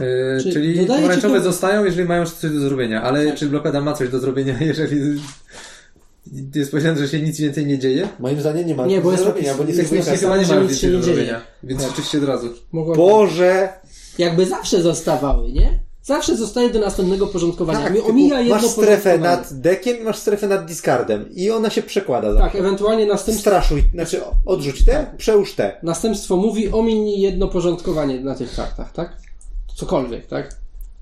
Yy, 0.00 0.38
Czy 0.42 0.52
czyli 0.52 0.68
dodajecie 0.74 0.94
pomarańczowe 0.96 1.38
to- 1.38 1.44
zostają, 1.44 1.84
jeżeli 1.84 2.08
mają 2.08 2.26
coś 2.26 2.50
do 2.50 2.60
zrobienia, 2.60 3.02
ale 3.02 3.32
czy 3.36 3.46
blokada 3.46 3.80
ma 3.80 3.92
coś 3.92 4.08
do 4.08 4.18
zrobienia, 4.18 4.54
jeżeli 4.70 5.20
jest 6.54 6.70
powiedziane, 6.70 6.98
że 6.98 7.08
się 7.08 7.22
nic 7.22 7.40
więcej 7.40 7.66
nie 7.66 7.78
dzieje? 7.78 8.08
Moim 8.18 8.40
zdaniem 8.40 8.66
nie 8.66 8.74
ma 8.74 8.86
Nie, 8.86 8.94
nic 8.94 9.04
bo 9.04 9.08
do 9.10 9.12
jest 9.12 9.24
zrobienia, 9.24 9.54
bo 9.54 9.64
nic 9.64 9.76
jest 9.76 9.92
nie 9.92 9.98
wynika. 10.02 10.16
chyba 10.20 10.36
nie 10.36 10.42
nic 10.42 10.50
więcej 10.50 10.76
się 10.76 10.90
do 10.90 10.96
nie 10.98 11.02
dzieje. 11.02 11.16
zrobienia, 11.16 11.40
więc 11.62 11.82
rzeczywiście 11.82 12.18
od 12.18 12.24
razu. 12.24 12.48
Mogła... 12.72 12.96
Boże! 12.96 13.68
Jakby 14.18 14.46
zawsze 14.46 14.82
zostawały, 14.82 15.52
nie? 15.52 15.78
Zawsze 16.06 16.36
zostaje 16.36 16.70
do 16.70 16.78
następnego 16.80 17.26
porządkowania. 17.26 17.80
Tak, 17.80 17.92
omija 18.08 18.40
jedno 18.40 18.54
masz 18.54 18.66
strefę 18.66 19.18
nad 19.18 19.52
dekiem 19.52 20.00
i 20.00 20.02
masz 20.02 20.18
strefę 20.18 20.48
nad 20.48 20.66
discardem. 20.66 21.28
I 21.34 21.50
ona 21.50 21.70
się 21.70 21.82
przekłada 21.82 22.28
Tak, 22.28 22.38
zawsze. 22.38 22.58
ewentualnie 22.58 23.06
następstwo, 23.06 23.50
Straszuj, 23.50 23.84
znaczy 23.94 24.20
odrzuć 24.46 24.84
te, 24.84 25.06
przełóż 25.18 25.54
te. 25.54 25.76
następstwo 25.82 26.36
mówi 26.36 26.72
omiń 26.72 27.08
jedno 27.08 27.48
porządkowanie 27.48 28.20
na 28.20 28.34
tych 28.34 28.56
kartach, 28.56 28.92
tak? 28.92 29.16
Cokolwiek, 29.76 30.26
tak? 30.26 30.54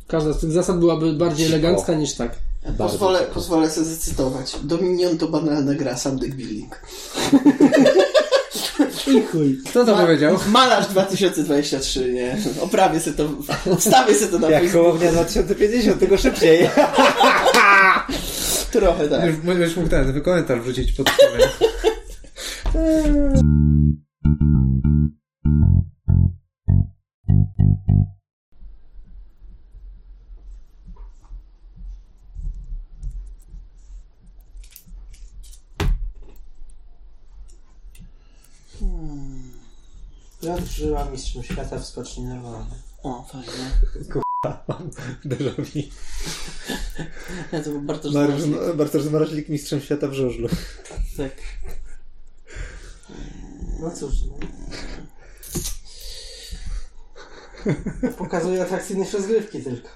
Każda 0.07 0.33
z 0.33 0.39
tych 0.41 0.53
zasad 0.53 0.79
byłaby 0.79 1.13
bardziej 1.13 1.47
Cicho. 1.47 1.59
elegancka 1.59 1.95
niż 1.95 2.15
tak. 2.15 2.37
Pozwolę, 2.79 3.21
pozwolę 3.35 3.71
sobie 3.71 3.87
zacytować. 3.87 4.57
Dominion 4.63 5.19
to 5.19 5.29
banalna 5.29 5.75
gra, 5.75 5.97
sam 5.97 6.19
deck 6.19 6.35
building. 6.35 6.81
I 9.07 9.23
chuj. 9.23 9.59
Kto 9.71 9.85
to 9.85 9.97
powiedział? 9.97 10.39
Malarz 10.49 10.87
2023, 10.87 12.13
nie? 12.13 12.37
Oprawię 12.61 13.01
sobie 13.01 13.17
to, 13.17 13.29
wstawię 13.79 14.15
sobie 14.15 14.31
to 14.31 14.39
na 14.39 14.51
Jak. 14.51 14.73
Hołownia 14.73 15.13
2050, 15.13 15.99
tylko 15.99 16.19
szybciej. 16.19 16.69
Trochę 18.73 19.09
tak. 19.09 19.25
Już, 19.27 19.59
już 19.59 19.77
mógł 19.77 19.89
ten 19.89 20.21
komentarz 20.23 20.61
wrzucić 20.61 20.93
pod 20.93 21.11
spodem. 21.11 21.49
Ja 40.45 40.57
żyłam 40.67 41.13
mistrzem 41.13 41.43
świata 41.43 41.79
w 41.79 41.87
skoczni 41.87 42.25
nerwowej. 42.25 42.79
O, 43.03 43.23
fajnie. 43.33 43.71
Déjà 45.25 45.51
vu. 45.57 45.63
Ja 47.53 47.61
to 47.63 47.71
był 47.71 47.81
bardzo 47.83 48.11
Mariusz, 48.13 48.41
żałuję. 48.41 48.75
Bartosz 48.75 49.05
Maraźlik 49.05 49.49
mistrzem 49.49 49.81
świata 49.81 50.09
w 50.09 50.13
żużlu. 50.13 50.49
Tak. 51.17 51.33
No 53.81 53.91
cóż. 53.91 54.15
No. 54.25 54.37
Pokazuje 58.19 58.63
atrakcyjność 58.63 59.13
rozgrywki 59.13 59.63
tylko. 59.63 59.89